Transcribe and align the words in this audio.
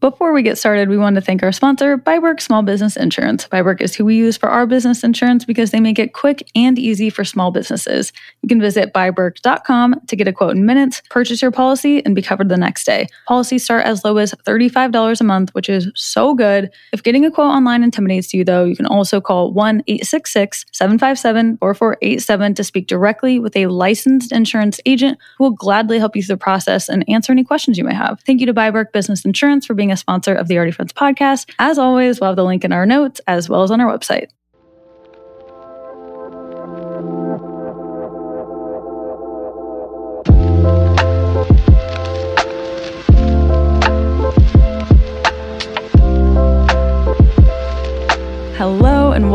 Before 0.00 0.32
we 0.32 0.42
get 0.42 0.56
started, 0.56 0.88
we 0.88 0.96
want 0.96 1.16
to 1.16 1.20
thank 1.20 1.42
our 1.42 1.52
sponsor, 1.52 1.98
biBERK 1.98 2.40
Small 2.40 2.62
Business 2.62 2.96
Insurance. 2.96 3.46
biBERK 3.48 3.82
is 3.82 3.94
who 3.94 4.06
we 4.06 4.16
use 4.16 4.34
for 4.34 4.48
our 4.48 4.66
business 4.66 5.04
insurance 5.04 5.44
because 5.44 5.72
they 5.72 5.80
make 5.80 5.98
it 5.98 6.14
quick 6.14 6.42
and 6.54 6.78
easy 6.78 7.10
for 7.10 7.22
small 7.22 7.50
businesses. 7.50 8.10
You 8.40 8.48
can 8.48 8.62
visit 8.62 8.94
biberk.com 8.94 10.00
to 10.06 10.16
get 10.16 10.26
a 10.26 10.32
quote 10.32 10.56
in 10.56 10.64
minutes, 10.64 11.02
purchase 11.10 11.42
your 11.42 11.50
policy, 11.50 12.02
and 12.06 12.14
be 12.14 12.22
covered 12.22 12.48
the 12.48 12.56
next 12.56 12.84
day. 12.84 13.08
Policies 13.28 13.62
start 13.62 13.84
as 13.84 14.02
low 14.02 14.16
as 14.16 14.32
$35 14.32 15.20
a 15.20 15.24
month, 15.24 15.50
which 15.54 15.68
is 15.68 15.90
so 15.94 16.34
good. 16.34 16.70
If 16.94 17.02
getting 17.02 17.26
a 17.26 17.30
quote 17.30 17.52
online 17.52 17.82
intimidates 17.82 18.32
you, 18.32 18.42
though, 18.42 18.64
you 18.64 18.76
can 18.76 18.86
also 18.86 19.20
call 19.20 19.52
1 19.52 19.82
866 19.86 20.64
757 20.72 21.58
4487 21.58 22.54
to 22.54 22.64
speak 22.64 22.86
directly 22.86 23.38
with 23.38 23.54
a 23.54 23.66
licensed 23.66 24.32
insurance 24.32 24.80
agent 24.86 25.18
who 25.36 25.44
will 25.44 25.50
gladly 25.50 25.98
help 25.98 26.16
you 26.16 26.22
through 26.22 26.36
the 26.36 26.38
process 26.38 26.88
and 26.88 27.04
answer 27.06 27.32
any 27.32 27.44
questions 27.44 27.76
you 27.76 27.84
may 27.84 27.92
have. 27.92 28.18
Thank 28.24 28.40
you 28.40 28.46
to 28.46 28.54
biBERK 28.54 28.92
Business 28.92 29.26
Insurance 29.26 29.66
for 29.66 29.74
being 29.74 29.89
a 29.92 29.96
sponsor 29.96 30.34
of 30.34 30.48
the 30.48 30.56
Already 30.56 30.72
Friends 30.72 30.92
podcast. 30.92 31.50
As 31.58 31.78
always, 31.78 32.20
we'll 32.20 32.30
have 32.30 32.36
the 32.36 32.44
link 32.44 32.64
in 32.64 32.72
our 32.72 32.86
notes 32.86 33.20
as 33.26 33.48
well 33.48 33.62
as 33.62 33.70
on 33.70 33.80
our 33.80 33.92
website. 33.92 34.28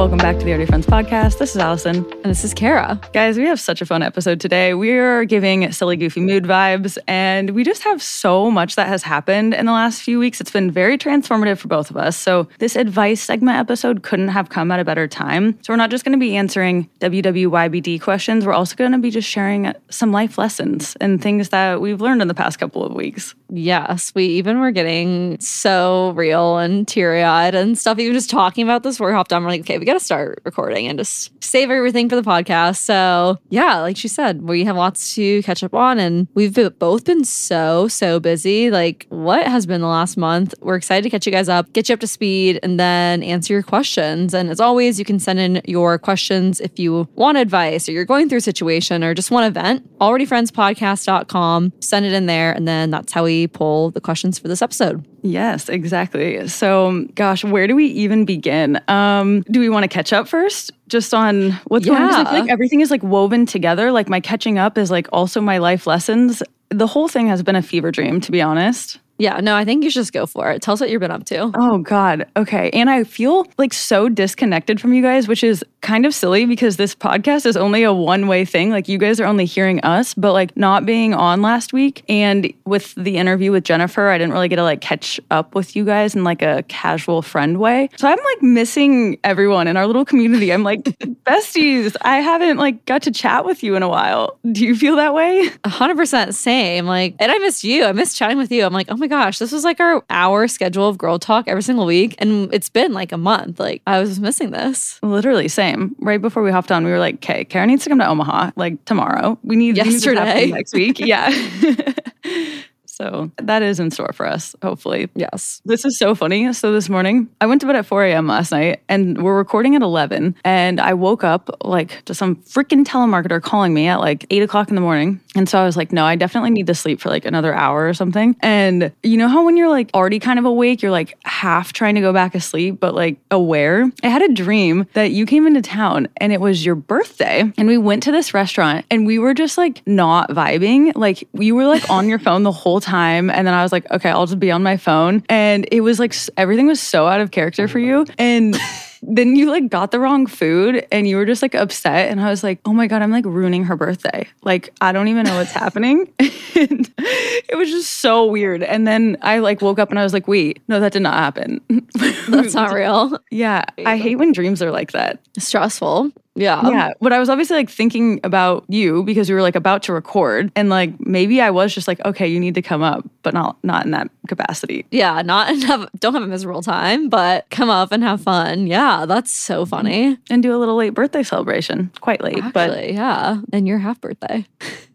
Welcome 0.06 0.20
back 0.20 0.38
to 0.38 0.46
the 0.46 0.52
Already 0.52 0.68
Friends 0.68 0.86
podcast. 0.86 1.40
This 1.40 1.56
is 1.56 1.58
Allison. 1.58 2.06
And 2.12 2.26
this 2.26 2.44
is 2.44 2.54
Ceara. 2.54 3.02
Guys, 3.12 3.40
we 3.40 3.46
have 3.46 3.60
such 3.60 3.82
a 3.82 3.88
fun 3.88 4.04
episode 4.04 4.40
today. 4.40 4.76
We 4.76 4.92
are 4.92 5.26
giving 5.26 5.72
silly, 5.72 5.98
goofy 5.98 6.20
mood 6.20 6.44
vibes, 6.44 7.00
and 7.08 7.50
we 7.50 7.64
just 7.64 7.82
have 7.82 8.04
so 8.04 8.52
much 8.52 8.76
that 8.76 8.88
has 8.88 9.02
happened 9.02 9.56
in 9.56 9.66
the 9.66 9.72
last 9.72 10.04
few 10.04 10.20
weeks. 10.20 10.40
It's 10.40 10.52
been 10.52 10.70
very 10.70 11.00
transformative 11.00 11.58
for 11.58 11.70
both 11.70 11.90
of 11.90 11.98
us. 11.98 12.16
So, 12.16 12.48
this 12.60 12.76
advice 12.76 13.20
segment 13.20 13.58
episode 13.58 14.04
couldn't 14.04 14.28
have 14.28 14.50
come 14.50 14.72
at 14.72 14.80
a 14.80 14.86
better 14.86 15.08
time. 15.08 15.58
So, 15.64 15.74
we're 15.74 15.78
not 15.78 15.90
just 15.90 16.06
going 16.06 16.14
to 16.14 16.20
be 16.20 16.38
answering 16.38 16.88
WWYBD 17.00 18.00
questions, 18.00 18.46
we're 18.46 18.54
also 18.54 18.76
going 18.76 18.92
to 18.92 19.00
be 19.00 19.10
just 19.10 19.28
sharing 19.28 19.74
some 19.90 20.12
life 20.12 20.38
lessons 20.38 20.96
and 21.02 21.20
things 21.20 21.50
that 21.50 21.82
we've 21.82 22.00
learned 22.00 22.22
in 22.22 22.28
the 22.28 22.36
past 22.36 22.60
couple 22.60 22.86
of 22.86 22.94
weeks. 22.94 23.34
Yes, 23.50 24.12
we 24.14 24.26
even 24.26 24.60
were 24.60 24.72
getting 24.72 25.40
so 25.40 26.12
real 26.12 26.60
and 26.60 26.88
teary 26.88 27.24
eyed 27.24 27.56
and 27.56 27.76
stuff. 27.76 27.98
Even 27.98 28.14
just 28.14 28.30
talking 28.30 28.64
about 28.64 28.84
this, 28.84 29.00
we're 29.00 29.12
hopped 29.12 29.34
on. 29.34 29.44
We're 29.44 29.50
like, 29.50 29.62
okay, 29.62 29.80
we 29.80 29.86
got 29.86 29.95
to 29.98 30.04
start 30.04 30.42
recording 30.46 30.88
and 30.88 31.00
just 31.00 31.32
save 31.44 31.70
everything 31.72 32.10
for 32.10 32.16
the 32.16 32.22
podcast. 32.22 32.78
So, 32.78 33.38
yeah, 33.50 33.80
like 33.82 33.98
she 33.98 34.08
said, 34.08 34.42
we 34.42 34.64
have 34.66 34.76
lots 34.76 35.16
to 35.16 35.42
catch 35.44 35.64
up 35.64 35.74
on. 35.74 36.00
And 36.00 36.28
we've 36.34 36.54
both 36.80 37.06
been 37.06 37.24
so, 37.24 37.88
so 37.88 38.20
busy. 38.20 38.72
Like, 38.72 39.08
what 39.10 39.48
has 39.48 39.66
been 39.66 39.82
the 39.82 39.88
last 39.88 40.18
month? 40.18 40.54
We're 40.62 40.76
excited 40.76 41.04
to 41.04 41.10
catch 41.10 41.26
you 41.26 41.32
guys 41.32 41.50
up, 41.50 41.72
get 41.74 41.90
you 41.90 41.94
up 41.94 42.00
to 42.02 42.08
speed, 42.08 42.60
and 42.64 42.80
then 42.80 43.24
answer 43.24 43.54
your 43.54 43.64
questions. 43.64 44.34
And 44.34 44.50
as 44.50 44.60
always, 44.60 45.00
you 45.00 45.06
can 45.06 45.20
send 45.20 45.40
in 45.40 45.62
your 45.66 45.98
questions 45.98 46.60
if 46.60 46.78
you 46.80 47.08
want 47.16 47.38
advice 47.38 47.88
or 47.88 47.92
you're 47.92 48.06
going 48.06 48.30
through 48.30 48.40
a 48.40 48.42
situation 48.42 49.04
or 49.04 49.14
just 49.14 49.32
want 49.32 49.54
to 49.54 49.60
vent. 49.60 49.98
AlreadyFriendsPodcast.com. 50.00 51.74
Send 51.80 52.06
it 52.06 52.14
in 52.14 52.26
there. 52.26 52.52
And 52.52 52.68
then 52.68 52.92
that's 52.92 53.14
how 53.14 53.24
we 53.24 53.48
pull 53.48 53.92
the 53.92 54.02
questions 54.02 54.38
for 54.38 54.48
this 54.48 54.62
episode. 54.62 55.06
Yes, 55.26 55.70
exactly. 55.70 56.48
So, 56.48 57.08
gosh, 57.16 57.44
where 57.44 57.66
do 57.66 57.76
we 57.76 57.86
even 57.88 58.26
begin? 58.26 58.80
Um, 58.88 59.42
do 59.50 59.60
we 59.60 59.70
want 59.70 59.84
to 59.84 59.88
catch 59.88 60.14
up 60.14 60.28
first? 60.28 60.72
Just 60.88 61.16
on 61.16 61.52
what's 61.66 61.88
going 61.88 62.02
on? 62.02 62.14
I 62.14 62.32
feel 62.32 62.42
like 62.42 62.52
everything 62.52 62.82
is 62.82 62.92
like 62.92 63.02
woven 63.02 63.48
together. 63.48 63.92
Like 63.92 64.08
my 64.08 64.20
catching 64.20 64.60
up 64.60 64.78
is 64.78 64.92
like 64.92 65.08
also 65.12 65.42
my 65.42 65.58
life 65.58 65.88
lessons. 65.88 66.44
The 66.70 66.86
whole 66.86 67.08
thing 67.08 67.28
has 67.28 67.42
been 67.42 67.56
a 67.56 67.64
fever 67.64 67.90
dream, 67.90 68.22
to 68.22 68.32
be 68.32 68.40
honest. 68.40 69.00
Yeah, 69.18 69.40
no, 69.40 69.56
I 69.56 69.66
think 69.66 69.84
you 69.84 69.90
should 69.90 70.02
just 70.02 70.14
go 70.14 70.26
for 70.26 70.52
it. 70.52 70.62
Tell 70.62 70.74
us 70.74 70.82
what 70.82 70.90
you've 70.90 71.00
been 71.00 71.10
up 71.10 71.26
to. 71.26 71.52
Oh 71.56 71.80
God. 71.80 72.28
Okay. 72.36 72.70
And 72.72 72.90
I 72.90 73.04
feel 73.04 73.48
like 73.58 73.74
so 73.74 74.10
disconnected 74.10 74.80
from 74.80 74.94
you 74.94 75.02
guys, 75.02 75.28
which 75.28 75.44
is 75.44 75.64
kind 75.86 76.04
of 76.08 76.16
silly 76.16 76.46
because 76.46 76.78
this 76.78 76.96
podcast 76.96 77.46
is 77.46 77.56
only 77.56 77.84
a 77.84 77.94
one-way 77.94 78.44
thing. 78.44 78.72
Like 78.72 78.88
you 78.88 78.98
guys 78.98 79.20
are 79.20 79.26
only 79.26 79.46
hearing 79.46 79.80
us, 79.82 80.16
but 80.16 80.34
like 80.34 80.58
not 80.58 80.84
being 80.84 81.14
on 81.14 81.44
last 81.44 81.74
week 81.74 82.04
and 82.10 82.52
with 82.66 82.96
the 82.96 83.18
interview 83.18 83.52
with 83.52 83.66
Jennifer, 83.66 84.10
I 84.10 84.18
didn't 84.18 84.34
really 84.34 84.48
get 84.48 84.56
to 84.56 84.64
like 84.64 84.82
catch 84.82 85.20
up 85.30 85.54
with 85.54 85.76
you 85.76 85.86
guys 85.86 86.16
in 86.16 86.24
like 86.24 86.42
a 86.42 86.64
casual 86.68 87.22
friend 87.22 87.60
way. 87.60 87.90
So 87.98 88.08
I'm 88.08 88.18
like 88.18 88.42
missing 88.42 89.20
everyone 89.24 89.68
in 89.68 89.78
our 89.78 89.86
little 89.86 90.06
community. 90.06 90.52
I'm 90.52 90.64
like, 90.64 90.84
besties, 91.24 91.96
I 92.02 92.18
haven't 92.18 92.58
like 92.58 92.84
got 92.86 93.04
to 93.04 93.12
chat 93.12 93.46
with 93.46 93.62
you 93.62 93.76
in 93.76 93.84
a 93.84 93.90
while. 93.90 94.40
Do 94.52 94.66
you 94.66 94.76
feel 94.76 94.96
that 94.96 95.14
way? 95.14 95.52
Hundred 95.68 95.98
percent 95.98 96.34
same. 96.34 96.88
Like, 96.88 97.16
and 97.20 97.32
I 97.32 97.38
missed 97.38 97.64
you. 97.64 97.86
I 97.86 97.92
missed 97.92 98.18
chatting 98.18 98.40
with 98.40 98.52
you. 98.52 98.66
I'm 98.66 98.74
like, 98.74 98.88
oh 98.90 98.98
my 98.98 99.08
gosh, 99.08 99.38
this 99.38 99.52
was 99.52 99.64
like 99.64 99.80
our 99.80 100.04
hour 100.10 100.48
schedule 100.48 100.88
of 100.88 100.98
girl 100.98 101.20
talk 101.20 101.48
every 101.48 101.62
single 101.62 101.86
week. 101.86 102.16
And 102.18 102.52
it's 102.52 102.70
been 102.70 102.92
like 102.92 103.12
a 103.12 103.18
month. 103.18 103.60
Like, 103.60 103.84
I 103.86 104.00
was 104.00 104.20
missing 104.20 104.50
this. 104.50 105.00
Literally, 105.04 105.48
same. 105.48 105.75
Right 106.00 106.22
before 106.22 106.44
we 106.44 106.52
hopped 106.52 106.72
on, 106.72 106.84
we 106.86 106.92
were 106.92 107.00
like, 107.00 107.16
okay, 107.16 107.46
Ceara 107.46 107.68
needs 107.68 107.84
to 107.84 107.90
come 107.90 108.00
to 108.00 108.08
Omaha 108.08 108.52
like 108.56 108.84
tomorrow. 108.86 109.38
We 109.44 109.56
need 109.56 109.76
we 109.78 109.84
need 109.84 109.86
this 109.86 110.06
Yesterday. 110.06 110.52
next 110.52 110.74
week. 110.74 111.00
Yeah. 111.00 111.30
So 112.96 113.30
that 113.38 113.62
is 113.62 113.82
in 113.82 113.92
store 113.92 114.12
for 114.14 114.26
us, 114.26 114.56
hopefully. 114.62 115.10
Yes. 115.16 115.62
This 115.66 115.84
is 115.84 115.98
so 115.98 116.16
funny. 116.16 116.54
So 116.54 116.72
this 116.72 116.88
morning, 116.88 117.28
I 117.42 117.46
went 117.46 117.60
to 117.60 117.68
bed 117.68 117.76
at 117.76 117.86
4 117.86 118.06
a.m. 118.06 118.26
last 118.26 118.54
night 118.54 118.82
and 118.88 119.22
we're 119.22 119.36
recording 119.36 119.76
at 119.76 119.82
11. 119.82 120.34
And 120.46 120.80
I 120.80 120.94
woke 120.94 121.26
up 121.26 121.50
like 121.62 122.06
to 122.06 122.14
some 122.14 122.38
freaking 122.38 122.86
telemarketer 122.86 123.42
calling 123.42 123.74
me 123.74 123.88
at 123.88 124.00
like 124.00 124.26
8 124.30 124.44
o'clock 124.44 124.70
in 124.70 124.76
the 124.76 124.82
morning. 124.82 125.20
And 125.36 125.50
so 125.50 125.60
I 125.60 125.66
was 125.66 125.76
like, 125.76 125.92
no, 125.92 126.06
I 126.06 126.16
definitely 126.16 126.52
need 126.52 126.68
to 126.68 126.74
sleep 126.74 127.02
for 127.02 127.10
like 127.10 127.26
another 127.26 127.54
hour 127.54 127.86
or 127.86 127.94
something. 127.94 128.38
And 128.40 128.94
you 129.04 129.18
know 129.18 129.28
how 129.28 129.44
when 129.44 129.58
you're 129.58 129.70
like 129.70 129.90
already 129.94 130.20
kind 130.20 130.40
of 130.40 130.46
awake, 130.46 130.82
you're 130.82 130.92
like 130.92 131.18
half 131.26 131.74
trying 131.74 131.96
to 131.96 132.02
go 132.02 132.14
back 132.14 132.34
asleep, 132.34 132.80
but 132.80 132.96
like 132.96 133.18
aware? 133.30 133.92
I 134.04 134.08
had 134.08 134.22
a 134.22 134.32
dream 134.32 134.88
that 134.94 135.12
you 135.12 135.26
came 135.26 135.48
into 135.48 135.62
town 135.62 136.08
and 136.18 136.32
it 136.32 136.40
was 136.40 136.66
your 136.66 136.76
birthday. 136.76 137.52
And 137.58 137.68
we 137.68 137.78
went 137.78 138.04
to 138.04 138.14
this 138.14 138.34
restaurant 138.34 138.86
and 138.90 139.06
we 139.06 139.20
were 139.20 139.34
just 139.34 139.58
like 139.58 139.86
not 139.86 140.30
vibing. 140.30 140.96
Like 140.96 141.28
you 141.34 141.56
were 141.56 141.66
like 141.66 141.90
on 141.90 142.08
your 142.08 142.20
phone 142.26 142.44
the 142.44 142.54
whole 142.54 142.80
time. 142.86 143.30
And 143.30 143.46
then 143.46 143.54
I 143.54 143.64
was 143.64 143.72
like, 143.72 143.90
okay, 143.92 144.10
I'll 144.10 144.26
just 144.26 144.40
be 144.40 144.52
on 144.52 144.64
my 144.64 144.78
phone. 144.78 145.24
And 145.28 145.68
it 145.72 145.82
was 145.82 146.00
like 146.00 146.16
everything 146.38 146.68
was 146.68 146.80
so 146.80 147.08
out 147.08 147.20
of 147.20 147.32
character 147.32 147.68
for 147.68 147.80
you. 147.80 148.06
And 148.18 148.56
then 149.02 149.36
you 149.36 149.50
like 149.50 149.70
got 149.70 149.92
the 149.92 150.00
wrong 150.00 150.26
food 150.28 150.86
and 150.92 151.08
you 151.08 151.18
were 151.18 151.26
just 151.26 151.42
like 151.42 151.56
upset. 151.56 152.10
And 152.10 152.22
I 152.22 152.30
was 152.30 152.44
like, 152.44 152.60
oh 152.66 152.74
my 152.74 152.88
God, 152.88 153.02
I'm 153.02 153.12
like 153.12 153.26
ruining 153.26 153.66
her 153.66 153.76
birthday. 153.76 154.28
Like, 154.44 154.74
I 154.82 154.92
don't 154.92 155.08
even 155.08 155.26
know 155.26 155.36
what's 155.36 155.52
happening. 155.64 156.12
and 156.20 156.92
it 156.98 157.58
was 157.58 157.70
just 157.70 157.98
so 157.98 158.26
weird. 158.26 158.64
And 158.64 158.88
then 158.88 159.18
I 159.22 159.40
like 159.40 159.62
woke 159.62 159.80
up 159.80 159.90
and 159.90 160.00
I 160.00 160.04
was 160.04 160.14
like, 160.14 160.28
wait, 160.28 160.62
no, 160.68 160.80
that 160.80 160.94
did 160.94 161.02
not 161.02 161.16
happen. 161.16 161.62
That's 162.30 162.54
not 162.54 162.72
real. 162.74 163.20
yeah. 163.32 163.66
I 163.86 163.98
hate 163.98 164.16
when 164.16 164.32
dreams 164.32 164.62
are 164.62 164.72
like 164.72 164.92
that. 164.94 165.20
Stressful. 165.38 166.12
Yeah. 166.36 166.70
Yeah. 166.70 166.94
But 167.00 167.14
I 167.14 167.20
was 167.20 167.30
obviously 167.30 167.56
like 167.56 167.70
thinking 167.70 168.20
about 168.24 168.66
you 168.68 169.04
because 169.04 169.30
we 169.30 169.36
were 169.36 169.42
like 169.42 169.56
about 169.56 169.84
to 169.84 169.94
record. 169.94 170.52
And 170.56 170.70
like 170.70 170.94
maybe 171.00 171.42
I 171.42 171.50
was 171.50 171.74
just 171.74 171.88
like, 171.88 172.04
okay, 172.06 172.28
you 172.28 172.40
need 172.40 172.56
to 172.56 172.62
come 172.62 172.84
up, 172.84 173.08
but 173.24 173.34
not 173.34 173.58
not 173.64 173.86
in 173.86 173.92
that 173.92 174.10
capacity. 174.28 174.86
Yeah, 174.92 175.22
not 175.22 175.48
have 175.64 175.90
don't 176.00 176.14
have 176.14 176.24
a 176.24 176.28
miserable 176.28 176.62
time, 176.62 177.10
but 177.10 177.50
come 177.50 177.70
up 177.70 177.92
and 177.92 178.04
have 178.04 178.22
fun. 178.22 178.68
Yeah, 178.68 179.06
that's 179.06 179.32
so 179.32 179.64
mm-hmm. 179.64 179.70
funny. 179.70 180.18
And 180.30 180.44
do 180.44 180.56
a 180.56 180.60
little 180.60 180.76
late 180.76 180.94
birthday 180.94 181.24
celebration. 181.24 181.92
Quite 182.02 182.22
late, 182.22 182.44
but 182.54 182.94
yeah. 182.94 183.42
And 183.54 183.68
your 183.68 183.80
half 183.80 184.02
birthday. 184.02 184.46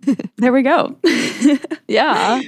there 0.36 0.52
we 0.52 0.62
go. 0.62 0.96
Yeah. 1.88 2.40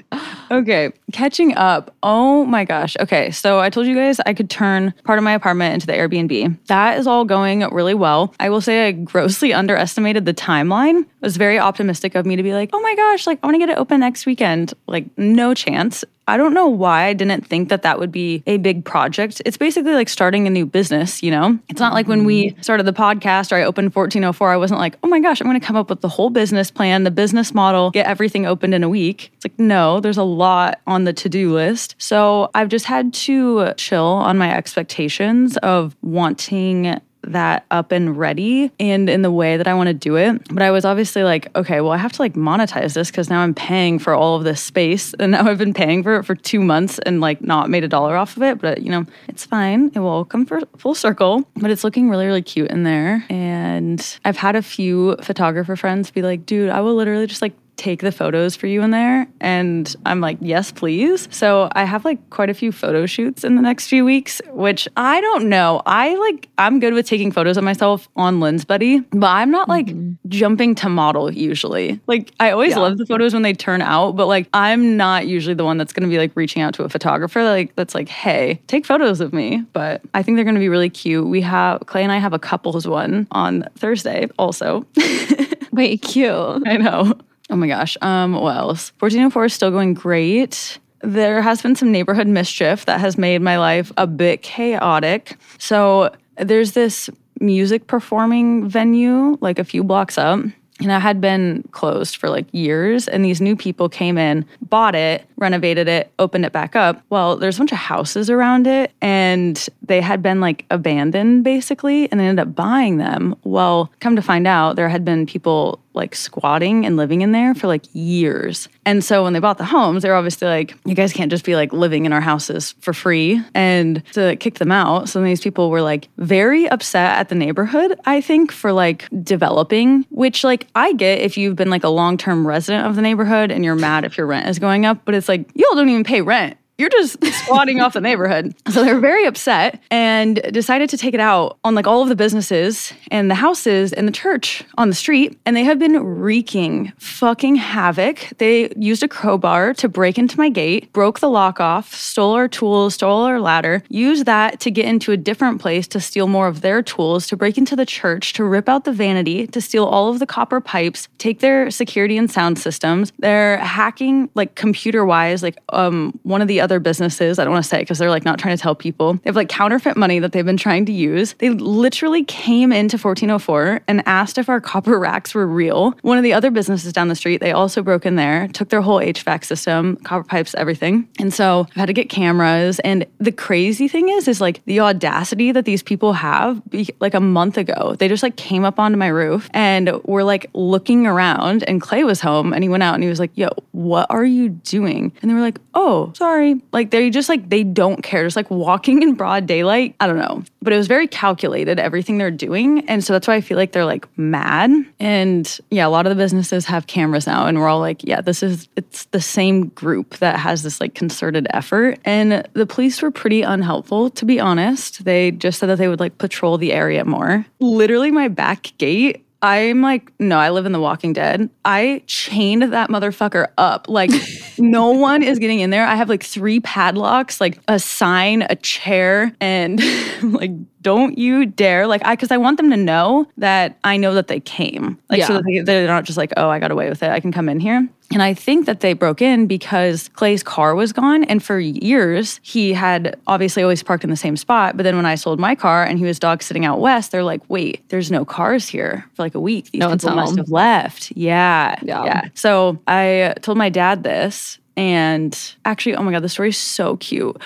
okay, 0.52 0.92
catching 1.12 1.56
up. 1.56 1.92
Oh 2.04 2.44
my 2.44 2.64
gosh. 2.64 2.96
Okay, 3.00 3.32
so 3.32 3.58
I 3.58 3.70
told 3.70 3.88
you 3.88 3.96
guys 3.96 4.20
I 4.24 4.34
could 4.34 4.48
turn 4.48 4.94
part 5.02 5.18
of 5.18 5.24
my 5.24 5.32
apartment 5.32 5.74
into 5.74 5.86
the 5.88 5.94
Airbnb. 5.94 6.58
That 6.68 6.98
is 6.98 7.08
all 7.08 7.24
going 7.24 7.60
really 7.72 7.94
well. 7.94 8.32
I 8.38 8.50
will 8.50 8.60
say 8.60 8.86
I 8.86 8.92
grossly 8.92 9.52
underestimated 9.62 10.26
the 10.26 10.34
timeline. 10.34 11.00
It 11.00 11.08
was 11.22 11.36
very 11.36 11.58
optimistic 11.58 12.14
of 12.14 12.24
me 12.24 12.36
to 12.36 12.42
be 12.44 12.52
like, 12.52 12.70
oh 12.72 12.80
my 12.80 12.94
gosh, 12.94 13.26
like 13.26 13.40
I 13.42 13.46
want 13.48 13.56
to 13.56 13.58
get 13.58 13.68
it 13.68 13.78
open 13.78 13.98
next 13.98 14.26
weekend. 14.26 14.74
Like, 14.86 15.06
no 15.18 15.54
chance. 15.54 16.04
I 16.28 16.36
don't 16.36 16.54
know 16.54 16.68
why 16.68 17.04
I 17.04 17.12
didn't 17.12 17.46
think 17.46 17.68
that 17.68 17.82
that 17.82 17.98
would 17.98 18.12
be 18.12 18.42
a 18.46 18.58
big 18.58 18.84
project. 18.84 19.42
It's 19.44 19.56
basically 19.56 19.92
like 19.92 20.08
starting 20.08 20.46
a 20.46 20.50
new 20.50 20.66
business, 20.66 21.22
you 21.22 21.30
know? 21.30 21.58
It's 21.68 21.80
not 21.80 21.92
like 21.92 22.06
when 22.06 22.24
we 22.24 22.50
mm-hmm. 22.50 22.62
started 22.62 22.84
the 22.84 22.92
podcast 22.92 23.52
or 23.52 23.56
I 23.56 23.64
opened 23.64 23.94
1404, 23.94 24.50
I 24.50 24.56
wasn't 24.56 24.80
like, 24.80 24.96
oh 25.02 25.08
my 25.08 25.20
gosh, 25.20 25.40
I'm 25.40 25.46
going 25.46 25.60
to 25.60 25.66
come 25.66 25.76
up 25.76 25.90
with 25.90 26.00
the 26.00 26.08
whole 26.08 26.30
business 26.30 26.70
plan, 26.70 27.04
the 27.04 27.10
business 27.10 27.52
model, 27.54 27.90
get 27.90 28.06
everything 28.06 28.46
opened 28.46 28.74
in 28.74 28.82
a 28.82 28.88
week. 28.88 29.30
It's 29.34 29.44
like, 29.44 29.58
no, 29.58 30.00
there's 30.00 30.16
a 30.16 30.22
lot 30.22 30.80
on 30.86 31.04
the 31.04 31.12
to 31.12 31.28
do 31.28 31.52
list. 31.52 31.96
So 31.98 32.50
I've 32.54 32.68
just 32.68 32.86
had 32.86 33.12
to 33.14 33.72
chill 33.74 34.04
on 34.04 34.38
my 34.38 34.54
expectations 34.54 35.56
of 35.58 35.96
wanting 36.02 37.00
that 37.22 37.64
up 37.70 37.92
and 37.92 38.16
ready 38.16 38.70
and 38.80 39.08
in 39.08 39.22
the 39.22 39.30
way 39.30 39.56
that 39.56 39.66
I 39.66 39.74
want 39.74 39.88
to 39.88 39.94
do 39.94 40.16
it. 40.16 40.42
But 40.52 40.62
I 40.62 40.70
was 40.70 40.84
obviously 40.84 41.22
like, 41.22 41.54
okay, 41.56 41.80
well, 41.80 41.92
I 41.92 41.96
have 41.96 42.12
to 42.12 42.22
like 42.22 42.34
monetize 42.34 42.94
this 42.94 43.10
because 43.10 43.30
now 43.30 43.40
I'm 43.40 43.54
paying 43.54 43.98
for 43.98 44.14
all 44.14 44.36
of 44.36 44.44
this 44.44 44.60
space. 44.60 45.14
And 45.22 45.30
now 45.30 45.48
I've 45.48 45.58
been 45.58 45.72
paying 45.72 46.02
for 46.02 46.16
it 46.16 46.24
for 46.24 46.34
two 46.34 46.60
months 46.60 46.98
and 46.98 47.20
like 47.20 47.40
not 47.42 47.70
made 47.70 47.84
a 47.84 47.88
dollar 47.88 48.16
off 48.16 48.36
of 48.36 48.42
it. 48.42 48.60
But 48.60 48.82
you 48.82 48.90
know, 48.90 49.06
it's 49.28 49.46
fine. 49.46 49.92
It 49.94 50.00
will 50.00 50.24
come 50.24 50.46
for 50.46 50.60
full 50.76 50.96
circle. 50.96 51.48
But 51.54 51.70
it's 51.70 51.84
looking 51.84 52.10
really, 52.10 52.26
really 52.26 52.42
cute 52.42 52.70
in 52.72 52.82
there. 52.82 53.24
And 53.30 54.18
I've 54.24 54.36
had 54.36 54.56
a 54.56 54.62
few 54.62 55.16
photographer 55.22 55.76
friends 55.76 56.10
be 56.10 56.22
like, 56.22 56.44
dude, 56.44 56.70
I 56.70 56.80
will 56.80 56.96
literally 56.96 57.28
just 57.28 57.40
like 57.40 57.52
take 57.76 58.00
the 58.00 58.12
photos 58.12 58.56
for 58.56 58.66
you 58.66 58.82
in 58.82 58.90
there? 58.90 59.26
And 59.40 59.94
I'm 60.06 60.20
like, 60.20 60.38
yes, 60.40 60.72
please. 60.72 61.28
So 61.30 61.68
I 61.72 61.84
have 61.84 62.04
like 62.04 62.30
quite 62.30 62.50
a 62.50 62.54
few 62.54 62.72
photo 62.72 63.06
shoots 63.06 63.44
in 63.44 63.56
the 63.56 63.62
next 63.62 63.88
few 63.88 64.04
weeks, 64.04 64.40
which 64.50 64.88
I 64.96 65.20
don't 65.20 65.48
know. 65.48 65.82
I 65.86 66.14
like, 66.14 66.48
I'm 66.58 66.80
good 66.80 66.94
with 66.94 67.06
taking 67.06 67.32
photos 67.32 67.56
of 67.56 67.64
myself 67.64 68.08
on 68.16 68.40
Lens 68.40 68.64
Buddy, 68.64 69.00
but 69.10 69.28
I'm 69.28 69.50
not 69.50 69.68
like 69.68 69.86
mm-hmm. 69.86 70.12
jumping 70.28 70.74
to 70.76 70.88
model 70.88 71.32
usually. 71.32 72.00
Like, 72.06 72.32
I 72.40 72.50
always 72.50 72.70
yeah. 72.70 72.78
love 72.78 72.98
the 72.98 73.06
photos 73.06 73.32
when 73.32 73.42
they 73.42 73.52
turn 73.52 73.82
out, 73.82 74.12
but 74.12 74.26
like, 74.26 74.48
I'm 74.52 74.96
not 74.96 75.26
usually 75.26 75.54
the 75.54 75.64
one 75.64 75.78
that's 75.78 75.92
going 75.92 76.08
to 76.08 76.12
be 76.12 76.18
like 76.18 76.32
reaching 76.34 76.62
out 76.62 76.74
to 76.74 76.84
a 76.84 76.88
photographer, 76.88 77.42
like, 77.42 77.74
that's 77.76 77.94
like, 77.94 78.08
hey, 78.08 78.60
take 78.66 78.86
photos 78.86 79.20
of 79.20 79.32
me. 79.32 79.64
But 79.72 80.02
I 80.14 80.22
think 80.22 80.36
they're 80.36 80.44
going 80.44 80.54
to 80.54 80.60
be 80.60 80.68
really 80.68 80.90
cute. 80.90 81.26
We 81.26 81.40
have, 81.42 81.80
Clay 81.86 82.02
and 82.02 82.12
I 82.12 82.18
have 82.18 82.32
a 82.32 82.38
couples 82.38 82.86
one 82.86 83.26
on 83.30 83.66
Thursday 83.76 84.28
also. 84.38 84.86
Wait, 85.72 86.02
cute. 86.02 86.30
I 86.66 86.76
know. 86.76 87.14
Oh 87.52 87.56
my 87.56 87.66
gosh. 87.66 87.98
Um, 88.00 88.32
what 88.32 88.56
else? 88.56 88.92
1404 88.98 89.44
is 89.44 89.52
still 89.52 89.70
going 89.70 89.92
great. 89.92 90.78
There 91.02 91.42
has 91.42 91.60
been 91.60 91.76
some 91.76 91.92
neighborhood 91.92 92.26
mischief 92.26 92.86
that 92.86 92.98
has 92.98 93.18
made 93.18 93.42
my 93.42 93.58
life 93.58 93.92
a 93.98 94.06
bit 94.06 94.40
chaotic. 94.40 95.36
So 95.58 96.14
there's 96.36 96.72
this 96.72 97.10
music 97.40 97.88
performing 97.88 98.66
venue 98.66 99.36
like 99.42 99.58
a 99.58 99.64
few 99.64 99.84
blocks 99.84 100.16
up 100.16 100.40
and 100.80 100.90
it 100.90 101.00
had 101.00 101.20
been 101.20 101.62
closed 101.72 102.16
for 102.16 102.28
like 102.28 102.46
years 102.52 103.08
and 103.08 103.24
these 103.24 103.40
new 103.40 103.54
people 103.56 103.88
came 103.88 104.16
in 104.16 104.44
bought 104.62 104.94
it 104.94 105.24
renovated 105.36 105.88
it 105.88 106.12
opened 106.18 106.44
it 106.44 106.52
back 106.52 106.74
up 106.76 107.02
well 107.10 107.36
there's 107.36 107.56
a 107.56 107.58
bunch 107.58 107.72
of 107.72 107.78
houses 107.78 108.30
around 108.30 108.66
it 108.66 108.92
and 109.00 109.68
they 109.82 110.00
had 110.00 110.22
been 110.22 110.40
like 110.40 110.64
abandoned 110.70 111.44
basically 111.44 112.10
and 112.10 112.20
they 112.20 112.26
ended 112.26 112.46
up 112.46 112.54
buying 112.54 112.96
them 112.98 113.34
well 113.44 113.92
come 114.00 114.16
to 114.16 114.22
find 114.22 114.46
out 114.46 114.76
there 114.76 114.88
had 114.88 115.04
been 115.04 115.26
people 115.26 115.78
like 115.94 116.14
squatting 116.14 116.86
and 116.86 116.96
living 116.96 117.22
in 117.22 117.32
there 117.32 117.54
for 117.54 117.66
like 117.66 117.84
years. 117.92 118.68
And 118.84 119.04
so 119.04 119.22
when 119.22 119.32
they 119.32 119.38
bought 119.38 119.58
the 119.58 119.64
homes, 119.64 120.02
they're 120.02 120.14
obviously 120.14 120.48
like, 120.48 120.74
you 120.84 120.94
guys 120.94 121.12
can't 121.12 121.30
just 121.30 121.44
be 121.44 121.54
like 121.54 121.72
living 121.72 122.06
in 122.06 122.12
our 122.12 122.20
houses 122.20 122.74
for 122.80 122.92
free 122.92 123.42
and 123.54 124.04
to 124.12 124.36
kick 124.36 124.58
them 124.58 124.72
out. 124.72 125.08
So 125.08 125.22
these 125.22 125.40
people 125.40 125.70
were 125.70 125.82
like 125.82 126.08
very 126.18 126.68
upset 126.68 127.18
at 127.18 127.28
the 127.28 127.34
neighborhood, 127.34 127.98
I 128.04 128.20
think, 128.20 128.52
for 128.52 128.72
like 128.72 129.08
developing, 129.22 130.06
which 130.10 130.44
like 130.44 130.66
I 130.74 130.92
get 130.92 131.20
if 131.20 131.36
you've 131.36 131.56
been 131.56 131.70
like 131.70 131.84
a 131.84 131.88
long 131.88 132.16
term 132.16 132.46
resident 132.46 132.86
of 132.86 132.96
the 132.96 133.02
neighborhood 133.02 133.50
and 133.50 133.64
you're 133.64 133.74
mad 133.74 134.04
if 134.04 134.16
your 134.16 134.26
rent 134.26 134.48
is 134.48 134.58
going 134.58 134.86
up, 134.86 135.04
but 135.04 135.14
it's 135.14 135.28
like, 135.28 135.50
y'all 135.54 135.74
don't 135.74 135.88
even 135.88 136.04
pay 136.04 136.22
rent 136.22 136.56
you're 136.82 136.90
just 136.90 137.24
squatting 137.44 137.80
off 137.80 137.92
the 137.92 138.00
neighborhood. 138.00 138.54
So 138.70 138.84
they 138.84 138.92
were 138.92 138.98
very 138.98 139.24
upset 139.24 139.80
and 139.90 140.42
decided 140.50 140.90
to 140.90 140.98
take 140.98 141.14
it 141.14 141.20
out 141.20 141.58
on 141.62 141.76
like 141.76 141.86
all 141.86 142.02
of 142.02 142.08
the 142.08 142.16
businesses 142.16 142.92
and 143.12 143.30
the 143.30 143.36
houses 143.36 143.92
and 143.92 144.08
the 144.08 144.12
church 144.12 144.64
on 144.76 144.88
the 144.88 144.94
street. 144.94 145.38
And 145.46 145.56
they 145.56 145.62
have 145.62 145.78
been 145.78 146.02
wreaking 146.02 146.92
fucking 146.98 147.54
havoc. 147.54 148.32
They 148.38 148.72
used 148.76 149.04
a 149.04 149.08
crowbar 149.08 149.74
to 149.74 149.88
break 149.88 150.18
into 150.18 150.36
my 150.36 150.48
gate, 150.48 150.92
broke 150.92 151.20
the 151.20 151.30
lock 151.30 151.60
off, 151.60 151.94
stole 151.94 152.32
our 152.32 152.48
tools, 152.48 152.94
stole 152.94 153.22
our 153.22 153.38
ladder, 153.38 153.84
used 153.88 154.26
that 154.26 154.58
to 154.60 154.70
get 154.72 154.86
into 154.86 155.12
a 155.12 155.16
different 155.16 155.60
place 155.60 155.86
to 155.88 156.00
steal 156.00 156.26
more 156.26 156.48
of 156.48 156.62
their 156.62 156.82
tools, 156.82 157.28
to 157.28 157.36
break 157.36 157.56
into 157.56 157.76
the 157.76 157.86
church, 157.86 158.32
to 158.32 158.42
rip 158.42 158.68
out 158.68 158.82
the 158.82 158.92
vanity, 158.92 159.46
to 159.46 159.60
steal 159.60 159.84
all 159.84 160.08
of 160.08 160.18
the 160.18 160.26
copper 160.26 160.60
pipes, 160.60 161.06
take 161.18 161.38
their 161.38 161.70
security 161.70 162.16
and 162.16 162.28
sound 162.28 162.58
systems. 162.58 163.12
They're 163.20 163.58
hacking 163.58 164.30
like 164.34 164.56
computer 164.56 165.04
wise, 165.04 165.44
like 165.44 165.58
um 165.68 166.18
one 166.24 166.42
of 166.42 166.48
the 166.48 166.60
other 166.60 166.71
businesses. 166.80 167.38
I 167.38 167.44
don't 167.44 167.52
want 167.52 167.64
to 167.64 167.68
say 167.68 167.80
because 167.80 167.98
they're 167.98 168.10
like 168.10 168.24
not 168.24 168.38
trying 168.38 168.56
to 168.56 168.62
tell 168.62 168.74
people. 168.74 169.14
They 169.14 169.20
have 169.26 169.36
like 169.36 169.48
counterfeit 169.48 169.96
money 169.96 170.18
that 170.18 170.32
they've 170.32 170.44
been 170.44 170.56
trying 170.56 170.86
to 170.86 170.92
use. 170.92 171.34
They 171.38 171.50
literally 171.50 172.24
came 172.24 172.72
into 172.72 172.96
1404 172.96 173.80
and 173.88 174.02
asked 174.06 174.38
if 174.38 174.48
our 174.48 174.60
copper 174.60 174.98
racks 174.98 175.34
were 175.34 175.46
real. 175.46 175.92
One 176.02 176.18
of 176.18 176.24
the 176.24 176.32
other 176.32 176.50
businesses 176.50 176.92
down 176.92 177.08
the 177.08 177.14
street, 177.14 177.40
they 177.40 177.52
also 177.52 177.82
broke 177.82 178.06
in 178.06 178.16
there, 178.16 178.48
took 178.48 178.68
their 178.68 178.80
whole 178.80 178.98
HVAC 178.98 179.44
system, 179.44 179.96
copper 179.96 180.24
pipes, 180.24 180.54
everything. 180.54 181.08
And 181.18 181.32
so 181.32 181.66
I've 181.70 181.76
had 181.76 181.86
to 181.86 181.92
get 181.92 182.08
cameras. 182.08 182.78
And 182.80 183.06
the 183.18 183.32
crazy 183.32 183.88
thing 183.88 184.08
is, 184.08 184.28
is 184.28 184.40
like 184.40 184.64
the 184.64 184.80
audacity 184.80 185.52
that 185.52 185.64
these 185.64 185.82
people 185.82 186.12
have. 186.14 186.60
Like 187.00 187.14
a 187.14 187.20
month 187.20 187.58
ago, 187.58 187.96
they 187.98 188.08
just 188.08 188.22
like 188.22 188.36
came 188.36 188.64
up 188.64 188.78
onto 188.78 188.96
my 188.96 189.08
roof 189.08 189.48
and 189.52 189.90
were 190.04 190.24
like 190.24 190.46
looking 190.54 191.06
around. 191.06 191.62
And 191.64 191.80
Clay 191.80 192.04
was 192.04 192.20
home 192.20 192.52
and 192.52 192.62
he 192.62 192.68
went 192.68 192.82
out 192.82 192.94
and 192.94 193.02
he 193.02 193.08
was 193.08 193.18
like, 193.18 193.30
"Yo, 193.34 193.48
what 193.72 194.06
are 194.10 194.24
you 194.24 194.48
doing?" 194.48 195.12
And 195.20 195.30
they 195.30 195.34
were 195.34 195.40
like, 195.40 195.58
"Oh, 195.74 196.12
sorry." 196.16 196.51
Like 196.72 196.90
they 196.90 197.10
just 197.10 197.28
like 197.28 197.48
they 197.48 197.62
don't 197.62 198.02
care. 198.02 198.24
Just 198.24 198.36
like 198.36 198.50
walking 198.50 199.02
in 199.02 199.14
broad 199.14 199.46
daylight. 199.46 199.94
I 200.00 200.06
don't 200.06 200.18
know. 200.18 200.42
But 200.60 200.72
it 200.72 200.76
was 200.76 200.86
very 200.86 201.06
calculated, 201.06 201.78
everything 201.78 202.18
they're 202.18 202.30
doing. 202.30 202.88
And 202.88 203.04
so 203.04 203.12
that's 203.12 203.26
why 203.26 203.34
I 203.34 203.40
feel 203.40 203.56
like 203.56 203.72
they're 203.72 203.84
like 203.84 204.06
mad. 204.18 204.70
And 205.00 205.60
yeah, 205.70 205.86
a 205.86 205.90
lot 205.90 206.06
of 206.06 206.10
the 206.10 206.16
businesses 206.16 206.64
have 206.66 206.86
cameras 206.86 207.26
now. 207.26 207.46
And 207.46 207.58
we're 207.58 207.68
all 207.68 207.80
like, 207.80 208.04
yeah, 208.04 208.20
this 208.20 208.42
is 208.42 208.68
it's 208.76 209.04
the 209.06 209.20
same 209.20 209.68
group 209.68 210.18
that 210.18 210.38
has 210.38 210.62
this 210.62 210.80
like 210.80 210.94
concerted 210.94 211.46
effort. 211.50 211.98
And 212.04 212.48
the 212.52 212.66
police 212.66 213.02
were 213.02 213.10
pretty 213.10 213.42
unhelpful, 213.42 214.10
to 214.10 214.24
be 214.24 214.38
honest. 214.38 215.04
They 215.04 215.30
just 215.32 215.58
said 215.58 215.68
that 215.68 215.78
they 215.78 215.88
would 215.88 216.00
like 216.00 216.18
patrol 216.18 216.58
the 216.58 216.72
area 216.72 217.04
more. 217.04 217.44
Literally 217.60 218.10
my 218.10 218.28
back 218.28 218.72
gate 218.78 219.21
I'm 219.42 219.82
like, 219.82 220.12
no, 220.20 220.38
I 220.38 220.50
live 220.50 220.66
in 220.66 220.72
The 220.72 220.80
Walking 220.80 221.12
Dead. 221.12 221.50
I 221.64 222.04
chained 222.06 222.62
that 222.62 222.90
motherfucker 222.90 223.48
up. 223.58 223.88
Like, 223.88 224.10
no 224.58 224.90
one 224.90 225.22
is 225.22 225.40
getting 225.40 225.58
in 225.58 225.70
there. 225.70 225.84
I 225.84 225.96
have 225.96 226.08
like 226.08 226.22
three 226.22 226.60
padlocks, 226.60 227.40
like 227.40 227.58
a 227.66 227.80
sign, 227.80 228.42
a 228.48 228.54
chair, 228.54 229.34
and 229.40 229.82
like, 230.22 230.52
don't 230.82 231.16
you 231.16 231.46
dare. 231.46 231.86
Like, 231.86 232.04
I, 232.04 232.14
cause 232.16 232.30
I 232.30 232.36
want 232.36 232.56
them 232.56 232.70
to 232.70 232.76
know 232.76 233.26
that 233.38 233.78
I 233.84 233.96
know 233.96 234.14
that 234.14 234.28
they 234.28 234.40
came. 234.40 234.98
Like, 235.08 235.20
yeah. 235.20 235.26
so 235.26 235.34
that 235.34 235.44
they, 235.44 235.60
they're 235.60 235.86
not 235.86 236.04
just 236.04 236.18
like, 236.18 236.32
oh, 236.36 236.48
I 236.48 236.58
got 236.58 236.70
away 236.70 236.88
with 236.88 237.02
it. 237.02 237.10
I 237.10 237.20
can 237.20 237.32
come 237.32 237.48
in 237.48 237.60
here. 237.60 237.88
And 238.12 238.22
I 238.22 238.34
think 238.34 238.66
that 238.66 238.80
they 238.80 238.92
broke 238.92 239.22
in 239.22 239.46
because 239.46 240.08
Clay's 240.10 240.42
car 240.42 240.74
was 240.74 240.92
gone. 240.92 241.24
And 241.24 241.42
for 241.42 241.58
years, 241.58 242.40
he 242.42 242.74
had 242.74 243.18
obviously 243.26 243.62
always 243.62 243.82
parked 243.82 244.04
in 244.04 244.10
the 244.10 244.16
same 244.16 244.36
spot. 244.36 244.76
But 244.76 244.82
then 244.82 244.96
when 244.96 245.06
I 245.06 245.14
sold 245.14 245.40
my 245.40 245.54
car 245.54 245.84
and 245.84 245.98
he 245.98 246.04
was 246.04 246.18
dog 246.18 246.42
sitting 246.42 246.66
out 246.66 246.78
west, 246.80 247.10
they're 247.10 247.24
like, 247.24 247.40
wait, 247.48 247.88
there's 247.88 248.10
no 248.10 248.24
cars 248.24 248.68
here 248.68 249.06
for 249.14 249.22
like 249.22 249.34
a 249.34 249.40
week. 249.40 249.70
These 249.70 249.80
no 249.80 249.96
people 249.96 250.14
must 250.14 250.36
have 250.36 250.50
left. 250.50 251.12
Yeah, 251.16 251.76
yeah. 251.82 252.04
Yeah. 252.04 252.22
So 252.34 252.78
I 252.86 253.34
told 253.40 253.56
my 253.56 253.70
dad 253.70 254.02
this. 254.02 254.58
And 254.74 255.38
actually, 255.66 255.96
oh 255.96 256.02
my 256.02 256.12
God, 256.12 256.22
the 256.22 256.30
story 256.30 256.48
is 256.48 256.56
so 256.56 256.96
cute. 256.96 257.36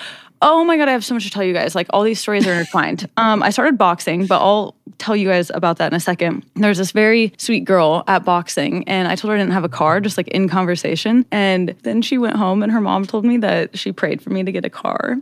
Oh 0.41 0.63
my 0.63 0.77
god, 0.77 0.87
I 0.87 0.91
have 0.91 1.03
so 1.03 1.13
much 1.13 1.23
to 1.23 1.29
tell 1.29 1.43
you 1.43 1.53
guys. 1.53 1.75
Like 1.75 1.87
all 1.91 2.03
these 2.03 2.19
stories 2.19 2.45
are 2.47 2.53
intertwined. 2.53 3.09
um, 3.17 3.41
I 3.41 3.49
started 3.49 3.77
boxing, 3.77 4.27
but 4.27 4.39
I'll 4.39 4.75
tell 4.97 5.15
you 5.15 5.27
guys 5.27 5.51
about 5.53 5.77
that 5.77 5.91
in 5.91 5.95
a 5.95 5.99
second. 5.99 6.45
There's 6.55 6.77
this 6.77 6.91
very 6.91 7.33
sweet 7.37 7.65
girl 7.65 8.03
at 8.07 8.23
boxing, 8.23 8.87
and 8.87 9.07
I 9.07 9.15
told 9.15 9.29
her 9.29 9.35
I 9.35 9.39
didn't 9.39 9.53
have 9.53 9.63
a 9.63 9.69
car, 9.69 9.99
just 9.99 10.17
like 10.17 10.27
in 10.29 10.47
conversation. 10.47 11.25
And 11.31 11.75
then 11.83 12.01
she 12.01 12.17
went 12.17 12.35
home, 12.35 12.63
and 12.63 12.71
her 12.71 12.81
mom 12.81 13.05
told 13.05 13.25
me 13.25 13.37
that 13.37 13.77
she 13.77 13.91
prayed 13.91 14.21
for 14.21 14.29
me 14.29 14.43
to 14.43 14.51
get 14.51 14.65
a 14.65 14.69
car. 14.69 15.17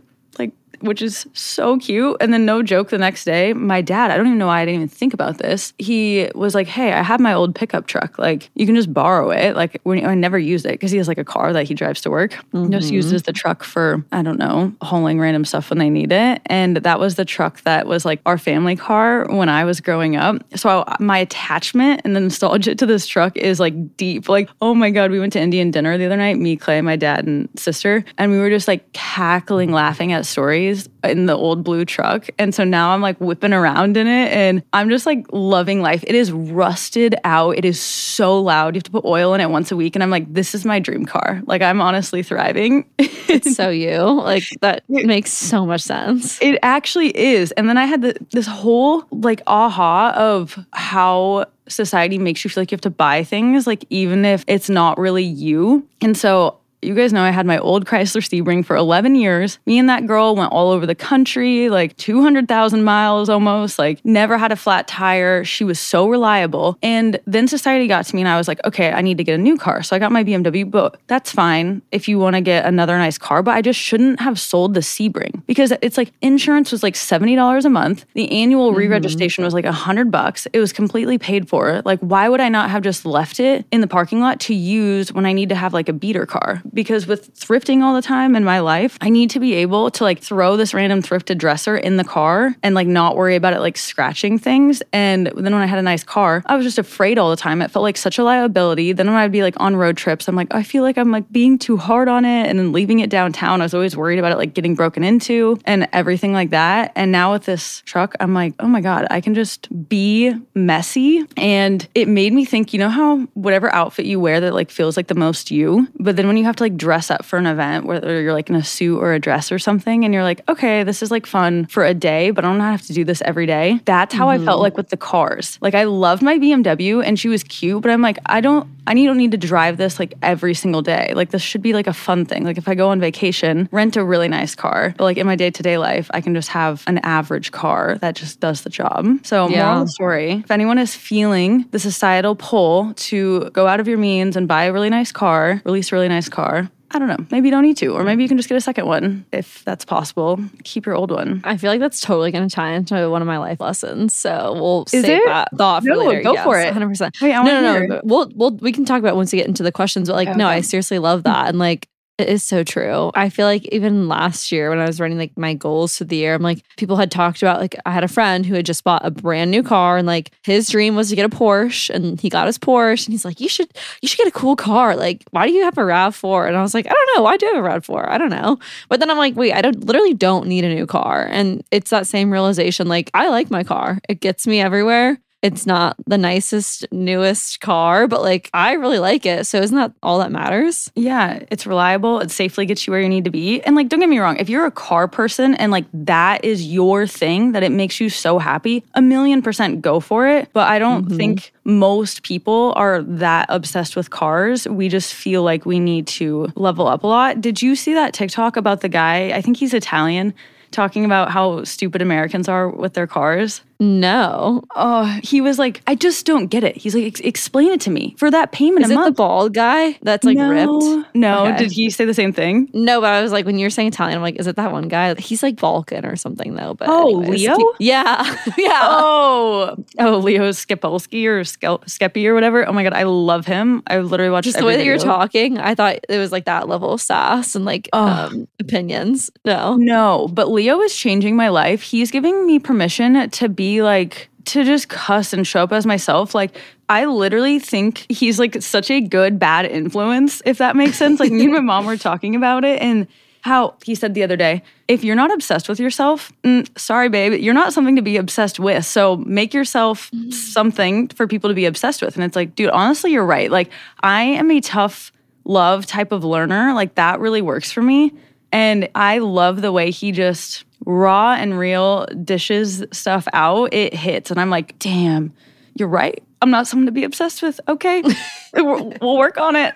Which 0.80 1.02
is 1.02 1.26
so 1.32 1.78
cute. 1.78 2.16
And 2.20 2.32
then, 2.32 2.44
no 2.44 2.62
joke, 2.62 2.90
the 2.90 2.98
next 2.98 3.24
day, 3.24 3.52
my 3.52 3.80
dad, 3.80 4.10
I 4.10 4.16
don't 4.16 4.26
even 4.26 4.38
know 4.38 4.46
why 4.46 4.60
I 4.60 4.64
didn't 4.64 4.76
even 4.76 4.88
think 4.88 5.14
about 5.14 5.38
this. 5.38 5.72
He 5.78 6.30
was 6.34 6.54
like, 6.54 6.66
Hey, 6.66 6.92
I 6.92 7.02
have 7.02 7.20
my 7.20 7.32
old 7.32 7.54
pickup 7.54 7.86
truck. 7.86 8.18
Like, 8.18 8.50
you 8.54 8.66
can 8.66 8.74
just 8.74 8.92
borrow 8.92 9.30
it. 9.30 9.56
Like, 9.56 9.80
when 9.82 10.04
I 10.06 10.14
never 10.14 10.38
use 10.38 10.64
it 10.64 10.72
because 10.72 10.90
he 10.90 10.98
has 10.98 11.08
like 11.08 11.18
a 11.18 11.24
car 11.24 11.52
that 11.52 11.64
he 11.64 11.74
drives 11.74 12.00
to 12.02 12.10
work. 12.10 12.32
Mm-hmm. 12.52 12.70
Just 12.70 12.90
uses 12.90 13.22
the 13.22 13.32
truck 13.32 13.62
for, 13.62 14.04
I 14.12 14.22
don't 14.22 14.38
know, 14.38 14.72
hauling 14.82 15.18
random 15.20 15.44
stuff 15.44 15.70
when 15.70 15.78
they 15.78 15.90
need 15.90 16.12
it. 16.12 16.42
And 16.46 16.78
that 16.78 17.00
was 17.00 17.14
the 17.16 17.24
truck 17.24 17.62
that 17.62 17.86
was 17.86 18.04
like 18.04 18.20
our 18.26 18.38
family 18.38 18.76
car 18.76 19.26
when 19.28 19.48
I 19.48 19.64
was 19.64 19.80
growing 19.80 20.16
up. 20.16 20.42
So, 20.56 20.84
I, 20.86 20.96
my 21.00 21.18
attachment 21.18 22.02
and 22.04 22.14
the 22.14 22.20
nostalgia 22.20 22.74
to 22.74 22.86
this 22.86 23.06
truck 23.06 23.36
is 23.36 23.60
like 23.60 23.96
deep. 23.96 24.28
Like, 24.28 24.48
oh 24.60 24.74
my 24.74 24.90
God, 24.90 25.10
we 25.10 25.18
went 25.18 25.32
to 25.34 25.40
Indian 25.40 25.70
dinner 25.70 25.96
the 25.98 26.06
other 26.06 26.16
night, 26.16 26.38
me, 26.38 26.56
Clay, 26.56 26.80
my 26.80 26.96
dad, 26.96 27.26
and 27.26 27.48
sister. 27.56 28.04
And 28.18 28.30
we 28.30 28.38
were 28.38 28.50
just 28.50 28.68
like 28.68 28.92
cackling, 28.92 29.72
laughing 29.72 30.12
at 30.12 30.26
stories 30.26 30.65
in 31.04 31.26
the 31.26 31.36
old 31.36 31.64
blue 31.64 31.84
truck. 31.84 32.28
And 32.38 32.54
so 32.54 32.64
now 32.64 32.90
I'm 32.90 33.00
like 33.00 33.18
whipping 33.20 33.52
around 33.52 33.96
in 33.96 34.06
it 34.06 34.32
and 34.32 34.62
I'm 34.72 34.88
just 34.88 35.06
like 35.06 35.26
loving 35.32 35.82
life. 35.82 36.04
It 36.06 36.14
is 36.14 36.32
rusted 36.32 37.14
out. 37.24 37.56
It 37.56 37.64
is 37.64 37.80
so 37.80 38.40
loud. 38.40 38.74
You 38.74 38.78
have 38.78 38.84
to 38.84 38.90
put 38.90 39.04
oil 39.04 39.34
in 39.34 39.40
it 39.40 39.50
once 39.50 39.70
a 39.70 39.76
week. 39.76 39.96
And 39.96 40.02
I'm 40.02 40.10
like, 40.10 40.32
this 40.32 40.54
is 40.54 40.64
my 40.64 40.78
dream 40.78 41.06
car. 41.06 41.42
Like 41.46 41.62
I'm 41.62 41.80
honestly 41.80 42.22
thriving. 42.22 42.84
it's 42.98 43.54
so 43.54 43.68
you. 43.68 44.00
Like 44.26 44.44
that 44.60 44.82
makes 44.88 45.32
so 45.32 45.66
much 45.66 45.82
sense. 45.82 46.40
It 46.42 46.58
actually 46.62 47.16
is. 47.16 47.52
And 47.52 47.68
then 47.68 47.76
I 47.76 47.86
had 47.86 48.02
the, 48.02 48.16
this 48.32 48.46
whole 48.46 49.04
like 49.10 49.42
aha 49.46 50.12
of 50.16 50.58
how 50.72 51.46
society 51.68 52.18
makes 52.18 52.44
you 52.44 52.50
feel 52.50 52.62
like 52.62 52.70
you 52.70 52.76
have 52.76 52.80
to 52.82 52.90
buy 52.90 53.24
things, 53.24 53.66
like 53.66 53.84
even 53.90 54.24
if 54.24 54.44
it's 54.46 54.70
not 54.70 54.98
really 54.98 55.24
you. 55.24 55.86
And 56.00 56.16
so 56.16 56.58
You 56.86 56.94
guys 56.94 57.12
know 57.12 57.24
I 57.24 57.30
had 57.30 57.46
my 57.46 57.58
old 57.58 57.84
Chrysler 57.84 58.22
Sebring 58.22 58.64
for 58.64 58.76
11 58.76 59.16
years. 59.16 59.58
Me 59.66 59.76
and 59.76 59.88
that 59.88 60.06
girl 60.06 60.36
went 60.36 60.52
all 60.52 60.70
over 60.70 60.86
the 60.86 60.94
country, 60.94 61.68
like 61.68 61.96
200,000 61.96 62.84
miles 62.84 63.28
almost, 63.28 63.76
like 63.76 64.04
never 64.04 64.38
had 64.38 64.52
a 64.52 64.56
flat 64.56 64.86
tire. 64.86 65.42
She 65.42 65.64
was 65.64 65.80
so 65.80 66.08
reliable. 66.08 66.78
And 66.84 67.18
then 67.26 67.48
society 67.48 67.88
got 67.88 68.06
to 68.06 68.14
me 68.14 68.22
and 68.22 68.28
I 68.28 68.36
was 68.36 68.46
like, 68.46 68.64
okay, 68.64 68.92
I 68.92 69.02
need 69.02 69.18
to 69.18 69.24
get 69.24 69.34
a 69.34 69.42
new 69.42 69.56
car. 69.56 69.82
So 69.82 69.96
I 69.96 69.98
got 69.98 70.12
my 70.12 70.22
BMW, 70.22 70.70
but 70.70 70.96
that's 71.08 71.32
fine 71.32 71.82
if 71.90 72.06
you 72.06 72.20
want 72.20 72.36
to 72.36 72.40
get 72.40 72.64
another 72.64 72.96
nice 72.96 73.18
car, 73.18 73.42
but 73.42 73.56
I 73.56 73.62
just 73.62 73.80
shouldn't 73.80 74.20
have 74.20 74.38
sold 74.38 74.74
the 74.74 74.80
Sebring 74.80 75.44
because 75.46 75.72
it's 75.82 75.96
like 75.96 76.12
insurance 76.22 76.70
was 76.70 76.84
like 76.84 76.94
$70 76.94 77.64
a 77.64 77.68
month. 77.68 78.06
The 78.14 78.30
annual 78.30 78.68
mm-hmm. 78.68 78.78
re-registration 78.78 79.42
was 79.42 79.54
like 79.54 79.64
100 79.64 80.12
bucks. 80.12 80.46
It 80.52 80.60
was 80.60 80.72
completely 80.72 81.18
paid 81.18 81.48
for. 81.48 81.82
Like 81.84 81.98
why 81.98 82.28
would 82.28 82.40
I 82.40 82.48
not 82.48 82.70
have 82.70 82.84
just 82.84 83.04
left 83.04 83.40
it 83.40 83.66
in 83.72 83.80
the 83.80 83.88
parking 83.88 84.20
lot 84.20 84.38
to 84.42 84.54
use 84.54 85.12
when 85.12 85.26
I 85.26 85.32
need 85.32 85.48
to 85.48 85.56
have 85.56 85.74
like 85.74 85.88
a 85.88 85.92
beater 85.92 86.26
car? 86.26 86.62
Because 86.76 87.06
with 87.06 87.34
thrifting 87.34 87.82
all 87.82 87.94
the 87.94 88.02
time 88.02 88.36
in 88.36 88.44
my 88.44 88.60
life, 88.60 88.98
I 89.00 89.08
need 89.08 89.30
to 89.30 89.40
be 89.40 89.54
able 89.54 89.90
to 89.92 90.04
like 90.04 90.20
throw 90.20 90.58
this 90.58 90.74
random 90.74 91.00
thrifted 91.00 91.38
dresser 91.38 91.74
in 91.74 91.96
the 91.96 92.04
car 92.04 92.54
and 92.62 92.74
like 92.74 92.86
not 92.86 93.16
worry 93.16 93.34
about 93.34 93.54
it 93.54 93.60
like 93.60 93.78
scratching 93.78 94.38
things. 94.38 94.82
And 94.92 95.28
then 95.28 95.54
when 95.54 95.54
I 95.54 95.64
had 95.64 95.78
a 95.78 95.82
nice 95.82 96.04
car, 96.04 96.42
I 96.44 96.54
was 96.54 96.66
just 96.66 96.78
afraid 96.78 97.16
all 97.16 97.30
the 97.30 97.36
time. 97.36 97.62
It 97.62 97.70
felt 97.70 97.82
like 97.82 97.96
such 97.96 98.18
a 98.18 98.24
liability. 98.24 98.92
Then 98.92 99.06
when 99.06 99.16
I'd 99.16 99.32
be 99.32 99.42
like 99.42 99.54
on 99.58 99.74
road 99.74 99.96
trips, 99.96 100.28
I'm 100.28 100.36
like, 100.36 100.54
I 100.54 100.62
feel 100.62 100.82
like 100.82 100.98
I'm 100.98 101.10
like 101.10 101.32
being 101.32 101.58
too 101.58 101.78
hard 101.78 102.08
on 102.08 102.26
it. 102.26 102.46
And 102.46 102.58
then 102.58 102.72
leaving 102.72 103.00
it 103.00 103.08
downtown, 103.08 103.62
I 103.62 103.64
was 103.64 103.72
always 103.72 103.96
worried 103.96 104.18
about 104.18 104.32
it 104.32 104.36
like 104.36 104.52
getting 104.52 104.74
broken 104.74 105.02
into 105.02 105.58
and 105.64 105.88
everything 105.94 106.34
like 106.34 106.50
that. 106.50 106.92
And 106.94 107.10
now 107.10 107.32
with 107.32 107.46
this 107.46 107.80
truck, 107.86 108.14
I'm 108.20 108.34
like, 108.34 108.52
oh 108.60 108.68
my 108.68 108.82
God, 108.82 109.06
I 109.10 109.22
can 109.22 109.34
just 109.34 109.88
be 109.88 110.34
messy. 110.54 111.24
And 111.38 111.88
it 111.94 112.06
made 112.06 112.34
me 112.34 112.44
think, 112.44 112.74
you 112.74 112.78
know 112.78 112.90
how 112.90 113.20
whatever 113.32 113.72
outfit 113.72 114.04
you 114.04 114.20
wear 114.20 114.40
that 114.40 114.52
like 114.52 114.70
feels 114.70 114.98
like 114.98 115.06
the 115.06 115.14
most 115.14 115.50
you, 115.50 115.88
but 115.98 116.16
then 116.16 116.26
when 116.26 116.36
you 116.36 116.44
have 116.44 116.55
to 116.58 116.64
like 116.64 116.76
dress 116.76 117.10
up 117.10 117.24
for 117.24 117.38
an 117.38 117.46
event, 117.46 117.86
whether 117.86 118.20
you're 118.20 118.32
like 118.32 118.50
in 118.50 118.56
a 118.56 118.64
suit 118.64 118.98
or 118.98 119.14
a 119.14 119.18
dress 119.18 119.50
or 119.50 119.58
something, 119.58 120.04
and 120.04 120.12
you're 120.12 120.22
like, 120.22 120.42
okay, 120.48 120.82
this 120.82 121.02
is 121.02 121.10
like 121.10 121.26
fun 121.26 121.66
for 121.66 121.84
a 121.84 121.94
day, 121.94 122.30
but 122.30 122.44
I 122.44 122.48
don't 122.48 122.60
have 122.60 122.82
to 122.82 122.92
do 122.92 123.04
this 123.04 123.22
every 123.22 123.46
day. 123.46 123.80
That's 123.84 124.14
how 124.14 124.28
I 124.28 124.36
felt 124.36 124.56
mm-hmm. 124.56 124.62
like 124.62 124.76
with 124.76 124.90
the 124.90 124.96
cars. 124.96 125.58
Like 125.60 125.74
I 125.74 125.84
loved 125.84 126.22
my 126.22 126.38
BMW 126.38 127.02
and 127.04 127.18
she 127.18 127.28
was 127.28 127.42
cute, 127.42 127.82
but 127.82 127.90
I'm 127.90 128.02
like, 128.02 128.18
I 128.26 128.40
don't, 128.40 128.68
I 128.86 128.94
need- 128.94 129.06
don't 129.06 129.16
need 129.16 129.30
to 129.30 129.38
drive 129.38 129.76
this 129.76 129.98
like 129.98 130.14
every 130.22 130.52
single 130.54 130.82
day. 130.82 131.12
Like 131.14 131.30
this 131.30 131.42
should 131.42 131.62
be 131.62 131.72
like 131.72 131.86
a 131.86 131.92
fun 131.92 132.24
thing. 132.26 132.44
Like 132.44 132.58
if 132.58 132.68
I 132.68 132.74
go 132.74 132.88
on 132.88 133.00
vacation, 133.00 133.68
rent 133.72 133.96
a 133.96 134.04
really 134.04 134.28
nice 134.28 134.54
car. 134.54 134.94
But 134.98 135.04
like 135.04 135.16
in 135.16 135.26
my 135.26 135.36
day 135.36 135.50
to 135.50 135.62
day 135.62 135.78
life, 135.78 136.10
I 136.12 136.20
can 136.20 136.34
just 136.34 136.48
have 136.48 136.82
an 136.86 136.98
average 136.98 137.52
car 137.52 137.98
that 138.00 138.16
just 138.16 138.40
does 138.40 138.62
the 138.62 138.70
job. 138.70 139.06
So 139.22 139.48
Yeah. 139.48 139.72
moral 139.72 139.86
story, 139.86 140.42
if 140.44 140.50
anyone 140.50 140.78
is 140.78 140.94
feeling 140.94 141.66
the 141.70 141.78
societal 141.78 142.34
pull 142.34 142.92
to 142.94 143.50
go 143.50 143.66
out 143.66 143.80
of 143.80 143.88
your 143.88 143.98
means 143.98 144.36
and 144.36 144.48
buy 144.48 144.64
a 144.64 144.72
really 144.72 144.90
nice 144.90 145.12
car, 145.12 145.62
release 145.64 145.92
a 145.92 145.94
really 145.94 146.08
nice 146.08 146.28
car, 146.28 146.45
I 146.92 146.98
don't 147.00 147.08
know. 147.08 147.26
Maybe 147.32 147.48
you 147.48 147.50
don't 147.50 147.64
need 147.64 147.76
to, 147.78 147.88
or 147.88 148.04
maybe 148.04 148.22
you 148.22 148.28
can 148.28 148.36
just 148.36 148.48
get 148.48 148.54
a 148.56 148.60
second 148.60 148.86
one 148.86 149.26
if 149.32 149.64
that's 149.64 149.84
possible. 149.84 150.38
Keep 150.62 150.86
your 150.86 150.94
old 150.94 151.10
one. 151.10 151.40
I 151.44 151.56
feel 151.56 151.70
like 151.70 151.80
that's 151.80 152.00
totally 152.00 152.30
going 152.30 152.48
to 152.48 152.54
tie 152.54 152.72
into 152.74 153.10
one 153.10 153.20
of 153.22 153.26
my 153.26 153.38
life 153.38 153.58
lessons. 153.60 154.14
So 154.14 154.52
we'll 154.54 154.84
Is 154.92 155.02
save 155.02 155.18
it? 155.20 155.24
that 155.26 155.48
thought 155.56 155.82
for 155.82 155.88
No, 155.88 155.98
later. 156.04 156.22
go 156.22 156.34
Yes, 156.34 156.44
for 156.44 156.60
it. 156.60 156.72
100%. 156.72 157.20
Wait, 157.20 157.34
I 157.34 157.42
no, 157.44 157.60
no, 157.60 157.86
no. 157.86 158.00
We'll, 158.04 158.30
we'll, 158.36 158.50
we 158.58 158.70
can 158.72 158.84
talk 158.84 159.00
about 159.00 159.14
it 159.14 159.16
once 159.16 159.32
we 159.32 159.38
get 159.38 159.48
into 159.48 159.64
the 159.64 159.72
questions. 159.72 160.08
But 160.08 160.14
like, 160.14 160.36
no, 160.36 160.46
I 160.46 160.60
seriously 160.60 161.00
love 161.00 161.24
that. 161.24 161.48
And 161.48 161.58
like, 161.58 161.88
it 162.18 162.28
is 162.28 162.42
so 162.42 162.64
true. 162.64 163.10
I 163.14 163.28
feel 163.28 163.46
like 163.46 163.66
even 163.66 164.08
last 164.08 164.50
year 164.50 164.70
when 164.70 164.78
I 164.78 164.86
was 164.86 165.00
running 165.00 165.18
like 165.18 165.36
my 165.36 165.52
goals 165.52 165.98
for 165.98 166.04
the 166.04 166.16
year, 166.16 166.34
I'm 166.34 166.42
like, 166.42 166.62
people 166.78 166.96
had 166.96 167.10
talked 167.10 167.42
about 167.42 167.60
like, 167.60 167.76
I 167.84 167.90
had 167.90 168.04
a 168.04 168.08
friend 168.08 168.46
who 168.46 168.54
had 168.54 168.64
just 168.64 168.84
bought 168.84 169.04
a 169.04 169.10
brand 169.10 169.50
new 169.50 169.62
car 169.62 169.98
and 169.98 170.06
like 170.06 170.30
his 170.42 170.68
dream 170.70 170.96
was 170.96 171.10
to 171.10 171.16
get 171.16 171.26
a 171.26 171.28
Porsche 171.28 171.90
and 171.90 172.18
he 172.18 172.30
got 172.30 172.46
his 172.46 172.58
Porsche 172.58 173.06
and 173.06 173.12
he's 173.12 173.24
like, 173.24 173.38
you 173.38 173.50
should, 173.50 173.68
you 174.00 174.08
should 174.08 174.18
get 174.18 174.28
a 174.28 174.32
cool 174.32 174.56
car. 174.56 174.96
Like, 174.96 175.24
why 175.32 175.46
do 175.46 175.52
you 175.52 175.64
have 175.64 175.76
a 175.76 175.82
RAV4? 175.82 176.48
And 176.48 176.56
I 176.56 176.62
was 176.62 176.72
like, 176.72 176.86
I 176.86 176.90
don't 176.90 177.16
know. 177.16 177.22
Why 177.22 177.36
do 177.36 177.46
I 177.46 177.56
have 177.56 177.64
a 177.64 177.68
RAV4? 177.68 178.08
I 178.08 178.16
don't 178.16 178.30
know. 178.30 178.58
But 178.88 179.00
then 179.00 179.10
I'm 179.10 179.18
like, 179.18 179.36
wait, 179.36 179.52
I 179.52 179.60
don't 179.60 179.84
literally 179.84 180.14
don't 180.14 180.46
need 180.46 180.64
a 180.64 180.74
new 180.74 180.86
car. 180.86 181.26
And 181.30 181.62
it's 181.70 181.90
that 181.90 182.06
same 182.06 182.30
realization. 182.32 182.88
Like, 182.88 183.10
I 183.12 183.28
like 183.28 183.50
my 183.50 183.62
car. 183.62 183.98
It 184.08 184.20
gets 184.20 184.46
me 184.46 184.60
everywhere. 184.60 185.18
It's 185.46 185.64
not 185.64 185.96
the 186.06 186.18
nicest, 186.18 186.86
newest 186.90 187.60
car, 187.60 188.08
but 188.08 188.20
like 188.22 188.50
I 188.52 188.72
really 188.72 188.98
like 188.98 189.24
it. 189.24 189.46
So 189.46 189.60
isn't 189.60 189.76
that 189.76 189.92
all 190.02 190.18
that 190.18 190.32
matters? 190.32 190.90
Yeah, 190.96 191.38
it's 191.50 191.66
reliable. 191.66 192.18
It 192.20 192.32
safely 192.32 192.66
gets 192.66 192.86
you 192.86 192.90
where 192.90 193.00
you 193.00 193.08
need 193.08 193.24
to 193.24 193.30
be. 193.30 193.62
And 193.62 193.76
like, 193.76 193.88
don't 193.88 194.00
get 194.00 194.08
me 194.08 194.18
wrong, 194.18 194.36
if 194.38 194.48
you're 194.48 194.66
a 194.66 194.72
car 194.72 195.06
person 195.06 195.54
and 195.54 195.70
like 195.70 195.84
that 195.94 196.44
is 196.44 196.66
your 196.66 197.06
thing, 197.06 197.52
that 197.52 197.62
it 197.62 197.70
makes 197.70 198.00
you 198.00 198.10
so 198.10 198.40
happy, 198.40 198.82
a 198.94 199.02
million 199.02 199.40
percent 199.40 199.82
go 199.82 200.00
for 200.00 200.26
it. 200.26 200.48
But 200.52 200.68
I 200.68 200.80
don't 200.80 201.04
mm-hmm. 201.06 201.16
think 201.16 201.52
most 201.62 202.24
people 202.24 202.72
are 202.74 203.02
that 203.02 203.46
obsessed 203.48 203.94
with 203.94 204.10
cars. 204.10 204.66
We 204.66 204.88
just 204.88 205.14
feel 205.14 205.44
like 205.44 205.64
we 205.64 205.78
need 205.78 206.08
to 206.08 206.52
level 206.56 206.88
up 206.88 207.04
a 207.04 207.06
lot. 207.06 207.40
Did 207.40 207.62
you 207.62 207.76
see 207.76 207.94
that 207.94 208.14
TikTok 208.14 208.56
about 208.56 208.80
the 208.80 208.88
guy? 208.88 209.30
I 209.30 209.40
think 209.40 209.58
he's 209.58 209.74
Italian. 209.74 210.34
Talking 210.72 211.04
about 211.04 211.30
how 211.30 211.62
stupid 211.62 212.02
Americans 212.02 212.48
are 212.48 212.68
with 212.68 212.94
their 212.94 213.06
cars. 213.06 213.62
No. 213.78 214.62
Oh, 214.74 215.04
he 215.22 215.40
was 215.40 215.58
like, 215.58 215.82
I 215.86 215.94
just 215.94 216.24
don't 216.26 216.46
get 216.46 216.64
it. 216.64 216.76
He's 216.76 216.94
like, 216.94 217.04
"Ex- 217.04 217.20
explain 217.20 217.72
it 217.72 217.80
to 217.82 217.90
me 217.90 218.14
for 218.18 218.30
that 218.30 218.52
payment 218.52 218.84
Is 218.86 218.90
a 218.90 218.94
it 219.00 219.04
the 219.04 219.10
bald 219.12 219.52
guy 219.54 219.98
that's 220.02 220.24
like 220.24 220.36
no, 220.38 220.48
ripped? 220.50 221.14
No, 221.14 221.46
Okay. 221.46 221.56
did 221.58 221.72
he 221.72 221.90
say 221.90 222.04
the 222.04 222.14
same 222.14 222.32
thing? 222.32 222.70
No, 222.72 223.00
but 223.00 223.10
I 223.12 223.22
was 223.22 223.32
like, 223.32 223.44
when 223.44 223.58
you're 223.58 223.70
saying 223.70 223.88
Italian, 223.88 224.16
I'm 224.16 224.22
like, 224.22 224.36
is 224.36 224.46
it 224.46 224.56
that 224.56 224.72
one 224.72 224.88
guy? 224.88 225.14
He's 225.16 225.42
like 225.42 225.56
Balkan 225.60 226.06
or 226.06 226.16
something 226.16 226.54
though. 226.54 226.74
But 226.74 226.88
Oh, 226.88 227.20
anyways. 227.22 227.40
Leo? 227.42 227.56
Yeah. 227.78 228.36
yeah. 228.56 228.80
Oh, 228.84 229.76
oh, 229.98 230.18
Leo 230.18 230.50
Skipolsky 230.50 231.26
or 231.26 231.40
Skepi 231.42 232.26
or 232.26 232.34
whatever. 232.34 232.66
Oh 232.66 232.72
my 232.72 232.82
god, 232.82 232.94
I 232.94 233.02
love 233.02 233.46
him. 233.46 233.82
I 233.86 233.98
literally 233.98 234.30
watched 234.30 234.44
Just 234.46 234.58
the 234.58 234.64
way 234.64 234.76
that 234.76 234.84
you're 234.84 234.98
talking, 234.98 235.58
I 235.58 235.74
thought 235.74 235.98
it 236.08 236.18
was 236.18 236.32
like 236.32 236.46
that 236.46 236.68
level 236.68 236.92
of 236.92 237.00
sass 237.02 237.54
and 237.54 237.64
like 237.64 237.88
Oh. 237.92 238.06
um, 238.06 238.48
opinions. 238.58 239.30
No. 239.44 239.76
No, 239.76 240.28
but 240.32 240.50
Leo 240.50 240.80
is 240.80 240.96
changing 240.96 241.36
my 241.36 241.48
life. 241.48 241.82
He's 241.82 242.10
giving 242.10 242.46
me 242.46 242.58
permission 242.58 243.28
to 243.30 243.48
be 243.48 243.65
like 243.82 244.28
to 244.46 244.64
just 244.64 244.88
cuss 244.88 245.32
and 245.32 245.46
show 245.46 245.62
up 245.62 245.72
as 245.72 245.86
myself. 245.86 246.34
Like 246.34 246.56
I 246.88 247.04
literally 247.04 247.58
think 247.58 248.06
he's 248.08 248.38
like 248.38 248.62
such 248.62 248.90
a 248.90 249.00
good 249.00 249.38
bad 249.38 249.66
influence, 249.66 250.40
if 250.44 250.58
that 250.58 250.76
makes 250.76 250.96
sense. 250.96 251.20
Like 251.20 251.32
me 251.32 251.44
and 251.44 251.52
my 251.52 251.60
mom 251.60 251.86
were 251.86 251.96
talking 251.96 252.36
about 252.36 252.64
it 252.64 252.80
and 252.80 253.06
how 253.46 253.74
he 253.84 253.94
said 253.94 254.14
the 254.14 254.24
other 254.24 254.36
day, 254.36 254.62
if 254.88 255.04
you're 255.04 255.16
not 255.16 255.32
obsessed 255.32 255.68
with 255.68 255.78
yourself, 255.78 256.32
mm, 256.42 256.66
sorry, 256.78 257.08
babe, 257.08 257.32
you're 257.34 257.54
not 257.54 257.72
something 257.72 257.94
to 257.94 258.02
be 258.02 258.16
obsessed 258.16 258.58
with. 258.58 258.84
So 258.84 259.16
make 259.18 259.54
yourself 259.54 260.10
something 260.30 261.08
for 261.08 261.28
people 261.28 261.48
to 261.48 261.54
be 261.54 261.64
obsessed 261.64 262.02
with. 262.02 262.16
And 262.16 262.24
it's 262.24 262.34
like, 262.34 262.56
dude, 262.56 262.70
honestly, 262.70 263.12
you're 263.12 263.24
right. 263.24 263.50
Like 263.50 263.70
I 264.00 264.22
am 264.22 264.50
a 264.50 264.60
tough 264.60 265.12
love 265.44 265.86
type 265.86 266.10
of 266.10 266.24
learner. 266.24 266.74
Like 266.74 266.96
that 266.96 267.20
really 267.20 267.40
works 267.40 267.70
for 267.70 267.82
me. 267.82 268.12
And 268.50 268.88
I 268.94 269.18
love 269.18 269.62
the 269.62 269.72
way 269.72 269.90
he 269.90 270.12
just 270.12 270.64
raw 270.84 271.34
and 271.34 271.58
real 271.58 272.06
dishes 272.24 272.84
stuff 272.92 273.26
out. 273.32 273.72
It 273.72 273.94
hits. 273.94 274.30
And 274.30 274.40
I'm 274.40 274.50
like, 274.50 274.78
damn, 274.78 275.32
you're 275.74 275.88
right. 275.88 276.22
I'm 276.42 276.50
not 276.50 276.66
someone 276.66 276.86
to 276.86 276.92
be 276.92 277.04
obsessed 277.04 277.42
with. 277.42 277.60
Okay. 277.66 278.02
we'll 278.54 279.16
work 279.16 279.38
on 279.38 279.56
it. 279.56 279.74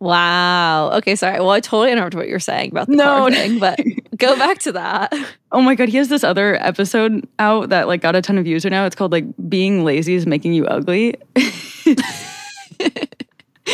Wow. 0.00 0.90
Okay, 0.92 1.16
sorry. 1.16 1.40
Well, 1.40 1.50
I 1.50 1.60
totally 1.60 1.92
interrupted 1.92 2.18
what 2.18 2.28
you're 2.28 2.38
saying 2.38 2.70
about 2.70 2.86
the 2.88 2.96
no. 2.96 3.30
thing, 3.30 3.58
but 3.58 3.80
go 4.16 4.36
back 4.36 4.58
to 4.60 4.72
that. 4.72 5.12
oh 5.52 5.60
my 5.60 5.74
God. 5.74 5.88
He 5.88 5.96
has 5.96 6.08
this 6.08 6.24
other 6.24 6.56
episode 6.62 7.26
out 7.38 7.70
that 7.70 7.88
like 7.88 8.02
got 8.02 8.16
a 8.16 8.22
ton 8.22 8.38
of 8.38 8.44
views 8.44 8.64
right 8.64 8.70
now. 8.70 8.84
It's 8.86 8.96
called 8.96 9.12
like 9.12 9.24
Being 9.48 9.84
Lazy 9.84 10.14
is 10.14 10.26
Making 10.26 10.52
You 10.52 10.66
Ugly. 10.66 11.16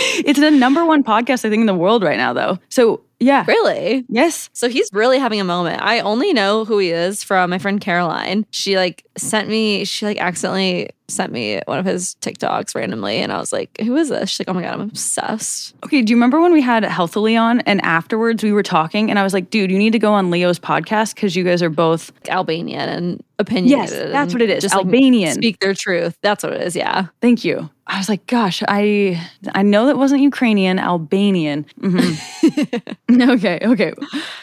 it's 0.02 0.38
the 0.38 0.50
number 0.50 0.84
one 0.84 1.02
podcast, 1.02 1.44
I 1.44 1.50
think, 1.50 1.60
in 1.60 1.66
the 1.66 1.74
world 1.74 2.02
right 2.02 2.16
now, 2.16 2.32
though. 2.32 2.58
So 2.68 3.02
yeah. 3.22 3.44
Really? 3.46 4.04
Yes. 4.08 4.50
So 4.52 4.68
he's 4.68 4.90
really 4.92 5.18
having 5.18 5.40
a 5.40 5.44
moment. 5.44 5.80
I 5.82 6.00
only 6.00 6.32
know 6.32 6.64
who 6.64 6.78
he 6.78 6.90
is 6.90 7.22
from 7.22 7.50
my 7.50 7.58
friend 7.58 7.80
Caroline. 7.80 8.46
She 8.50 8.76
like 8.76 9.04
sent 9.16 9.48
me, 9.48 9.84
she 9.84 10.04
like 10.04 10.18
accidentally 10.18 10.90
sent 11.08 11.32
me 11.32 11.60
one 11.66 11.78
of 11.78 11.84
his 11.84 12.16
TikToks 12.20 12.74
randomly. 12.74 13.18
And 13.18 13.32
I 13.32 13.38
was 13.38 13.52
like, 13.52 13.78
who 13.80 13.96
is 13.96 14.08
this? 14.08 14.30
She's 14.30 14.40
like, 14.40 14.48
oh 14.48 14.54
my 14.54 14.62
God, 14.62 14.74
I'm 14.74 14.80
obsessed. 14.80 15.74
Okay, 15.84 16.02
do 16.02 16.10
you 16.10 16.16
remember 16.16 16.40
when 16.40 16.52
we 16.52 16.62
had 16.62 16.84
Healthily 16.84 17.38
on 17.38 17.60
and 17.60 17.80
afterwards 17.82 18.42
we 18.42 18.52
were 18.52 18.62
talking 18.62 19.10
and 19.10 19.18
I 19.18 19.22
was 19.22 19.34
like, 19.34 19.50
dude, 19.50 19.70
you 19.70 19.78
need 19.78 19.92
to 19.92 19.98
go 19.98 20.12
on 20.12 20.30
Leo's 20.30 20.58
podcast 20.58 21.14
because 21.14 21.36
you 21.36 21.44
guys 21.44 21.62
are 21.62 21.70
both 21.70 22.12
Albanian 22.28 22.88
and 22.88 23.24
opinionated. 23.38 23.98
Yes, 23.98 24.12
that's 24.12 24.32
what 24.32 24.42
it 24.42 24.50
is. 24.50 24.62
Just 24.62 24.74
like, 24.74 24.84
Albanian. 24.84 25.34
speak 25.34 25.60
their 25.60 25.74
truth. 25.74 26.16
That's 26.22 26.42
what 26.42 26.52
it 26.54 26.62
is. 26.62 26.74
Yeah. 26.74 27.08
Thank 27.20 27.44
you. 27.44 27.68
I 27.94 27.98
was 27.98 28.08
like, 28.08 28.26
gosh, 28.26 28.62
I 28.66 29.20
I 29.54 29.62
know 29.62 29.84
that 29.86 29.98
wasn't 29.98 30.22
Ukrainian, 30.22 30.78
Albanian. 30.78 31.66
Mhm. 31.80 33.30
okay, 33.36 33.58
okay. 33.62 33.92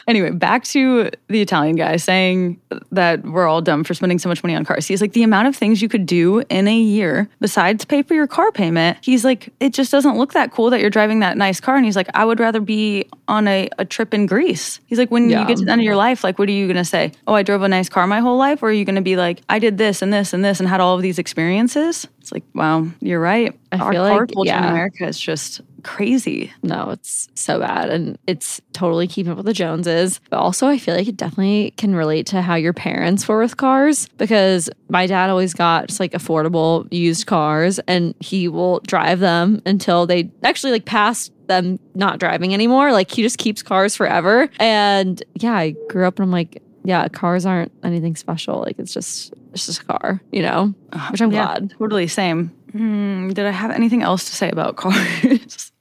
Anyway, 0.08 0.30
back 0.32 0.64
to 0.66 1.10
the 1.30 1.42
Italian 1.42 1.76
guy 1.76 1.96
saying 1.98 2.62
that 2.92 3.24
we're 3.24 3.48
all 3.48 3.62
dumb 3.62 3.84
for 3.84 3.94
spending 3.96 4.20
so 4.20 4.30
much 4.30 4.44
money 4.44 4.56
on 4.56 4.66
cars. 4.66 4.86
He's 4.86 5.02
like, 5.02 5.14
the 5.14 5.24
amount 5.24 5.48
of 5.48 5.56
things 5.56 5.82
you 5.82 5.90
could 5.90 6.06
do 6.06 6.44
in 6.50 6.68
a 6.68 6.78
year 6.78 7.28
besides 7.40 7.86
pay 7.86 8.04
for 8.04 8.14
your 8.14 8.28
car 8.28 8.52
payment. 8.52 8.98
He's 9.02 9.26
like, 9.26 9.50
it 9.60 9.74
just 9.74 9.92
doesn't 9.92 10.16
look 10.18 10.34
that 10.34 10.52
cool 10.52 10.70
that 10.70 10.80
you're 10.80 10.90
driving 10.92 11.20
that 11.22 11.36
nice 11.36 11.60
car. 11.60 11.76
And 11.76 11.86
he's 11.86 11.96
like, 11.96 12.10
I 12.14 12.26
would 12.26 12.40
rather 12.40 12.60
be 12.62 13.06
on 13.28 13.48
a, 13.48 13.68
a 13.80 13.86
trip 13.86 14.14
in 14.14 14.28
Greece. 14.28 14.80
He's 14.86 15.00
like, 15.00 15.10
when 15.10 15.28
Yeah. 15.30 15.42
you 15.42 15.48
get 15.48 15.58
to 15.58 15.66
the 15.66 15.72
end 15.72 15.82
of 15.82 15.86
your 15.86 15.96
life, 15.96 16.24
like, 16.24 16.38
what 16.38 16.48
are 16.50 16.52
you 16.52 16.68
gonna 16.68 16.86
say? 16.86 17.14
Oh, 17.28 17.34
I 17.34 17.42
drove 17.44 17.64
a 17.64 17.68
nice 17.68 17.90
car 17.90 18.06
my 18.06 18.20
whole 18.20 18.38
life? 18.38 18.62
Or 18.62 18.70
are 18.70 18.72
you 18.72 18.86
gonna 18.86 19.02
be 19.02 19.16
like, 19.16 19.42
I 19.50 19.58
did 19.58 19.80
this 19.80 20.04
and 20.04 20.14
this 20.14 20.34
and 20.34 20.46
this 20.46 20.60
and 20.60 20.70
had 20.70 20.80
all 20.82 20.96
of 20.96 21.02
these 21.02 21.18
experiences? 21.18 22.08
It's 22.30 22.34
like, 22.36 22.44
wow, 22.54 22.86
you're 23.00 23.20
right. 23.20 23.58
I 23.72 23.78
Our 23.80 23.92
feel 23.92 24.04
like- 24.04 24.32
culture 24.34 24.52
in 24.52 24.56
yeah. 24.56 24.70
America 24.70 25.08
is 25.08 25.20
just 25.20 25.62
crazy. 25.84 26.52
No, 26.62 26.92
it's 26.92 27.28
so 27.34 27.60
bad. 27.60 27.90
And 27.90 28.20
it's 28.28 28.62
totally 28.74 29.08
keeping 29.08 29.32
up 29.32 29.38
with 29.38 29.48
the 29.48 29.54
Joneses. 29.54 30.20
But 30.30 30.38
also, 30.38 30.68
I 30.68 30.78
feel 30.78 30.96
like 30.96 31.08
it 31.08 31.18
definitely 31.18 31.74
can 31.78 31.96
relate 31.96 32.28
to 32.28 32.44
how 32.44 32.54
your 32.54 32.74
parents 32.74 33.28
were 33.28 33.40
with 33.40 33.58
cars 33.58 34.08
because 34.18 34.70
my 34.90 35.08
dad 35.08 35.32
always 35.32 35.56
got 35.56 35.88
just 35.88 36.00
like 36.00 36.12
affordable 36.12 36.88
used 36.92 37.26
cars 37.26 37.80
and 37.88 38.14
he 38.20 38.48
will 38.48 38.82
drive 38.86 39.20
them 39.22 39.62
until 39.66 40.06
they 40.06 40.30
actually 40.44 40.72
like 40.74 40.86
pass 40.86 41.32
them 41.48 41.80
not 41.96 42.20
driving 42.20 42.54
anymore. 42.54 42.92
Like 42.92 43.10
he 43.10 43.24
just 43.24 43.40
keeps 43.40 43.64
cars 43.64 43.96
forever. 43.96 44.50
And 44.60 45.24
yeah, 45.36 45.54
I 45.54 45.74
grew 45.90 46.06
up 46.06 46.20
and 46.20 46.26
I'm 46.26 46.32
like, 46.32 46.62
yeah, 46.90 47.08
cars 47.08 47.46
aren't 47.46 47.72
anything 47.84 48.16
special. 48.16 48.56
Like 48.66 48.78
it's 48.80 48.94
just 48.94 49.34
it's 49.54 49.66
just 49.68 49.82
a 49.82 49.86
car, 49.86 50.22
you 50.32 50.42
know? 50.42 50.74
Which 51.12 51.22
I'm 51.22 51.32
Yeah, 51.32 51.46
glad. 51.46 51.72
Totally 51.78 52.08
same. 52.08 52.50
Hmm, 52.72 53.30
did 53.30 53.46
I 53.46 53.52
have 53.52 53.72
anything 53.72 54.02
else 54.04 54.24
to 54.30 54.36
say 54.36 54.50
about 54.50 54.76
cars? 54.84 55.72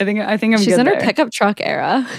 I 0.00 0.04
think 0.04 0.20
I 0.20 0.36
think 0.36 0.54
I'm 0.54 0.62
She's 0.62 0.78
in 0.78 0.86
her 0.86 0.92
there. 0.92 1.00
pickup 1.00 1.30
truck 1.30 1.60
era. 1.60 2.06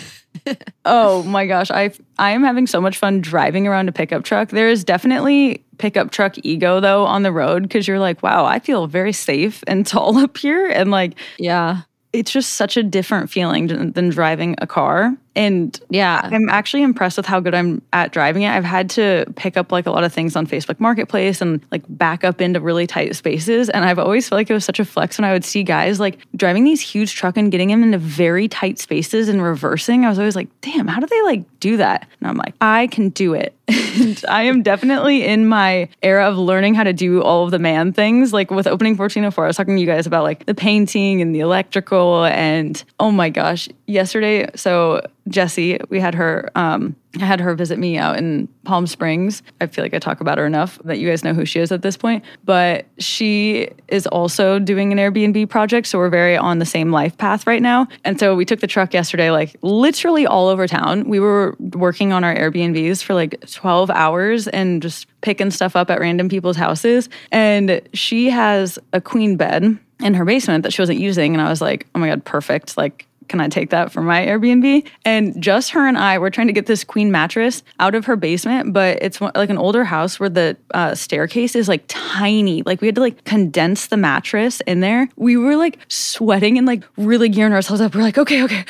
Oh 0.86 1.24
my 1.24 1.46
gosh, 1.48 1.72
I 1.72 1.92
I 2.20 2.32
am 2.32 2.44
having 2.44 2.68
so 2.68 2.80
much 2.80 2.98
fun 2.98 3.22
driving 3.22 3.68
around 3.68 3.90
a 3.90 3.92
pickup 3.92 4.24
truck. 4.24 4.50
There 4.50 4.70
is 4.70 4.84
definitely 4.84 5.66
pickup 5.78 6.12
truck 6.12 6.36
ego 6.44 6.80
though 6.80 7.06
on 7.06 7.24
the 7.24 7.32
road 7.32 7.64
because 7.64 7.88
you're 7.88 8.00
like, 8.00 8.22
wow, 8.24 8.46
I 8.46 8.60
feel 8.60 8.88
very 8.88 9.12
safe 9.14 9.64
and 9.68 9.86
tall 9.86 10.18
up 10.26 10.38
here, 10.38 10.68
and 10.68 10.92
like 10.92 11.14
Yeah. 11.40 11.82
it's 12.14 12.32
just 12.32 12.54
such 12.54 12.78
a 12.78 12.84
different 12.84 13.30
feeling 13.30 13.68
than, 13.68 13.92
than 13.94 14.10
driving 14.10 14.56
a 14.60 14.68
car. 14.68 15.18
And 15.38 15.80
Yeah. 15.90 16.20
I'm 16.24 16.50
actually 16.50 16.84
impressed 16.84 17.16
with 17.18 17.26
how 17.26 17.40
good 17.40 17.54
I'm 17.54 17.82
at 17.94 18.12
driving 18.12 18.42
it. 18.42 18.50
I've 18.50 18.64
had 18.64 18.90
to 18.92 19.26
pick 19.36 19.56
up 19.56 19.72
like 19.72 19.86
a 19.86 19.92
lot 19.92 20.04
of 20.04 20.12
things 20.12 20.36
on 20.36 20.48
Facebook 20.48 20.80
Marketplace 20.80 21.42
and 21.42 21.62
like 21.72 21.84
back 21.90 22.24
up 22.24 22.42
into 22.42 22.60
really 22.60 22.88
tight 22.88 23.16
spaces. 23.16 23.70
And 23.70 23.86
I've 23.86 24.00
always 24.00 24.28
felt 24.28 24.40
like 24.40 24.50
it 24.50 24.54
was 24.54 24.66
such 24.66 24.80
a 24.80 24.86
flex 24.86 25.18
when 25.18 25.26
I 25.26 25.34
would 25.34 25.46
see 25.46 25.64
guys 25.64 26.00
like 26.00 26.20
driving 26.36 26.64
these 26.64 26.82
huge 26.82 27.14
truck 27.14 27.38
and 27.38 27.52
getting 27.52 27.70
them 27.70 27.84
into 27.84 28.00
very 28.00 28.48
tight 28.48 28.80
spaces 28.80 29.30
and 29.30 29.44
reversing. 29.44 30.06
I 30.06 30.10
was 30.10 30.18
always 30.18 30.36
like, 30.36 30.50
damn, 30.62 30.88
how 30.88 31.00
do 31.00 31.06
they 31.06 31.22
like 31.22 31.60
do 31.60 31.78
that? 31.78 32.08
And 32.20 32.30
I'm 32.30 32.38
like, 32.38 32.56
I 32.60 32.88
can 32.88 33.10
do 33.10 33.34
it. 33.34 33.54
and 33.68 34.24
I 34.30 34.44
am 34.44 34.64
definitely 34.64 35.26
in 35.26 35.48
my 35.48 35.90
era 36.02 36.28
of 36.28 36.38
learning 36.38 36.74
how 36.74 36.84
to 36.84 36.94
do 36.94 37.22
all 37.22 37.46
of 37.46 37.52
the 37.52 37.60
man 37.60 37.94
things. 37.94 38.34
Like 38.34 38.50
with 38.50 38.66
opening 38.66 38.94
1404, 38.94 39.44
I 39.44 39.48
was 39.48 39.58
talking 39.58 39.76
to 39.76 39.82
you 39.82 39.88
guys 39.88 40.08
about 40.08 40.24
like 40.24 40.46
the 40.46 40.56
painting 40.56 41.22
and 41.22 41.36
the 41.36 41.42
electrical. 41.42 42.26
And 42.26 42.82
oh 43.00 43.12
my 43.12 43.30
gosh, 43.30 43.68
yesterday, 43.88 44.48
so 44.56 45.02
Jessie, 45.28 45.80
we 45.90 46.00
had 46.00 46.14
her 46.16 46.52
um 46.56 46.96
I 47.20 47.26
had 47.26 47.40
her 47.40 47.56
visit 47.56 47.80
me 47.80 47.98
out 47.98 48.18
in 48.18 48.48
Palm 48.64 48.86
Springs. 48.86 49.42
I 49.60 49.66
feel 49.68 49.84
like 49.84 49.94
I 49.94 50.00
talk 50.00 50.22
about 50.22 50.38
her 50.38 50.46
enough 50.46 50.80
that 50.84 51.00
you 51.00 51.10
guys 51.10 51.24
know 51.24 51.34
who 51.34 51.46
she 51.46 51.60
is 51.60 51.72
at 51.72 51.82
this 51.82 51.98
point. 51.98 52.24
But 52.46 52.86
she 53.00 53.70
is 53.88 54.06
also 54.08 54.60
doing 54.60 54.92
an 54.92 55.00
Airbnb 55.00 55.50
project. 55.50 55.88
So 55.88 55.98
we're 55.98 56.10
very 56.10 56.38
on 56.38 56.60
the 56.60 56.66
same 56.66 56.92
life 56.92 57.18
path 57.18 57.48
right 57.48 57.62
now. 57.62 57.88
And 58.04 58.20
so 58.20 58.36
we 58.36 58.46
took 58.46 58.60
the 58.60 58.68
truck 58.68 58.94
yesterday, 58.94 59.32
like 59.32 59.56
literally 59.62 60.28
all 60.28 60.48
over 60.48 60.68
town. 60.68 61.10
We 61.10 61.20
were 61.20 61.56
working 61.60 62.14
on 62.14 62.24
our 62.24 62.36
Airbnbs 62.36 63.02
for 63.02 63.14
like 63.16 63.40
12 63.50 63.90
hours 63.90 64.48
and 64.50 64.82
just 64.82 65.08
picking 65.22 65.50
stuff 65.50 65.76
up 65.76 65.90
at 65.90 66.00
random 66.00 66.30
people's 66.30 66.58
houses. 66.58 67.10
And 67.32 67.82
she 67.94 68.30
has 68.30 68.78
a 68.94 69.02
queen 69.02 69.38
bed 69.38 69.78
in 70.02 70.14
her 70.14 70.26
basement 70.26 70.64
that 70.64 70.74
she 70.74 70.82
wasn't 70.82 71.00
using. 71.00 71.34
And 71.34 71.42
I 71.42 71.50
was 71.50 71.62
like, 71.62 71.88
oh 71.96 72.00
my 72.00 72.10
God, 72.10 72.24
perfect. 72.26 72.78
Like, 72.78 73.08
can 73.28 73.40
I 73.42 73.48
take 73.48 73.70
that 73.70 73.92
for 73.92 74.02
my 74.02 74.26
Airbnb? 74.26 74.88
And 75.06 75.42
just 75.42 75.72
her 75.72 75.88
and 75.88 75.98
I 75.98 76.18
were 76.18 76.30
trying 76.30 76.48
to 76.48 76.54
get 76.54 76.66
this 76.66 76.84
queen 76.84 77.12
mattress 77.12 77.64
out 77.80 77.96
of 77.96 78.06
her 78.06 78.16
basement, 78.16 78.74
but 78.74 79.00
it's 79.02 79.20
like 79.22 79.50
an 79.50 79.58
older 79.58 79.84
house 79.84 80.20
where 80.20 80.30
the 80.30 80.58
uh, 80.74 80.96
staircase 80.96 81.56
is 81.56 81.68
like 81.68 81.84
tiny. 81.88 82.64
Like 82.64 82.82
we 82.82 82.88
had 82.88 82.96
to 82.96 83.02
like 83.02 83.24
condense 83.24 83.88
the 83.88 83.98
mattress 83.98 84.62
in 84.62 84.80
there. 84.80 85.10
We 85.16 85.38
were 85.38 85.56
like 85.56 85.80
sweating 85.88 86.58
and 86.58 86.66
like 86.66 86.84
really 86.98 87.30
gearing 87.30 87.54
ourselves 87.54 87.82
up. 87.82 87.96
We're 87.96 88.02
like, 88.02 88.18
okay, 88.18 88.44
okay, 88.44 88.66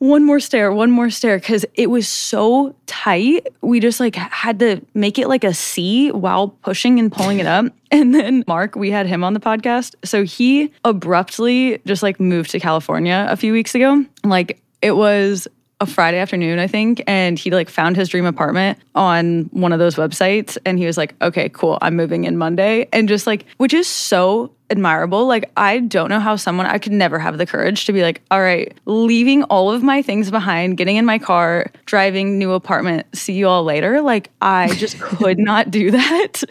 one 0.00 0.24
more 0.24 0.40
stair, 0.40 0.72
one 0.72 0.90
more 0.90 1.10
stair, 1.10 1.38
because 1.38 1.66
it 1.74 1.90
was 1.90 2.08
so 2.08 2.74
tight. 2.86 3.46
We 3.60 3.80
just 3.80 4.00
like 4.00 4.16
had 4.16 4.58
to 4.60 4.80
make 4.94 5.18
it 5.18 5.28
like 5.28 5.44
a 5.44 5.52
C 5.52 6.10
while 6.10 6.48
pushing 6.48 6.98
and 6.98 7.12
pulling 7.12 7.38
it 7.38 7.46
up. 7.46 7.66
And 7.92 8.14
then 8.14 8.44
Mark, 8.46 8.76
we 8.76 8.92
had 8.92 9.08
him 9.08 9.24
on 9.24 9.34
the 9.34 9.40
podcast. 9.40 9.96
So 10.04 10.22
he 10.22 10.72
abruptly 10.84 11.82
just 11.86 12.04
like 12.04 12.20
moved 12.20 12.52
to 12.52 12.60
California 12.60 13.26
a 13.28 13.36
few 13.36 13.52
weeks 13.52 13.74
ago. 13.74 14.04
Like 14.22 14.62
it 14.80 14.92
was 14.92 15.48
a 15.80 15.86
Friday 15.86 16.18
afternoon, 16.18 16.60
I 16.60 16.68
think, 16.68 17.02
and 17.08 17.36
he 17.36 17.50
like 17.50 17.68
found 17.68 17.96
his 17.96 18.08
dream 18.08 18.26
apartment 18.26 18.78
on 18.94 19.50
one 19.52 19.72
of 19.72 19.80
those 19.80 19.96
websites 19.96 20.56
and 20.64 20.78
he 20.78 20.86
was 20.86 20.96
like, 20.96 21.16
"Okay, 21.20 21.48
cool. 21.48 21.78
I'm 21.82 21.96
moving 21.96 22.24
in 22.24 22.38
Monday." 22.38 22.88
And 22.92 23.08
just 23.08 23.26
like 23.26 23.44
which 23.56 23.74
is 23.74 23.88
so 23.88 24.52
admirable. 24.70 25.26
Like 25.26 25.50
I 25.56 25.80
don't 25.80 26.08
know 26.08 26.20
how 26.20 26.36
someone 26.36 26.66
I 26.66 26.78
could 26.78 26.92
never 26.92 27.18
have 27.18 27.38
the 27.38 27.46
courage 27.46 27.84
to 27.86 27.92
be 27.92 28.02
like, 28.02 28.22
"All 28.30 28.40
right, 28.40 28.76
leaving 28.86 29.42
all 29.44 29.70
of 29.70 29.82
my 29.82 30.02
things 30.02 30.30
behind, 30.30 30.76
getting 30.76 30.96
in 30.96 31.04
my 31.04 31.18
car, 31.18 31.70
driving 31.86 32.38
new 32.38 32.52
apartment, 32.52 33.06
see 33.14 33.34
you 33.34 33.48
all 33.48 33.64
later." 33.64 34.00
Like 34.00 34.30
I 34.40 34.74
just 34.74 34.98
could 35.00 35.38
not 35.38 35.70
do 35.70 35.90
that. 35.90 36.42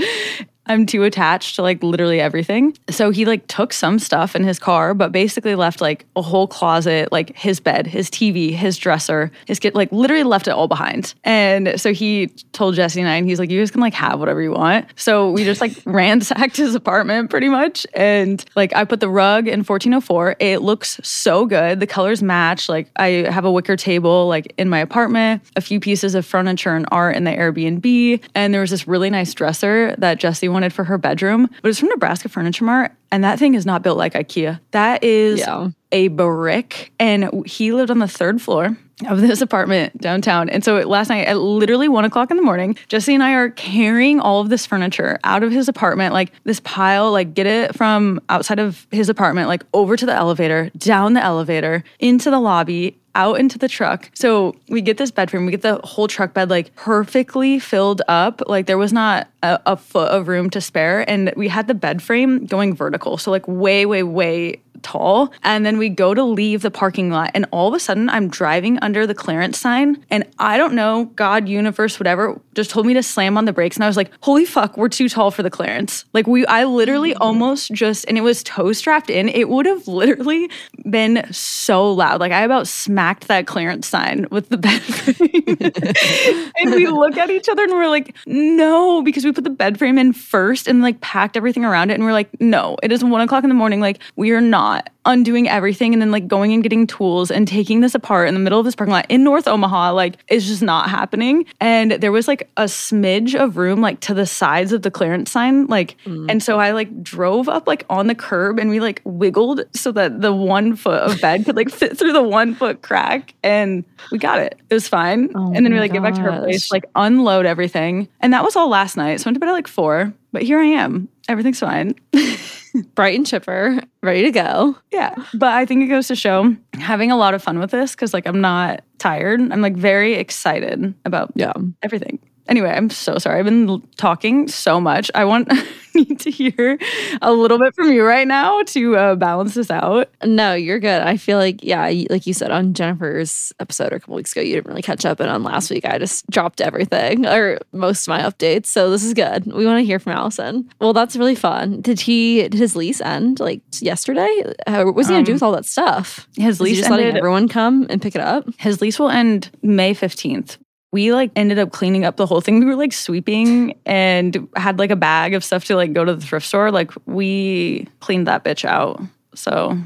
I'm 0.69 0.85
too 0.85 1.03
attached 1.03 1.55
to 1.55 1.63
like 1.63 1.81
literally 1.81 2.21
everything. 2.21 2.77
So 2.89 3.09
he 3.09 3.25
like 3.25 3.47
took 3.47 3.73
some 3.73 3.97
stuff 3.97 4.35
in 4.35 4.43
his 4.43 4.59
car, 4.59 4.93
but 4.93 5.11
basically 5.11 5.55
left 5.55 5.81
like 5.81 6.05
a 6.15 6.21
whole 6.21 6.47
closet, 6.47 7.11
like 7.11 7.35
his 7.35 7.59
bed, 7.59 7.87
his 7.87 8.09
TV, 8.09 8.51
his 8.51 8.77
dresser, 8.77 9.31
his 9.47 9.57
kid, 9.57 9.73
like 9.73 9.91
literally 9.91 10.23
left 10.23 10.47
it 10.47 10.51
all 10.51 10.67
behind. 10.67 11.15
And 11.23 11.81
so 11.81 11.91
he 11.91 12.27
told 12.53 12.75
Jesse 12.75 13.01
and 13.01 13.09
I, 13.09 13.15
and 13.15 13.27
he's 13.27 13.39
like, 13.39 13.49
you 13.49 13.59
guys 13.59 13.71
can 13.71 13.81
like 13.81 13.95
have 13.95 14.19
whatever 14.19 14.43
you 14.43 14.51
want. 14.51 14.85
So 14.95 15.31
we 15.31 15.43
just 15.43 15.59
like 15.59 15.73
ransacked 15.85 16.57
his 16.57 16.75
apartment 16.75 17.31
pretty 17.31 17.49
much. 17.49 17.87
And 17.95 18.45
like 18.55 18.75
I 18.75 18.85
put 18.85 18.99
the 18.99 19.09
rug 19.09 19.47
in 19.47 19.63
1404. 19.63 20.35
It 20.39 20.61
looks 20.61 20.99
so 21.01 21.47
good. 21.47 21.79
The 21.79 21.87
colors 21.87 22.21
match. 22.21 22.69
Like 22.69 22.91
I 22.95 23.07
have 23.27 23.43
a 23.43 23.51
wicker 23.51 23.75
table 23.75 24.27
like 24.27 24.53
in 24.59 24.69
my 24.69 24.79
apartment, 24.79 25.41
a 25.55 25.61
few 25.61 25.79
pieces 25.79 26.13
of 26.13 26.27
furniture 26.27 26.75
and 26.75 26.85
art 26.91 27.15
in 27.15 27.23
the 27.23 27.31
Airbnb. 27.31 28.21
And 28.35 28.53
there 28.53 28.61
was 28.61 28.69
this 28.69 28.87
really 28.87 29.09
nice 29.09 29.33
dresser 29.33 29.95
that 29.97 30.19
Jesse 30.19 30.47
wanted 30.47 30.58
for 30.67 30.83
her 30.83 30.97
bedroom, 30.97 31.49
but 31.61 31.69
it's 31.69 31.79
from 31.79 31.87
Nebraska 31.89 32.27
Furniture 32.27 32.65
Mart. 32.65 32.91
And 33.11 33.23
that 33.23 33.39
thing 33.39 33.55
is 33.55 33.65
not 33.65 33.81
built 33.81 33.97
like 33.97 34.13
IKEA. 34.13 34.59
That 34.71 35.03
is 35.03 35.39
Yeah. 35.39 35.69
a 35.91 36.09
brick. 36.09 36.91
And 36.99 37.29
he 37.45 37.71
lived 37.71 37.89
on 37.89 37.99
the 37.99 38.07
third 38.07 38.41
floor 38.41 38.77
of 39.07 39.21
this 39.21 39.41
apartment 39.47 39.97
downtown. 39.99 40.49
And 40.49 40.63
so 40.63 40.77
last 40.81 41.09
night 41.09 41.25
at 41.27 41.37
literally 41.39 41.87
one 41.87 42.05
o'clock 42.05 42.29
in 42.31 42.37
the 42.37 42.43
morning, 42.43 42.75
Jesse 42.87 43.13
and 43.13 43.23
I 43.23 43.33
are 43.33 43.49
carrying 43.49 44.19
all 44.19 44.41
of 44.41 44.49
this 44.49 44.65
furniture 44.65 45.17
out 45.23 45.41
of 45.43 45.51
his 45.51 45.67
apartment, 45.69 46.13
like 46.13 46.31
this 46.43 46.59
pile, 46.59 47.11
like 47.11 47.33
get 47.33 47.47
it 47.47 47.75
from 47.75 48.19
outside 48.29 48.59
of 48.59 48.85
his 48.91 49.09
apartment, 49.09 49.47
like 49.47 49.63
over 49.73 49.95
to 49.95 50.05
the 50.05 50.13
elevator, 50.13 50.69
down 50.77 51.13
the 51.13 51.23
elevator, 51.23 51.83
into 51.99 52.29
the 52.29 52.39
lobby, 52.39 52.97
out 53.19 53.37
into 53.37 53.57
the 53.57 53.67
truck. 53.67 54.09
So 54.13 54.55
we 54.69 54.81
get 54.81 54.97
this 54.97 55.11
bed 55.11 55.29
frame, 55.29 55.45
we 55.45 55.51
get 55.51 55.61
the 55.61 55.81
whole 55.83 56.07
truck 56.07 56.33
bed 56.33 56.49
like 56.49 56.73
perfectly 56.75 57.59
filled 57.59 58.01
up. 58.07 58.41
Like 58.47 58.65
there 58.65 58.77
was 58.77 58.93
not 58.93 59.27
a, 59.43 59.59
a 59.65 59.75
foot 59.75 60.09
of 60.09 60.29
room 60.29 60.49
to 60.51 60.61
spare. 60.61 61.07
And 61.09 61.33
we 61.35 61.49
had 61.49 61.67
the 61.67 61.73
bed 61.73 62.01
frame 62.01 62.45
going 62.45 62.73
vertical. 62.73 63.17
So 63.17 63.29
like 63.29 63.45
way, 63.45 63.85
way, 63.85 64.03
way 64.03 64.61
tall. 64.83 65.33
And 65.43 65.65
then 65.65 65.77
we 65.77 65.89
go 65.89 66.13
to 66.13 66.23
leave 66.23 66.61
the 66.61 66.71
parking 66.71 67.09
lot. 67.09 67.31
And 67.33 67.45
all 67.51 67.67
of 67.67 67.73
a 67.73 67.79
sudden 67.79 68.09
I'm 68.09 68.29
driving 68.29 68.79
under 68.81 69.05
the 69.05 69.15
clearance 69.15 69.57
sign. 69.57 70.03
And 70.09 70.25
I 70.39 70.57
don't 70.57 70.73
know, 70.73 71.05
God, 71.15 71.47
universe, 71.47 71.99
whatever, 71.99 72.39
just 72.55 72.69
told 72.69 72.85
me 72.85 72.93
to 72.93 73.03
slam 73.03 73.37
on 73.37 73.45
the 73.45 73.53
brakes. 73.53 73.77
And 73.77 73.83
I 73.83 73.87
was 73.87 73.97
like, 73.97 74.11
holy 74.21 74.45
fuck, 74.45 74.77
we're 74.77 74.89
too 74.89 75.09
tall 75.09 75.31
for 75.31 75.43
the 75.43 75.49
clearance. 75.49 76.05
Like 76.13 76.27
we 76.27 76.45
I 76.45 76.65
literally 76.65 77.11
mm-hmm. 77.11 77.21
almost 77.21 77.71
just 77.71 78.05
and 78.07 78.17
it 78.17 78.21
was 78.21 78.43
toe 78.43 78.73
strapped 78.73 79.09
in. 79.09 79.29
It 79.29 79.49
would 79.49 79.65
have 79.65 79.87
literally 79.87 80.49
been 80.89 81.25
so 81.31 81.91
loud. 81.91 82.19
Like 82.19 82.31
I 82.31 82.41
about 82.41 82.67
smacked 82.67 83.27
that 83.27 83.47
clearance 83.47 83.87
sign 83.87 84.27
with 84.31 84.49
the 84.49 84.57
bed 84.69 84.81
frame. 84.81 86.51
and 86.57 86.75
we 86.75 86.87
look 86.87 87.17
at 87.17 87.29
each 87.29 87.49
other 87.49 87.63
and 87.63 87.73
we're 87.73 87.87
like, 87.87 88.15
no, 88.25 89.01
because 89.01 89.25
we 89.25 89.31
put 89.31 89.43
the 89.43 89.49
bed 89.49 89.77
frame 89.77 89.97
in 89.97 90.13
first 90.13 90.67
and 90.67 90.81
like 90.81 91.01
packed 91.01 91.37
everything 91.37 91.65
around 91.65 91.91
it. 91.91 91.95
And 91.95 92.03
we're 92.03 92.13
like, 92.13 92.29
no, 92.39 92.77
it 92.83 92.91
is 92.91 93.03
one 93.03 93.21
o'clock 93.21 93.43
in 93.43 93.49
the 93.49 93.55
morning. 93.55 93.79
Like, 93.81 93.99
we 94.15 94.31
are 94.31 94.41
not 94.41 94.68
undoing 95.05 95.49
everything 95.49 95.93
and 95.93 96.01
then 96.01 96.11
like 96.11 96.27
going 96.27 96.53
and 96.53 96.61
getting 96.61 96.85
tools 96.85 97.31
and 97.31 97.47
taking 97.47 97.79
this 97.79 97.95
apart 97.95 98.27
in 98.27 98.35
the 98.35 98.39
middle 98.39 98.59
of 98.59 98.65
this 98.65 98.75
parking 98.75 98.93
lot 98.93 99.05
in 99.09 99.23
North 99.23 99.47
Omaha. 99.47 99.93
Like, 99.93 100.17
it's 100.27 100.45
just 100.45 100.61
not 100.61 100.89
happening. 100.89 101.45
And 101.59 101.93
there 101.93 102.11
was 102.11 102.27
like 102.27 102.49
a 102.57 102.65
smidge 102.65 103.33
of 103.33 103.57
room 103.57 103.81
like 103.81 103.99
to 104.01 104.13
the 104.13 104.25
sides 104.25 104.71
of 104.71 104.83
the 104.83 104.91
clearance 104.91 105.31
sign. 105.31 105.65
Like, 105.67 105.95
mm. 106.05 106.29
and 106.29 106.43
so 106.43 106.59
I 106.59 106.71
like 106.71 107.01
drove 107.01 107.49
up 107.49 107.67
like 107.67 107.85
on 107.89 108.07
the 108.07 108.15
curb 108.15 108.59
and 108.59 108.69
we 108.69 108.79
like 108.79 109.01
wiggled 109.03 109.61
so 109.73 109.91
that 109.93 110.21
the 110.21 110.33
one 110.33 110.75
foot 110.75 111.01
of 111.01 111.19
bed 111.21 111.45
could 111.45 111.55
like 111.55 111.69
fit 111.79 111.97
through 111.97 112.13
the 112.13 112.23
one 112.23 112.53
foot 112.53 112.81
crack 112.81 113.33
and 113.43 113.83
we 114.11 114.19
got 114.19 114.39
it. 114.39 114.59
It 114.69 114.73
was 114.73 114.87
fine. 114.87 115.29
Oh 115.35 115.53
and 115.55 115.65
then 115.65 115.73
we 115.73 115.79
like 115.79 115.91
get 115.91 116.03
back 116.03 116.15
to 116.15 116.21
her 116.21 116.39
place, 116.39 116.71
like 116.71 116.85
unload 116.95 117.45
everything. 117.45 118.07
And 118.19 118.33
that 118.33 118.43
was 118.43 118.55
all 118.55 118.69
last 118.69 118.97
night. 118.97 119.19
So 119.19 119.25
I 119.25 119.27
went 119.29 119.35
to 119.37 119.39
bed 119.39 119.49
at 119.49 119.53
like 119.53 119.67
four, 119.67 120.13
but 120.31 120.43
here 120.43 120.59
I 120.59 120.65
am. 120.65 121.09
Everything's 121.27 121.59
fine. 121.59 121.95
Bright 122.95 123.15
and 123.15 123.25
chipper, 123.25 123.79
ready 124.03 124.23
to 124.23 124.31
go. 124.31 124.75
yeah. 124.91 125.15
But 125.33 125.53
I 125.53 125.65
think 125.65 125.83
it 125.83 125.87
goes 125.87 126.07
to 126.07 126.15
show 126.15 126.55
having 126.73 127.11
a 127.11 127.17
lot 127.17 127.33
of 127.33 127.41
fun 127.43 127.59
with 127.59 127.71
this 127.71 127.91
because 127.91 128.13
like 128.13 128.27
I'm 128.27 128.41
not 128.41 128.81
tired. 128.97 129.39
I'm 129.39 129.61
like 129.61 129.75
very 129.75 130.13
excited 130.15 130.93
about 131.05 131.31
Yeah. 131.35 131.53
everything. 131.83 132.19
Anyway, 132.49 132.69
I'm 132.69 132.89
so 132.89 133.17
sorry. 133.19 133.39
I've 133.39 133.45
been 133.45 133.81
talking 133.95 134.47
so 134.47 134.81
much. 134.81 135.09
I 135.13 135.23
want 135.23 135.49
need 135.95 136.19
to 136.21 136.31
hear 136.31 136.79
a 137.21 137.31
little 137.31 137.59
bit 137.59 137.75
from 137.75 137.91
you 137.91 138.03
right 138.03 138.27
now 138.27 138.63
to 138.63 138.95
uh, 138.97 139.15
balance 139.15 139.53
this 139.53 139.69
out. 139.69 140.09
No, 140.23 140.55
you're 140.55 140.79
good. 140.79 141.01
I 141.03 141.15
feel 141.17 141.37
like, 141.37 141.63
yeah, 141.63 141.83
like 142.09 142.25
you 142.25 142.33
said 142.33 142.49
on 142.49 142.73
Jennifer's 142.73 143.53
episode 143.59 143.93
a 143.93 143.99
couple 143.99 144.15
weeks 144.15 144.31
ago, 144.31 144.41
you 144.41 144.55
didn't 144.55 144.67
really 144.67 144.81
catch 144.81 145.05
up. 145.05 145.19
And 145.19 145.29
on 145.29 145.43
last 145.43 145.69
week, 145.69 145.85
I 145.85 145.99
just 145.99 146.27
dropped 146.31 146.59
everything 146.59 147.25
or 147.27 147.59
most 147.71 148.07
of 148.07 148.09
my 148.09 148.21
updates. 148.21 148.65
So 148.65 148.89
this 148.89 149.03
is 149.03 149.13
good. 149.13 149.45
We 149.45 149.65
want 149.67 149.79
to 149.79 149.85
hear 149.85 149.99
from 149.99 150.13
Allison. 150.13 150.67
Well, 150.81 150.93
that's 150.93 151.15
really 151.15 151.35
fun. 151.35 151.81
Did 151.81 151.99
he, 151.99 152.41
did 152.43 152.55
his 152.55 152.75
lease 152.75 152.99
end 153.01 153.39
like 153.39 153.61
yesterday? 153.79 154.53
How, 154.65 154.85
what 154.85 154.95
was 154.95 155.07
he 155.07 155.13
going 155.13 155.25
to 155.25 155.29
do 155.29 155.33
Um, 155.33 155.35
with 155.35 155.43
all 155.43 155.51
that 155.51 155.65
stuff? 155.65 156.27
His 156.35 156.59
Was 156.59 156.61
lease 156.61 156.77
just 156.79 156.89
letting 156.89 157.05
ended. 157.05 157.19
everyone 157.19 157.47
come 157.47 157.85
and 157.91 158.01
pick 158.01 158.15
it 158.15 158.21
up? 158.21 158.45
His 158.57 158.81
lease 158.81 158.97
will 158.97 159.09
end 159.11 159.51
May 159.61 159.93
15th. 159.93 160.57
We 160.91 161.13
like 161.13 161.31
ended 161.35 161.59
up 161.59 161.71
cleaning 161.71 162.03
up 162.03 162.17
the 162.17 162.25
whole 162.25 162.41
thing. 162.41 162.59
We 162.59 162.65
were 162.65 162.75
like 162.75 162.93
sweeping 162.93 163.75
and 163.85 164.47
had 164.55 164.79
like 164.79 164.89
a 164.89 164.95
bag 164.95 165.33
of 165.35 165.43
stuff 165.43 165.65
to 165.65 165.75
like 165.75 165.93
go 165.93 166.03
to 166.03 166.15
the 166.15 166.21
thrift 166.25 166.47
store. 166.47 166.71
Like 166.71 166.91
we 167.05 167.87
cleaned 167.99 168.27
that 168.27 168.43
bitch 168.43 168.65
out. 168.65 168.99
So 169.35 169.77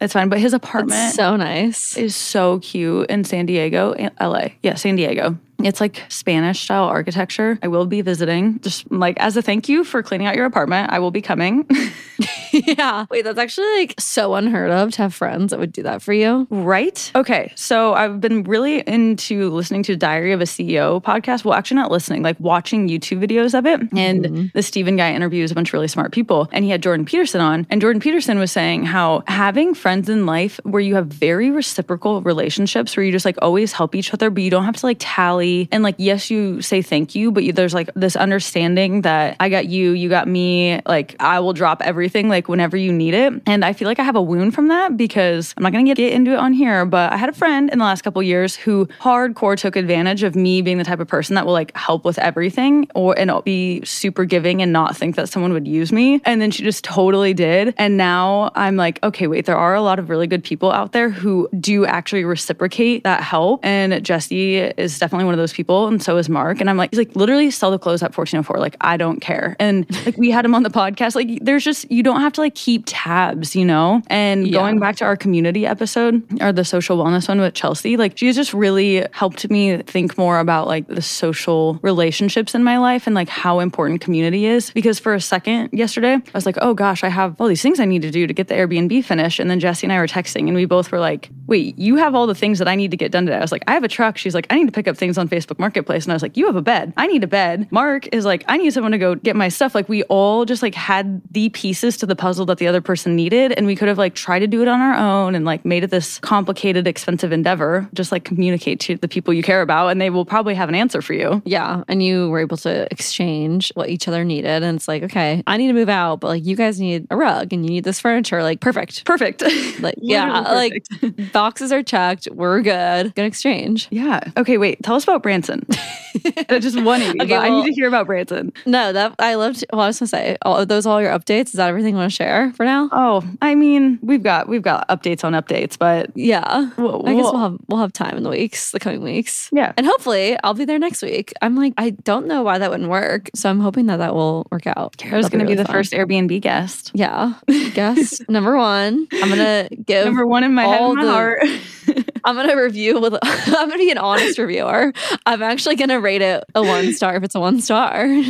it's 0.00 0.12
fine. 0.14 0.28
But 0.28 0.40
his 0.40 0.52
apartment 0.52 1.00
It's 1.00 1.14
so 1.14 1.36
nice. 1.36 1.96
is 1.96 2.16
so 2.16 2.58
cute 2.58 3.08
in 3.08 3.22
San 3.22 3.46
Diego, 3.46 3.94
LA. 4.20 4.48
Yeah, 4.64 4.74
San 4.74 4.96
Diego. 4.96 5.38
It's 5.62 5.80
like 5.80 6.02
Spanish 6.08 6.60
style 6.62 6.84
architecture. 6.86 7.56
I 7.62 7.68
will 7.68 7.86
be 7.86 8.00
visiting 8.00 8.58
just 8.62 8.90
like 8.90 9.16
as 9.20 9.36
a 9.36 9.42
thank 9.42 9.68
you 9.68 9.84
for 9.84 10.02
cleaning 10.02 10.26
out 10.26 10.34
your 10.34 10.46
apartment. 10.46 10.90
I 10.90 10.98
will 10.98 11.12
be 11.12 11.22
coming. 11.22 11.68
yeah. 12.52 13.06
Wait, 13.10 13.22
that's 13.22 13.38
actually 13.38 13.66
like 13.78 13.94
so 13.98 14.34
unheard 14.34 14.70
of 14.70 14.92
to 14.92 15.02
have 15.02 15.14
friends 15.14 15.50
that 15.50 15.58
would 15.58 15.72
do 15.72 15.82
that 15.82 16.02
for 16.02 16.12
you. 16.12 16.46
Right. 16.50 17.10
Okay. 17.14 17.52
So 17.56 17.94
I've 17.94 18.20
been 18.20 18.42
really 18.44 18.80
into 18.80 19.50
listening 19.50 19.82
to 19.84 19.96
Diary 19.96 20.32
of 20.32 20.40
a 20.40 20.44
CEO 20.44 21.02
podcast. 21.02 21.44
Well, 21.44 21.54
actually, 21.54 21.76
not 21.76 21.90
listening, 21.90 22.22
like 22.22 22.38
watching 22.40 22.88
YouTube 22.88 23.24
videos 23.24 23.56
of 23.58 23.66
it. 23.66 23.80
And 23.96 24.24
mm-hmm. 24.24 24.46
the 24.54 24.62
Steven 24.62 24.96
guy 24.96 25.12
interviews 25.12 25.50
a 25.50 25.54
bunch 25.54 25.70
of 25.70 25.74
really 25.74 25.88
smart 25.88 26.12
people. 26.12 26.48
And 26.52 26.64
he 26.64 26.70
had 26.70 26.82
Jordan 26.82 27.04
Peterson 27.04 27.40
on. 27.40 27.66
And 27.70 27.80
Jordan 27.80 28.00
Peterson 28.00 28.38
was 28.38 28.52
saying 28.52 28.84
how 28.84 29.22
having 29.26 29.74
friends 29.74 30.08
in 30.08 30.26
life 30.26 30.60
where 30.64 30.80
you 30.80 30.94
have 30.94 31.06
very 31.06 31.50
reciprocal 31.50 32.22
relationships, 32.22 32.96
where 32.96 33.04
you 33.04 33.12
just 33.12 33.24
like 33.24 33.36
always 33.40 33.72
help 33.72 33.94
each 33.94 34.12
other, 34.12 34.30
but 34.30 34.42
you 34.42 34.50
don't 34.50 34.64
have 34.64 34.76
to 34.76 34.86
like 34.86 34.98
tally. 35.00 35.68
And 35.72 35.82
like, 35.82 35.96
yes, 35.98 36.30
you 36.30 36.62
say 36.62 36.82
thank 36.82 37.14
you, 37.14 37.32
but 37.32 37.44
you, 37.44 37.52
there's 37.52 37.74
like 37.74 37.90
this 37.94 38.16
understanding 38.16 39.02
that 39.02 39.36
I 39.40 39.48
got 39.48 39.66
you, 39.66 39.92
you 39.92 40.08
got 40.08 40.28
me. 40.28 40.80
Like, 40.86 41.16
I 41.20 41.40
will 41.40 41.52
drop 41.52 41.82
everything 41.82 42.11
like 42.28 42.48
whenever 42.48 42.76
you 42.76 42.92
need 42.92 43.14
it. 43.14 43.32
And 43.46 43.64
I 43.64 43.72
feel 43.72 43.88
like 43.88 43.98
I 43.98 44.04
have 44.04 44.16
a 44.16 44.22
wound 44.22 44.54
from 44.54 44.68
that 44.68 44.96
because 44.96 45.54
I'm 45.56 45.62
not 45.62 45.72
going 45.72 45.86
to 45.86 45.94
get 45.94 46.12
into 46.12 46.32
it 46.32 46.38
on 46.38 46.52
here, 46.52 46.84
but 46.84 47.12
I 47.12 47.16
had 47.16 47.28
a 47.28 47.32
friend 47.32 47.70
in 47.70 47.78
the 47.78 47.84
last 47.84 48.02
couple 48.02 48.22
years 48.22 48.56
who 48.56 48.86
hardcore 49.00 49.56
took 49.56 49.76
advantage 49.76 50.22
of 50.22 50.34
me 50.34 50.62
being 50.62 50.78
the 50.78 50.84
type 50.84 51.00
of 51.00 51.08
person 51.08 51.34
that 51.34 51.46
will 51.46 51.52
like 51.52 51.76
help 51.76 52.04
with 52.04 52.18
everything 52.18 52.88
or 52.94 53.18
and 53.18 53.32
be 53.44 53.84
super 53.84 54.24
giving 54.24 54.62
and 54.62 54.72
not 54.72 54.96
think 54.96 55.16
that 55.16 55.28
someone 55.28 55.52
would 55.52 55.66
use 55.66 55.92
me. 55.92 56.20
And 56.24 56.40
then 56.40 56.50
she 56.50 56.62
just 56.62 56.84
totally 56.84 57.34
did. 57.34 57.74
And 57.78 57.96
now 57.96 58.50
I'm 58.54 58.76
like, 58.76 59.02
okay, 59.02 59.26
wait, 59.26 59.46
there 59.46 59.56
are 59.56 59.74
a 59.74 59.82
lot 59.82 59.98
of 59.98 60.10
really 60.10 60.26
good 60.26 60.44
people 60.44 60.70
out 60.70 60.92
there 60.92 61.10
who 61.10 61.48
do 61.58 61.86
actually 61.86 62.24
reciprocate 62.24 63.04
that 63.04 63.22
help. 63.22 63.64
And 63.64 64.04
Jesse 64.04 64.56
is 64.56 64.98
definitely 64.98 65.24
one 65.24 65.34
of 65.34 65.38
those 65.38 65.52
people. 65.52 65.88
And 65.88 66.02
so 66.02 66.16
is 66.16 66.28
Mark. 66.28 66.60
And 66.60 66.68
I'm 66.68 66.76
like, 66.76 66.90
he's 66.90 66.98
like, 66.98 67.14
literally 67.16 67.50
sell 67.50 67.70
the 67.70 67.78
clothes 67.78 68.02
at 68.02 68.16
1404. 68.16 68.58
Like, 68.58 68.76
I 68.80 68.96
don't 68.96 69.20
care. 69.20 69.56
And 69.58 69.86
like, 70.06 70.16
we 70.16 70.30
had 70.30 70.44
him 70.44 70.54
on 70.54 70.62
the 70.62 70.70
podcast. 70.70 71.14
Like, 71.14 71.38
there's 71.42 71.64
just, 71.64 71.90
you 71.92 72.02
don't 72.02 72.20
have 72.20 72.32
to 72.32 72.40
like 72.40 72.54
keep 72.54 72.84
tabs, 72.86 73.54
you 73.54 73.64
know? 73.64 74.02
And 74.08 74.46
Yeah. 74.46 74.60
going 74.60 74.78
back 74.78 74.96
to 74.96 75.04
our 75.04 75.16
community 75.16 75.66
episode 75.66 76.22
or 76.40 76.52
the 76.52 76.64
social 76.64 76.96
wellness 76.98 77.28
one 77.28 77.40
with 77.40 77.54
Chelsea, 77.54 77.96
like, 77.96 78.16
she's 78.16 78.34
just 78.34 78.54
really 78.54 79.06
helped 79.12 79.48
me 79.50 79.76
think 79.82 80.16
more 80.16 80.38
about 80.38 80.66
like 80.66 80.86
the 80.88 81.02
social 81.02 81.78
relationships 81.82 82.54
in 82.54 82.64
my 82.64 82.78
life 82.78 83.06
and 83.06 83.14
like 83.14 83.28
how 83.28 83.60
important 83.60 84.00
community 84.00 84.46
is. 84.46 84.70
Because 84.70 84.98
for 84.98 85.14
a 85.14 85.20
second 85.20 85.68
yesterday, 85.72 86.14
I 86.14 86.22
was 86.34 86.46
like, 86.46 86.56
oh 86.62 86.74
gosh, 86.74 87.04
I 87.04 87.08
have 87.08 87.40
all 87.40 87.46
these 87.48 87.62
things 87.62 87.78
I 87.78 87.84
need 87.84 88.02
to 88.02 88.10
do 88.10 88.26
to 88.26 88.32
get 88.32 88.48
the 88.48 88.54
Airbnb 88.54 89.04
finished. 89.04 89.38
And 89.38 89.50
then 89.50 89.60
Jesse 89.60 89.86
and 89.86 89.92
I 89.92 89.98
were 89.98 90.06
texting 90.06 90.46
and 90.48 90.54
we 90.54 90.64
both 90.64 90.90
were 90.90 91.00
like, 91.00 91.28
wait, 91.46 91.78
you 91.78 91.96
have 91.96 92.14
all 92.14 92.26
the 92.26 92.34
things 92.34 92.58
that 92.58 92.68
I 92.68 92.74
need 92.74 92.90
to 92.92 92.96
get 92.96 93.12
done 93.12 93.26
today. 93.26 93.36
I 93.36 93.40
was 93.40 93.52
like, 93.52 93.64
I 93.66 93.72
have 93.74 93.84
a 93.84 93.88
truck. 93.88 94.16
She's 94.16 94.34
like, 94.34 94.46
I 94.50 94.54
need 94.56 94.66
to 94.66 94.72
pick 94.72 94.88
up 94.88 94.96
things 94.96 95.18
on 95.18 95.28
Facebook 95.28 95.58
Marketplace. 95.58 96.04
And 96.04 96.12
I 96.12 96.14
was 96.14 96.22
like, 96.22 96.36
you 96.36 96.46
have 96.46 96.56
a 96.56 96.62
bed. 96.62 96.94
I 96.96 97.06
need 97.06 97.22
a 97.22 97.26
bed. 97.26 97.68
Mark 97.70 98.08
is 98.14 98.24
like, 98.24 98.44
I 98.48 98.56
need 98.56 98.72
someone 98.72 98.92
to 98.92 98.98
go 98.98 99.14
get 99.14 99.36
my 99.36 99.48
stuff. 99.48 99.74
Like 99.74 99.88
we 99.88 100.02
all 100.04 100.44
just 100.46 100.62
like 100.62 100.74
had 100.74 101.20
the 101.30 101.50
pieces 101.82 101.98
to 101.98 102.06
the 102.06 102.14
puzzle 102.14 102.46
that 102.46 102.58
the 102.58 102.66
other 102.68 102.80
person 102.80 103.16
needed. 103.16 103.52
And 103.52 103.66
we 103.66 103.74
could 103.74 103.88
have 103.88 103.98
like 103.98 104.14
tried 104.14 104.38
to 104.40 104.46
do 104.46 104.62
it 104.62 104.68
on 104.68 104.80
our 104.80 104.94
own 104.94 105.34
and 105.34 105.44
like 105.44 105.64
made 105.64 105.82
it 105.82 105.90
this 105.90 106.20
complicated, 106.20 106.86
expensive 106.86 107.32
endeavor. 107.32 107.88
Just 107.92 108.12
like 108.12 108.24
communicate 108.24 108.78
to 108.80 108.96
the 108.96 109.08
people 109.08 109.34
you 109.34 109.42
care 109.42 109.62
about 109.62 109.88
and 109.88 110.00
they 110.00 110.08
will 110.08 110.24
probably 110.24 110.54
have 110.54 110.68
an 110.68 110.76
answer 110.76 111.02
for 111.02 111.12
you. 111.12 111.42
Yeah. 111.44 111.82
And 111.88 112.00
you 112.00 112.30
were 112.30 112.38
able 112.38 112.56
to 112.58 112.86
exchange 112.92 113.72
what 113.74 113.88
each 113.88 114.06
other 114.06 114.24
needed. 114.24 114.62
And 114.62 114.76
it's 114.76 114.86
like, 114.86 115.02
okay, 115.02 115.42
I 115.48 115.56
need 115.56 115.66
to 115.68 115.72
move 115.72 115.88
out, 115.88 116.20
but 116.20 116.28
like 116.28 116.44
you 116.44 116.54
guys 116.54 116.80
need 116.80 117.08
a 117.10 117.16
rug 117.16 117.52
and 117.52 117.64
you 117.64 117.70
need 117.70 117.84
this 117.84 117.98
furniture. 117.98 118.42
Like, 118.42 118.60
perfect. 118.60 119.04
Perfect. 119.04 119.42
Like, 119.82 119.94
yeah, 119.98 120.40
Literally 120.40 120.82
like 121.02 121.32
boxes 121.32 121.72
are 121.72 121.82
checked. 121.82 122.28
We're 122.30 122.60
good. 122.60 123.14
Good 123.14 123.24
exchange. 123.24 123.88
Yeah. 123.90 124.20
Okay, 124.36 124.58
wait. 124.58 124.82
Tell 124.82 124.94
us 124.94 125.02
about 125.02 125.22
Branson. 125.22 125.66
I 126.48 126.58
just 126.60 126.80
want 126.80 127.02
to. 127.02 127.08
Okay, 127.10 127.26
but 127.26 127.32
I 127.32 127.48
need 127.48 127.66
to 127.66 127.72
hear 127.72 127.88
about 127.88 128.06
Branson. 128.06 128.52
No, 128.66 128.92
that 128.92 129.14
I 129.18 129.34
loved. 129.34 129.64
Well, 129.72 129.82
I 129.82 129.86
was 129.88 129.98
gonna 129.98 130.08
say, 130.08 130.36
all 130.42 130.58
are 130.58 130.64
those 130.64 130.86
all 130.86 131.00
your 131.00 131.10
updates? 131.10 131.46
Is 131.46 131.52
that 131.52 131.71
everything 131.72 131.94
you 131.94 131.98
want 131.98 132.10
to 132.10 132.14
share 132.16 132.52
for 132.52 132.64
now? 132.64 132.88
Oh, 132.92 133.24
I 133.42 133.54
mean, 133.54 133.98
we've 134.02 134.22
got 134.22 134.48
we've 134.48 134.62
got 134.62 134.88
updates 134.88 135.24
on 135.24 135.32
updates, 135.32 135.76
but 135.78 136.10
Yeah. 136.14 136.70
Well, 136.78 137.02
I 137.08 137.14
guess 137.14 137.24
well- 137.24 137.38
have 137.38 137.58
we'll 137.68 137.80
have 137.80 137.92
time 137.92 138.16
in 138.16 138.22
the 138.22 138.30
weeks, 138.30 138.70
the 138.70 138.78
coming 138.80 139.02
weeks. 139.02 139.48
Yeah. 139.52 139.72
And 139.76 139.86
hopefully 139.86 140.36
I'll 140.44 140.54
be 140.54 140.64
there 140.64 140.78
next 140.78 141.02
week. 141.02 141.32
I'm 141.42 141.56
like, 141.56 141.72
I 141.78 141.90
don't 141.90 142.26
know 142.26 142.42
why 142.42 142.58
that 142.58 142.70
wouldn't 142.70 142.88
work. 142.90 143.30
So 143.34 143.50
I'm 143.50 143.60
hoping 143.60 143.86
that 143.86 143.96
that 143.96 144.14
will 144.14 144.46
work 144.50 144.66
out. 144.66 144.96
Ceara's 144.98 145.28
going 145.28 145.40
to 145.40 145.44
be 145.46 145.52
really 145.52 145.56
the 145.56 145.64
fun. 145.64 145.72
first 145.74 145.92
Airbnb 145.92 146.40
guest. 146.40 146.90
Yeah. 146.94 147.34
guest 147.74 148.22
number 148.28 148.56
one. 148.56 149.08
I'm 149.12 149.28
gonna 149.28 149.68
give 149.86 150.04
Number 150.04 150.26
one 150.26 150.44
in 150.44 150.54
my 150.54 150.64
head 150.64 150.82
and 150.82 150.94
my 150.96 151.04
heart. 151.04 151.42
I'm 152.24 152.36
gonna 152.36 152.56
review 152.60 153.00
with 153.00 153.14
I'm 153.22 153.68
gonna 153.68 153.78
be 153.78 153.90
an 153.90 153.98
honest 153.98 154.38
reviewer. 154.38 154.92
I'm 155.26 155.42
actually 155.42 155.76
gonna 155.76 156.00
rate 156.00 156.22
it 156.22 156.44
a 156.54 156.62
one 156.62 156.92
star 156.92 157.16
if 157.16 157.22
it's 157.22 157.34
a 157.34 157.40
one 157.40 157.60
star. 157.60 158.06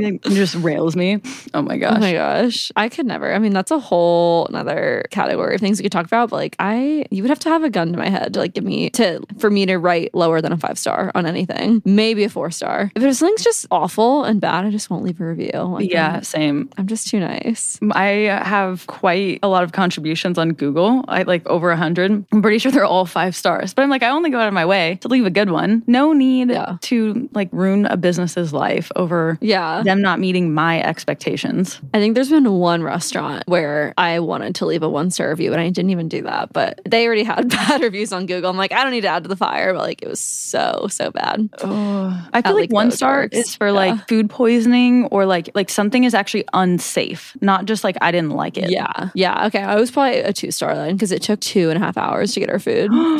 It 0.00 0.22
just 0.22 0.54
rails 0.56 0.96
me. 0.96 1.20
Oh 1.54 1.62
my 1.62 1.76
gosh. 1.76 1.96
Oh 1.96 2.00
my 2.00 2.12
gosh. 2.12 2.72
I 2.76 2.88
could 2.88 3.06
never. 3.06 3.32
I 3.32 3.38
mean, 3.38 3.52
that's 3.52 3.70
a 3.70 3.78
whole 3.78 4.46
another 4.46 5.04
category 5.10 5.54
of 5.54 5.60
things 5.60 5.78
we 5.78 5.82
could 5.82 5.92
talk 5.92 6.06
about. 6.06 6.30
But 6.30 6.36
like 6.36 6.56
I 6.58 7.06
you 7.10 7.22
would 7.22 7.30
have 7.30 7.38
to 7.40 7.48
have 7.48 7.64
a 7.64 7.70
gun 7.70 7.92
to 7.92 7.98
my 7.98 8.08
head 8.08 8.34
to 8.34 8.40
like 8.40 8.54
give 8.54 8.64
me 8.64 8.90
to 8.90 9.20
for 9.38 9.50
me 9.50 9.66
to 9.66 9.76
write 9.76 10.14
lower 10.14 10.40
than 10.40 10.52
a 10.52 10.56
five 10.56 10.78
star 10.78 11.10
on 11.14 11.26
anything. 11.26 11.82
Maybe 11.84 12.24
a 12.24 12.28
four 12.28 12.50
star. 12.50 12.90
If 12.94 13.02
something's 13.16 13.44
just 13.44 13.66
awful 13.70 14.24
and 14.24 14.40
bad, 14.40 14.64
I 14.64 14.70
just 14.70 14.90
won't 14.90 15.04
leave 15.04 15.20
a 15.20 15.26
review. 15.26 15.50
Like, 15.52 15.90
yeah, 15.90 16.16
I'm, 16.16 16.22
same. 16.24 16.70
I'm 16.76 16.86
just 16.86 17.08
too 17.08 17.20
nice. 17.20 17.78
I 17.92 18.40
have 18.44 18.86
quite 18.86 19.40
a 19.42 19.48
lot 19.48 19.62
of 19.64 19.72
contributions 19.72 20.38
on 20.38 20.52
Google. 20.52 21.04
I 21.08 21.22
like 21.22 21.46
over 21.46 21.70
a 21.70 21.76
hundred. 21.76 22.24
I'm 22.32 22.42
pretty 22.42 22.58
sure 22.58 22.72
they're 22.72 22.84
all 22.84 23.06
five 23.06 23.29
stars. 23.36 23.74
But 23.74 23.82
I'm 23.82 23.90
like, 23.90 24.02
I 24.02 24.10
only 24.10 24.30
go 24.30 24.38
out 24.38 24.48
of 24.48 24.54
my 24.54 24.64
way 24.66 24.98
to 25.02 25.08
leave 25.08 25.26
a 25.26 25.30
good 25.30 25.50
one. 25.50 25.82
No 25.86 26.12
need 26.12 26.50
Yeah. 26.50 26.76
to 26.82 27.28
like 27.32 27.48
ruin 27.52 27.86
a 27.86 27.96
business's 27.96 28.52
life 28.52 28.90
over 28.96 29.38
Yeah. 29.40 29.82
them 29.82 30.00
not 30.02 30.18
meeting 30.20 30.52
my 30.54 30.82
expectations. 30.82 31.80
I 31.94 31.98
think 31.98 32.14
there's 32.14 32.30
been 32.30 32.50
one 32.52 32.82
restaurant 32.82 33.44
where 33.46 33.94
I 33.98 34.20
wanted 34.20 34.54
to 34.56 34.66
leave 34.66 34.82
a 34.82 34.88
one 34.88 35.10
star 35.10 35.30
review 35.30 35.52
and 35.52 35.60
I 35.60 35.70
didn't 35.70 35.90
even 35.90 36.08
do 36.08 36.22
that, 36.22 36.52
but 36.52 36.80
they 36.84 37.06
already 37.06 37.24
had 37.24 37.48
bad 37.48 37.82
reviews 37.82 38.12
on 38.12 38.26
Google. 38.26 38.50
I'm 38.50 38.56
like, 38.56 38.72
I 38.72 38.82
don't 38.82 38.92
need 38.92 39.02
to 39.02 39.08
add 39.08 39.22
to 39.24 39.28
the 39.28 39.36
fire, 39.36 39.72
but 39.72 39.82
like 39.82 40.02
it 40.02 40.08
was 40.08 40.20
so, 40.20 40.86
so 40.90 41.10
bad. 41.10 41.48
Oh, 41.62 42.28
I 42.32 42.42
feel 42.42 42.52
At, 42.52 42.60
like, 42.60 42.72
one 42.72 42.90
star 42.90 43.24
is 43.30 43.54
for 43.54 43.68
Yeah. 43.68 43.72
like 43.72 44.08
food 44.08 44.30
poisoning 44.30 45.06
or 45.06 45.26
like 45.26 45.50
like 45.54 45.70
something 45.70 46.04
is 46.04 46.14
actually 46.14 46.44
unsafe, 46.52 47.36
not 47.40 47.64
just 47.66 47.84
like 47.84 47.96
I 48.00 48.10
didn't 48.12 48.30
like 48.30 48.56
it. 48.58 48.70
Yeah. 48.70 49.10
Yeah. 49.14 49.46
Okay. 49.46 49.60
I 49.62 49.74
was 49.76 49.90
probably 49.90 50.18
a 50.20 50.32
two 50.32 50.50
star 50.50 50.74
then 50.74 50.94
because 50.94 51.12
it 51.12 51.22
took 51.22 51.40
two 51.40 51.70
and 51.70 51.76
a 51.80 51.84
half 51.84 51.96
hours 51.96 52.34
to 52.34 52.40
get 52.40 52.50
our 52.50 52.58
food. 52.58 52.90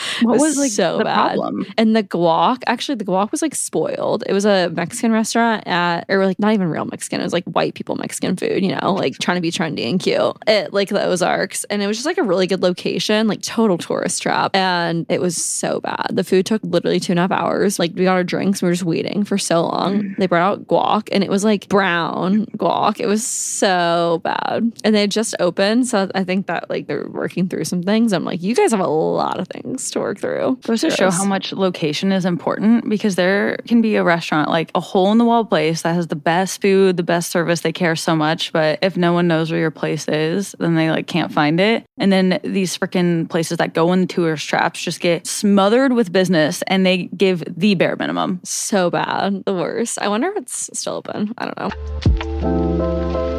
What 0.22 0.36
It 0.36 0.40
was 0.40 0.56
like 0.56 0.70
so 0.70 0.98
the 0.98 1.04
bad. 1.04 1.36
problem? 1.36 1.66
And 1.76 1.94
the 1.96 2.02
guac, 2.02 2.62
actually, 2.66 2.96
the 2.96 3.04
guac 3.04 3.30
was 3.30 3.42
like 3.42 3.54
spoiled. 3.54 4.22
It 4.26 4.32
was 4.32 4.44
a 4.44 4.70
Mexican 4.70 5.12
restaurant 5.12 5.66
at, 5.66 6.04
or 6.08 6.24
like 6.26 6.38
not 6.38 6.52
even 6.52 6.68
real 6.68 6.84
Mexican. 6.84 7.20
It 7.20 7.24
was 7.24 7.32
like 7.32 7.44
white 7.44 7.74
people 7.74 7.96
Mexican 7.96 8.36
food, 8.36 8.62
you 8.64 8.74
know, 8.76 8.92
like 8.92 9.18
trying 9.18 9.36
to 9.36 9.40
be 9.40 9.50
trendy 9.50 9.88
and 9.88 10.00
cute 10.00 10.36
at 10.46 10.72
like 10.72 10.88
the 10.88 11.02
Ozarks. 11.02 11.64
And 11.64 11.82
it 11.82 11.86
was 11.86 11.96
just 11.96 12.06
like 12.06 12.18
a 12.18 12.22
really 12.22 12.46
good 12.46 12.62
location, 12.62 13.28
like 13.28 13.42
total 13.42 13.78
tourist 13.78 14.22
trap. 14.22 14.54
And 14.54 15.06
it 15.08 15.20
was 15.20 15.36
so 15.42 15.80
bad. 15.80 16.08
The 16.12 16.24
food 16.24 16.46
took 16.46 16.62
literally 16.64 17.00
two 17.00 17.12
and 17.12 17.18
a 17.18 17.22
half 17.22 17.30
hours. 17.32 17.78
Like 17.78 17.92
we 17.94 18.04
got 18.04 18.12
our 18.14 18.24
drinks, 18.24 18.62
we 18.62 18.66
were 18.68 18.72
just 18.74 18.84
waiting 18.84 19.24
for 19.24 19.38
so 19.38 19.62
long. 19.62 20.02
Mm. 20.02 20.16
They 20.16 20.26
brought 20.26 20.42
out 20.52 20.66
guac 20.66 21.08
and 21.12 21.22
it 21.24 21.30
was 21.30 21.44
like 21.44 21.68
brown 21.68 22.46
guac. 22.56 23.00
It 23.00 23.06
was 23.06 23.26
so 23.26 24.20
bad. 24.24 24.72
And 24.84 24.94
they 24.94 25.02
had 25.02 25.10
just 25.10 25.34
opened. 25.40 25.86
So 25.86 26.10
I 26.14 26.24
think 26.24 26.46
that 26.46 26.68
like 26.70 26.86
they're 26.86 27.08
working 27.08 27.48
through 27.48 27.64
some 27.64 27.82
things. 27.82 28.12
I'm 28.12 28.24
like, 28.24 28.42
you 28.42 28.54
guys 28.54 28.70
have 28.72 28.80
a 28.80 28.86
lot 28.86 29.38
of 29.38 29.48
things 29.48 29.89
to 29.92 30.00
work 30.00 30.18
through. 30.18 30.58
Goes 30.62 30.80
to 30.82 30.90
show 30.90 31.10
how 31.10 31.24
much 31.24 31.52
location 31.52 32.12
is 32.12 32.24
important 32.24 32.88
because 32.88 33.16
there 33.16 33.58
can 33.66 33.80
be 33.80 33.96
a 33.96 34.04
restaurant, 34.04 34.50
like 34.50 34.70
a 34.74 34.80
hole 34.80 35.12
in 35.12 35.18
the 35.18 35.24
wall 35.24 35.44
place 35.44 35.82
that 35.82 35.94
has 35.94 36.08
the 36.08 36.16
best 36.16 36.60
food, 36.60 36.96
the 36.96 37.02
best 37.02 37.30
service. 37.30 37.60
They 37.60 37.72
care 37.72 37.96
so 37.96 38.14
much. 38.16 38.52
But 38.52 38.78
if 38.82 38.96
no 38.96 39.12
one 39.12 39.28
knows 39.28 39.50
where 39.50 39.60
your 39.60 39.70
place 39.70 40.08
is, 40.08 40.54
then 40.58 40.74
they 40.74 40.90
like 40.90 41.06
can't 41.06 41.32
find 41.32 41.60
it. 41.60 41.84
And 41.98 42.12
then 42.12 42.40
these 42.44 42.76
freaking 42.76 43.28
places 43.28 43.58
that 43.58 43.74
go 43.74 43.92
in 43.92 44.06
tourist 44.06 44.48
traps 44.48 44.82
just 44.82 45.00
get 45.00 45.26
smothered 45.26 45.92
with 45.92 46.12
business 46.12 46.62
and 46.66 46.84
they 46.84 47.04
give 47.16 47.42
the 47.46 47.74
bare 47.74 47.96
minimum. 47.96 48.40
so 48.44 48.90
bad, 48.90 49.44
the 49.44 49.54
worst. 49.54 49.98
I 50.00 50.08
wonder 50.08 50.28
if 50.28 50.36
it's 50.36 50.70
still 50.78 50.94
open. 50.94 51.34
I 51.38 51.44
don't 51.46 51.58
know. 51.58 53.29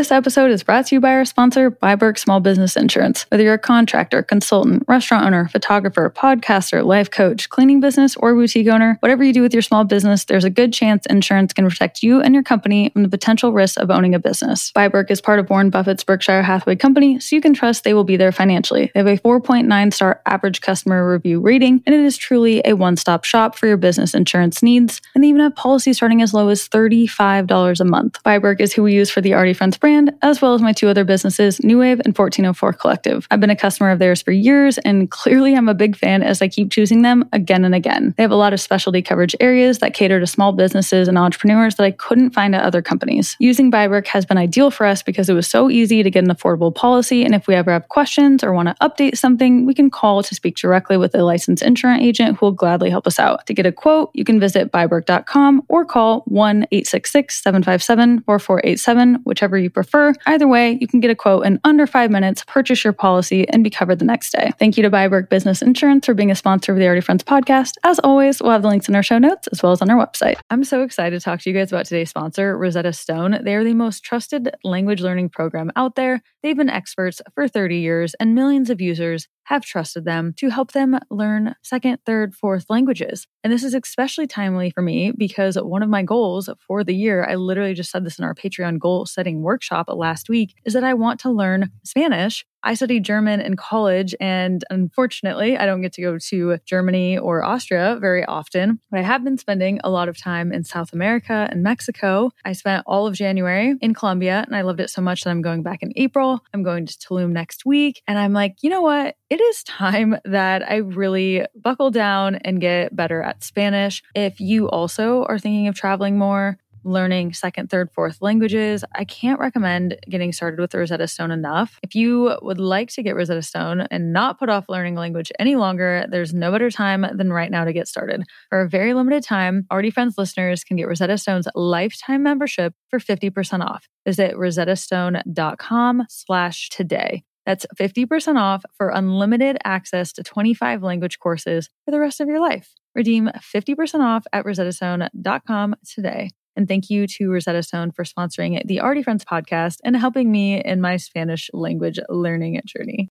This 0.00 0.10
episode 0.10 0.50
is 0.50 0.62
brought 0.62 0.86
to 0.86 0.94
you 0.94 1.00
by 1.00 1.10
our 1.10 1.26
sponsor, 1.26 1.70
biBERK 1.70 2.18
Small 2.18 2.40
Business 2.40 2.74
Insurance. 2.74 3.26
Whether 3.28 3.42
you're 3.42 3.52
a 3.52 3.58
contractor, 3.58 4.22
consultant, 4.22 4.82
restaurant 4.88 5.26
owner, 5.26 5.46
photographer, 5.48 6.08
podcaster, 6.08 6.82
life 6.82 7.10
coach, 7.10 7.50
cleaning 7.50 7.80
business, 7.80 8.16
or 8.16 8.34
boutique 8.34 8.68
owner, 8.68 8.96
whatever 9.00 9.22
you 9.22 9.34
do 9.34 9.42
with 9.42 9.52
your 9.52 9.60
small 9.60 9.84
business, 9.84 10.24
there's 10.24 10.42
a 10.42 10.48
good 10.48 10.72
chance 10.72 11.04
insurance 11.10 11.52
can 11.52 11.68
protect 11.68 12.02
you 12.02 12.18
and 12.18 12.32
your 12.32 12.42
company 12.42 12.88
from 12.88 13.02
the 13.02 13.10
potential 13.10 13.52
risks 13.52 13.76
of 13.76 13.90
owning 13.90 14.14
a 14.14 14.18
business. 14.18 14.72
biBERK 14.74 15.10
is 15.10 15.20
part 15.20 15.38
of 15.38 15.50
Warren 15.50 15.68
Buffett's 15.68 16.02
Berkshire 16.02 16.40
Hathaway 16.40 16.76
Company, 16.76 17.20
so 17.20 17.36
you 17.36 17.42
can 17.42 17.52
trust 17.52 17.84
they 17.84 17.92
will 17.92 18.02
be 18.02 18.16
there 18.16 18.32
financially. 18.32 18.90
They 18.94 19.00
have 19.00 19.06
a 19.06 19.18
4.9 19.18 19.92
star 19.92 20.22
average 20.24 20.62
customer 20.62 21.12
review 21.12 21.40
rating, 21.40 21.82
and 21.84 21.94
it 21.94 22.00
is 22.00 22.16
truly 22.16 22.62
a 22.64 22.72
one 22.72 22.96
stop 22.96 23.24
shop 23.24 23.54
for 23.54 23.66
your 23.66 23.76
business 23.76 24.14
insurance 24.14 24.62
needs. 24.62 25.02
And 25.14 25.22
they 25.22 25.28
even 25.28 25.42
have 25.42 25.56
policies 25.56 25.98
starting 25.98 26.22
as 26.22 26.32
low 26.32 26.48
as 26.48 26.70
$35 26.70 27.80
a 27.80 27.84
month. 27.84 28.18
biBERK 28.24 28.62
is 28.62 28.72
who 28.72 28.82
we 28.82 28.94
use 28.94 29.10
for 29.10 29.20
the 29.20 29.34
Already 29.34 29.52
Friends 29.52 29.76
brand, 29.76 29.89
as 30.22 30.40
well 30.40 30.54
as 30.54 30.62
my 30.62 30.72
two 30.72 30.88
other 30.88 31.04
businesses, 31.04 31.62
New 31.62 31.78
Wave 31.78 32.00
and 32.04 32.16
1404 32.16 32.72
Collective. 32.74 33.26
I've 33.30 33.40
been 33.40 33.50
a 33.50 33.56
customer 33.56 33.90
of 33.90 33.98
theirs 33.98 34.22
for 34.22 34.32
years, 34.32 34.78
and 34.78 35.10
clearly 35.10 35.54
I'm 35.54 35.68
a 35.68 35.74
big 35.74 35.96
fan 35.96 36.22
as 36.22 36.40
I 36.40 36.48
keep 36.48 36.70
choosing 36.70 37.02
them 37.02 37.28
again 37.32 37.64
and 37.64 37.74
again. 37.74 38.14
They 38.16 38.22
have 38.22 38.30
a 38.30 38.36
lot 38.36 38.52
of 38.52 38.60
specialty 38.60 39.02
coverage 39.02 39.34
areas 39.40 39.78
that 39.80 39.94
cater 39.94 40.20
to 40.20 40.26
small 40.26 40.52
businesses 40.52 41.08
and 41.08 41.18
entrepreneurs 41.18 41.74
that 41.76 41.84
I 41.84 41.90
couldn't 41.90 42.30
find 42.30 42.54
at 42.54 42.62
other 42.62 42.82
companies. 42.82 43.36
Using 43.40 43.70
biBERK 43.70 44.06
has 44.08 44.24
been 44.24 44.38
ideal 44.38 44.70
for 44.70 44.86
us 44.86 45.02
because 45.02 45.28
it 45.28 45.34
was 45.34 45.48
so 45.48 45.68
easy 45.68 46.02
to 46.02 46.10
get 46.10 46.24
an 46.24 46.30
affordable 46.30 46.74
policy, 46.74 47.24
and 47.24 47.34
if 47.34 47.46
we 47.46 47.54
ever 47.54 47.72
have 47.72 47.88
questions 47.88 48.44
or 48.44 48.52
want 48.52 48.68
to 48.68 48.76
update 48.80 49.18
something, 49.18 49.66
we 49.66 49.74
can 49.74 49.90
call 49.90 50.22
to 50.22 50.34
speak 50.34 50.56
directly 50.56 50.96
with 50.96 51.14
a 51.14 51.24
licensed 51.24 51.62
insurance 51.62 52.02
agent 52.02 52.38
who 52.38 52.46
will 52.46 52.52
gladly 52.52 52.90
help 52.90 53.06
us 53.06 53.18
out. 53.18 53.46
To 53.46 53.54
get 53.54 53.66
a 53.66 53.72
quote, 53.72 54.10
you 54.14 54.24
can 54.24 54.38
visit 54.38 54.70
biberk.com 54.70 55.62
or 55.68 55.84
call 55.84 56.20
1 56.26 56.66
866 56.70 57.42
757 57.42 58.22
4487, 58.22 59.14
whichever 59.24 59.58
you 59.58 59.70
prefer. 59.70 59.79
Either 60.26 60.48
way, 60.48 60.78
you 60.80 60.86
can 60.86 61.00
get 61.00 61.10
a 61.10 61.14
quote 61.14 61.46
in 61.46 61.60
under 61.64 61.86
five 61.86 62.10
minutes, 62.10 62.44
purchase 62.46 62.84
your 62.84 62.92
policy, 62.92 63.48
and 63.48 63.64
be 63.64 63.70
covered 63.70 63.98
the 63.98 64.04
next 64.04 64.30
day. 64.32 64.52
Thank 64.58 64.76
you 64.76 64.82
to 64.82 64.90
biBERK 64.90 65.28
Business 65.28 65.62
Insurance 65.62 66.06
for 66.06 66.14
being 66.14 66.30
a 66.30 66.34
sponsor 66.34 66.72
of 66.72 66.78
the 66.78 66.86
Already 66.86 67.00
Friends 67.00 67.22
podcast. 67.22 67.74
As 67.84 67.98
always, 68.00 68.40
we'll 68.40 68.52
have 68.52 68.62
the 68.62 68.68
links 68.68 68.88
in 68.88 68.94
our 68.94 69.02
show 69.02 69.18
notes 69.18 69.48
as 69.48 69.62
well 69.62 69.72
as 69.72 69.82
on 69.82 69.90
our 69.90 70.04
website. 70.04 70.38
I'm 70.50 70.64
so 70.64 70.82
excited 70.82 71.18
to 71.18 71.24
talk 71.24 71.40
to 71.40 71.50
you 71.50 71.56
guys 71.56 71.72
about 71.72 71.86
today's 71.86 72.10
sponsor, 72.10 72.56
Rosetta 72.56 72.92
Stone. 72.92 73.40
They 73.42 73.54
are 73.54 73.64
the 73.64 73.74
most 73.74 74.02
trusted 74.02 74.50
language 74.64 75.00
learning 75.00 75.30
program 75.30 75.70
out 75.76 75.94
there. 75.96 76.22
They've 76.42 76.56
been 76.56 76.70
experts 76.70 77.20
for 77.34 77.48
30 77.48 77.78
years, 77.78 78.14
and 78.20 78.34
millions 78.34 78.70
of 78.70 78.80
users 78.80 79.28
have 79.50 79.64
trusted 79.64 80.04
them 80.04 80.32
to 80.36 80.48
help 80.48 80.70
them 80.70 80.96
learn 81.10 81.56
second, 81.64 81.98
third, 82.06 82.36
fourth 82.36 82.66
languages. 82.70 83.26
And 83.42 83.52
this 83.52 83.64
is 83.64 83.74
especially 83.74 84.28
timely 84.28 84.70
for 84.70 84.80
me 84.80 85.10
because 85.10 85.56
one 85.56 85.82
of 85.82 85.88
my 85.88 86.04
goals 86.04 86.48
for 86.64 86.84
the 86.84 86.94
year, 86.94 87.26
I 87.28 87.34
literally 87.34 87.74
just 87.74 87.90
said 87.90 88.06
this 88.06 88.16
in 88.16 88.24
our 88.24 88.34
Patreon 88.34 88.78
goal 88.78 89.06
setting 89.06 89.42
workshop 89.42 89.86
last 89.88 90.28
week, 90.28 90.54
is 90.64 90.72
that 90.74 90.84
I 90.84 90.94
want 90.94 91.18
to 91.20 91.30
learn 91.30 91.70
Spanish. 91.84 92.46
I 92.62 92.74
studied 92.74 93.04
German 93.04 93.40
in 93.40 93.56
college, 93.56 94.14
and 94.20 94.64
unfortunately, 94.70 95.56
I 95.56 95.66
don't 95.66 95.80
get 95.80 95.92
to 95.94 96.02
go 96.02 96.18
to 96.18 96.58
Germany 96.66 97.18
or 97.18 97.44
Austria 97.44 97.98
very 98.00 98.24
often. 98.24 98.80
But 98.90 99.00
I 99.00 99.02
have 99.02 99.24
been 99.24 99.38
spending 99.38 99.80
a 99.82 99.90
lot 99.90 100.08
of 100.08 100.18
time 100.18 100.52
in 100.52 100.64
South 100.64 100.92
America 100.92 101.48
and 101.50 101.62
Mexico. 101.62 102.30
I 102.44 102.52
spent 102.52 102.84
all 102.86 103.06
of 103.06 103.14
January 103.14 103.74
in 103.80 103.94
Colombia, 103.94 104.44
and 104.46 104.54
I 104.54 104.62
loved 104.62 104.80
it 104.80 104.90
so 104.90 105.00
much 105.00 105.22
that 105.24 105.30
I'm 105.30 105.42
going 105.42 105.62
back 105.62 105.82
in 105.82 105.92
April. 105.96 106.40
I'm 106.52 106.62
going 106.62 106.86
to 106.86 106.98
Tulum 106.98 107.30
next 107.30 107.64
week. 107.64 108.02
And 108.06 108.18
I'm 108.18 108.32
like, 108.32 108.56
you 108.62 108.70
know 108.70 108.82
what? 108.82 109.16
It 109.30 109.40
is 109.40 109.62
time 109.64 110.16
that 110.24 110.68
I 110.68 110.76
really 110.76 111.46
buckle 111.54 111.90
down 111.90 112.36
and 112.36 112.60
get 112.60 112.94
better 112.94 113.22
at 113.22 113.42
Spanish. 113.42 114.02
If 114.14 114.40
you 114.40 114.68
also 114.68 115.24
are 115.24 115.38
thinking 115.38 115.68
of 115.68 115.74
traveling 115.74 116.18
more, 116.18 116.58
learning 116.84 117.32
second, 117.32 117.70
third, 117.70 117.90
fourth 117.90 118.20
languages, 118.20 118.84
I 118.94 119.04
can't 119.04 119.40
recommend 119.40 119.96
getting 120.08 120.32
started 120.32 120.60
with 120.60 120.70
the 120.70 120.78
Rosetta 120.78 121.06
Stone 121.08 121.30
enough. 121.30 121.78
If 121.82 121.94
you 121.94 122.36
would 122.42 122.60
like 122.60 122.90
to 122.90 123.02
get 123.02 123.16
Rosetta 123.16 123.42
Stone 123.42 123.82
and 123.90 124.12
not 124.12 124.38
put 124.38 124.48
off 124.48 124.68
learning 124.68 124.96
a 124.96 125.00
language 125.00 125.32
any 125.38 125.56
longer, 125.56 126.06
there's 126.10 126.34
no 126.34 126.50
better 126.52 126.70
time 126.70 127.06
than 127.14 127.32
right 127.32 127.50
now 127.50 127.64
to 127.64 127.72
get 127.72 127.88
started. 127.88 128.24
For 128.48 128.60
a 128.60 128.68
very 128.68 128.94
limited 128.94 129.22
time, 129.22 129.66
Already 129.70 129.90
Friends 129.90 130.16
listeners 130.18 130.64
can 130.64 130.76
get 130.76 130.88
Rosetta 130.88 131.18
Stone's 131.18 131.48
lifetime 131.54 132.22
membership 132.22 132.74
for 132.88 132.98
50% 132.98 133.64
off. 133.64 133.88
Visit 134.04 134.34
rosettastone.com 134.34 136.06
slash 136.08 136.68
today. 136.70 137.24
That's 137.46 137.66
50% 137.78 138.36
off 138.36 138.64
for 138.76 138.90
unlimited 138.90 139.58
access 139.64 140.12
to 140.12 140.22
25 140.22 140.82
language 140.82 141.18
courses 141.18 141.68
for 141.84 141.90
the 141.90 142.00
rest 142.00 142.20
of 142.20 142.28
your 142.28 142.40
life. 142.40 142.74
Redeem 142.94 143.30
50% 143.38 144.00
off 144.00 144.24
at 144.32 144.44
rosettastone.com 144.44 145.74
today. 145.84 146.30
And 146.60 146.68
thank 146.68 146.90
you 146.90 147.06
to 147.06 147.30
Rosetta 147.30 147.62
Stone 147.62 147.92
for 147.92 148.04
sponsoring 148.04 148.60
the 148.66 148.82
Already 148.82 149.02
Friends 149.02 149.24
podcast 149.24 149.78
and 149.82 149.96
helping 149.96 150.30
me 150.30 150.62
in 150.62 150.82
my 150.82 150.98
Spanish 150.98 151.48
language 151.54 151.98
learning 152.10 152.60
journey. 152.66 153.08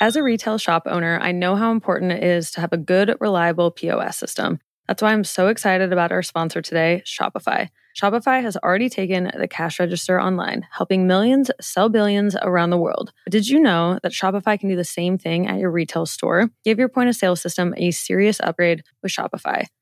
As 0.00 0.16
a 0.16 0.22
retail 0.24 0.58
shop 0.58 0.82
owner, 0.86 1.20
I 1.22 1.30
know 1.30 1.54
how 1.54 1.70
important 1.70 2.10
it 2.10 2.24
is 2.24 2.50
to 2.50 2.60
have 2.60 2.72
a 2.72 2.76
good, 2.76 3.14
reliable 3.20 3.70
POS 3.70 4.18
system. 4.18 4.58
That's 4.88 5.00
why 5.00 5.12
I'm 5.12 5.22
so 5.22 5.46
excited 5.46 5.92
about 5.92 6.10
our 6.10 6.24
sponsor 6.24 6.60
today, 6.60 7.04
Shopify. 7.06 7.68
Shopify 7.94 8.42
has 8.42 8.56
already 8.56 8.88
taken 8.88 9.30
the 9.38 9.46
cash 9.46 9.78
register 9.78 10.20
online, 10.20 10.66
helping 10.72 11.06
millions 11.06 11.52
sell 11.60 11.88
billions 11.88 12.34
around 12.42 12.70
the 12.70 12.78
world. 12.78 13.12
But 13.24 13.32
did 13.32 13.46
you 13.46 13.60
know 13.60 14.00
that 14.02 14.10
Shopify 14.10 14.58
can 14.58 14.68
do 14.68 14.74
the 14.74 14.82
same 14.82 15.18
thing 15.18 15.46
at 15.46 15.60
your 15.60 15.70
retail 15.70 16.06
store? 16.06 16.50
Give 16.64 16.80
your 16.80 16.88
point 16.88 17.10
of 17.10 17.14
sale 17.14 17.36
system 17.36 17.74
a 17.76 17.92
serious 17.92 18.40
upgrade 18.40 18.82
with 19.04 19.12
Shopify. 19.12 19.66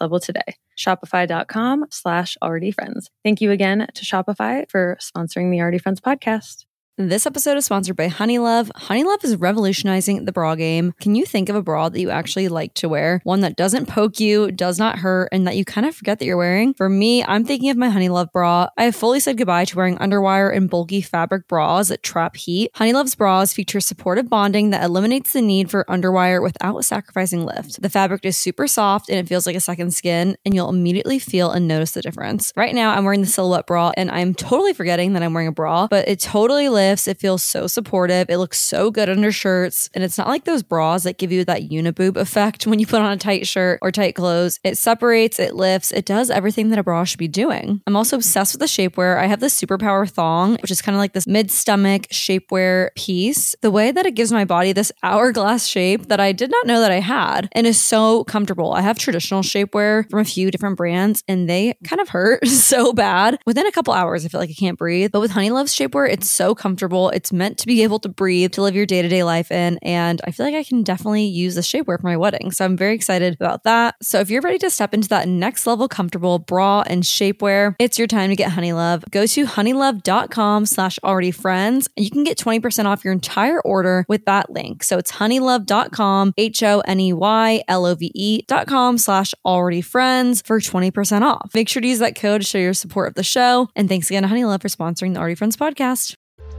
level 0.00 0.20
today. 0.20 0.56
Shopify.com 0.78 1.86
slash 1.90 2.36
already 2.42 2.70
friends. 2.70 3.10
Thank 3.24 3.40
you 3.40 3.50
again 3.50 3.86
to 3.94 4.04
Shopify 4.04 4.70
for 4.70 4.96
sponsoring 5.00 5.50
the 5.50 5.60
Already 5.60 5.78
Friends 5.78 6.00
podcast. 6.00 6.67
This 7.00 7.26
episode 7.26 7.56
is 7.56 7.64
sponsored 7.64 7.94
by 7.94 8.08
Honeylove. 8.08 8.72
Honeylove 8.72 9.22
is 9.22 9.36
revolutionizing 9.36 10.24
the 10.24 10.32
bra 10.32 10.56
game. 10.56 10.94
Can 11.00 11.14
you 11.14 11.24
think 11.24 11.48
of 11.48 11.54
a 11.54 11.62
bra 11.62 11.88
that 11.88 12.00
you 12.00 12.10
actually 12.10 12.48
like 12.48 12.74
to 12.74 12.88
wear? 12.88 13.20
One 13.22 13.42
that 13.42 13.54
doesn't 13.54 13.86
poke 13.86 14.18
you, 14.18 14.50
does 14.50 14.80
not 14.80 14.98
hurt, 14.98 15.28
and 15.30 15.46
that 15.46 15.54
you 15.54 15.64
kind 15.64 15.86
of 15.86 15.94
forget 15.94 16.18
that 16.18 16.24
you're 16.24 16.36
wearing? 16.36 16.74
For 16.74 16.88
me, 16.88 17.22
I'm 17.22 17.44
thinking 17.44 17.70
of 17.70 17.76
my 17.76 17.88
Honeylove 17.88 18.32
bra. 18.32 18.66
I 18.76 18.82
have 18.82 18.96
fully 18.96 19.20
said 19.20 19.38
goodbye 19.38 19.66
to 19.66 19.76
wearing 19.76 19.96
underwire 19.98 20.52
and 20.52 20.68
bulky 20.68 21.00
fabric 21.00 21.46
bras 21.46 21.86
that 21.86 22.02
trap 22.02 22.34
heat. 22.34 22.72
Honeylove's 22.74 23.14
bras 23.14 23.52
feature 23.52 23.78
supportive 23.78 24.28
bonding 24.28 24.70
that 24.70 24.82
eliminates 24.82 25.34
the 25.34 25.40
need 25.40 25.70
for 25.70 25.84
underwire 25.88 26.42
without 26.42 26.84
sacrificing 26.84 27.46
lift. 27.46 27.80
The 27.80 27.90
fabric 27.90 28.24
is 28.24 28.36
super 28.36 28.66
soft 28.66 29.08
and 29.08 29.20
it 29.20 29.28
feels 29.28 29.46
like 29.46 29.54
a 29.54 29.60
second 29.60 29.94
skin, 29.94 30.36
and 30.44 30.52
you'll 30.52 30.68
immediately 30.68 31.20
feel 31.20 31.52
and 31.52 31.68
notice 31.68 31.92
the 31.92 32.02
difference. 32.02 32.52
Right 32.56 32.74
now, 32.74 32.90
I'm 32.90 33.04
wearing 33.04 33.20
the 33.20 33.28
silhouette 33.28 33.68
bra, 33.68 33.92
and 33.96 34.10
I'm 34.10 34.34
totally 34.34 34.74
forgetting 34.74 35.12
that 35.12 35.22
I'm 35.22 35.32
wearing 35.32 35.46
a 35.46 35.52
bra, 35.52 35.86
but 35.86 36.08
it 36.08 36.18
totally 36.18 36.68
lives 36.68 36.87
lifts. 36.88 37.06
It 37.06 37.20
feels 37.20 37.42
so 37.42 37.66
supportive. 37.66 38.30
It 38.30 38.38
looks 38.38 38.58
so 38.58 38.90
good 38.90 39.10
under 39.10 39.30
shirts. 39.30 39.90
And 39.94 40.02
it's 40.02 40.16
not 40.16 40.26
like 40.26 40.44
those 40.44 40.62
bras 40.62 41.04
that 41.04 41.18
give 41.18 41.30
you 41.30 41.44
that 41.44 41.68
uniboob 41.68 42.16
effect 42.16 42.66
when 42.66 42.78
you 42.78 42.86
put 42.86 43.02
on 43.02 43.12
a 43.12 43.16
tight 43.16 43.46
shirt 43.46 43.78
or 43.82 43.92
tight 43.92 44.14
clothes. 44.14 44.58
It 44.64 44.78
separates, 44.78 45.38
it 45.38 45.54
lifts, 45.54 45.92
it 45.92 46.06
does 46.06 46.30
everything 46.30 46.70
that 46.70 46.78
a 46.78 46.82
bra 46.82 47.04
should 47.04 47.18
be 47.18 47.28
doing. 47.28 47.82
I'm 47.86 47.96
also 47.96 48.16
obsessed 48.16 48.54
with 48.54 48.60
the 48.60 48.66
shapewear. 48.66 49.18
I 49.18 49.26
have 49.26 49.40
the 49.40 49.46
Superpower 49.46 50.08
thong, 50.08 50.56
which 50.62 50.70
is 50.70 50.80
kind 50.80 50.96
of 50.96 51.00
like 51.00 51.12
this 51.12 51.26
mid 51.26 51.50
stomach 51.50 52.08
shapewear 52.08 52.94
piece. 52.94 53.54
The 53.60 53.70
way 53.70 53.92
that 53.92 54.06
it 54.06 54.14
gives 54.14 54.32
my 54.32 54.44
body 54.44 54.72
this 54.72 54.92
hourglass 55.02 55.66
shape 55.66 56.06
that 56.08 56.20
I 56.20 56.32
did 56.32 56.50
not 56.50 56.66
know 56.66 56.80
that 56.80 56.92
I 56.92 57.00
had 57.00 57.48
and 57.52 57.66
is 57.66 57.80
so 57.80 58.24
comfortable. 58.24 58.72
I 58.72 58.80
have 58.80 58.98
traditional 58.98 59.42
shapewear 59.42 60.08
from 60.10 60.20
a 60.20 60.24
few 60.24 60.50
different 60.50 60.76
brands 60.76 61.22
and 61.28 61.48
they 61.48 61.74
kind 61.84 62.00
of 62.00 62.08
hurt 62.08 62.46
so 62.46 62.92
bad. 62.92 63.38
Within 63.44 63.66
a 63.66 63.72
couple 63.72 63.92
hours, 63.92 64.24
I 64.24 64.28
feel 64.28 64.40
like 64.40 64.50
I 64.50 64.58
can't 64.58 64.78
breathe. 64.78 65.10
But 65.12 65.20
with 65.20 65.32
Honeylove's 65.32 65.74
shapewear, 65.74 66.10
it's 66.10 66.30
so 66.30 66.54
comfortable. 66.54 66.77
It's 66.86 67.32
meant 67.32 67.58
to 67.58 67.66
be 67.66 67.82
able 67.82 67.98
to 68.00 68.08
breathe, 68.08 68.52
to 68.52 68.62
live 68.62 68.74
your 68.74 68.86
day 68.86 69.02
to 69.02 69.08
day 69.08 69.24
life 69.24 69.50
in. 69.50 69.78
And 69.82 70.20
I 70.24 70.30
feel 70.30 70.46
like 70.46 70.54
I 70.54 70.64
can 70.64 70.82
definitely 70.82 71.24
use 71.24 71.54
the 71.54 71.60
shapewear 71.60 72.00
for 72.00 72.06
my 72.06 72.16
wedding. 72.16 72.50
So 72.50 72.64
I'm 72.64 72.76
very 72.76 72.94
excited 72.94 73.34
about 73.34 73.64
that. 73.64 73.96
So 74.02 74.20
if 74.20 74.30
you're 74.30 74.42
ready 74.42 74.58
to 74.58 74.70
step 74.70 74.94
into 74.94 75.08
that 75.08 75.28
next 75.28 75.66
level 75.66 75.88
comfortable 75.88 76.38
bra 76.38 76.84
and 76.86 77.02
shapewear, 77.02 77.74
it's 77.78 77.98
your 77.98 78.06
time 78.06 78.30
to 78.30 78.36
get 78.36 78.52
Honeylove. 78.52 79.10
Go 79.10 79.26
to 79.26 79.46
honeylove.com 79.46 80.66
slash 80.66 80.98
already 81.02 81.30
friends. 81.30 81.88
And 81.96 82.04
you 82.04 82.10
can 82.10 82.24
get 82.24 82.38
20% 82.38 82.84
off 82.84 83.04
your 83.04 83.12
entire 83.12 83.60
order 83.60 84.04
with 84.08 84.24
that 84.26 84.50
link. 84.50 84.82
So 84.82 84.98
it's 84.98 85.12
honeylove.com, 85.12 86.34
H 86.36 86.62
O 86.62 86.80
N 86.80 87.00
E 87.00 87.12
Y 87.12 87.62
L 87.68 87.86
O 87.86 87.94
V 87.94 88.12
E.com 88.14 88.98
slash 88.98 89.34
already 89.44 89.80
friends 89.80 90.42
for 90.42 90.60
20% 90.60 91.22
off. 91.22 91.50
Make 91.54 91.68
sure 91.68 91.82
to 91.82 91.88
use 91.88 91.98
that 91.98 92.16
code 92.16 92.42
to 92.42 92.46
show 92.46 92.58
your 92.58 92.74
support 92.74 93.08
of 93.08 93.14
the 93.14 93.22
show. 93.22 93.68
And 93.74 93.88
thanks 93.88 94.10
again 94.10 94.22
to 94.22 94.28
Honeylove 94.28 94.62
for 94.62 94.68
sponsoring 94.68 95.14
the 95.14 95.20
Already 95.20 95.34
Friends 95.34 95.56
podcast 95.56 96.16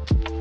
thank 0.10 0.30
you 0.30 0.39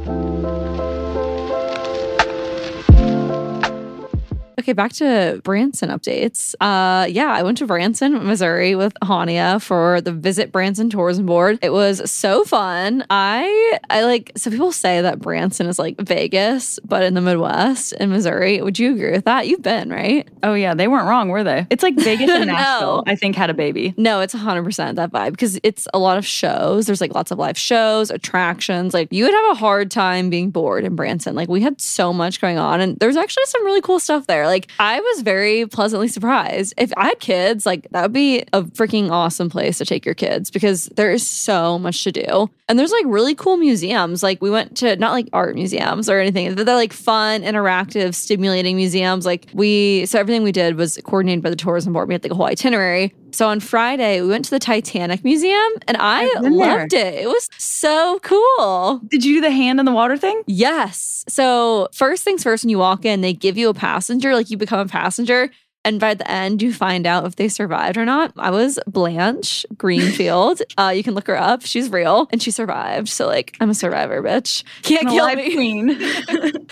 Okay, 4.58 4.72
back 4.72 4.92
to 4.94 5.40
Branson 5.44 5.88
updates. 5.88 6.52
Uh, 6.60 7.06
yeah, 7.06 7.28
I 7.28 7.44
went 7.44 7.58
to 7.58 7.66
Branson, 7.66 8.26
Missouri 8.26 8.74
with 8.74 8.92
Hannia 9.04 9.60
for 9.60 10.00
the 10.00 10.10
Visit 10.10 10.50
Branson 10.50 10.90
Tourism 10.90 11.26
Board. 11.26 11.60
It 11.62 11.70
was 11.70 12.10
so 12.10 12.42
fun. 12.44 13.04
I 13.08 13.78
I 13.88 14.02
like 14.02 14.32
so 14.36 14.50
people 14.50 14.72
say 14.72 15.00
that 15.00 15.20
Branson 15.20 15.68
is 15.68 15.78
like 15.78 15.96
Vegas, 16.00 16.80
but 16.84 17.04
in 17.04 17.14
the 17.14 17.20
Midwest 17.20 17.92
in 17.92 18.10
Missouri. 18.10 18.60
Would 18.60 18.80
you 18.80 18.94
agree 18.94 19.12
with 19.12 19.26
that? 19.26 19.46
You've 19.46 19.62
been, 19.62 19.90
right? 19.90 20.28
Oh 20.42 20.54
yeah, 20.54 20.74
they 20.74 20.88
weren't 20.88 21.06
wrong, 21.06 21.28
were 21.28 21.44
they? 21.44 21.64
It's 21.70 21.84
like 21.84 21.94
Vegas 21.94 22.28
and 22.28 22.46
No. 22.48 22.52
Nashville. 22.52 23.04
I 23.06 23.14
think 23.14 23.36
had 23.36 23.50
a 23.50 23.54
baby. 23.54 23.94
No, 23.96 24.20
it's 24.20 24.34
100% 24.34 24.96
that 24.96 25.12
vibe 25.12 25.30
because 25.30 25.60
it's 25.62 25.86
a 25.94 26.00
lot 26.00 26.18
of 26.18 26.26
shows. 26.26 26.86
There's 26.86 27.00
like 27.00 27.14
lots 27.14 27.30
of 27.30 27.38
live 27.38 27.56
shows, 27.56 28.10
attractions. 28.10 28.92
Like 28.92 29.12
you 29.12 29.22
would 29.24 29.34
have 29.34 29.52
a 29.52 29.54
hard 29.54 29.90
time 29.92 30.30
being 30.30 30.50
bored 30.50 30.84
in 30.84 30.96
Branson. 30.96 31.36
Like 31.36 31.48
we 31.48 31.60
had 31.60 31.80
so 31.80 32.12
much 32.12 32.40
going 32.40 32.58
on 32.58 32.80
and 32.80 32.98
there's 32.98 33.16
actually 33.16 33.44
some 33.46 33.64
really 33.64 33.80
cool 33.82 34.00
stuff 34.00 34.26
there. 34.26 34.47
Like 34.48 34.70
I 34.78 35.00
was 35.00 35.22
very 35.22 35.66
pleasantly 35.66 36.08
surprised. 36.08 36.74
If 36.76 36.92
I 36.96 37.08
had 37.08 37.20
kids, 37.20 37.66
like 37.66 37.88
that 37.90 38.02
would 38.02 38.12
be 38.12 38.40
a 38.52 38.62
freaking 38.62 39.10
awesome 39.10 39.50
place 39.50 39.78
to 39.78 39.84
take 39.84 40.04
your 40.04 40.14
kids 40.14 40.50
because 40.50 40.86
there 40.96 41.12
is 41.12 41.28
so 41.28 41.78
much 41.78 42.02
to 42.04 42.12
do. 42.12 42.50
And 42.68 42.78
there's 42.78 42.92
like 42.92 43.04
really 43.06 43.34
cool 43.34 43.56
museums. 43.56 44.22
Like 44.22 44.42
we 44.42 44.50
went 44.50 44.76
to 44.78 44.96
not 44.96 45.12
like 45.12 45.28
art 45.32 45.54
museums 45.54 46.08
or 46.08 46.18
anything. 46.18 46.54
They're 46.54 46.74
like 46.74 46.92
fun, 46.92 47.42
interactive, 47.42 48.14
stimulating 48.14 48.76
museums. 48.76 49.24
Like 49.24 49.46
we 49.52 50.06
so 50.06 50.18
everything 50.18 50.42
we 50.42 50.52
did 50.52 50.76
was 50.76 50.98
coordinated 51.04 51.42
by 51.42 51.50
the 51.50 51.56
tourism 51.56 51.92
board. 51.92 52.08
We 52.08 52.14
had 52.14 52.22
like 52.22 52.32
a 52.32 52.34
whole 52.34 52.46
itinerary. 52.46 53.14
So 53.32 53.48
on 53.48 53.60
Friday, 53.60 54.20
we 54.20 54.28
went 54.28 54.44
to 54.46 54.50
the 54.50 54.58
Titanic 54.58 55.24
Museum 55.24 55.72
and 55.86 55.96
I 55.98 56.22
I've 56.36 56.42
there. 56.42 56.50
loved 56.50 56.92
it. 56.92 57.14
It 57.14 57.26
was 57.28 57.48
so 57.58 58.18
cool. 58.22 59.00
Did 59.08 59.24
you 59.24 59.36
do 59.36 59.40
the 59.42 59.50
hand 59.50 59.78
in 59.80 59.86
the 59.86 59.92
water 59.92 60.16
thing? 60.16 60.42
Yes. 60.46 61.24
So, 61.28 61.88
first 61.92 62.24
things 62.24 62.42
first, 62.42 62.64
when 62.64 62.70
you 62.70 62.78
walk 62.78 63.04
in, 63.04 63.20
they 63.20 63.34
give 63.34 63.58
you 63.58 63.68
a 63.68 63.74
passenger, 63.74 64.34
like 64.34 64.50
you 64.50 64.56
become 64.56 64.80
a 64.80 64.86
passenger. 64.86 65.50
And 65.88 65.98
by 65.98 66.12
the 66.12 66.30
end, 66.30 66.60
you 66.60 66.70
find 66.74 67.06
out 67.06 67.24
if 67.24 67.36
they 67.36 67.48
survived 67.48 67.96
or 67.96 68.04
not. 68.04 68.30
I 68.36 68.50
was 68.50 68.78
Blanche 68.86 69.64
Greenfield. 69.78 70.60
uh, 70.76 70.92
you 70.94 71.02
can 71.02 71.14
look 71.14 71.26
her 71.28 71.36
up. 71.38 71.62
She's 71.64 71.88
real 71.90 72.28
and 72.30 72.42
she 72.42 72.50
survived. 72.50 73.08
So, 73.08 73.26
like, 73.26 73.56
I'm 73.58 73.70
a 73.70 73.74
survivor, 73.74 74.22
bitch. 74.22 74.64
Can't 74.82 75.04
An 75.04 75.08
kill 75.08 75.34
me. 75.34 75.54
queen. 75.54 75.98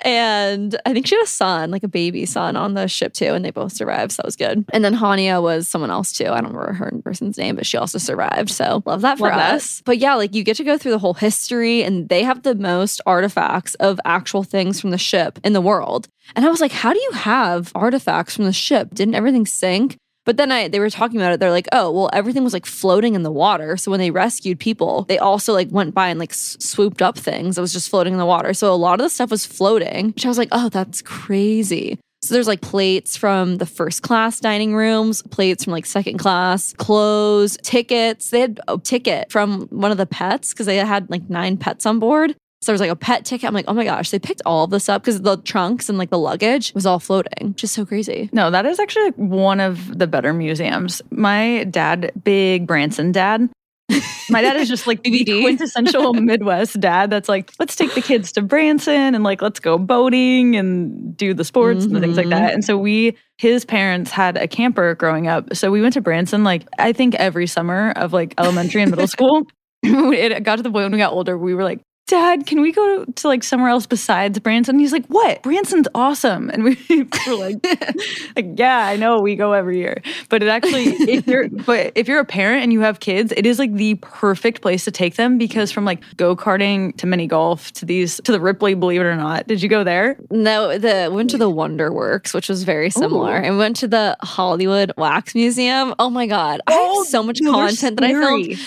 and 0.02 0.78
I 0.84 0.92
think 0.92 1.06
she 1.06 1.14
had 1.14 1.24
a 1.24 1.26
son, 1.26 1.70
like 1.70 1.84
a 1.84 1.88
baby 1.88 2.26
son 2.26 2.54
on 2.54 2.74
the 2.74 2.86
ship 2.86 3.14
too, 3.14 3.32
and 3.32 3.42
they 3.42 3.50
both 3.50 3.72
survived. 3.72 4.12
So 4.12 4.16
that 4.20 4.26
was 4.26 4.36
good. 4.36 4.62
And 4.74 4.84
then 4.84 4.92
Hannia 4.92 5.40
was 5.40 5.66
someone 5.66 5.90
else 5.90 6.12
too. 6.12 6.26
I 6.26 6.42
don't 6.42 6.52
remember 6.52 6.74
her 6.74 6.92
person's 7.02 7.38
name, 7.38 7.56
but 7.56 7.64
she 7.64 7.78
also 7.78 7.96
survived. 7.96 8.50
So 8.50 8.82
love 8.84 9.00
that 9.00 9.16
for 9.16 9.28
Love 9.28 9.38
that. 9.38 9.54
us. 9.54 9.80
But 9.86 9.96
yeah, 9.96 10.16
like 10.16 10.34
you 10.34 10.44
get 10.44 10.58
to 10.58 10.64
go 10.64 10.76
through 10.76 10.92
the 10.92 10.98
whole 10.98 11.14
history, 11.14 11.82
and 11.82 12.10
they 12.10 12.24
have 12.24 12.42
the 12.42 12.54
most 12.54 13.00
artifacts 13.06 13.74
of 13.76 13.98
actual 14.04 14.42
things 14.42 14.82
from 14.82 14.90
the 14.90 14.98
ship 14.98 15.38
in 15.42 15.54
the 15.54 15.62
world. 15.62 16.08
And 16.36 16.44
I 16.44 16.48
was 16.48 16.60
like, 16.60 16.72
how 16.72 16.92
do 16.92 17.00
you 17.00 17.12
have 17.12 17.72
artifacts 17.74 18.36
from 18.36 18.44
the 18.44 18.52
ship? 18.52 18.94
Didn't 18.94 19.14
everything 19.14 19.46
sink? 19.46 19.96
But 20.26 20.36
then 20.36 20.52
I 20.52 20.68
they 20.68 20.80
were 20.80 20.90
talking 20.90 21.16
about 21.16 21.32
it. 21.32 21.40
They're 21.40 21.50
like, 21.50 21.68
oh, 21.72 21.90
well, 21.90 22.10
everything 22.12 22.44
was 22.44 22.52
like 22.52 22.66
floating 22.66 23.14
in 23.14 23.22
the 23.22 23.32
water. 23.32 23.76
So 23.76 23.90
when 23.90 24.00
they 24.00 24.10
rescued 24.10 24.60
people, 24.60 25.04
they 25.08 25.18
also 25.18 25.52
like 25.52 25.70
went 25.70 25.94
by 25.94 26.08
and 26.08 26.20
like 26.20 26.32
s- 26.32 26.56
swooped 26.60 27.02
up 27.02 27.18
things 27.18 27.56
that 27.56 27.62
was 27.62 27.72
just 27.72 27.88
floating 27.88 28.12
in 28.12 28.18
the 28.18 28.26
water. 28.26 28.52
So 28.54 28.72
a 28.72 28.76
lot 28.76 29.00
of 29.00 29.04
the 29.04 29.10
stuff 29.10 29.30
was 29.30 29.46
floating, 29.46 30.08
which 30.08 30.24
I 30.24 30.28
was 30.28 30.38
like, 30.38 30.50
oh, 30.52 30.68
that's 30.68 31.02
crazy. 31.02 31.98
So 32.22 32.34
there's 32.34 32.46
like 32.46 32.60
plates 32.60 33.16
from 33.16 33.56
the 33.56 33.66
first 33.66 34.02
class 34.02 34.40
dining 34.40 34.74
rooms, 34.76 35.22
plates 35.22 35.64
from 35.64 35.72
like 35.72 35.86
second 35.86 36.18
class, 36.18 36.74
clothes, 36.74 37.56
tickets. 37.62 38.28
They 38.28 38.40
had 38.40 38.60
a 38.68 38.76
ticket 38.76 39.32
from 39.32 39.68
one 39.68 39.90
of 39.90 39.96
the 39.96 40.06
pets 40.06 40.52
because 40.52 40.66
they 40.66 40.76
had 40.76 41.08
like 41.08 41.30
nine 41.30 41.56
pets 41.56 41.86
on 41.86 41.98
board. 41.98 42.36
So 42.62 42.66
there 42.66 42.74
was 42.74 42.80
like 42.80 42.90
a 42.90 42.96
pet 42.96 43.24
ticket. 43.24 43.48
I'm 43.48 43.54
like, 43.54 43.64
oh 43.68 43.72
my 43.72 43.84
gosh, 43.84 44.10
they 44.10 44.18
picked 44.18 44.42
all 44.44 44.64
of 44.64 44.70
this 44.70 44.88
up 44.90 45.02
because 45.02 45.22
the 45.22 45.38
trunks 45.38 45.88
and 45.88 45.96
like 45.96 46.10
the 46.10 46.18
luggage 46.18 46.74
was 46.74 46.84
all 46.84 46.98
floating, 46.98 47.54
Just 47.54 47.74
so 47.74 47.86
crazy. 47.86 48.28
No, 48.32 48.50
that 48.50 48.66
is 48.66 48.78
actually 48.78 49.04
like, 49.06 49.14
one 49.16 49.60
of 49.60 49.98
the 49.98 50.06
better 50.06 50.34
museums. 50.34 51.00
My 51.10 51.64
dad, 51.64 52.12
big 52.22 52.66
Branson 52.66 53.12
dad. 53.12 53.48
My 54.28 54.42
dad 54.42 54.56
is 54.56 54.68
just 54.68 54.86
like 54.86 55.02
the 55.04 55.24
quintessential 55.24 56.12
Midwest 56.14 56.78
dad 56.78 57.08
that's 57.10 57.28
like, 57.30 57.50
let's 57.58 57.74
take 57.74 57.94
the 57.94 58.02
kids 58.02 58.30
to 58.32 58.42
Branson 58.42 59.14
and 59.14 59.24
like 59.24 59.40
let's 59.42 59.58
go 59.58 59.78
boating 59.78 60.54
and 60.54 61.16
do 61.16 61.32
the 61.34 61.44
sports 61.44 61.84
and 61.86 61.96
the 61.96 62.00
things 62.00 62.16
like 62.18 62.26
Mhm. 62.26 62.30
that. 62.30 62.52
And 62.54 62.64
so 62.64 62.76
we 62.76 63.16
his 63.38 63.64
parents 63.64 64.10
had 64.10 64.36
a 64.36 64.46
camper 64.46 64.94
growing 64.94 65.26
up. 65.28 65.56
So 65.56 65.70
we 65.70 65.80
went 65.80 65.94
to 65.94 66.00
Branson 66.02 66.44
like 66.44 66.66
I 66.78 66.92
think 66.92 67.14
every 67.14 67.46
summer 67.46 67.92
of 67.96 68.12
like 68.12 68.34
elementary 68.38 68.82
and 68.82 68.90
middle 68.90 69.06
school. 69.16 69.46
it 69.82 70.42
got 70.44 70.56
to 70.56 70.62
the 70.62 70.70
point 70.70 70.84
when 70.84 70.92
we 70.92 70.98
got 70.98 71.12
older, 71.12 71.36
we 71.38 71.54
were 71.54 71.64
like, 71.64 71.80
Dad, 72.10 72.44
can 72.44 72.60
we 72.60 72.72
go 72.72 73.04
to 73.04 73.28
like 73.28 73.44
somewhere 73.44 73.70
else 73.70 73.86
besides 73.86 74.36
Branson? 74.40 74.80
He's 74.80 74.90
like, 74.90 75.06
What? 75.06 75.44
Branson's 75.44 75.86
awesome. 75.94 76.50
And 76.50 76.64
we 76.64 76.76
were 77.28 77.34
like, 77.36 77.64
like, 78.36 78.46
yeah, 78.56 78.84
I 78.86 78.96
know 78.96 79.20
we 79.20 79.36
go 79.36 79.52
every 79.52 79.78
year. 79.78 80.02
But 80.28 80.42
it 80.42 80.48
actually, 80.48 80.86
if 81.08 81.26
you're 81.28 81.48
but 81.48 81.92
if 81.94 82.08
you're 82.08 82.18
a 82.18 82.24
parent 82.24 82.64
and 82.64 82.72
you 82.72 82.80
have 82.80 82.98
kids, 82.98 83.32
it 83.36 83.46
is 83.46 83.60
like 83.60 83.72
the 83.74 83.94
perfect 84.02 84.60
place 84.60 84.84
to 84.86 84.90
take 84.90 85.14
them 85.14 85.38
because 85.38 85.70
from 85.70 85.84
like 85.84 86.02
go-karting 86.16 86.96
to 86.96 87.06
mini 87.06 87.28
golf 87.28 87.70
to 87.74 87.84
these 87.86 88.20
to 88.24 88.32
the 88.32 88.40
Ripley, 88.40 88.74
believe 88.74 89.02
it 89.02 89.04
or 89.04 89.14
not. 89.16 89.46
Did 89.46 89.62
you 89.62 89.68
go 89.68 89.84
there? 89.84 90.16
No, 90.32 90.76
the 90.78 91.10
went 91.12 91.30
to 91.30 91.38
the 91.38 91.48
Wonder 91.48 91.92
Works, 91.92 92.34
which 92.34 92.48
was 92.48 92.64
very 92.64 92.90
similar, 92.90 93.34
Ooh. 93.38 93.44
and 93.44 93.56
went 93.56 93.76
to 93.76 93.86
the 93.86 94.16
Hollywood 94.22 94.92
Wax 94.96 95.36
Museum. 95.36 95.94
Oh 96.00 96.10
my 96.10 96.26
god, 96.26 96.60
I 96.66 96.72
Oh, 96.76 97.02
have 97.04 97.08
so 97.08 97.22
much 97.22 97.38
no, 97.40 97.52
content 97.52 98.00
that 98.00 98.10
I 98.10 98.12
filmed. 98.14 98.58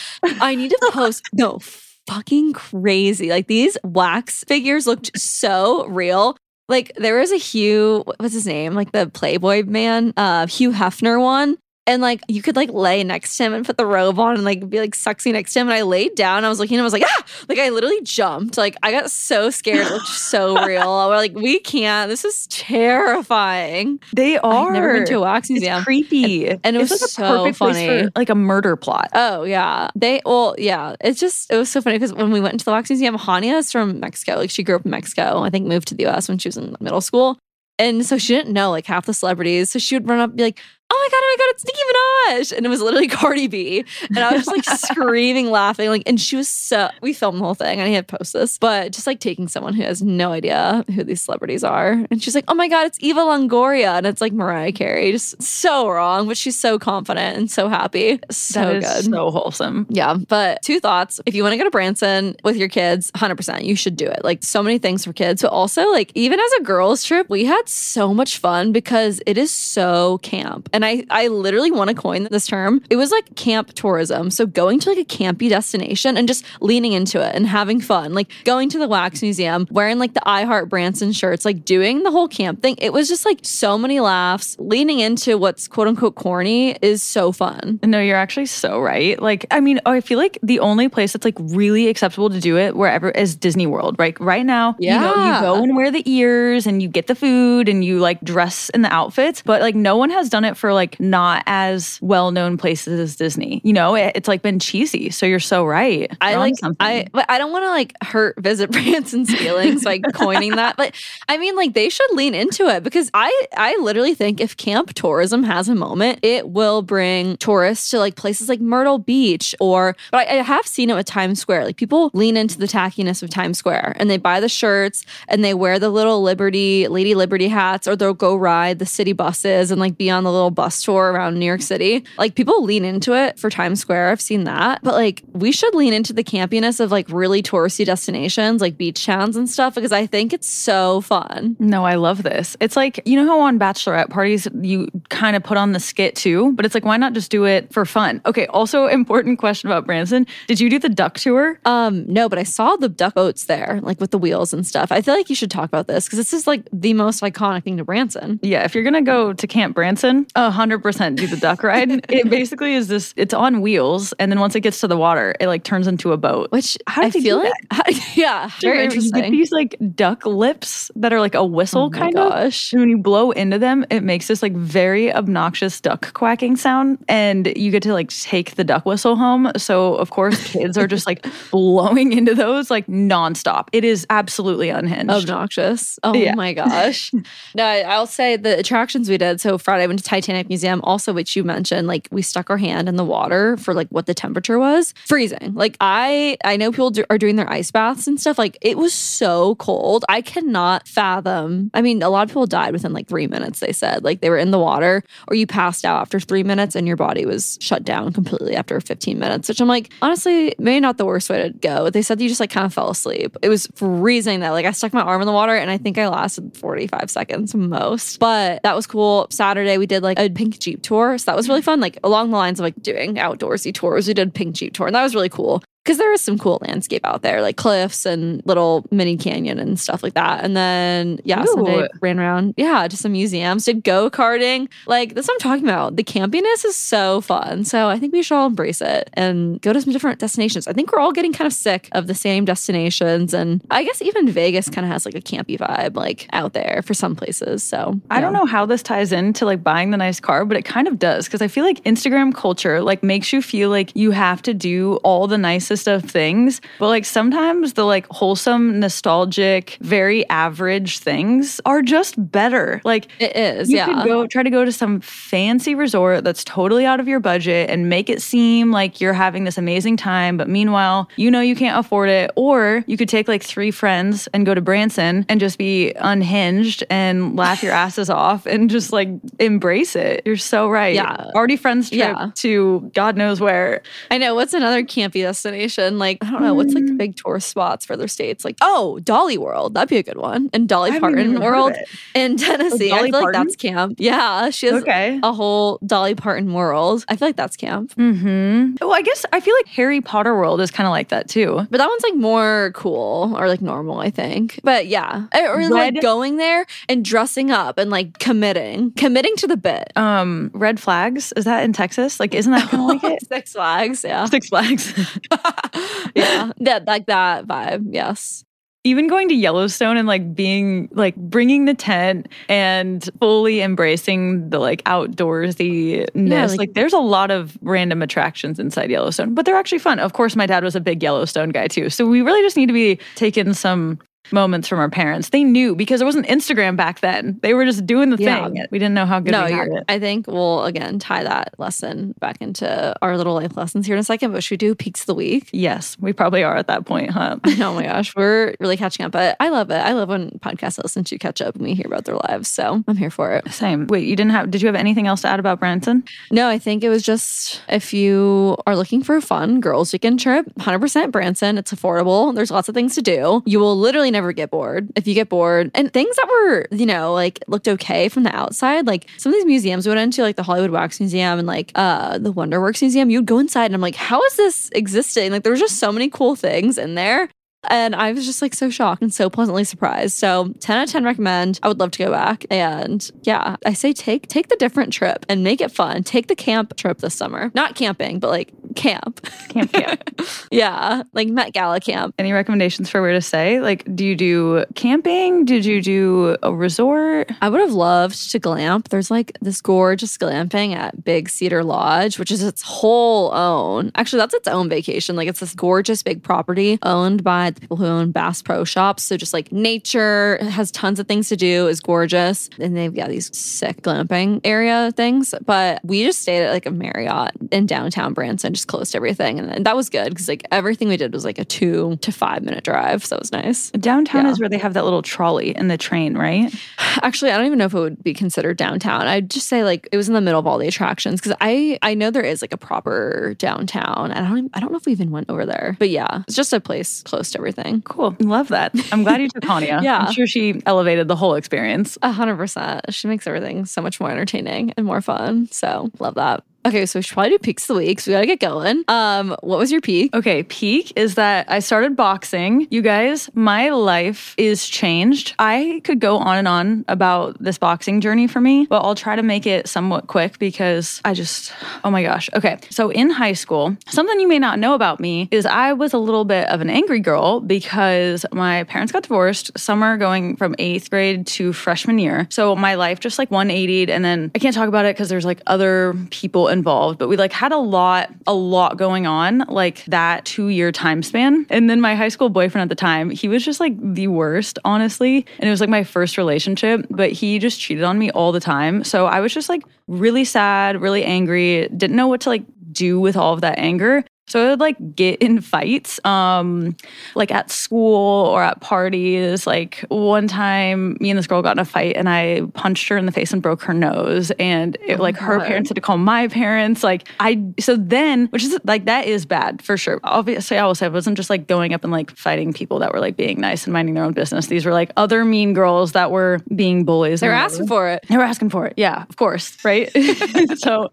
I 0.41 0.55
need 0.55 0.69
to 0.69 0.89
post. 0.93 1.27
no, 1.33 1.59
fucking 2.07 2.53
crazy. 2.53 3.29
Like 3.29 3.47
these 3.47 3.77
wax 3.83 4.43
figures 4.45 4.87
looked 4.87 5.17
so 5.19 5.85
real. 5.87 6.37
Like 6.69 6.93
there 6.95 7.19
was 7.19 7.31
a 7.31 7.37
Hugh, 7.37 8.03
what's 8.17 8.33
his 8.33 8.47
name? 8.47 8.73
Like 8.73 8.91
the 8.91 9.07
Playboy 9.07 9.63
man, 9.65 10.13
uh, 10.15 10.47
Hugh 10.47 10.71
Hefner 10.71 11.21
one. 11.21 11.57
And 11.85 12.01
like 12.01 12.21
you 12.29 12.41
could 12.41 12.55
like 12.55 12.71
lay 12.71 13.03
next 13.03 13.35
to 13.35 13.43
him 13.43 13.53
and 13.53 13.65
put 13.65 13.75
the 13.75 13.85
robe 13.85 14.17
on 14.17 14.35
and 14.35 14.45
like 14.45 14.69
be 14.69 14.79
like 14.79 14.95
sexy 14.95 15.33
next 15.33 15.51
to 15.51 15.59
him. 15.59 15.67
And 15.67 15.73
I 15.73 15.81
laid 15.81 16.15
down. 16.15 16.45
I 16.45 16.49
was 16.49 16.57
looking 16.57 16.75
and 16.77 16.81
I 16.81 16.85
was 16.85 16.93
like, 16.93 17.03
ah, 17.05 17.23
like 17.49 17.59
I 17.59 17.69
literally 17.69 18.01
jumped. 18.03 18.57
Like 18.57 18.77
I 18.83 18.91
got 18.91 19.11
so 19.11 19.49
scared. 19.49 19.85
It 19.87 19.91
looked 19.91 20.07
so 20.31 20.65
real. 20.65 21.09
We're 21.09 21.17
like, 21.17 21.33
we 21.35 21.59
can't. 21.59 22.09
This 22.09 22.23
is 22.23 22.47
terrifying. 22.47 23.99
They 24.15 24.37
are. 24.37 24.67
I've 24.67 24.73
never 24.73 24.93
been 24.93 25.05
to 25.07 25.13
a 25.15 25.21
wax 25.21 25.49
It's 25.49 25.59
museum. 25.59 25.83
creepy. 25.83 26.47
and 26.49 26.61
it 26.63 26.75
It's 26.81 26.91
was 26.91 27.01
like 27.01 27.07
a 27.07 27.11
so 27.11 27.53
funny. 27.53 27.85
for 28.05 28.11
like 28.15 28.29
a 28.29 28.35
murder 28.35 28.75
plot. 28.75 29.09
Oh 29.13 29.43
yeah, 29.43 29.89
they 29.95 30.21
well 30.25 30.55
yeah. 30.57 30.95
It's 31.01 31.19
just 31.19 31.51
it 31.51 31.57
was 31.57 31.69
so 31.69 31.81
funny 31.81 31.97
because 31.97 32.13
when 32.13 32.31
we 32.31 32.39
went 32.39 32.53
into 32.53 32.65
the 32.65 32.71
wax 32.71 32.89
museum, 32.89 33.17
Hannia 33.17 33.57
is 33.57 33.71
from 33.71 33.99
Mexico. 33.99 34.35
Like 34.37 34.49
she 34.49 34.63
grew 34.63 34.75
up 34.75 34.85
in 34.85 34.91
Mexico. 34.91 35.43
I 35.43 35.49
think 35.49 35.67
moved 35.67 35.87
to 35.89 35.95
the 35.95 36.03
U.S. 36.03 36.29
when 36.29 36.37
she 36.37 36.47
was 36.47 36.57
in 36.57 36.75
middle 36.79 37.01
school, 37.01 37.37
and 37.77 38.05
so 38.05 38.17
she 38.17 38.33
didn't 38.35 38.53
know 38.53 38.69
like 38.71 38.85
half 38.85 39.05
the 39.05 39.13
celebrities. 39.13 39.69
So 39.71 39.79
she 39.79 39.95
would 39.95 40.07
run 40.07 40.19
up 40.19 40.29
and 40.29 40.37
be 40.37 40.43
like, 40.43 40.59
oh 40.93 40.99
my 40.99 41.09
god, 41.11 41.23
oh 41.23 41.29
my 41.31 41.35
god, 41.37 41.49
it's 41.49 41.65
Nicki 41.65 41.81
Minaj, 41.89 42.57
and 42.57 42.65
it 42.65 42.69
was 42.69 42.81
literally 42.81 43.07
Cardi 43.19 43.47
B, 43.47 43.85
and 44.09 44.19
I 44.19 44.33
was 44.33 44.45
just 44.45 44.55
like 44.55 44.79
screaming, 44.79 45.49
laughing, 45.49 45.89
like, 45.89 46.03
and 46.05 46.19
she 46.19 46.35
was 46.35 46.47
so. 46.47 46.89
We 47.01 47.13
filmed 47.13 47.39
the 47.39 47.43
whole 47.43 47.55
thing, 47.55 47.79
and 47.79 47.87
I 47.89 47.91
had 47.91 48.07
to 48.07 48.17
post 48.17 48.33
this, 48.33 48.57
but 48.57 48.91
just 48.91 49.07
like 49.07 49.19
taking 49.19 49.47
someone 49.47 49.73
who 49.73 49.83
has 49.83 50.01
no 50.01 50.31
idea 50.31 50.85
who 50.93 51.03
these 51.03 51.21
celebrities 51.21 51.63
are, 51.63 52.05
and 52.11 52.21
she's 52.21 52.35
like, 52.35 52.45
oh 52.47 52.53
my 52.53 52.67
god, 52.67 52.85
it's 52.85 52.97
Eva 53.01 53.21
Longoria, 53.21 53.97
and 53.97 54.05
it's 54.05 54.21
like 54.21 54.33
Mariah 54.33 54.71
Carey, 54.71 55.11
just 55.11 55.41
so 55.41 55.89
wrong, 55.89 56.27
but 56.27 56.37
she's 56.37 56.57
so 56.57 56.77
confident 56.77 57.37
and 57.37 57.49
so 57.49 57.67
happy, 57.67 58.19
so 58.29 58.79
good. 58.79 59.05
so 59.05 59.31
wholesome. 59.31 59.87
Yeah, 59.89 60.15
but 60.27 60.61
two 60.61 60.79
thoughts. 60.79 61.19
If 61.25 61.33
you 61.33 61.43
want 61.43 61.53
to 61.53 61.57
go 61.57 61.63
to 61.63 61.71
Branson 61.71 62.35
with 62.43 62.55
your 62.55 62.69
kids, 62.69 63.11
100%, 63.11 63.63
you 63.63 63.75
should 63.75 63.95
do 63.95 64.05
it. 64.05 64.23
Like 64.23 64.43
so 64.43 64.61
many 64.61 64.77
things 64.77 65.05
for 65.05 65.13
kids, 65.13 65.41
but 65.41 65.51
also 65.51 65.89
like 65.91 66.11
even 66.15 66.39
as 66.39 66.51
a 66.59 66.63
girls 66.63 67.03
trip, 67.03 67.29
we 67.29 67.45
had 67.45 67.67
so 67.67 68.13
much 68.13 68.37
fun 68.37 68.71
because 68.71 69.21
it 69.25 69.37
is 69.37 69.51
so 69.51 70.19
camp. 70.19 70.69
And 70.73 70.82
I 70.85 71.05
I 71.09 71.27
literally 71.27 71.71
want 71.71 71.89
to 71.89 71.95
coin 71.95 72.27
this 72.31 72.47
term. 72.47 72.81
It 72.89 72.95
was 72.95 73.11
like 73.11 73.35
camp 73.35 73.73
tourism. 73.73 74.29
So 74.29 74.45
going 74.45 74.79
to 74.81 74.89
like 74.89 74.99
a 74.99 75.05
campy 75.05 75.49
destination 75.49 76.17
and 76.17 76.27
just 76.27 76.45
leaning 76.61 76.93
into 76.93 77.25
it 77.25 77.35
and 77.35 77.47
having 77.47 77.81
fun. 77.81 78.13
Like 78.13 78.31
going 78.43 78.69
to 78.69 78.79
the 78.79 78.87
wax 78.87 79.21
museum, 79.21 79.67
wearing 79.71 79.99
like 79.99 80.13
the 80.13 80.27
I 80.27 80.43
Heart 80.43 80.69
Branson 80.69 81.11
shirts, 81.11 81.45
like 81.45 81.65
doing 81.65 82.03
the 82.03 82.11
whole 82.11 82.27
camp 82.27 82.61
thing. 82.61 82.75
It 82.79 82.93
was 82.93 83.07
just 83.07 83.25
like 83.25 83.39
so 83.43 83.77
many 83.77 83.99
laughs. 83.99 84.55
Leaning 84.59 84.99
into 84.99 85.37
what's 85.37 85.67
quote 85.67 85.87
unquote 85.87 86.15
corny 86.15 86.71
is 86.81 87.01
so 87.01 87.31
fun. 87.31 87.79
No, 87.83 87.99
you're 87.99 88.17
actually 88.17 88.45
so 88.47 88.79
right. 88.79 89.21
Like, 89.21 89.45
I 89.51 89.59
mean, 89.59 89.79
I 89.85 90.01
feel 90.01 90.17
like 90.17 90.37
the 90.43 90.59
only 90.59 90.89
place 90.89 91.13
that's 91.13 91.25
like 91.25 91.37
really 91.39 91.87
acceptable 91.87 92.29
to 92.29 92.39
do 92.39 92.57
it 92.57 92.75
wherever 92.75 93.09
is 93.11 93.35
Disney 93.35 93.67
World. 93.67 93.95
Right, 93.99 94.19
right 94.19 94.45
now, 94.45 94.75
you 94.79 94.89
know, 94.89 95.09
you 95.09 95.41
go 95.41 95.63
and 95.63 95.75
wear 95.75 95.91
the 95.91 96.03
ears 96.09 96.67
and 96.67 96.81
you 96.81 96.87
get 96.87 97.07
the 97.07 97.15
food 97.15 97.69
and 97.69 97.83
you 97.83 97.99
like 97.99 98.21
dress 98.21 98.69
in 98.69 98.81
the 98.81 98.93
outfits, 98.93 99.41
but 99.41 99.61
like 99.61 99.75
no 99.75 99.97
one 99.97 100.09
has 100.09 100.29
done 100.29 100.43
it 100.43 100.57
for 100.57 100.72
like 100.73 100.99
not 100.99 101.43
as 101.45 101.99
well 102.01 102.31
known 102.31 102.57
places 102.57 102.99
as 102.99 103.15
Disney. 103.15 103.61
You 103.63 103.73
know, 103.73 103.95
it, 103.95 104.13
it's 104.15 104.27
like 104.27 104.41
been 104.41 104.59
cheesy. 104.59 105.09
So 105.09 105.25
you're 105.25 105.39
so 105.39 105.65
right. 105.65 106.11
I 106.21 106.31
You're 106.31 106.39
onto 106.39 106.51
like 106.51 106.59
something. 106.59 106.77
I 106.79 107.07
but 107.11 107.25
I 107.29 107.37
don't 107.37 107.51
want 107.51 107.63
to 107.63 107.69
like 107.69 107.93
hurt 108.03 108.41
Visit 108.41 108.71
Branson's 108.71 109.33
feelings 109.33 109.83
by 109.83 109.99
coining 110.13 110.55
that, 110.55 110.77
but 110.77 110.95
I 111.27 111.37
mean 111.37 111.55
like 111.55 111.73
they 111.73 111.89
should 111.89 112.11
lean 112.11 112.33
into 112.33 112.67
it 112.67 112.83
because 112.83 113.09
I 113.13 113.47
I 113.55 113.77
literally 113.81 114.13
think 114.13 114.39
if 114.39 114.57
camp 114.57 114.93
tourism 114.93 115.43
has 115.43 115.69
a 115.69 115.75
moment, 115.75 116.19
it 116.21 116.49
will 116.49 116.81
bring 116.81 117.37
tourists 117.37 117.89
to 117.89 117.99
like 117.99 118.15
places 118.15 118.49
like 118.49 118.61
Myrtle 118.61 118.99
Beach 118.99 119.55
or 119.59 119.95
but 120.11 120.27
I, 120.27 120.39
I 120.39 120.43
have 120.43 120.65
seen 120.67 120.89
it 120.89 120.95
with 120.95 121.05
Times 121.05 121.39
Square. 121.39 121.65
Like 121.65 121.77
people 121.77 122.11
lean 122.13 122.37
into 122.37 122.57
the 122.57 122.67
tackiness 122.67 123.23
of 123.23 123.29
Times 123.29 123.57
Square 123.57 123.95
and 123.97 124.09
they 124.09 124.17
buy 124.17 124.39
the 124.39 124.49
shirts 124.49 125.05
and 125.27 125.43
they 125.43 125.53
wear 125.53 125.79
the 125.79 125.89
little 125.89 126.21
Liberty 126.21 126.87
Lady 126.87 127.15
Liberty 127.15 127.47
hats 127.47 127.87
or 127.87 127.95
they'll 127.95 128.13
go 128.13 128.35
ride 128.35 128.79
the 128.79 128.85
city 128.85 129.13
buses 129.13 129.71
and 129.71 129.79
like 129.79 129.97
be 129.97 130.09
on 130.09 130.23
the 130.23 130.31
little 130.31 130.51
bus 130.53 130.83
tour 130.83 131.11
around 131.11 131.39
New 131.39 131.45
York 131.45 131.61
City. 131.61 132.03
Like 132.17 132.35
people 132.35 132.63
lean 132.63 132.85
into 132.85 133.13
it 133.13 133.39
for 133.39 133.49
Times 133.49 133.79
Square. 133.79 134.09
I've 134.09 134.21
seen 134.21 134.43
that. 134.45 134.81
But 134.83 134.93
like 134.93 135.23
we 135.33 135.51
should 135.51 135.75
lean 135.75 135.93
into 135.93 136.13
the 136.13 136.23
campiness 136.23 136.79
of 136.79 136.91
like 136.91 137.09
really 137.09 137.43
touristy 137.43 137.85
destinations, 137.85 138.61
like 138.61 138.77
beach 138.77 139.05
towns 139.05 139.35
and 139.35 139.49
stuff, 139.49 139.75
because 139.75 139.91
I 139.91 140.05
think 140.05 140.33
it's 140.33 140.47
so 140.47 141.01
fun. 141.01 141.55
No, 141.59 141.85
I 141.85 141.95
love 141.95 142.23
this. 142.23 142.55
It's 142.59 142.75
like, 142.75 143.01
you 143.05 143.15
know 143.15 143.25
how 143.25 143.39
on 143.39 143.59
bachelorette 143.59 144.09
parties 144.09 144.47
you 144.61 144.87
kind 145.09 145.35
of 145.35 145.43
put 145.43 145.57
on 145.57 145.73
the 145.73 145.79
skit 145.79 146.15
too, 146.15 146.53
but 146.53 146.65
it's 146.65 146.75
like, 146.75 146.85
why 146.85 146.97
not 146.97 147.13
just 147.13 147.31
do 147.31 147.45
it 147.45 147.71
for 147.73 147.85
fun? 147.85 148.21
Okay. 148.25 148.45
Also, 148.47 148.87
important 149.03 149.39
question 149.39 149.69
about 149.69 149.85
Branson. 149.85 150.25
Did 150.47 150.59
you 150.59 150.69
do 150.69 150.79
the 150.79 150.89
duck 150.89 151.15
tour? 151.15 151.59
Um, 151.65 152.05
no, 152.07 152.29
but 152.29 152.39
I 152.39 152.43
saw 152.43 152.75
the 152.75 152.89
duck 152.89 153.15
boats 153.15 153.45
there, 153.45 153.79
like 153.83 153.99
with 153.99 154.11
the 154.11 154.17
wheels 154.17 154.53
and 154.53 154.65
stuff. 154.65 154.91
I 154.91 155.01
feel 155.01 155.13
like 155.13 155.29
you 155.29 155.35
should 155.35 155.51
talk 155.51 155.65
about 155.65 155.87
this 155.87 156.05
because 156.05 156.17
this 156.17 156.33
is 156.33 156.47
like 156.47 156.67
the 156.71 156.93
most 156.93 157.21
iconic 157.21 157.63
thing 157.63 157.77
to 157.77 157.83
Branson. 157.83 158.39
Yeah. 158.41 158.63
If 158.63 158.73
you're 158.73 158.83
going 158.83 158.93
to 158.93 159.01
go 159.01 159.33
to 159.33 159.47
Camp 159.47 159.75
Branson, 159.75 160.25
100% 160.51 161.15
do 161.15 161.27
the 161.27 161.37
duck 161.37 161.63
ride. 161.63 161.89
it 162.09 162.29
basically 162.29 162.73
is 162.73 162.87
this 162.87 163.13
it's 163.17 163.33
on 163.33 163.61
wheels 163.61 164.13
and 164.13 164.31
then 164.31 164.39
once 164.39 164.55
it 164.55 164.61
gets 164.61 164.79
to 164.81 164.87
the 164.87 164.97
water, 164.97 165.35
it 165.39 165.47
like 165.47 165.63
turns 165.63 165.87
into 165.87 166.11
a 166.11 166.17
boat. 166.17 166.51
Which 166.51 166.77
how 166.87 167.01
do 167.01 167.07
I 167.07 167.11
feel 167.11 167.41
it? 167.41 167.53
How, 167.71 167.83
yeah, 168.15 168.49
very 168.61 168.83
interesting. 168.83 169.31
these 169.31 169.51
like 169.51 169.75
duck 169.95 170.25
lips 170.25 170.91
that 170.95 171.13
are 171.13 171.19
like 171.19 171.35
a 171.35 171.45
whistle 171.45 171.83
oh 171.83 171.89
kind 171.89 172.13
gosh. 172.13 172.71
of. 172.71 172.77
And 172.77 172.81
when 172.81 172.89
you 172.89 172.97
blow 172.97 173.31
into 173.31 173.59
them, 173.59 173.85
it 173.89 174.01
makes 174.01 174.27
this 174.27 174.41
like 174.41 174.53
very 174.53 175.13
obnoxious 175.13 175.79
duck 175.79 176.13
quacking 176.13 176.55
sound 176.55 177.03
and 177.07 177.51
you 177.55 177.71
get 177.71 177.83
to 177.83 177.93
like 177.93 178.09
take 178.09 178.55
the 178.55 178.63
duck 178.63 178.85
whistle 178.85 179.15
home. 179.15 179.51
So 179.57 179.95
of 179.95 180.09
course 180.09 180.43
kids 180.51 180.77
are 180.77 180.87
just 180.87 181.05
like 181.05 181.25
blowing 181.51 182.13
into 182.13 182.35
those 182.35 182.69
like 182.69 182.87
nonstop. 182.87 183.67
It 183.71 183.83
is 183.83 184.05
absolutely 184.09 184.69
unhinged. 184.69 185.11
Obnoxious. 185.11 185.99
Oh 186.03 186.13
yeah. 186.13 186.35
my 186.35 186.53
gosh. 186.53 187.11
no, 187.55 187.63
I'll 187.63 188.07
say 188.07 188.35
the 188.37 188.57
attractions 188.57 189.09
we 189.09 189.17
did. 189.17 189.41
So 189.41 189.57
Friday 189.57 189.83
I 189.83 189.87
went 189.87 189.99
to 189.99 190.05
Titanic 190.05 190.32
Museum, 190.49 190.81
also 190.83 191.13
which 191.13 191.35
you 191.35 191.43
mentioned, 191.43 191.87
like 191.87 192.07
we 192.11 192.21
stuck 192.21 192.49
our 192.49 192.57
hand 192.57 192.89
in 192.89 192.95
the 192.95 193.05
water 193.05 193.57
for 193.57 193.73
like 193.73 193.87
what 193.89 194.05
the 194.05 194.13
temperature 194.13 194.59
was. 194.59 194.93
Freezing. 195.05 195.53
Like 195.53 195.77
I 195.79 196.37
I 196.43 196.57
know 196.57 196.71
people 196.71 196.91
do, 196.91 197.03
are 197.09 197.17
doing 197.17 197.35
their 197.35 197.49
ice 197.49 197.71
baths 197.71 198.07
and 198.07 198.19
stuff. 198.19 198.37
Like 198.37 198.57
it 198.61 198.77
was 198.77 198.93
so 198.93 199.55
cold. 199.55 200.05
I 200.09 200.21
cannot 200.21 200.87
fathom. 200.87 201.71
I 201.73 201.81
mean, 201.81 202.01
a 202.01 202.09
lot 202.09 202.23
of 202.23 202.29
people 202.29 202.45
died 202.45 202.73
within 202.73 202.93
like 202.93 203.07
three 203.07 203.27
minutes, 203.27 203.59
they 203.59 203.71
said. 203.71 204.03
Like 204.03 204.21
they 204.21 204.29
were 204.29 204.37
in 204.37 204.51
the 204.51 204.59
water 204.59 205.03
or 205.27 205.35
you 205.35 205.47
passed 205.47 205.85
out 205.85 206.01
after 206.01 206.19
three 206.19 206.43
minutes 206.43 206.75
and 206.75 206.87
your 206.87 206.97
body 206.97 207.25
was 207.25 207.57
shut 207.61 207.83
down 207.83 208.13
completely 208.13 208.55
after 208.55 208.79
15 208.79 209.19
minutes, 209.19 209.49
which 209.49 209.61
I'm 209.61 209.67
like, 209.67 209.91
honestly, 210.01 210.55
maybe 210.57 210.79
not 210.79 210.97
the 210.97 211.05
worst 211.05 211.29
way 211.29 211.43
to 211.43 211.49
go. 211.49 211.89
They 211.89 212.01
said 212.01 212.21
you 212.21 212.29
just 212.29 212.39
like 212.39 212.49
kind 212.49 212.65
of 212.65 212.73
fell 212.73 212.89
asleep. 212.89 213.37
It 213.41 213.49
was 213.49 213.67
freezing 213.75 214.41
that 214.41 214.51
like 214.51 214.65
I 214.65 214.71
stuck 214.71 214.93
my 214.93 215.01
arm 215.01 215.21
in 215.21 215.27
the 215.27 215.33
water 215.33 215.55
and 215.55 215.69
I 215.69 215.77
think 215.77 215.97
I 215.97 216.07
lasted 216.07 216.55
45 216.57 217.09
seconds 217.09 217.55
most. 217.55 218.19
But 218.19 218.63
that 218.63 218.75
was 218.75 218.87
cool. 218.87 219.27
Saturday 219.29 219.77
we 219.77 219.85
did 219.85 220.03
like 220.03 220.19
a 220.23 220.29
pink 220.29 220.59
Jeep 220.59 220.81
tour. 220.81 221.17
So 221.17 221.25
that 221.25 221.35
was 221.35 221.47
really 221.47 221.61
fun. 221.61 221.79
Like 221.79 221.97
along 222.03 222.31
the 222.31 222.37
lines 222.37 222.59
of 222.59 222.63
like 222.63 222.81
doing 222.81 223.15
outdoorsy 223.15 223.73
tours. 223.73 224.07
We 224.07 224.13
did 224.13 224.33
pink 224.33 224.55
Jeep 224.55 224.73
tour 224.73 224.87
and 224.87 224.95
that 224.95 225.03
was 225.03 225.15
really 225.15 225.29
cool 225.29 225.63
because 225.83 225.97
there 225.97 226.13
is 226.13 226.21
some 226.21 226.37
cool 226.37 226.59
landscape 226.61 227.05
out 227.05 227.23
there, 227.23 227.41
like 227.41 227.57
cliffs 227.57 228.05
and 228.05 228.41
little 228.45 228.85
mini 228.89 229.17
canyon 229.17 229.59
and 229.59 229.77
stuff 229.79 230.01
like 230.01 230.13
that. 230.13 230.43
And 230.43 230.55
then, 230.55 231.19
yeah, 231.25 231.43
Sunday 231.43 231.89
ran 231.99 232.19
around, 232.19 232.53
yeah, 232.55 232.87
to 232.87 232.95
some 232.95 233.11
museums, 233.11 233.65
did 233.65 233.83
go 233.83 234.09
karting. 234.09 234.69
Like, 234.87 235.13
that's 235.13 235.27
what 235.27 235.33
I'm 235.33 235.39
talking 235.39 235.65
about. 235.65 235.97
The 235.97 236.03
campiness 236.03 236.63
is 236.63 236.77
so 236.77 237.19
fun. 237.19 237.65
So 237.65 237.89
I 237.89 237.99
think 237.99 238.13
we 238.13 238.23
should 238.23 238.35
all 238.35 238.47
embrace 238.47 238.81
it 238.81 239.09
and 239.13 239.61
go 239.61 239.73
to 239.73 239.81
some 239.81 239.91
different 239.91 240.19
destinations. 240.19 240.67
I 240.67 240.73
think 240.73 240.91
we're 240.93 240.99
all 240.99 241.11
getting 241.11 241.33
kind 241.33 241.47
of 241.47 241.53
sick 241.53 241.89
of 241.91 242.07
the 242.07 242.15
same 242.15 242.45
destinations. 242.45 243.33
And 243.33 243.61
I 243.69 243.83
guess 243.83 244.01
even 244.01 244.29
Vegas 244.29 244.69
kind 244.69 244.85
of 244.85 244.91
has 244.91 245.05
like 245.05 245.15
a 245.15 245.21
campy 245.21 245.57
vibe, 245.57 245.97
like 245.97 246.27
out 246.31 246.53
there 246.53 246.81
for 246.85 246.93
some 246.93 247.13
places. 247.13 247.61
So 247.61 247.99
I 248.09 248.21
don't 248.21 248.31
know 248.33 248.45
how 248.45 248.65
this 248.65 248.83
ties 248.83 249.11
into 249.11 249.45
like 249.45 249.61
buying 249.61 249.91
the 249.91 249.97
nice 249.97 250.21
car, 250.21 250.45
but 250.45 250.55
it 250.55 250.63
kind 250.63 250.87
of 250.87 250.97
does 250.97 251.25
because 251.25 251.41
I 251.41 251.49
feel 251.49 251.65
like 251.65 251.83
Instagram 251.83 252.33
culture 252.33 252.81
like 252.81 253.03
makes 253.03 253.33
you 253.33 253.41
feel 253.41 253.69
like 253.69 253.93
you 253.95 254.11
have 254.11 254.41
to 254.43 254.53
do 254.53 254.95
all 255.03 255.27
the 255.27 255.37
nicest 255.73 255.87
of 255.87 256.09
things, 256.09 256.61
but 256.79 256.87
like 256.87 257.03
sometimes 257.05 257.73
the 257.73 257.83
like 257.83 258.05
wholesome, 258.11 258.79
nostalgic, 258.79 259.77
very 259.81 260.27
average 260.29 260.99
things 260.99 261.59
are 261.65 261.81
just 261.81 262.15
better. 262.31 262.79
Like 262.83 263.07
It 263.19 263.35
is, 263.35 263.69
you 263.69 263.77
yeah. 263.77 263.85
could 263.85 264.05
go 264.05 264.27
try 264.27 264.43
to 264.43 264.49
go 264.49 264.63
to 264.65 264.71
some 264.71 265.01
fancy 265.01 265.73
resort 265.75 266.23
that's 266.23 266.43
totally 266.43 266.85
out 266.85 266.99
of 266.99 267.07
your 267.07 267.19
budget 267.19 267.69
and 267.69 267.89
make 267.89 268.09
it 268.09 268.21
seem 268.21 268.71
like 268.71 269.01
you're 269.01 269.13
having 269.13 269.45
this 269.45 269.57
amazing 269.57 269.97
time, 269.97 270.37
but 270.37 270.47
meanwhile, 270.47 271.09
you 271.15 271.31
know 271.31 271.41
you 271.41 271.55
can't 271.55 271.77
afford 271.79 272.09
it. 272.09 272.31
Or 272.35 272.83
you 272.87 272.97
could 272.97 273.09
take 273.09 273.27
like 273.27 273.43
three 273.43 273.71
friends 273.71 274.27
and 274.33 274.45
go 274.45 274.53
to 274.53 274.61
Branson 274.61 275.25
and 275.29 275.39
just 275.39 275.57
be 275.57 275.93
unhinged 275.95 276.83
and 276.89 277.35
laugh 277.35 277.63
your 277.63 277.71
asses 277.83 278.09
off 278.09 278.45
and 278.45 278.69
just 278.69 278.91
like 278.93 279.09
embrace 279.39 279.95
it. 279.95 280.21
You're 280.25 280.37
so 280.37 280.69
right. 280.69 280.93
Yeah. 280.95 281.31
Already 281.35 281.57
friends 281.57 281.89
trip 281.89 281.99
Yeah. 281.99 282.29
to 282.35 282.91
God 282.93 283.17
knows 283.17 283.39
where. 283.39 283.81
I 284.11 284.17
know. 284.19 284.35
What's 284.35 284.53
another 284.53 284.83
campy 284.83 285.21
destination? 285.23 285.62
Like, 285.99 286.17
I 286.21 286.29
don't 286.31 286.41
know. 286.41 286.53
What's 286.53 286.73
like 286.73 286.85
the 286.85 286.93
big 286.93 287.15
tourist 287.15 287.49
spots 287.49 287.85
for 287.85 287.93
other 287.93 288.07
states? 288.07 288.43
Like, 288.45 288.57
oh, 288.61 288.99
Dolly 288.99 289.37
World. 289.37 289.73
That'd 289.73 289.89
be 289.89 289.97
a 289.97 290.03
good 290.03 290.17
one. 290.17 290.49
And 290.53 290.67
Dolly 290.69 290.97
Parton 290.99 291.19
even 291.19 291.31
heard 291.33 291.37
of 291.37 291.43
World 291.43 291.73
in 292.15 292.37
Tennessee. 292.37 292.91
I 292.91 293.03
feel 293.03 293.11
Parton? 293.11 293.23
like 293.23 293.33
that's 293.33 293.55
camp. 293.55 293.95
Yeah. 293.99 294.49
She 294.49 294.67
has 294.67 294.81
Okay. 294.81 295.19
a 295.23 295.33
whole 295.33 295.79
Dolly 295.85 296.15
Parton 296.15 296.53
world. 296.53 297.05
I 297.07 297.15
feel 297.15 297.27
like 297.27 297.35
that's 297.35 297.55
camp. 297.57 297.93
Mm-hmm. 297.95 298.75
Well, 298.81 298.93
I 298.93 299.01
guess 299.01 299.25
I 299.33 299.39
feel 299.39 299.55
like 299.55 299.67
Harry 299.67 300.01
Potter 300.01 300.35
World 300.35 300.61
is 300.61 300.71
kind 300.71 300.87
of 300.87 300.91
like 300.91 301.09
that 301.09 301.29
too. 301.29 301.65
But 301.69 301.77
that 301.77 301.87
one's 301.87 302.03
like 302.03 302.15
more 302.15 302.71
cool 302.75 303.33
or 303.37 303.47
like 303.47 303.61
normal, 303.61 303.99
I 303.99 304.09
think. 304.09 304.59
But 304.63 304.87
yeah. 304.87 305.25
Or 305.35 305.57
Red- 305.57 305.71
like 305.71 306.01
going 306.01 306.37
there 306.37 306.65
and 306.89 307.03
dressing 307.05 307.51
up 307.51 307.77
and 307.77 307.89
like 307.89 308.19
committing, 308.19 308.91
committing 308.91 309.35
to 309.37 309.47
the 309.47 309.57
bit. 309.57 309.91
Um, 309.95 310.51
Red 310.53 310.79
Flags 310.79 311.31
is 311.37 311.45
that 311.45 311.63
in 311.63 311.73
Texas? 311.73 312.19
Like, 312.19 312.33
isn't 312.33 312.51
that 312.51 312.69
kind 312.69 312.81
of 312.83 312.87
like 313.03 313.13
it? 313.21 313.27
Six 313.27 313.53
Flags. 313.53 314.03
Yeah. 314.03 314.25
Six 314.25 314.49
Flags. 314.49 314.93
yeah. 316.15 316.51
That, 316.59 316.85
like 316.85 317.05
that 317.07 317.45
vibe. 317.47 317.87
Yes. 317.91 318.43
even 318.85 319.07
going 319.07 319.29
to 319.29 319.35
Yellowstone 319.35 319.95
and 319.97 320.07
like 320.07 320.35
being 320.35 320.89
like 320.91 321.15
bringing 321.15 321.65
the 321.65 321.73
tent 321.73 322.27
and 322.49 323.09
fully 323.19 323.61
embracing 323.61 324.49
the 324.49 324.59
like 324.59 324.83
outdoorsy 324.83 326.05
ness. 326.15 326.51
like- 326.51 326.59
like, 326.59 326.73
there's 326.73 326.93
a 326.93 326.99
lot 326.99 327.31
of 327.31 327.57
random 327.61 328.01
attractions 328.01 328.59
inside 328.59 328.89
Yellowstone, 328.91 329.33
but 329.33 329.45
they're 329.45 329.55
actually 329.55 329.79
fun. 329.79 329.99
Of 329.99 330.13
course, 330.13 330.35
my 330.35 330.45
dad 330.45 330.63
was 330.63 330.75
a 330.75 330.81
big 330.81 331.01
Yellowstone 331.01 331.49
guy 331.49 331.67
too. 331.67 331.89
So 331.89 332.05
we 332.05 332.21
really 332.21 332.41
just 332.41 332.57
need 332.57 332.67
to 332.67 332.73
be 332.73 332.99
taking 333.15 333.53
some 333.53 333.99
moments 334.31 334.67
from 334.67 334.79
our 334.79 334.89
parents. 334.89 335.29
They 335.29 335.43
knew 335.43 335.75
because 335.75 335.99
there 335.99 336.05
wasn't 336.05 336.27
Instagram 336.27 336.75
back 336.75 337.01
then. 337.01 337.39
They 337.41 337.53
were 337.53 337.65
just 337.65 337.85
doing 337.85 338.09
the 338.09 338.17
Yeah. 338.17 338.47
thing. 338.47 338.65
We 338.71 338.79
didn't 338.79 338.95
know 338.95 339.05
how 339.05 339.19
good 339.19 339.31
no, 339.31 339.45
we 339.45 339.51
had 339.51 339.67
you're, 339.67 339.77
it. 339.79 339.83
I 339.89 339.99
think 339.99 340.27
we'll 340.27 340.63
again 340.65 340.99
tie 340.99 341.23
that 341.23 341.53
lesson 341.57 342.13
back 342.19 342.37
into 342.41 342.95
our 343.01 343.17
little 343.17 343.33
life 343.33 343.57
lessons 343.57 343.85
here 343.85 343.95
in 343.95 343.99
a 343.99 344.03
second. 344.03 344.31
But 344.31 344.43
should 344.43 344.51
we 344.53 344.57
do 344.57 344.75
peaks 344.75 345.01
of 345.01 345.07
the 345.07 345.15
week? 345.15 345.49
Yes, 345.51 345.97
we 345.99 346.13
probably 346.13 346.43
are 346.43 346.55
at 346.55 346.67
that 346.67 346.85
point, 346.85 347.11
huh? 347.11 347.37
oh 347.45 347.73
my 347.73 347.83
gosh, 347.83 348.15
we're 348.15 348.55
really 348.59 348.77
catching 348.77 349.05
up. 349.05 349.11
But 349.11 349.35
I 349.39 349.49
love 349.49 349.69
it. 349.71 349.75
I 349.77 349.93
love 349.93 350.09
when 350.09 350.31
podcasts 350.39 350.81
listen 350.81 351.03
to 351.05 351.17
catch 351.17 351.41
up 351.41 351.55
and 351.55 351.63
we 351.63 351.73
hear 351.73 351.87
about 351.87 352.05
their 352.05 352.15
lives. 352.15 352.47
So 352.47 352.83
I'm 352.87 352.97
here 352.97 353.09
for 353.11 353.33
it. 353.33 353.51
Same. 353.51 353.87
Wait, 353.87 354.07
you 354.07 354.15
didn't 354.15 354.31
have? 354.31 354.51
Did 354.51 354.61
you 354.61 354.67
have 354.67 354.75
anything 354.75 355.07
else 355.07 355.21
to 355.21 355.27
add 355.27 355.39
about 355.39 355.59
Branson? 355.59 356.03
No, 356.31 356.47
I 356.47 356.59
think 356.59 356.83
it 356.83 356.89
was 356.89 357.03
just 357.03 357.61
if 357.69 357.93
you 357.93 358.57
are 358.65 358.75
looking 358.75 359.03
for 359.03 359.15
a 359.15 359.21
fun 359.21 359.59
girls' 359.59 359.91
weekend 359.93 360.19
trip, 360.19 360.45
100% 360.59 361.11
Branson. 361.11 361.57
It's 361.57 361.73
affordable. 361.73 362.33
There's 362.33 362.51
lots 362.51 362.69
of 362.69 362.75
things 362.75 362.95
to 362.95 363.01
do. 363.01 363.43
You 363.45 363.59
will 363.59 363.77
literally 363.77 364.11
never 364.13 364.31
get 364.31 364.49
bored. 364.49 364.91
If 364.95 365.07
you 365.07 365.13
get 365.13 365.27
bored, 365.27 365.71
and 365.73 365.91
things 365.91 366.15
that 366.15 366.27
were, 366.27 366.67
you 366.71 366.85
know, 366.85 367.13
like 367.13 367.43
looked 367.47 367.67
okay 367.67 368.07
from 368.07 368.23
the 368.23 368.33
outside, 368.33 368.87
like 368.87 369.07
some 369.17 369.33
of 369.33 369.37
these 369.37 369.45
museums 369.45 369.85
we 369.85 369.89
went 369.89 369.99
into, 369.99 370.21
like 370.21 370.37
the 370.37 370.43
Hollywood 370.43 370.71
Wax 370.71 370.99
Museum 370.99 371.39
and 371.39 371.47
like 371.47 371.71
uh 371.75 372.17
the 372.17 372.31
Wonderworks 372.31 372.81
Museum, 372.81 373.09
you'd 373.09 373.25
go 373.25 373.39
inside 373.39 373.65
and 373.65 373.75
I'm 373.75 373.81
like, 373.81 373.95
how 373.95 374.23
is 374.23 374.37
this 374.37 374.69
existing? 374.73 375.31
Like 375.31 375.43
there 375.43 375.51
was 375.51 375.59
just 375.59 375.77
so 375.77 375.91
many 375.91 376.09
cool 376.09 376.35
things 376.35 376.77
in 376.77 376.95
there. 376.95 377.29
And 377.69 377.95
I 377.95 378.11
was 378.11 378.25
just 378.25 378.41
like 378.41 378.53
so 378.53 378.69
shocked 378.69 379.01
and 379.01 379.13
so 379.13 379.29
pleasantly 379.29 379.63
surprised. 379.63 380.17
So 380.17 380.53
10 380.59 380.77
out 380.77 380.83
of 380.83 380.91
10 380.91 381.03
recommend. 381.03 381.59
I 381.63 381.69
would 381.69 381.79
love 381.79 381.91
to 381.91 382.03
go 382.03 382.11
back. 382.11 382.45
And 382.51 383.09
yeah, 383.23 383.55
I 383.65 383.73
say 383.73 383.93
take 383.93 384.27
take 384.27 384.49
the 384.49 384.55
different 384.57 384.91
trip 384.91 385.25
and 385.29 385.43
make 385.43 385.61
it 385.61 385.71
fun. 385.71 386.03
Take 386.03 386.27
the 386.27 386.35
camp 386.35 386.75
trip 386.75 386.99
this 386.99 387.15
summer. 387.15 387.51
Not 387.53 387.75
camping, 387.75 388.19
but 388.19 388.29
like 388.29 388.51
camp. 388.75 389.25
Camp 389.49 389.71
camp. 389.71 390.21
yeah, 390.51 391.03
like 391.13 391.27
Met 391.27 391.53
Gala 391.53 391.79
camp. 391.79 392.15
Any 392.17 392.31
recommendations 392.31 392.89
for 392.89 393.01
where 393.01 393.13
to 393.13 393.21
stay? 393.21 393.59
Like, 393.59 393.83
do 393.95 394.05
you 394.05 394.15
do 394.15 394.65
camping? 394.75 395.45
Did 395.45 395.65
you 395.65 395.81
do 395.81 396.37
a 396.43 396.53
resort? 396.53 397.31
I 397.41 397.49
would 397.49 397.61
have 397.61 397.73
loved 397.73 398.31
to 398.31 398.39
glamp. 398.39 398.89
There's 398.89 399.11
like 399.11 399.37
this 399.41 399.61
gorgeous 399.61 400.17
glamping 400.17 400.75
at 400.75 401.03
Big 401.03 401.29
Cedar 401.29 401.63
Lodge, 401.63 402.19
which 402.19 402.31
is 402.31 402.43
its 402.43 402.61
whole 402.61 403.33
own. 403.33 403.91
Actually, 403.95 404.19
that's 404.19 404.33
its 404.33 404.47
own 404.47 404.69
vacation. 404.69 405.15
Like 405.15 405.27
it's 405.27 405.39
this 405.39 405.53
gorgeous 405.53 406.03
big 406.03 406.23
property 406.23 406.79
owned 406.83 407.23
by 407.23 407.51
the 407.51 407.61
people 407.61 407.77
who 407.77 407.85
own 407.85 408.11
Bass 408.11 408.41
Pro 408.41 408.63
Shops. 408.63 409.03
So 409.03 409.17
just 409.17 409.33
like 409.33 409.51
nature 409.51 410.37
has 410.43 410.71
tons 410.71 410.99
of 410.99 411.07
things 411.07 411.29
to 411.29 411.35
do, 411.35 411.67
is 411.67 411.79
gorgeous. 411.79 412.49
And 412.59 412.75
they've 412.75 412.93
got 412.93 413.09
these 413.09 413.35
sick 413.35 413.81
glamping 413.81 414.41
area 414.43 414.91
things. 414.95 415.33
But 415.45 415.83
we 415.83 416.03
just 416.03 416.21
stayed 416.21 416.43
at 416.43 416.51
like 416.51 416.65
a 416.65 416.71
Marriott 416.71 417.31
in 417.51 417.65
downtown 417.65 418.13
Branson, 418.13 418.53
just 418.53 418.62
close 418.65 418.91
to 418.91 418.97
everything. 418.97 419.39
And, 419.39 419.49
and 419.51 419.65
that 419.65 419.75
was 419.75 419.89
good 419.89 420.09
because 420.09 420.27
like 420.27 420.43
everything 420.51 420.87
we 420.87 420.97
did 420.97 421.13
was 421.13 421.25
like 421.25 421.39
a 421.39 421.45
two 421.45 421.97
to 422.01 422.11
five 422.11 422.43
minute 422.43 422.63
drive. 422.63 423.05
So 423.05 423.15
it 423.15 423.19
was 423.21 423.31
nice. 423.31 423.71
Downtown 423.71 424.25
Yeah. 424.25 424.31
is 424.31 424.39
where 424.39 424.49
they 424.49 424.57
have 424.57 424.73
that 424.73 424.83
little 424.83 425.01
trolley 425.01 425.55
in 425.55 425.67
the 425.67 425.77
train, 425.77 426.17
right? 426.17 426.53
Actually, 427.01 427.31
I 427.31 427.37
don't 427.37 427.45
even 427.45 427.57
know 427.59 427.65
if 427.65 427.73
it 427.73 427.79
would 427.79 428.03
be 428.03 428.13
considered 428.13 428.57
downtown. 428.57 429.07
I'd 429.07 429.29
just 429.29 429.47
say 429.47 429.63
like 429.63 429.87
it 429.91 429.97
was 429.97 430.07
in 430.07 430.13
the 430.13 430.21
middle 430.21 430.39
of 430.39 430.47
all 430.47 430.57
the 430.57 430.67
attractions 430.67 431.19
because 431.21 431.35
I 431.41 431.77
I 431.81 431.93
know 431.93 432.11
there 432.11 432.21
is 432.23 432.41
like 432.41 432.53
a 432.53 432.57
proper 432.57 433.35
downtown. 433.37 434.11
I 434.11 434.19
don't 434.21 434.37
even, 434.37 434.49
I 434.53 434.59
don't 434.59 434.71
know 434.71 434.77
if 434.77 434.85
we 434.85 434.91
even 434.91 435.11
went 435.11 435.29
over 435.29 435.45
there, 435.45 435.75
but 435.79 435.89
yeah, 435.89 436.23
it's 436.27 436.35
just 436.35 436.53
a 436.53 436.59
place 436.59 437.01
close 437.03 437.31
to 437.31 437.39
everything. 437.39 437.81
Cool. 437.83 438.15
Love 438.19 438.49
that. 438.49 438.73
I'm 438.91 439.03
glad 439.03 439.21
you 439.21 439.29
took 439.29 439.43
Hannia. 439.43 439.81
Yeah. 439.83 439.99
I'm 440.07 440.13
sure 440.13 440.27
she 440.27 440.61
elevated 440.65 441.07
the 441.07 441.15
whole 441.15 441.35
experience. 441.35 441.97
A 442.01 442.11
hundred 442.11 442.37
percent. 442.37 442.93
She 442.93 443.07
makes 443.07 443.25
everything 443.27 443.65
so 443.65 443.81
much 443.81 443.99
more 443.99 444.09
entertaining 444.11 444.73
and 444.77 444.85
more 444.85 445.01
fun. 445.01 445.47
So 445.51 445.89
love 445.99 446.15
that. 446.15 446.43
Okay, 446.65 446.85
so 446.85 446.99
we 446.99 447.03
should 447.03 447.13
probably 447.13 447.31
do 447.31 447.39
peaks 447.39 447.69
of 447.69 447.75
the 447.75 447.81
week. 447.81 447.99
So 447.99 448.11
we 448.11 448.15
gotta 448.15 448.25
get 448.25 448.39
going. 448.39 448.85
Um, 448.87 449.35
what 449.41 449.59
was 449.59 449.69
your 449.69 449.81
peak? 449.81 450.15
Okay, 450.15 450.43
peak 450.43 450.93
is 450.95 451.15
that 451.15 451.51
I 451.51 451.59
started 451.59 451.97
boxing. 451.97 452.67
You 452.71 452.81
guys, 452.81 453.29
my 453.33 453.69
life 453.69 454.33
is 454.37 454.65
changed. 454.67 455.35
I 455.39 455.81
could 455.83 455.99
go 455.99 456.17
on 456.17 456.37
and 456.37 456.47
on 456.47 456.85
about 456.87 457.37
this 457.43 457.57
boxing 457.57 457.99
journey 457.99 458.27
for 458.27 458.39
me, 458.39 458.65
but 458.69 458.79
I'll 458.79 458.95
try 458.95 459.17
to 459.17 459.23
make 459.23 459.45
it 459.45 459.67
somewhat 459.67 460.07
quick 460.07 460.39
because 460.39 461.01
I 461.03 461.13
just, 461.13 461.51
oh 461.83 461.91
my 461.91 462.01
gosh. 462.01 462.29
Okay, 462.33 462.57
so 462.69 462.89
in 462.91 463.09
high 463.09 463.33
school, 463.33 463.75
something 463.87 464.17
you 464.21 464.27
may 464.27 464.39
not 464.39 464.57
know 464.57 464.73
about 464.73 465.01
me 465.01 465.27
is 465.31 465.45
I 465.45 465.73
was 465.73 465.91
a 465.93 465.97
little 465.97 466.23
bit 466.23 466.47
of 466.47 466.61
an 466.61 466.69
angry 466.69 467.01
girl 467.01 467.41
because 467.41 468.25
my 468.31 468.63
parents 468.65 468.93
got 468.93 469.03
divorced 469.03 469.57
summer 469.59 469.97
going 469.97 470.37
from 470.37 470.55
eighth 470.59 470.89
grade 470.89 471.27
to 471.27 471.51
freshman 471.51 471.99
year. 471.99 472.25
So 472.29 472.55
my 472.55 472.75
life 472.75 473.01
just 473.01 473.19
like 473.19 473.31
180'd 473.31 473.89
and 473.89 474.05
then 474.05 474.31
I 474.33 474.39
can't 474.39 474.55
talk 474.55 474.69
about 474.69 474.85
it 474.85 474.95
because 474.95 475.09
there's 475.09 475.25
like 475.25 475.41
other 475.45 475.93
people 476.09 476.52
involved, 476.53 476.97
but 476.97 477.09
we 477.09 477.17
like 477.17 477.33
had 477.33 477.51
a 477.51 477.57
lot, 477.57 478.09
a 478.25 478.33
lot 478.33 478.77
going 478.77 479.05
on 479.05 479.39
like 479.49 479.83
that 479.85 480.23
two 480.23 480.47
year 480.47 480.71
time 480.71 481.03
span. 481.03 481.45
And 481.49 481.69
then 481.69 481.81
my 481.81 481.95
high 481.95 482.07
school 482.07 482.29
boyfriend 482.29 482.63
at 482.63 482.69
the 482.69 482.79
time, 482.79 483.09
he 483.09 483.27
was 483.27 483.43
just 483.43 483.59
like 483.59 483.73
the 483.77 484.07
worst, 484.07 484.59
honestly. 484.63 485.25
And 485.39 485.47
it 485.47 485.51
was 485.51 485.59
like 485.59 485.69
my 485.69 485.83
first 485.83 486.17
relationship, 486.17 486.85
but 486.89 487.11
he 487.11 487.39
just 487.39 487.59
cheated 487.59 487.83
on 487.83 487.99
me 487.99 488.09
all 488.11 488.31
the 488.31 488.39
time. 488.39 488.85
So 488.85 489.07
I 489.07 489.19
was 489.19 489.33
just 489.33 489.49
like 489.49 489.63
really 489.87 490.23
sad, 490.23 490.81
really 490.81 491.03
angry, 491.03 491.67
didn't 491.75 491.97
know 491.97 492.07
what 492.07 492.21
to 492.21 492.29
like 492.29 492.43
do 492.71 492.99
with 492.99 493.17
all 493.17 493.33
of 493.33 493.41
that 493.41 493.59
anger. 493.59 494.03
So 494.25 494.45
I 494.45 494.49
would 494.51 494.59
like 494.61 494.95
get 494.95 495.21
in 495.21 495.41
fights, 495.41 495.99
um, 496.05 496.75
like 497.13 497.29
at 497.29 497.51
school 497.51 498.27
or 498.27 498.41
at 498.41 498.61
parties. 498.61 499.45
Like 499.45 499.83
one 499.89 500.27
time, 500.27 500.97
me 501.01 501.09
and 501.09 501.19
this 501.19 501.27
girl 501.27 501.41
got 501.41 501.51
in 501.57 501.59
a 501.59 501.65
fight, 501.65 501.97
and 501.97 502.07
I 502.07 502.41
punched 502.53 502.87
her 502.87 502.97
in 502.97 503.05
the 503.05 503.11
face 503.11 503.33
and 503.33 503.41
broke 503.41 503.61
her 503.63 503.73
nose. 503.73 504.31
And 504.39 504.77
it, 504.81 504.99
like 504.99 505.17
her 505.17 505.39
God. 505.39 505.47
parents 505.47 505.69
had 505.69 505.75
to 505.75 505.81
call 505.81 505.97
my 505.97 506.29
parents. 506.29 506.83
Like 506.83 507.09
I, 507.19 507.43
so 507.59 507.75
then, 507.75 508.27
which 508.27 508.43
is 508.43 508.57
like 508.63 508.85
that 508.85 509.05
is 509.05 509.25
bad 509.25 509.61
for 509.61 509.75
sure. 509.75 509.99
Obviously, 510.05 510.57
I 510.57 510.65
will 510.65 510.75
say 510.75 510.85
I 510.85 510.89
wasn't 510.89 511.17
just 511.17 511.29
like 511.29 511.47
going 511.47 511.73
up 511.73 511.83
and 511.83 511.91
like 511.91 512.15
fighting 512.15 512.53
people 512.53 512.79
that 512.79 512.93
were 512.93 513.01
like 513.01 513.17
being 513.17 513.41
nice 513.41 513.65
and 513.65 513.73
minding 513.73 513.93
their 513.93 514.05
own 514.05 514.13
business. 514.13 514.47
These 514.47 514.65
were 514.65 514.73
like 514.73 514.91
other 514.95 515.25
mean 515.25 515.53
girls 515.53 515.91
that 515.91 516.11
were 516.11 516.39
being 516.55 516.85
bullies. 516.85 517.19
They 517.19 517.27
were 517.27 517.33
asking 517.33 517.67
for 517.67 517.89
it. 517.89 518.05
they 518.07 518.15
were 518.15 518.23
asking 518.23 518.51
for 518.51 518.65
it. 518.67 518.73
Yeah, 518.77 519.03
of 519.09 519.17
course. 519.17 519.57
Right. 519.65 519.91
so 520.55 520.89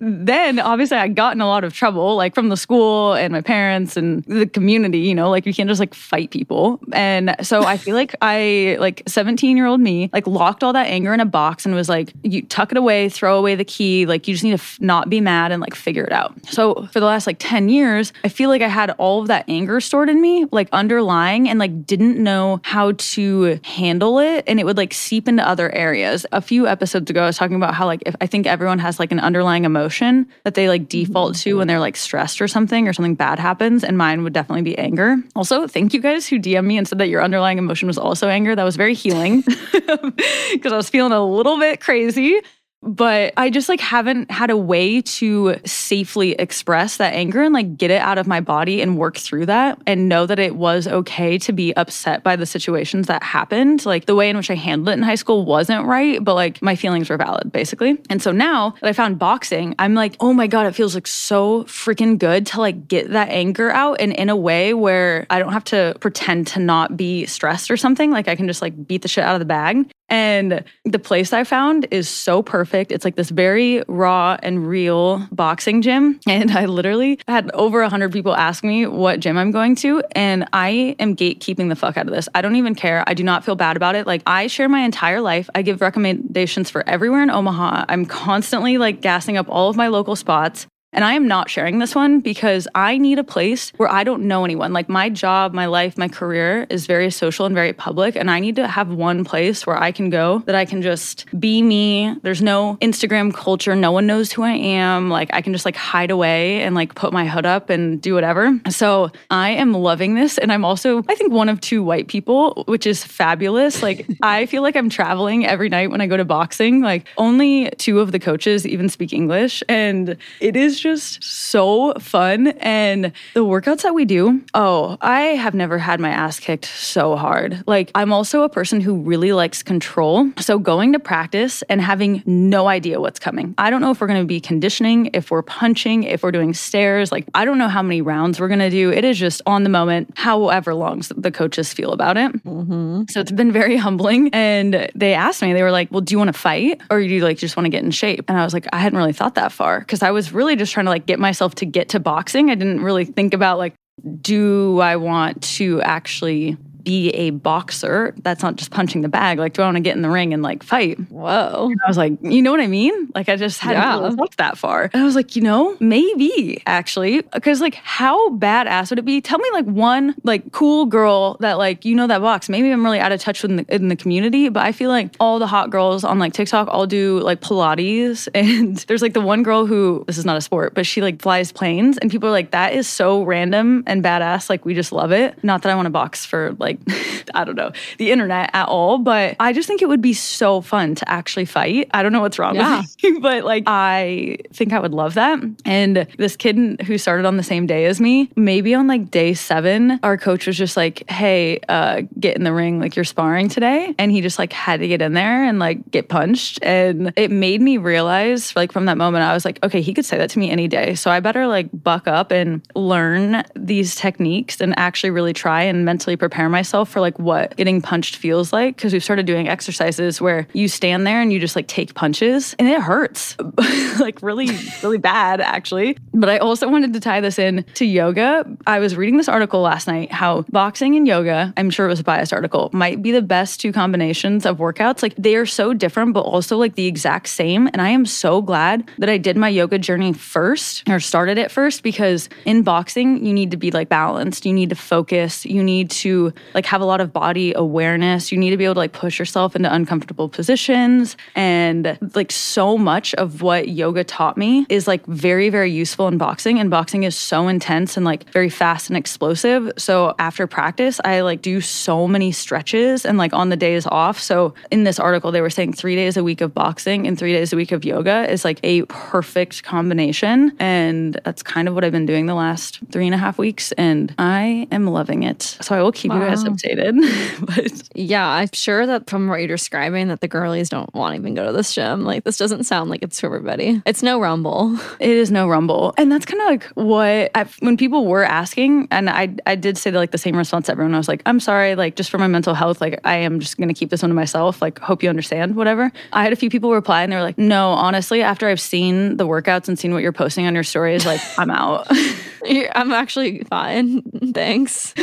then 0.00 0.58
obviously 0.58 0.98
I 0.98 1.08
got 1.08 1.34
in 1.34 1.40
a 1.40 1.46
lot 1.46 1.64
of 1.64 1.72
trouble, 1.72 2.14
like 2.14 2.34
from 2.34 2.50
the 2.50 2.57
school 2.58 3.14
and 3.14 3.32
my 3.32 3.40
parents 3.40 3.96
and 3.96 4.24
the 4.24 4.46
community, 4.46 4.98
you 4.98 5.14
know, 5.14 5.30
like 5.30 5.46
you 5.46 5.54
can't 5.54 5.68
just 5.68 5.80
like 5.80 5.94
fight 5.94 6.30
people. 6.30 6.80
And 6.92 7.34
so 7.42 7.64
I 7.64 7.76
feel 7.76 7.94
like 7.94 8.14
I, 8.22 8.76
like 8.80 9.02
17 9.06 9.56
year 9.56 9.66
old 9.66 9.80
me, 9.80 10.10
like 10.12 10.26
locked 10.26 10.62
all 10.62 10.72
that 10.72 10.86
anger 10.86 11.14
in 11.14 11.20
a 11.20 11.26
box 11.26 11.64
and 11.64 11.74
was 11.74 11.88
like, 11.88 12.12
you 12.22 12.42
tuck 12.42 12.72
it 12.72 12.78
away, 12.78 13.08
throw 13.08 13.38
away 13.38 13.54
the 13.54 13.64
key. 13.64 14.06
Like 14.06 14.28
you 14.28 14.34
just 14.34 14.44
need 14.44 14.50
to 14.50 14.54
f- 14.62 14.78
not 14.80 15.08
be 15.08 15.20
mad 15.20 15.52
and 15.52 15.60
like 15.60 15.74
figure 15.74 16.04
it 16.04 16.12
out. 16.12 16.34
So 16.46 16.86
for 16.92 17.00
the 17.00 17.06
last 17.06 17.26
like 17.26 17.36
10 17.38 17.68
years, 17.68 18.12
I 18.24 18.28
feel 18.28 18.48
like 18.48 18.62
I 18.62 18.68
had 18.68 18.90
all 18.92 19.22
of 19.22 19.28
that 19.28 19.44
anger 19.48 19.80
stored 19.80 20.08
in 20.08 20.20
me, 20.20 20.46
like 20.52 20.68
underlying 20.72 21.48
and 21.48 21.58
like 21.58 21.86
didn't 21.86 22.22
know 22.22 22.60
how 22.64 22.92
to 22.92 23.60
handle 23.64 24.18
it. 24.18 24.44
And 24.46 24.58
it 24.58 24.64
would 24.64 24.76
like 24.76 24.92
seep 24.92 25.28
into 25.28 25.46
other 25.46 25.70
areas. 25.70 26.26
A 26.32 26.40
few 26.40 26.66
episodes 26.66 27.10
ago, 27.10 27.22
I 27.22 27.26
was 27.26 27.36
talking 27.36 27.56
about 27.56 27.74
how 27.74 27.86
like 27.86 28.02
if 28.06 28.16
I 28.20 28.26
think 28.26 28.46
everyone 28.46 28.78
has 28.78 28.98
like 28.98 29.12
an 29.12 29.20
underlying 29.20 29.64
emotion 29.64 30.26
that 30.44 30.54
they 30.54 30.68
like 30.68 30.88
default 30.88 31.34
mm-hmm. 31.34 31.50
to 31.50 31.58
when 31.58 31.68
they're 31.68 31.80
like 31.80 31.96
stressed 31.96 32.40
or 32.40 32.47
something 32.48 32.88
or 32.88 32.92
something 32.92 33.14
bad 33.14 33.38
happens. 33.38 33.84
And 33.84 33.96
mine 33.96 34.22
would 34.24 34.32
definitely 34.32 34.62
be 34.62 34.76
anger. 34.78 35.16
Also, 35.36 35.66
thank 35.66 35.94
you 35.94 36.00
guys 36.00 36.26
who 36.26 36.38
DM 36.38 36.64
me 36.64 36.78
and 36.78 36.88
said 36.88 36.98
that 36.98 37.08
your 37.08 37.22
underlying 37.22 37.58
emotion 37.58 37.86
was 37.86 37.98
also 37.98 38.28
anger. 38.28 38.56
That 38.56 38.64
was 38.64 38.76
very 38.76 38.94
healing 38.94 39.42
because 39.72 40.72
I 40.72 40.76
was 40.76 40.90
feeling 40.90 41.12
a 41.12 41.24
little 41.24 41.58
bit 41.58 41.80
crazy. 41.80 42.40
But 42.80 43.34
I 43.36 43.50
just 43.50 43.68
like 43.68 43.80
haven't 43.80 44.30
had 44.30 44.50
a 44.50 44.56
way 44.56 45.02
to 45.02 45.56
safely 45.64 46.32
express 46.32 46.98
that 46.98 47.12
anger 47.12 47.42
and 47.42 47.52
like 47.52 47.76
get 47.76 47.90
it 47.90 48.00
out 48.00 48.18
of 48.18 48.28
my 48.28 48.40
body 48.40 48.80
and 48.80 48.96
work 48.96 49.16
through 49.16 49.46
that 49.46 49.80
and 49.86 50.08
know 50.08 50.26
that 50.26 50.38
it 50.38 50.54
was 50.54 50.86
okay 50.86 51.38
to 51.38 51.52
be 51.52 51.74
upset 51.74 52.22
by 52.22 52.36
the 52.36 52.46
situations 52.46 53.08
that 53.08 53.22
happened. 53.24 53.84
Like 53.84 54.06
the 54.06 54.14
way 54.14 54.30
in 54.30 54.36
which 54.36 54.50
I 54.50 54.54
handled 54.54 54.90
it 54.90 54.92
in 54.92 55.02
high 55.02 55.16
school 55.16 55.44
wasn't 55.44 55.86
right, 55.86 56.22
but 56.22 56.34
like 56.34 56.62
my 56.62 56.76
feelings 56.76 57.10
were 57.10 57.16
valid 57.16 57.50
basically. 57.50 57.98
And 58.08 58.22
so 58.22 58.30
now 58.30 58.74
that 58.80 58.88
I 58.88 58.92
found 58.92 59.18
boxing, 59.18 59.74
I'm 59.80 59.94
like, 59.94 60.14
oh 60.20 60.32
my 60.32 60.46
God, 60.46 60.66
it 60.66 60.74
feels 60.74 60.94
like 60.94 61.08
so 61.08 61.64
freaking 61.64 62.16
good 62.16 62.46
to 62.46 62.60
like 62.60 62.86
get 62.86 63.10
that 63.10 63.28
anger 63.30 63.70
out 63.70 64.00
and 64.00 64.12
in 64.12 64.28
a 64.28 64.36
way 64.36 64.72
where 64.72 65.26
I 65.30 65.40
don't 65.40 65.52
have 65.52 65.64
to 65.64 65.96
pretend 65.98 66.46
to 66.48 66.60
not 66.60 66.96
be 66.96 67.26
stressed 67.26 67.72
or 67.72 67.76
something. 67.76 68.12
Like 68.12 68.28
I 68.28 68.36
can 68.36 68.46
just 68.46 68.62
like 68.62 68.86
beat 68.86 69.02
the 69.02 69.08
shit 69.08 69.24
out 69.24 69.34
of 69.34 69.40
the 69.40 69.46
bag. 69.46 69.90
And 70.10 70.64
the 70.86 70.98
place 70.98 71.34
I 71.34 71.44
found 71.44 71.86
is 71.90 72.08
so 72.08 72.42
perfect. 72.42 72.67
It's 72.74 73.04
like 73.04 73.16
this 73.16 73.30
very 73.30 73.82
raw 73.88 74.36
and 74.42 74.66
real 74.66 75.26
boxing 75.32 75.82
gym. 75.82 76.20
And 76.28 76.52
I 76.52 76.66
literally 76.66 77.18
had 77.26 77.50
over 77.52 77.80
100 77.80 78.12
people 78.12 78.34
ask 78.34 78.62
me 78.62 78.86
what 78.86 79.18
gym 79.18 79.36
I'm 79.36 79.50
going 79.50 79.74
to. 79.76 80.02
And 80.12 80.46
I 80.52 80.94
am 81.00 81.16
gatekeeping 81.16 81.68
the 81.68 81.74
fuck 81.74 81.96
out 81.96 82.06
of 82.06 82.14
this. 82.14 82.28
I 82.34 82.42
don't 82.42 82.54
even 82.56 82.74
care. 82.76 83.02
I 83.06 83.14
do 83.14 83.24
not 83.24 83.44
feel 83.44 83.56
bad 83.56 83.76
about 83.76 83.96
it. 83.96 84.06
Like, 84.06 84.22
I 84.24 84.46
share 84.46 84.68
my 84.68 84.80
entire 84.80 85.20
life. 85.20 85.50
I 85.54 85.62
give 85.62 85.80
recommendations 85.80 86.70
for 86.70 86.88
everywhere 86.88 87.22
in 87.22 87.30
Omaha. 87.30 87.86
I'm 87.88 88.06
constantly 88.06 88.78
like 88.78 89.00
gassing 89.00 89.36
up 89.36 89.46
all 89.48 89.68
of 89.68 89.76
my 89.76 89.88
local 89.88 90.14
spots. 90.14 90.66
And 90.98 91.04
I 91.04 91.12
am 91.12 91.28
not 91.28 91.48
sharing 91.48 91.78
this 91.78 91.94
one 91.94 92.18
because 92.18 92.66
I 92.74 92.98
need 92.98 93.20
a 93.20 93.22
place 93.22 93.72
where 93.76 93.88
I 93.88 94.02
don't 94.02 94.24
know 94.24 94.44
anyone. 94.44 94.72
Like 94.72 94.88
my 94.88 95.08
job, 95.08 95.54
my 95.54 95.66
life, 95.66 95.96
my 95.96 96.08
career 96.08 96.66
is 96.70 96.88
very 96.88 97.08
social 97.12 97.46
and 97.46 97.54
very 97.54 97.72
public. 97.72 98.16
And 98.16 98.28
I 98.28 98.40
need 98.40 98.56
to 98.56 98.66
have 98.66 98.92
one 98.92 99.24
place 99.24 99.64
where 99.64 99.80
I 99.80 99.92
can 99.92 100.10
go 100.10 100.42
that 100.46 100.56
I 100.56 100.64
can 100.64 100.82
just 100.82 101.26
be 101.38 101.62
me. 101.62 102.16
There's 102.24 102.42
no 102.42 102.78
Instagram 102.80 103.32
culture. 103.32 103.76
No 103.76 103.92
one 103.92 104.08
knows 104.08 104.32
who 104.32 104.42
I 104.42 104.54
am. 104.54 105.08
Like 105.08 105.30
I 105.32 105.40
can 105.40 105.52
just 105.52 105.64
like 105.64 105.76
hide 105.76 106.10
away 106.10 106.62
and 106.62 106.74
like 106.74 106.96
put 106.96 107.12
my 107.12 107.26
hood 107.28 107.46
up 107.46 107.70
and 107.70 108.02
do 108.02 108.14
whatever. 108.14 108.58
So 108.68 109.12
I 109.30 109.50
am 109.50 109.74
loving 109.74 110.16
this. 110.16 110.36
And 110.36 110.50
I'm 110.50 110.64
also, 110.64 111.04
I 111.08 111.14
think, 111.14 111.30
one 111.30 111.48
of 111.48 111.60
two 111.60 111.84
white 111.84 112.08
people, 112.08 112.64
which 112.66 112.88
is 112.88 113.04
fabulous. 113.04 113.84
Like 113.84 114.04
I 114.22 114.46
feel 114.46 114.62
like 114.62 114.74
I'm 114.74 114.90
traveling 114.90 115.46
every 115.46 115.68
night 115.68 115.92
when 115.92 116.00
I 116.00 116.08
go 116.08 116.16
to 116.16 116.24
boxing. 116.24 116.80
Like 116.80 117.06
only 117.18 117.70
two 117.78 118.00
of 118.00 118.10
the 118.10 118.18
coaches 118.18 118.66
even 118.66 118.88
speak 118.88 119.12
English. 119.12 119.62
And 119.68 120.16
it 120.40 120.56
is 120.56 120.80
just 120.80 120.87
so 120.96 121.94
fun. 121.94 122.48
And 122.58 123.12
the 123.34 123.44
workouts 123.44 123.82
that 123.82 123.94
we 123.94 124.04
do, 124.04 124.42
oh, 124.54 124.98
I 125.00 125.20
have 125.20 125.54
never 125.54 125.78
had 125.78 126.00
my 126.00 126.10
ass 126.10 126.40
kicked 126.40 126.66
so 126.66 127.16
hard. 127.16 127.62
Like 127.66 127.90
I'm 127.94 128.12
also 128.12 128.42
a 128.42 128.48
person 128.48 128.80
who 128.80 129.00
really 129.00 129.32
likes 129.32 129.62
control. 129.62 130.30
So 130.38 130.58
going 130.58 130.92
to 130.92 130.98
practice 130.98 131.62
and 131.62 131.80
having 131.80 132.22
no 132.26 132.68
idea 132.68 133.00
what's 133.00 133.18
coming. 133.18 133.54
I 133.58 133.70
don't 133.70 133.80
know 133.80 133.90
if 133.90 134.00
we're 134.00 134.06
going 134.06 134.22
to 134.22 134.26
be 134.26 134.40
conditioning, 134.40 135.10
if 135.14 135.30
we're 135.30 135.42
punching, 135.42 136.04
if 136.04 136.22
we're 136.22 136.32
doing 136.32 136.54
stairs. 136.54 137.12
Like 137.12 137.26
I 137.34 137.44
don't 137.44 137.58
know 137.58 137.68
how 137.68 137.82
many 137.82 138.02
rounds 138.02 138.40
we're 138.40 138.48
going 138.48 138.58
to 138.60 138.70
do. 138.70 138.90
It 138.90 139.04
is 139.04 139.18
just 139.18 139.42
on 139.46 139.62
the 139.62 139.70
moment, 139.70 140.12
however 140.16 140.74
long 140.74 141.02
the 141.16 141.30
coaches 141.30 141.72
feel 141.72 141.92
about 141.92 142.16
it. 142.16 142.32
Mm-hmm. 142.44 143.04
So 143.08 143.20
it's 143.20 143.32
been 143.32 143.52
very 143.52 143.76
humbling. 143.86 144.30
And 144.32 144.90
they 144.94 145.14
asked 145.14 145.42
me, 145.42 145.52
they 145.52 145.62
were 145.62 145.70
like, 145.70 145.90
well, 145.90 146.00
do 146.00 146.12
you 146.12 146.18
want 146.18 146.28
to 146.28 146.38
fight 146.38 146.80
or 146.90 147.00
do 147.00 147.06
you 147.06 147.22
like 147.22 147.38
just 147.38 147.56
want 147.56 147.66
to 147.66 147.70
get 147.70 147.84
in 147.84 147.90
shape? 147.90 148.24
And 148.28 148.38
I 148.38 148.44
was 148.44 148.52
like, 148.52 148.66
I 148.72 148.78
hadn't 148.78 148.98
really 148.98 149.12
thought 149.12 149.34
that 149.36 149.52
far 149.52 149.80
because 149.80 150.02
I 150.02 150.10
was 150.10 150.32
really 150.32 150.56
just 150.56 150.67
trying 150.70 150.86
to 150.86 150.90
like 150.90 151.06
get 151.06 151.18
myself 151.18 151.54
to 151.56 151.66
get 151.66 151.90
to 151.90 152.00
boxing. 152.00 152.50
I 152.50 152.54
didn't 152.54 152.82
really 152.82 153.04
think 153.04 153.34
about 153.34 153.58
like, 153.58 153.74
do 154.20 154.80
I 154.80 154.96
want 154.96 155.42
to 155.42 155.80
actually 155.82 156.56
be 156.88 157.10
a 157.10 157.28
boxer 157.30 158.14
that's 158.22 158.42
not 158.42 158.56
just 158.56 158.70
punching 158.70 159.02
the 159.02 159.10
bag. 159.10 159.38
Like, 159.38 159.52
do 159.52 159.60
I 159.60 159.66
want 159.66 159.76
to 159.76 159.82
get 159.82 159.94
in 159.94 160.00
the 160.00 160.08
ring 160.08 160.32
and 160.32 160.42
like 160.42 160.62
fight? 160.62 160.98
Whoa. 161.10 161.68
And 161.70 161.78
I 161.84 161.88
was 161.88 161.98
like, 161.98 162.14
you 162.22 162.40
know 162.40 162.50
what 162.50 162.60
I 162.60 162.66
mean? 162.66 163.10
Like, 163.14 163.28
I 163.28 163.36
just 163.36 163.60
hadn't 163.60 163.82
Yeah. 163.82 163.98
really 164.00 164.16
thought 164.16 164.34
that 164.38 164.56
far. 164.56 164.88
And 164.94 165.02
I 165.02 165.04
was 165.04 165.14
like, 165.14 165.36
you 165.36 165.42
know, 165.42 165.76
maybe 165.80 166.62
actually, 166.66 167.20
because 167.34 167.60
like, 167.60 167.74
how 167.74 168.30
badass 168.30 168.88
would 168.88 168.98
it 168.98 169.04
be? 169.04 169.20
Tell 169.20 169.38
me 169.38 169.50
like 169.52 169.66
one 169.66 170.14
like 170.24 170.50
cool 170.52 170.86
girl 170.86 171.36
that 171.40 171.58
like 171.58 171.84
you 171.84 171.94
know 171.94 172.06
that 172.06 172.22
box. 172.22 172.48
Maybe 172.48 172.70
I'm 172.70 172.82
really 172.82 173.00
out 173.00 173.12
of 173.12 173.20
touch 173.20 173.42
with 173.42 173.50
in 173.50 173.56
the, 173.58 173.74
in 173.74 173.88
the 173.88 173.96
community, 173.96 174.48
but 174.48 174.64
I 174.64 174.72
feel 174.72 174.88
like 174.88 175.14
all 175.20 175.38
the 175.38 175.46
hot 175.46 175.68
girls 175.68 176.04
on 176.04 176.18
like 176.18 176.32
TikTok 176.32 176.68
all 176.68 176.86
do 176.86 177.20
like 177.20 177.40
Pilates, 177.42 178.28
and 178.34 178.78
there's 178.88 179.02
like 179.02 179.12
the 179.12 179.20
one 179.20 179.42
girl 179.42 179.66
who 179.66 180.04
this 180.06 180.16
is 180.16 180.24
not 180.24 180.38
a 180.38 180.40
sport, 180.40 180.74
but 180.74 180.86
she 180.86 181.02
like 181.02 181.20
flies 181.20 181.52
planes, 181.52 181.98
and 181.98 182.10
people 182.10 182.30
are 182.30 182.32
like, 182.32 182.52
that 182.52 182.72
is 182.72 182.88
so 182.88 183.22
random 183.24 183.82
and 183.86 184.02
badass. 184.02 184.48
Like, 184.48 184.64
we 184.64 184.72
just 184.74 184.90
love 184.92 185.12
it. 185.12 185.42
Not 185.44 185.60
that 185.62 185.70
I 185.70 185.74
want 185.74 185.86
to 185.86 185.90
box 185.90 186.24
for 186.24 186.54
like 186.58 186.77
I 187.34 187.44
don't 187.44 187.56
know 187.56 187.72
the 187.98 188.10
internet 188.10 188.50
at 188.54 188.68
all, 188.68 188.98
but 188.98 189.36
I 189.40 189.52
just 189.52 189.68
think 189.68 189.82
it 189.82 189.88
would 189.88 190.00
be 190.02 190.12
so 190.14 190.60
fun 190.60 190.94
to 190.96 191.08
actually 191.10 191.44
fight. 191.44 191.88
I 191.92 192.02
don't 192.02 192.12
know 192.12 192.20
what's 192.20 192.38
wrong 192.38 192.54
Yeah. 192.54 192.80
with 192.80 193.02
me, 193.02 193.18
but 193.20 193.44
like 193.44 193.64
I 193.66 194.38
think 194.52 194.72
I 194.72 194.78
would 194.80 194.94
love 194.94 195.14
that. 195.14 195.38
And 195.64 196.06
this 196.18 196.36
kid 196.36 196.82
who 196.82 196.98
started 196.98 197.26
on 197.26 197.36
the 197.36 197.42
same 197.42 197.66
day 197.66 197.84
as 197.86 198.00
me, 198.00 198.30
maybe 198.36 198.74
on 198.74 198.86
like 198.86 199.10
day 199.10 199.34
seven, 199.34 199.98
our 200.02 200.16
coach 200.16 200.46
was 200.46 200.56
just 200.56 200.76
like, 200.76 201.08
"Hey, 201.10 201.60
uh, 201.68 202.02
get 202.18 202.36
in 202.36 202.44
the 202.44 202.52
ring, 202.52 202.80
like 202.80 202.96
you're 202.96 203.04
sparring 203.04 203.48
today," 203.48 203.94
and 203.98 204.10
he 204.10 204.20
just 204.20 204.38
like 204.38 204.52
had 204.52 204.80
to 204.80 204.88
get 204.88 205.02
in 205.02 205.12
there 205.14 205.44
and 205.44 205.58
like 205.58 205.90
get 205.90 206.08
punched, 206.08 206.58
and 206.62 207.12
it 207.16 207.30
made 207.30 207.60
me 207.60 207.76
realize, 207.76 208.54
like 208.56 208.72
from 208.72 208.86
that 208.86 208.96
moment, 208.96 209.24
I 209.24 209.34
was 209.34 209.44
like, 209.44 209.58
okay, 209.64 209.80
he 209.80 209.92
could 209.94 210.04
say 210.04 210.18
that 210.18 210.30
to 210.30 210.38
me 210.38 210.50
any 210.50 210.68
day, 210.68 210.94
so 210.94 211.10
I 211.10 211.20
better 211.20 211.46
like 211.46 211.68
buck 211.72 212.06
up 212.08 212.30
and 212.30 212.62
learn 212.74 213.42
these 213.54 213.94
techniques 213.94 214.60
and 214.60 214.78
actually 214.78 215.10
really 215.10 215.32
try 215.32 215.62
and 215.62 215.84
mentally 215.84 216.16
prepare 216.16 216.48
myself 216.48 216.67
for 216.84 217.00
like 217.00 217.18
what 217.18 217.56
getting 217.56 217.80
punched 217.80 218.16
feels 218.16 218.52
like 218.52 218.76
because 218.76 218.92
we've 218.92 219.04
started 219.04 219.26
doing 219.26 219.48
exercises 219.48 220.20
where 220.20 220.46
you 220.52 220.68
stand 220.68 221.06
there 221.06 221.20
and 221.20 221.32
you 221.32 221.38
just 221.38 221.56
like 221.56 221.66
take 221.66 221.94
punches 221.94 222.54
and 222.58 222.68
it 222.68 222.80
hurts 222.80 223.36
like 224.00 224.22
really 224.22 224.48
really 224.82 224.98
bad 224.98 225.40
actually. 225.40 225.96
But 226.12 226.28
i 226.28 226.38
also 226.38 226.68
wanted 226.68 226.92
to 226.94 227.00
tie 227.00 227.20
this 227.20 227.38
in 227.38 227.64
to 227.74 227.84
yoga. 227.84 228.44
I 228.66 228.78
was 228.78 228.96
reading 228.96 229.16
this 229.16 229.28
article 229.28 229.60
last 229.60 229.86
night 229.86 230.12
how 230.12 230.42
boxing 230.50 230.96
and 230.96 231.06
yoga 231.06 231.52
i'm 231.56 231.70
sure 231.70 231.86
it 231.86 231.90
was 231.90 232.00
a 232.00 232.04
biased 232.04 232.32
article 232.32 232.70
might 232.72 233.02
be 233.02 233.12
the 233.12 233.22
best 233.22 233.60
two 233.60 233.72
combinations 233.72 234.46
of 234.46 234.58
workouts. 234.58 235.02
Like 235.02 235.14
they 235.16 235.36
are 235.36 235.46
so 235.46 235.74
different 235.74 236.14
but 236.14 236.20
also 236.20 236.56
like 236.56 236.74
the 236.74 236.86
exact 236.86 237.28
same. 237.28 237.68
And 237.68 237.80
i 237.80 237.88
am 237.88 238.06
so 238.06 238.42
glad 238.42 238.88
that 238.98 239.08
i 239.08 239.18
did 239.18 239.36
my 239.36 239.48
yoga 239.48 239.78
journey 239.78 240.12
first 240.12 240.88
or 240.88 241.00
started 241.00 241.38
it 241.38 241.50
first 241.50 241.82
because 241.82 242.28
in 242.44 242.62
boxing 242.62 243.24
you 243.24 243.32
need 243.32 243.50
to 243.50 243.56
be 243.56 243.70
like 243.70 243.88
balanced. 243.88 244.46
You 244.46 244.52
need 244.52 244.70
to 244.70 244.76
focus. 244.76 245.44
You 245.44 245.62
need 245.62 245.90
to 245.90 246.32
like 246.54 246.57
have 246.66 246.80
a 246.80 246.84
lot 246.84 247.00
of 247.00 247.12
body 247.12 247.52
awareness. 247.54 248.32
You 248.32 248.38
need 248.38 248.50
to 248.50 248.56
be 248.56 248.64
able 248.64 248.74
to 248.74 248.80
like 248.80 248.92
push 248.92 249.18
yourself 249.18 249.56
into 249.56 249.72
uncomfortable 249.72 250.28
positions. 250.28 251.16
And 251.34 251.98
like 252.14 252.32
so 252.32 252.78
much 252.78 253.14
of 253.14 253.42
what 253.42 253.68
yoga 253.68 254.04
taught 254.04 254.36
me 254.36 254.66
is 254.68 254.86
like 254.86 255.04
very 255.06 255.48
very 255.50 255.70
useful 255.70 256.08
in 256.08 256.18
boxing. 256.18 256.58
And 256.58 256.70
boxing 256.70 257.04
is 257.04 257.16
so 257.16 257.48
intense 257.48 257.96
and 257.96 258.04
like 258.04 258.30
very 258.32 258.48
fast 258.48 258.90
and 258.90 258.96
explosive. 258.96 259.72
So 259.76 260.14
after 260.18 260.46
practice 260.46 261.00
i 261.04 261.20
like 261.20 261.42
do 261.42 261.60
so 261.60 262.08
many 262.08 262.32
stretches 262.32 263.04
and 263.04 263.18
like 263.18 263.32
on 263.32 263.48
the 263.48 263.56
days 263.56 263.86
off. 263.86 264.20
So 264.20 264.54
in 264.70 264.84
this 264.84 264.98
article 264.98 265.32
they 265.32 265.40
were 265.40 265.50
saying 265.50 265.72
3 265.72 265.94
days 265.96 266.16
a 266.16 266.24
week 266.24 266.40
of 266.40 266.54
boxing 266.54 267.06
and 267.06 267.18
3 267.18 267.32
days 267.32 267.52
a 267.52 267.56
week 267.56 267.72
of 267.72 267.84
yoga 267.84 268.30
is 268.30 268.44
like 268.44 268.60
a 268.62 268.82
perfect 268.84 269.62
combination. 269.62 270.52
And 270.58 271.20
that's 271.24 271.42
kind 271.42 271.68
of 271.68 271.74
what 271.74 271.84
i've 271.84 271.92
been 271.92 272.06
doing 272.06 272.26
the 272.26 272.34
last 272.34 272.80
three 272.90 273.06
and 273.06 273.14
a 273.14 273.18
half 273.18 273.38
weeks. 273.38 273.72
And 273.72 274.14
i 274.18 274.66
am 274.70 274.86
loving 274.86 275.22
it. 275.22 275.42
So 275.60 275.74
i 275.74 275.82
will 275.82 275.92
keep 275.92 276.12
you 276.12 276.18
guys 276.18 276.37
Um, 276.46 276.56
Updated 276.56 277.46
but 277.46 277.88
Yeah, 277.94 278.26
I'm 278.26 278.48
sure 278.52 278.86
that 278.86 279.08
from 279.08 279.28
what 279.28 279.40
you're 279.40 279.48
describing, 279.48 280.08
that 280.08 280.20
the 280.20 280.28
girlies 280.28 280.68
don't 280.68 280.92
want 280.94 281.14
to 281.14 281.20
even 281.20 281.34
go 281.34 281.46
to 281.46 281.52
this 281.52 281.74
gym. 281.74 282.04
Like, 282.04 282.24
this 282.24 282.38
doesn't 282.38 282.64
sound 282.64 282.90
like 282.90 283.02
it's 283.02 283.20
for 283.20 283.26
everybody. 283.26 283.82
It's 283.86 284.02
no 284.02 284.20
rumble. 284.20 284.78
It 285.00 285.10
is 285.10 285.30
no 285.30 285.48
rumble. 285.48 285.94
And 285.96 286.10
that's 286.10 286.26
kind 286.26 286.40
of 286.42 286.48
like 286.48 286.64
what 286.74 287.30
I, 287.34 287.44
when 287.60 287.76
people 287.76 288.06
were 288.06 288.24
asking, 288.24 288.88
and 288.90 289.08
I 289.08 289.34
I 289.46 289.54
did 289.54 289.78
say 289.78 289.90
like 289.92 290.10
the 290.10 290.18
same 290.18 290.36
response 290.36 290.66
to 290.66 290.72
everyone. 290.72 290.94
I 290.94 290.98
was 290.98 291.08
like, 291.08 291.22
I'm 291.24 291.40
sorry, 291.40 291.76
like 291.76 291.94
just 291.94 292.10
for 292.10 292.18
my 292.18 292.26
mental 292.26 292.52
health, 292.52 292.80
like 292.80 293.00
I 293.04 293.16
am 293.16 293.38
just 293.38 293.56
gonna 293.58 293.74
keep 293.74 293.90
this 293.90 294.02
one 294.02 294.10
to 294.10 294.14
myself. 294.14 294.60
Like, 294.60 294.78
hope 294.80 295.02
you 295.02 295.08
understand, 295.08 295.54
whatever. 295.54 295.92
I 296.12 296.24
had 296.24 296.32
a 296.32 296.36
few 296.36 296.50
people 296.50 296.72
reply 296.72 297.02
and 297.02 297.12
they 297.12 297.16
were 297.16 297.22
like, 297.22 297.38
No, 297.38 297.70
honestly, 297.70 298.22
after 298.22 298.48
I've 298.48 298.60
seen 298.60 299.16
the 299.18 299.26
workouts 299.26 299.68
and 299.68 299.78
seen 299.78 299.92
what 299.92 300.02
you're 300.02 300.12
posting 300.12 300.46
on 300.46 300.54
your 300.54 300.64
stories, 300.64 301.06
like 301.06 301.20
I'm 301.38 301.50
out. 301.50 301.86
I'm 302.74 302.92
actually 302.92 303.44
fine. 303.44 304.02
Thanks. 304.32 304.94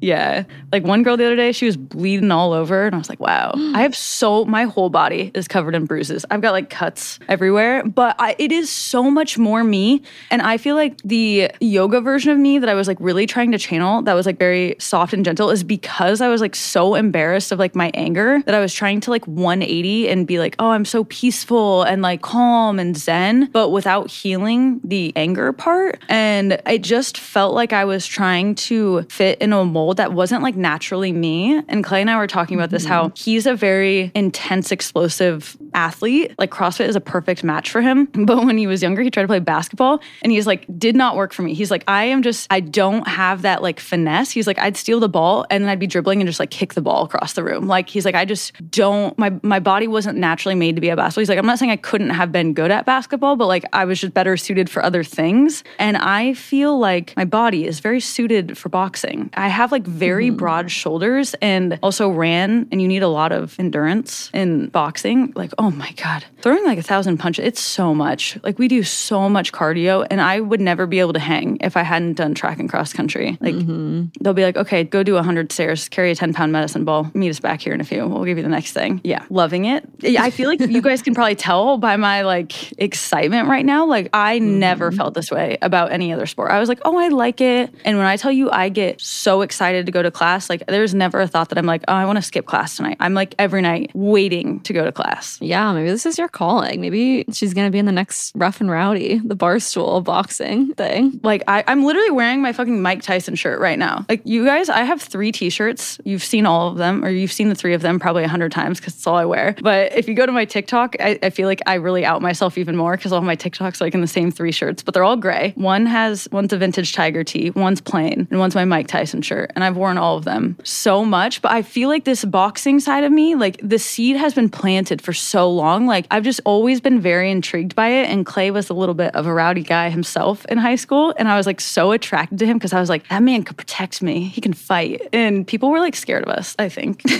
Yeah. 0.00 0.44
Like 0.72 0.84
one 0.84 1.02
girl 1.02 1.16
the 1.16 1.26
other 1.26 1.36
day, 1.36 1.52
she 1.52 1.66
was 1.66 1.76
bleeding 1.76 2.30
all 2.30 2.52
over. 2.52 2.86
And 2.86 2.94
I 2.94 2.98
was 2.98 3.08
like, 3.08 3.20
wow, 3.20 3.52
I 3.74 3.82
have 3.82 3.96
so, 3.96 4.44
my 4.44 4.64
whole 4.64 4.90
body 4.90 5.30
is 5.34 5.46
covered 5.46 5.74
in 5.74 5.84
bruises. 5.84 6.24
I've 6.30 6.40
got 6.40 6.52
like 6.52 6.70
cuts 6.70 7.18
everywhere, 7.28 7.84
but 7.84 8.16
I, 8.18 8.34
it 8.38 8.52
is 8.52 8.70
so 8.70 9.10
much 9.10 9.38
more 9.38 9.62
me. 9.62 10.02
And 10.30 10.42
I 10.42 10.56
feel 10.56 10.74
like 10.74 11.00
the 11.02 11.50
yoga 11.60 12.00
version 12.00 12.32
of 12.32 12.38
me 12.38 12.58
that 12.58 12.68
I 12.68 12.74
was 12.74 12.88
like 12.88 12.98
really 13.00 13.26
trying 13.26 13.52
to 13.52 13.58
channel, 13.58 14.02
that 14.02 14.14
was 14.14 14.26
like 14.26 14.38
very 14.38 14.76
soft 14.78 15.12
and 15.12 15.24
gentle, 15.24 15.50
is 15.50 15.62
because 15.62 16.20
I 16.20 16.28
was 16.28 16.40
like 16.40 16.54
so 16.54 16.94
embarrassed 16.94 17.52
of 17.52 17.58
like 17.58 17.74
my 17.74 17.90
anger 17.94 18.42
that 18.46 18.54
I 18.54 18.60
was 18.60 18.72
trying 18.72 19.00
to 19.00 19.10
like 19.10 19.26
180 19.26 20.08
and 20.08 20.26
be 20.26 20.38
like, 20.38 20.56
oh, 20.58 20.70
I'm 20.70 20.84
so 20.84 21.04
peaceful 21.04 21.82
and 21.82 22.00
like 22.02 22.22
calm 22.22 22.78
and 22.78 22.96
zen, 22.96 23.50
but 23.52 23.70
without 23.70 24.10
healing 24.10 24.80
the 24.82 25.12
anger 25.16 25.52
part. 25.52 25.98
And 26.08 26.60
it 26.66 26.82
just 26.82 27.18
felt 27.18 27.54
like 27.54 27.72
I 27.72 27.84
was 27.84 28.06
trying 28.06 28.54
to 28.56 29.02
fit 29.02 29.40
in 29.40 29.52
a 29.52 29.64
mold 29.64 29.89
that 29.94 30.12
wasn't 30.12 30.42
like 30.42 30.56
naturally 30.56 31.12
me. 31.12 31.62
And 31.68 31.84
Clay 31.84 32.00
and 32.00 32.10
I 32.10 32.16
were 32.16 32.26
talking 32.26 32.56
about 32.56 32.70
this 32.70 32.84
how 32.84 33.08
mm-hmm. 33.08 33.14
he's 33.16 33.46
a 33.46 33.54
very 33.54 34.10
intense, 34.14 34.72
explosive 34.72 35.56
athlete. 35.74 36.34
Like 36.38 36.50
CrossFit 36.50 36.88
is 36.88 36.96
a 36.96 37.00
perfect 37.00 37.44
match 37.44 37.70
for 37.70 37.80
him. 37.80 38.08
But 38.30 38.44
when 38.44 38.58
he 38.58 38.68
was 38.68 38.80
younger, 38.80 39.02
he 39.02 39.10
tried 39.10 39.22
to 39.22 39.28
play 39.28 39.40
basketball 39.40 40.00
and 40.22 40.30
he's 40.30 40.46
like, 40.46 40.64
did 40.78 40.94
not 40.94 41.16
work 41.16 41.32
for 41.32 41.42
me. 41.42 41.52
He's 41.52 41.70
like, 41.70 41.82
I 41.88 42.04
am 42.04 42.22
just, 42.22 42.46
I 42.48 42.60
don't 42.60 43.08
have 43.08 43.42
that 43.42 43.60
like 43.60 43.80
finesse. 43.80 44.30
He's 44.30 44.46
like, 44.46 44.58
I'd 44.58 44.76
steal 44.76 45.00
the 45.00 45.08
ball 45.08 45.46
and 45.50 45.64
then 45.64 45.70
I'd 45.70 45.80
be 45.80 45.88
dribbling 45.88 46.20
and 46.20 46.28
just 46.28 46.38
like 46.38 46.50
kick 46.50 46.74
the 46.74 46.80
ball 46.80 47.04
across 47.04 47.32
the 47.32 47.42
room. 47.42 47.66
Like 47.66 47.88
he's 47.88 48.04
like, 48.04 48.14
I 48.14 48.24
just 48.24 48.52
don't, 48.70 49.18
my, 49.18 49.32
my 49.42 49.58
body 49.58 49.88
wasn't 49.88 50.18
naturally 50.18 50.54
made 50.54 50.76
to 50.76 50.80
be 50.80 50.90
a 50.90 50.96
basketball. 50.96 51.22
He's 51.22 51.28
like, 51.28 51.38
I'm 51.38 51.46
not 51.46 51.58
saying 51.58 51.72
I 51.72 51.76
couldn't 51.76 52.10
have 52.10 52.30
been 52.30 52.54
good 52.54 52.70
at 52.70 52.86
basketball, 52.86 53.34
but 53.34 53.46
like 53.46 53.64
I 53.72 53.84
was 53.84 54.00
just 54.00 54.14
better 54.14 54.36
suited 54.36 54.70
for 54.70 54.84
other 54.84 55.02
things. 55.02 55.64
And 55.78 55.96
I 55.96 56.34
feel 56.34 56.78
like 56.78 57.14
my 57.16 57.24
body 57.24 57.66
is 57.66 57.80
very 57.80 58.00
suited 58.00 58.56
for 58.56 58.68
boxing. 58.68 59.30
I 59.34 59.48
have 59.48 59.72
like 59.72 59.86
very 59.86 60.28
mm-hmm. 60.28 60.36
broad 60.36 60.70
shoulders 60.70 61.34
and 61.40 61.78
also 61.82 62.08
ran, 62.08 62.68
and 62.70 62.80
you 62.80 62.88
need 62.88 63.02
a 63.02 63.08
lot 63.08 63.32
of 63.32 63.58
endurance 63.58 64.30
in 64.32 64.68
boxing. 64.68 65.32
Like, 65.34 65.52
oh 65.60 65.70
my 65.70 65.92
God, 66.02 66.24
throwing 66.40 66.64
like 66.64 66.78
a 66.78 66.82
thousand 66.82 67.18
punches, 67.18 67.44
it's 67.44 67.60
so 67.60 67.94
much. 67.94 68.38
Like 68.42 68.58
we 68.58 68.66
do 68.66 68.82
so 68.82 69.28
much 69.28 69.52
cardio 69.52 70.06
and 70.10 70.18
I 70.18 70.40
would 70.40 70.60
never 70.60 70.86
be 70.86 71.00
able 71.00 71.12
to 71.12 71.18
hang 71.18 71.58
if 71.60 71.76
I 71.76 71.82
hadn't 71.82 72.14
done 72.14 72.34
track 72.34 72.58
and 72.58 72.66
cross 72.66 72.94
country. 72.94 73.36
Like 73.42 73.54
mm-hmm. 73.54 74.06
they'll 74.22 74.32
be 74.32 74.42
like, 74.42 74.56
okay, 74.56 74.84
go 74.84 75.02
do 75.02 75.12
100 75.14 75.52
stairs, 75.52 75.90
carry 75.90 76.12
a 76.12 76.14
10 76.14 76.32
pound 76.32 76.50
medicine 76.50 76.86
ball, 76.86 77.10
meet 77.12 77.28
us 77.28 77.40
back 77.40 77.60
here 77.60 77.74
in 77.74 77.80
a 77.82 77.84
few. 77.84 78.06
We'll 78.06 78.24
give 78.24 78.38
you 78.38 78.42
the 78.42 78.48
next 78.48 78.72
thing. 78.72 79.02
Yeah, 79.04 79.22
loving 79.28 79.66
it. 79.66 79.86
I 80.02 80.30
feel 80.30 80.48
like 80.48 80.60
you 80.60 80.80
guys 80.80 81.02
can 81.02 81.14
probably 81.14 81.34
tell 81.34 81.76
by 81.76 81.96
my 81.96 82.22
like 82.22 82.72
excitement 82.80 83.46
right 83.46 83.66
now. 83.66 83.84
Like 83.84 84.08
I 84.14 84.38
mm-hmm. 84.38 84.60
never 84.60 84.90
felt 84.92 85.12
this 85.12 85.30
way 85.30 85.58
about 85.60 85.92
any 85.92 86.10
other 86.10 86.24
sport. 86.24 86.52
I 86.52 86.58
was 86.58 86.70
like, 86.70 86.80
oh, 86.86 86.96
I 86.96 87.08
like 87.08 87.42
it. 87.42 87.70
And 87.84 87.98
when 87.98 88.06
I 88.06 88.16
tell 88.16 88.32
you 88.32 88.50
I 88.50 88.70
get 88.70 88.98
so 89.02 89.42
excited 89.42 89.84
to 89.84 89.92
go 89.92 90.02
to 90.02 90.10
class, 90.10 90.48
like 90.48 90.66
there's 90.68 90.94
never 90.94 91.20
a 91.20 91.28
thought 91.28 91.50
that 91.50 91.58
I'm 91.58 91.66
like, 91.66 91.84
oh, 91.86 91.92
I 91.92 92.06
want 92.06 92.16
to 92.16 92.22
skip 92.22 92.46
class 92.46 92.78
tonight. 92.78 92.96
I'm 92.98 93.12
like 93.12 93.34
every 93.38 93.60
night 93.60 93.90
waiting 93.92 94.60
to 94.60 94.72
go 94.72 94.86
to 94.86 94.92
class. 94.92 95.38
Yeah, 95.49 95.49
maybe 95.72 95.90
this 95.90 96.06
is 96.06 96.18
your 96.18 96.28
calling. 96.28 96.80
Maybe 96.80 97.24
she's 97.32 97.54
gonna 97.54 97.70
be 97.70 97.78
in 97.78 97.86
the 97.86 97.92
next 97.92 98.32
rough 98.34 98.60
and 98.60 98.70
rowdy, 98.70 99.20
the 99.24 99.36
barstool 99.36 100.02
boxing 100.04 100.74
thing. 100.74 101.20
Like 101.22 101.42
I, 101.48 101.64
I'm 101.66 101.84
literally 101.84 102.10
wearing 102.10 102.42
my 102.42 102.52
fucking 102.52 102.80
Mike 102.82 103.02
Tyson 103.02 103.34
shirt 103.34 103.60
right 103.60 103.78
now. 103.78 104.06
Like 104.08 104.22
you 104.24 104.44
guys, 104.44 104.68
I 104.68 104.82
have 104.82 105.00
three 105.00 105.32
T-shirts. 105.32 105.98
You've 106.04 106.24
seen 106.24 106.46
all 106.46 106.68
of 106.68 106.76
them, 106.76 107.04
or 107.04 107.10
you've 107.10 107.32
seen 107.32 107.48
the 107.48 107.54
three 107.54 107.74
of 107.74 107.82
them 107.82 107.98
probably 107.98 108.24
a 108.24 108.28
hundred 108.28 108.52
times 108.52 108.78
because 108.80 108.94
it's 108.94 109.06
all 109.06 109.16
I 109.16 109.24
wear. 109.24 109.54
But 109.60 109.96
if 109.96 110.08
you 110.08 110.14
go 110.14 110.26
to 110.26 110.32
my 110.32 110.44
TikTok, 110.44 110.96
I, 111.00 111.18
I 111.22 111.30
feel 111.30 111.46
like 111.46 111.60
I 111.66 111.74
really 111.74 112.04
out 112.04 112.22
myself 112.22 112.58
even 112.58 112.76
more 112.76 112.96
because 112.96 113.12
all 113.12 113.20
my 113.20 113.36
TikToks 113.36 113.80
are 113.80 113.84
like 113.84 113.94
in 113.94 114.00
the 114.00 114.06
same 114.06 114.30
three 114.30 114.52
shirts, 114.52 114.82
but 114.82 114.94
they're 114.94 115.04
all 115.04 115.16
gray. 115.16 115.52
One 115.56 115.86
has 115.86 116.28
one's 116.32 116.52
a 116.52 116.58
vintage 116.58 116.92
tiger 116.92 117.24
tee, 117.24 117.50
one's 117.50 117.80
plain, 117.80 118.28
and 118.30 118.38
one's 118.38 118.54
my 118.54 118.64
Mike 118.64 118.88
Tyson 118.88 119.22
shirt. 119.22 119.52
And 119.54 119.64
I've 119.64 119.76
worn 119.76 119.98
all 119.98 120.16
of 120.16 120.24
them 120.24 120.56
so 120.64 121.04
much. 121.04 121.42
But 121.42 121.52
I 121.52 121.62
feel 121.62 121.88
like 121.88 122.04
this 122.04 122.24
boxing 122.24 122.80
side 122.80 123.04
of 123.04 123.12
me, 123.12 123.34
like 123.34 123.58
the 123.62 123.78
seed 123.78 124.16
has 124.16 124.34
been 124.34 124.48
planted 124.48 125.00
for 125.00 125.12
so 125.12 125.39
long. 125.48 125.86
Like 125.86 126.06
I've 126.10 126.24
just 126.24 126.40
always 126.44 126.80
been 126.80 127.00
very 127.00 127.30
intrigued 127.30 127.74
by 127.74 127.88
it. 127.88 128.08
And 128.08 128.26
Clay 128.26 128.50
was 128.50 128.70
a 128.70 128.74
little 128.74 128.94
bit 128.94 129.14
of 129.14 129.26
a 129.26 129.32
rowdy 129.32 129.62
guy 129.62 129.90
himself 129.90 130.44
in 130.46 130.58
high 130.58 130.76
school. 130.76 131.14
And 131.18 131.28
I 131.28 131.36
was 131.36 131.46
like 131.46 131.60
so 131.60 131.92
attracted 131.92 132.38
to 132.40 132.46
him 132.46 132.58
because 132.58 132.72
I 132.72 132.80
was 132.80 132.88
like, 132.88 133.08
that 133.08 133.22
man 133.22 133.42
could 133.42 133.56
protect 133.56 134.02
me. 134.02 134.24
He 134.24 134.40
can 134.40 134.52
fight. 134.52 135.08
And 135.12 135.46
people 135.46 135.70
were 135.70 135.80
like 135.80 135.96
scared 135.96 136.24
of 136.24 136.28
us, 136.28 136.54
I 136.58 136.68
think. 136.68 137.02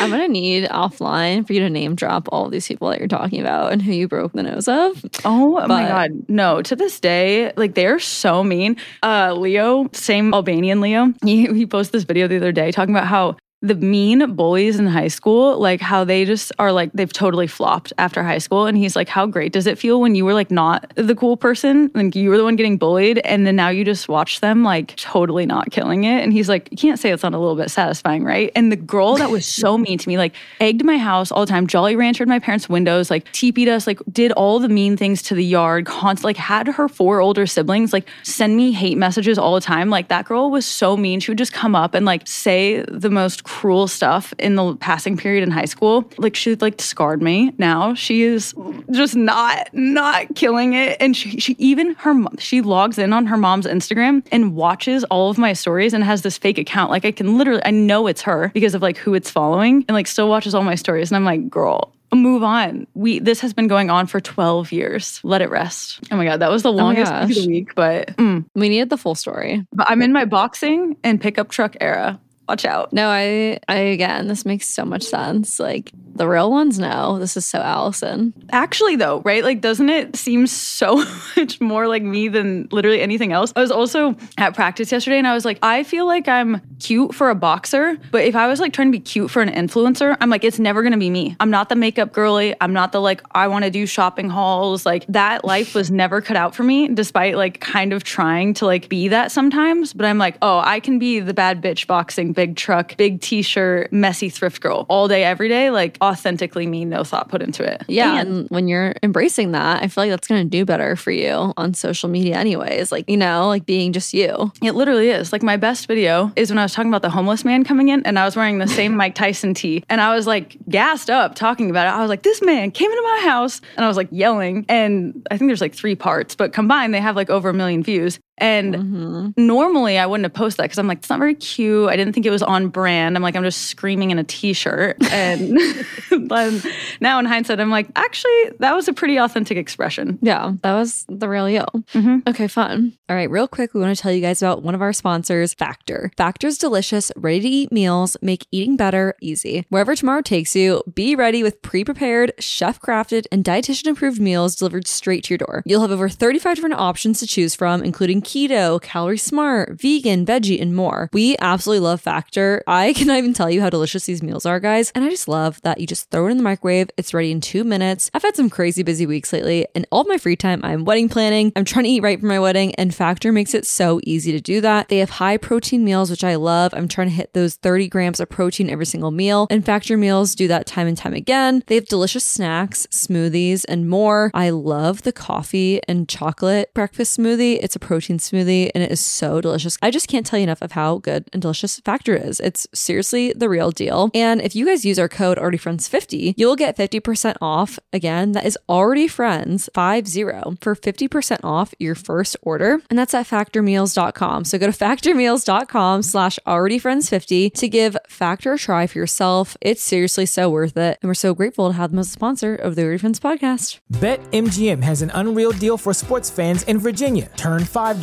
I'm 0.00 0.10
gonna 0.10 0.28
need 0.28 0.64
offline 0.64 1.46
for 1.46 1.52
you 1.52 1.60
to 1.60 1.70
name 1.70 1.94
drop 1.94 2.28
all 2.32 2.48
these 2.48 2.66
people 2.66 2.88
that 2.90 2.98
you're 2.98 3.08
talking 3.08 3.40
about 3.40 3.72
and 3.72 3.80
who 3.80 3.92
you 3.92 4.08
broke 4.08 4.32
the 4.32 4.42
nose 4.42 4.68
of. 4.68 5.04
Oh 5.24 5.66
my 5.66 5.86
god, 5.86 6.28
no! 6.28 6.62
To 6.62 6.76
this 6.76 6.98
day, 7.00 7.52
like 7.56 7.74
they're 7.74 7.98
so 7.98 8.42
mean. 8.42 8.76
Uh, 9.02 9.34
Leo, 9.34 9.88
same 9.92 10.34
Albanian 10.34 10.80
Leo, 10.80 11.12
he, 11.24 11.46
he 11.46 11.66
posted 11.66 11.92
this 11.92 12.04
video 12.04 12.28
the 12.28 12.36
other 12.36 12.52
day 12.52 12.72
talking 12.72 12.94
about 12.94 13.06
how 13.06 13.36
the 13.66 13.74
mean 13.74 14.34
bullies 14.34 14.78
in 14.78 14.86
high 14.86 15.08
school, 15.08 15.58
like 15.58 15.80
how 15.80 16.04
they 16.04 16.24
just 16.24 16.52
are 16.58 16.72
like 16.72 16.92
they've 16.92 17.12
totally 17.12 17.46
flopped 17.46 17.92
after 17.98 18.22
high 18.22 18.38
school. 18.38 18.66
And 18.66 18.76
he's 18.78 18.96
like, 18.96 19.08
how 19.08 19.26
great 19.26 19.52
does 19.52 19.66
it 19.66 19.78
feel 19.78 20.00
when 20.00 20.14
you 20.14 20.24
were 20.24 20.34
like 20.34 20.50
not 20.50 20.92
the 20.94 21.14
cool 21.14 21.36
person, 21.36 21.90
like 21.94 22.14
you 22.14 22.30
were 22.30 22.36
the 22.36 22.44
one 22.44 22.56
getting 22.56 22.76
bullied, 22.76 23.18
and 23.18 23.46
then 23.46 23.56
now 23.56 23.68
you 23.68 23.84
just 23.84 24.08
watch 24.08 24.40
them 24.40 24.62
like 24.62 24.94
totally 24.96 25.46
not 25.46 25.70
killing 25.70 26.04
it. 26.04 26.22
And 26.22 26.32
he's 26.32 26.48
like, 26.48 26.68
you 26.70 26.76
can't 26.76 26.98
say 26.98 27.10
it's 27.10 27.22
not 27.22 27.34
a 27.34 27.38
little 27.38 27.56
bit 27.56 27.70
satisfying, 27.70 28.24
right? 28.24 28.52
And 28.54 28.70
the 28.70 28.76
girl 28.76 29.16
that 29.16 29.30
was 29.30 29.46
so 29.46 29.76
mean 29.86 29.98
to 29.98 30.08
me, 30.08 30.18
like 30.18 30.34
egged 30.60 30.84
my 30.84 30.98
house 30.98 31.32
all 31.32 31.40
the 31.40 31.50
time, 31.50 31.66
Jolly 31.66 31.96
Ranchered 31.96 32.28
my 32.28 32.38
parents' 32.38 32.68
windows, 32.68 33.10
like 33.10 33.30
teepeed 33.32 33.68
us, 33.68 33.86
like 33.86 34.00
did 34.12 34.32
all 34.32 34.58
the 34.58 34.68
mean 34.68 34.96
things 34.96 35.22
to 35.22 35.34
the 35.34 35.44
yard, 35.44 35.86
const- 35.86 36.24
like 36.24 36.36
had 36.36 36.68
her 36.68 36.88
four 36.88 37.20
older 37.20 37.46
siblings 37.46 37.92
like 37.92 38.08
send 38.22 38.56
me 38.56 38.72
hate 38.72 38.98
messages 38.98 39.38
all 39.38 39.54
the 39.54 39.60
time. 39.60 39.90
Like 39.90 40.08
that 40.08 40.24
girl 40.26 40.50
was 40.50 40.66
so 40.66 40.96
mean. 40.96 41.20
She 41.20 41.30
would 41.30 41.38
just 41.38 41.52
come 41.52 41.74
up 41.74 41.94
and 41.94 42.06
like 42.06 42.26
say 42.26 42.82
the 42.88 43.10
most 43.10 43.44
cruel 43.56 43.88
stuff 43.88 44.34
in 44.38 44.54
the 44.54 44.76
passing 44.76 45.16
period 45.16 45.42
in 45.42 45.50
high 45.50 45.64
school. 45.64 46.04
Like 46.18 46.36
she 46.36 46.56
like 46.56 46.78
scarred 46.78 47.22
me. 47.22 47.54
Now 47.56 47.94
she 47.94 48.20
is 48.20 48.54
just 48.90 49.16
not 49.16 49.70
not 49.72 50.26
killing 50.34 50.74
it. 50.74 50.98
And 51.00 51.16
she, 51.16 51.40
she 51.40 51.56
even 51.58 51.94
her 51.94 52.14
she 52.38 52.60
logs 52.60 52.98
in 52.98 53.14
on 53.14 53.24
her 53.24 53.38
mom's 53.38 53.64
Instagram 53.66 54.22
and 54.30 54.54
watches 54.54 55.04
all 55.04 55.30
of 55.30 55.38
my 55.38 55.54
stories 55.54 55.94
and 55.94 56.04
has 56.04 56.20
this 56.20 56.36
fake 56.36 56.58
account. 56.58 56.90
Like 56.90 57.06
I 57.06 57.12
can 57.12 57.38
literally 57.38 57.62
I 57.64 57.70
know 57.70 58.06
it's 58.06 58.20
her 58.22 58.50
because 58.52 58.74
of 58.74 58.82
like 58.82 58.98
who 58.98 59.14
it's 59.14 59.30
following 59.30 59.86
and 59.88 59.94
like 59.94 60.06
still 60.06 60.28
watches 60.28 60.54
all 60.54 60.62
my 60.62 60.74
stories. 60.74 61.10
And 61.10 61.16
I'm 61.16 61.24
like, 61.24 61.48
girl, 61.48 61.94
move 62.12 62.42
on. 62.42 62.86
We 62.92 63.20
this 63.20 63.40
has 63.40 63.54
been 63.54 63.68
going 63.68 63.88
on 63.88 64.06
for 64.06 64.20
12 64.20 64.70
years. 64.70 65.18
Let 65.22 65.40
it 65.40 65.48
rest. 65.48 66.00
Oh 66.10 66.16
my 66.16 66.26
god, 66.26 66.40
that 66.40 66.50
was 66.50 66.62
the 66.62 66.72
longest 66.72 67.10
week 67.10 67.22
of 67.22 67.34
the 67.34 67.48
week, 67.48 67.74
but 67.74 68.08
mm. 68.18 68.44
We 68.54 68.68
needed 68.68 68.90
the 68.90 68.98
full 68.98 69.14
story. 69.14 69.66
but 69.72 69.90
I'm 69.90 70.02
in 70.02 70.12
my 70.12 70.26
boxing 70.26 70.98
and 71.02 71.18
pickup 71.18 71.48
truck 71.48 71.74
era. 71.80 72.20
Watch 72.48 72.64
out. 72.64 72.92
No, 72.92 73.08
I, 73.08 73.58
I 73.68 73.76
again, 73.76 74.28
this 74.28 74.44
makes 74.44 74.68
so 74.68 74.84
much 74.84 75.02
sense. 75.02 75.58
Like 75.58 75.90
the 76.16 76.28
real 76.28 76.50
ones 76.50 76.78
know 76.78 77.18
this 77.18 77.36
is 77.36 77.46
so 77.46 77.60
Allison. 77.60 78.32
Actually, 78.50 78.96
though, 78.96 79.20
right? 79.20 79.42
Like, 79.42 79.60
doesn't 79.60 79.88
it 79.88 80.16
seem 80.16 80.46
so 80.46 81.04
much 81.36 81.60
more 81.60 81.88
like 81.88 82.02
me 82.02 82.28
than 82.28 82.68
literally 82.70 83.00
anything 83.00 83.32
else? 83.32 83.52
I 83.56 83.60
was 83.60 83.70
also 83.70 84.16
at 84.38 84.54
practice 84.54 84.92
yesterday 84.92 85.18
and 85.18 85.26
I 85.26 85.34
was 85.34 85.44
like, 85.44 85.58
I 85.62 85.82
feel 85.82 86.06
like 86.06 86.28
I'm 86.28 86.60
cute 86.80 87.14
for 87.14 87.30
a 87.30 87.34
boxer, 87.34 87.96
but 88.10 88.24
if 88.24 88.36
I 88.36 88.46
was 88.46 88.60
like 88.60 88.72
trying 88.72 88.88
to 88.88 88.92
be 88.92 89.00
cute 89.00 89.30
for 89.30 89.42
an 89.42 89.50
influencer, 89.50 90.16
I'm 90.20 90.30
like, 90.30 90.44
it's 90.44 90.58
never 90.58 90.82
gonna 90.82 90.98
be 90.98 91.10
me. 91.10 91.36
I'm 91.40 91.50
not 91.50 91.68
the 91.68 91.76
makeup 91.76 92.12
girly. 92.12 92.54
I'm 92.60 92.72
not 92.72 92.92
the 92.92 93.00
like, 93.00 93.22
I 93.32 93.48
wanna 93.48 93.70
do 93.70 93.86
shopping 93.86 94.28
hauls. 94.28 94.86
Like, 94.86 95.06
that 95.08 95.44
life 95.44 95.74
was 95.74 95.90
never 95.90 96.20
cut 96.20 96.36
out 96.36 96.54
for 96.54 96.62
me, 96.62 96.88
despite 96.88 97.36
like 97.36 97.60
kind 97.60 97.92
of 97.92 98.04
trying 98.04 98.54
to 98.54 98.66
like 98.66 98.88
be 98.88 99.08
that 99.08 99.32
sometimes. 99.32 99.92
But 99.92 100.06
I'm 100.06 100.18
like, 100.18 100.36
oh, 100.42 100.60
I 100.64 100.80
can 100.80 100.98
be 100.98 101.20
the 101.20 101.34
bad 101.34 101.62
bitch 101.62 101.86
boxing, 101.86 102.32
big 102.32 102.56
truck, 102.56 102.96
big 102.96 103.20
t 103.20 103.42
shirt, 103.42 103.92
messy 103.92 104.28
thrift 104.28 104.60
girl 104.60 104.86
all 104.88 105.08
day, 105.08 105.24
every 105.24 105.48
day. 105.48 105.70
Like, 105.70 105.98
authentically 106.06 106.66
me, 106.66 106.84
no 106.84 107.04
thought 107.04 107.28
put 107.28 107.42
into 107.42 107.62
it. 107.62 107.82
Yeah, 107.88 108.20
And- 108.20 108.48
when 108.48 108.68
you're 108.68 108.94
embracing 109.02 109.52
that, 109.52 109.82
I 109.82 109.88
feel 109.88 110.04
like 110.04 110.10
that's 110.10 110.28
going 110.28 110.42
to 110.42 110.48
do 110.48 110.64
better 110.64 110.96
for 110.96 111.10
you 111.10 111.52
on 111.56 111.74
social 111.74 112.08
media, 112.08 112.36
anyways. 112.36 112.90
Like, 112.92 113.08
you 113.08 113.16
know, 113.16 113.48
like 113.48 113.66
being 113.66 113.92
just 113.92 114.14
you. 114.14 114.52
It 114.62 114.72
literally 114.72 115.10
is. 115.10 115.32
Like 115.32 115.42
my 115.42 115.56
best 115.56 115.86
video 115.88 116.32
is 116.36 116.50
when 116.50 116.58
I 116.58 116.62
was 116.64 116.72
talking 116.74 116.90
about 116.90 117.02
the 117.02 117.10
homeless 117.10 117.44
man 117.44 117.64
coming 117.64 117.88
in 117.88 118.04
and 118.06 118.18
I 118.18 118.24
was 118.24 118.36
wearing 118.36 118.58
the 118.58 118.66
same 118.68 118.96
Mike 119.02 119.14
Tyson 119.14 119.54
tee 119.54 119.84
and 119.88 120.00
I 120.00 120.14
was 120.14 120.26
like 120.26 120.56
gassed 120.68 121.10
up 121.10 121.34
talking 121.34 121.70
about 121.70 121.86
it. 121.86 121.90
I 121.96 122.00
was 122.00 122.08
like, 122.08 122.22
this 122.22 122.40
man 122.42 122.70
came 122.70 122.90
into 122.90 123.02
my 123.02 123.20
house 123.24 123.60
and 123.76 123.84
I 123.84 123.88
was 123.88 123.96
like 123.96 124.08
yelling. 124.10 124.64
And 124.68 125.26
I 125.30 125.36
think 125.36 125.48
there's 125.48 125.60
like 125.60 125.74
three 125.74 125.94
parts, 125.94 126.34
but 126.34 126.52
combined 126.52 126.94
they 126.94 127.00
have 127.00 127.16
like 127.16 127.30
over 127.30 127.48
a 127.50 127.54
million 127.54 127.82
views. 127.82 128.18
And 128.38 128.74
Mm-hmm. 128.74 129.46
normally 129.46 129.98
I 129.98 130.06
wouldn't 130.06 130.24
have 130.24 130.34
posted 130.34 130.58
that 130.58 130.64
because 130.64 130.78
I'm 130.78 130.86
like, 130.86 130.98
it's 130.98 131.08
not 131.10 131.18
very 131.18 131.34
cute. 131.34 131.88
I 131.88 131.96
didn't 131.96 132.12
think 132.12 132.26
it 132.26 132.30
was 132.30 132.42
on 132.42 132.68
brand. 132.68 133.16
I'm 133.16 133.22
like, 133.22 133.34
I'm 133.34 133.42
just 133.42 133.62
screaming 133.68 134.10
in 134.10 134.18
a 134.18 134.24
t-shirt. 134.24 134.96
And 135.10 135.58
then 136.10 136.62
now 137.00 137.18
in 137.18 137.24
hindsight, 137.24 137.60
I'm 137.60 137.70
like, 137.70 137.88
actually, 137.96 138.50
that 138.58 138.74
was 138.74 138.88
a 138.88 138.92
pretty 138.92 139.16
authentic 139.16 139.56
expression. 139.56 140.18
Yeah, 140.22 140.52
that 140.62 140.74
was 140.74 141.04
the 141.08 141.28
real 141.28 141.48
you. 141.48 141.64
Mhm. 141.94 142.26
Okay, 142.28 142.46
fun. 142.48 142.92
All 143.08 143.16
right, 143.16 143.30
real 143.30 143.48
quick, 143.48 143.72
we 143.74 143.80
want 143.80 143.96
to 143.96 144.00
tell 144.02 144.12
you 144.12 144.20
guys 144.20 144.42
about 144.42 144.62
one 144.62 144.74
of 144.74 144.82
our 144.82 144.92
sponsors, 144.92 145.54
Factor. 145.54 146.10
Factor's 146.16 146.58
delicious, 146.58 147.10
ready 147.16 147.40
to 147.40 147.48
eat 147.48 147.72
meals 147.72 148.16
make 148.22 148.46
eating 148.50 148.76
better 148.76 149.14
easy. 149.20 149.64
Wherever 149.70 149.94
tomorrow 149.94 150.20
takes 150.22 150.54
you, 150.54 150.82
be 150.94 151.14
ready 151.16 151.42
with 151.42 151.62
pre 151.62 151.84
prepared, 151.84 152.32
chef 152.38 152.80
crafted, 152.80 153.26
and 153.32 153.44
dietitian 153.44 153.90
approved 153.92 154.20
meals 154.20 154.56
delivered 154.56 154.86
straight 154.86 155.24
to 155.24 155.34
your 155.34 155.38
door. 155.38 155.62
You'll 155.64 155.80
have 155.82 155.90
over 155.90 156.08
35 156.08 156.56
different 156.56 156.74
options 156.76 157.20
to 157.20 157.26
choose 157.26 157.54
from, 157.54 157.82
including 157.82 158.20
keto, 158.26 158.82
calorie 158.82 159.16
smart, 159.16 159.80
vegan, 159.80 160.26
veggie, 160.26 160.60
and 160.60 160.74
more. 160.74 161.08
We 161.12 161.36
absolutely 161.40 161.80
love 161.86 162.00
Factor. 162.00 162.62
I 162.66 162.92
cannot 162.96 163.18
even 163.18 163.32
tell 163.32 163.48
you 163.48 163.60
how 163.60 163.70
delicious 163.70 164.04
these 164.04 164.22
meals 164.22 164.44
are, 164.44 164.58
guys. 164.58 164.90
And 164.94 165.04
I 165.04 165.10
just 165.10 165.28
love 165.28 165.62
that 165.62 165.80
you 165.80 165.86
just 165.86 166.10
throw 166.10 166.26
it 166.26 166.32
in 166.32 166.36
the 166.36 166.42
microwave, 166.42 166.90
it's 166.96 167.14
ready 167.14 167.30
in 167.30 167.40
two 167.40 167.62
minutes. 167.62 168.10
I've 168.12 168.24
had 168.24 168.34
some 168.34 168.50
crazy 168.50 168.82
busy 168.82 169.06
weeks 169.06 169.32
lately, 169.32 169.66
and 169.76 169.86
all 169.92 170.04
my 170.04 170.18
free 170.18 170.34
time, 170.34 170.60
I'm 170.64 170.84
wedding 170.84 171.08
planning. 171.08 171.52
I'm 171.54 171.64
trying 171.64 171.84
to 171.84 171.90
eat 171.90 172.02
right 172.02 172.18
for 172.18 172.26
my 172.26 172.40
wedding, 172.40 172.74
and 172.74 172.94
Factor 172.94 173.30
makes 173.30 173.54
it 173.54 173.64
so 173.64 174.00
easy 174.02 174.32
to 174.32 174.40
do 174.40 174.60
that. 174.60 174.88
They 174.88 174.98
have 174.98 175.10
high 175.10 175.36
protein 175.36 175.84
meals, 175.84 176.10
which 176.10 176.24
I 176.24 176.34
love. 176.34 176.74
I'm 176.74 176.88
trying 176.88 177.08
to 177.08 177.14
hit 177.14 177.32
those 177.32 177.54
30 177.54 177.88
grams 177.88 178.18
of 178.18 178.28
protein 178.28 178.68
every 178.68 178.86
single 178.86 179.12
meal, 179.12 179.46
and 179.50 179.64
Factor 179.64 179.96
meals 179.96 180.34
do 180.34 180.48
that 180.48 180.66
time 180.66 180.88
and 180.88 180.98
time 180.98 181.14
again. 181.14 181.62
They 181.68 181.76
have 181.76 181.86
delicious 181.86 182.24
snacks, 182.24 182.88
smoothies, 182.90 183.64
and 183.68 183.88
more. 183.88 184.32
I 184.34 184.50
love 184.50 185.02
the 185.02 185.12
coffee 185.12 185.80
and 185.86 186.08
chocolate 186.08 186.74
breakfast 186.74 187.16
smoothie. 187.18 187.58
It's 187.62 187.76
a 187.76 187.80
protein 187.80 188.15
smoothie, 188.20 188.70
and 188.74 188.82
it 188.82 188.90
is 188.90 189.00
so 189.00 189.40
delicious. 189.40 189.78
I 189.82 189.90
just 189.90 190.08
can't 190.08 190.26
tell 190.26 190.38
you 190.38 190.44
enough 190.44 190.62
of 190.62 190.72
how 190.72 190.98
good 190.98 191.28
and 191.32 191.42
delicious 191.42 191.80
Factor 191.80 192.14
is. 192.16 192.40
It's 192.40 192.66
seriously 192.74 193.32
the 193.34 193.48
real 193.48 193.70
deal. 193.70 194.10
And 194.14 194.40
if 194.40 194.54
you 194.54 194.66
guys 194.66 194.84
use 194.84 194.98
our 194.98 195.08
code 195.08 195.38
AlreadyFriends50, 195.38 196.34
you'll 196.36 196.56
get 196.56 196.76
50% 196.76 197.36
off. 197.40 197.78
Again, 197.92 198.32
that 198.32 198.44
is 198.44 198.58
already 198.68 199.08
friends 199.08 199.68
50 199.74 200.22
for 200.60 200.74
50% 200.74 201.40
off 201.44 201.74
your 201.78 201.94
first 201.94 202.36
order. 202.42 202.80
And 202.90 202.98
that's 202.98 203.14
at 203.14 203.26
factormeals.com. 203.26 204.44
So 204.44 204.58
go 204.58 204.66
to 204.66 204.72
factormeals.com 204.84 206.02
slash 206.02 206.38
alreadyfriends50 206.46 207.52
to 207.54 207.68
give 207.68 207.96
Factor 208.08 208.52
a 208.54 208.58
try 208.58 208.86
for 208.86 208.98
yourself. 208.98 209.56
It's 209.60 209.82
seriously 209.82 210.26
so 210.26 210.50
worth 210.50 210.76
it. 210.76 210.98
And 211.02 211.08
we're 211.08 211.14
so 211.14 211.34
grateful 211.34 211.68
to 211.68 211.76
have 211.76 211.90
them 211.90 211.98
as 211.98 212.08
a 212.08 212.10
sponsor 212.10 212.54
of 212.54 212.74
the 212.76 212.82
Already 212.82 212.98
Friends 212.98 213.20
podcast. 213.20 213.80
BetMGM 213.92 214.82
has 214.82 215.02
an 215.02 215.10
unreal 215.14 215.52
deal 215.52 215.76
for 215.76 215.92
sports 215.94 216.30
fans 216.30 216.62
in 216.64 216.78
Virginia. 216.78 217.30
Turn 217.36 217.62
$5 217.62 218.00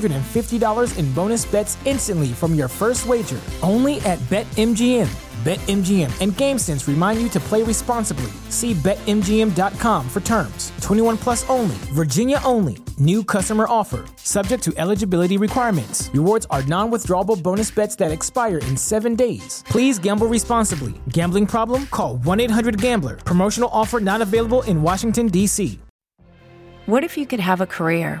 $150 0.00 0.98
in 0.98 1.12
bonus 1.12 1.44
bets 1.44 1.76
instantly 1.84 2.28
from 2.28 2.54
your 2.54 2.68
first 2.68 3.06
wager 3.06 3.40
only 3.62 4.00
at 4.00 4.18
BetMGM. 4.30 5.10
BetMGM 5.44 6.10
and 6.22 6.32
GameSense 6.32 6.88
remind 6.88 7.20
you 7.20 7.28
to 7.28 7.38
play 7.38 7.62
responsibly. 7.62 8.32
See 8.48 8.72
BetMGM.com 8.72 10.08
for 10.08 10.20
terms. 10.20 10.72
21 10.80 11.18
plus 11.18 11.48
only, 11.50 11.76
Virginia 11.92 12.40
only. 12.44 12.78
New 12.98 13.22
customer 13.22 13.66
offer, 13.68 14.06
subject 14.16 14.62
to 14.62 14.72
eligibility 14.78 15.36
requirements. 15.36 16.08
Rewards 16.14 16.46
are 16.48 16.62
non 16.62 16.90
withdrawable 16.90 17.40
bonus 17.42 17.70
bets 17.70 17.94
that 17.96 18.10
expire 18.10 18.58
in 18.58 18.76
seven 18.76 19.14
days. 19.14 19.62
Please 19.68 19.98
gamble 19.98 20.28
responsibly. 20.28 20.94
Gambling 21.10 21.46
problem? 21.46 21.86
Call 21.88 22.16
1 22.18 22.40
800 22.40 22.80
Gambler. 22.80 23.16
Promotional 23.16 23.68
offer 23.70 24.00
not 24.00 24.22
available 24.22 24.62
in 24.62 24.80
Washington, 24.80 25.26
D.C. 25.28 25.78
What 26.86 27.04
if 27.04 27.18
you 27.18 27.26
could 27.26 27.40
have 27.40 27.60
a 27.60 27.66
career 27.66 28.20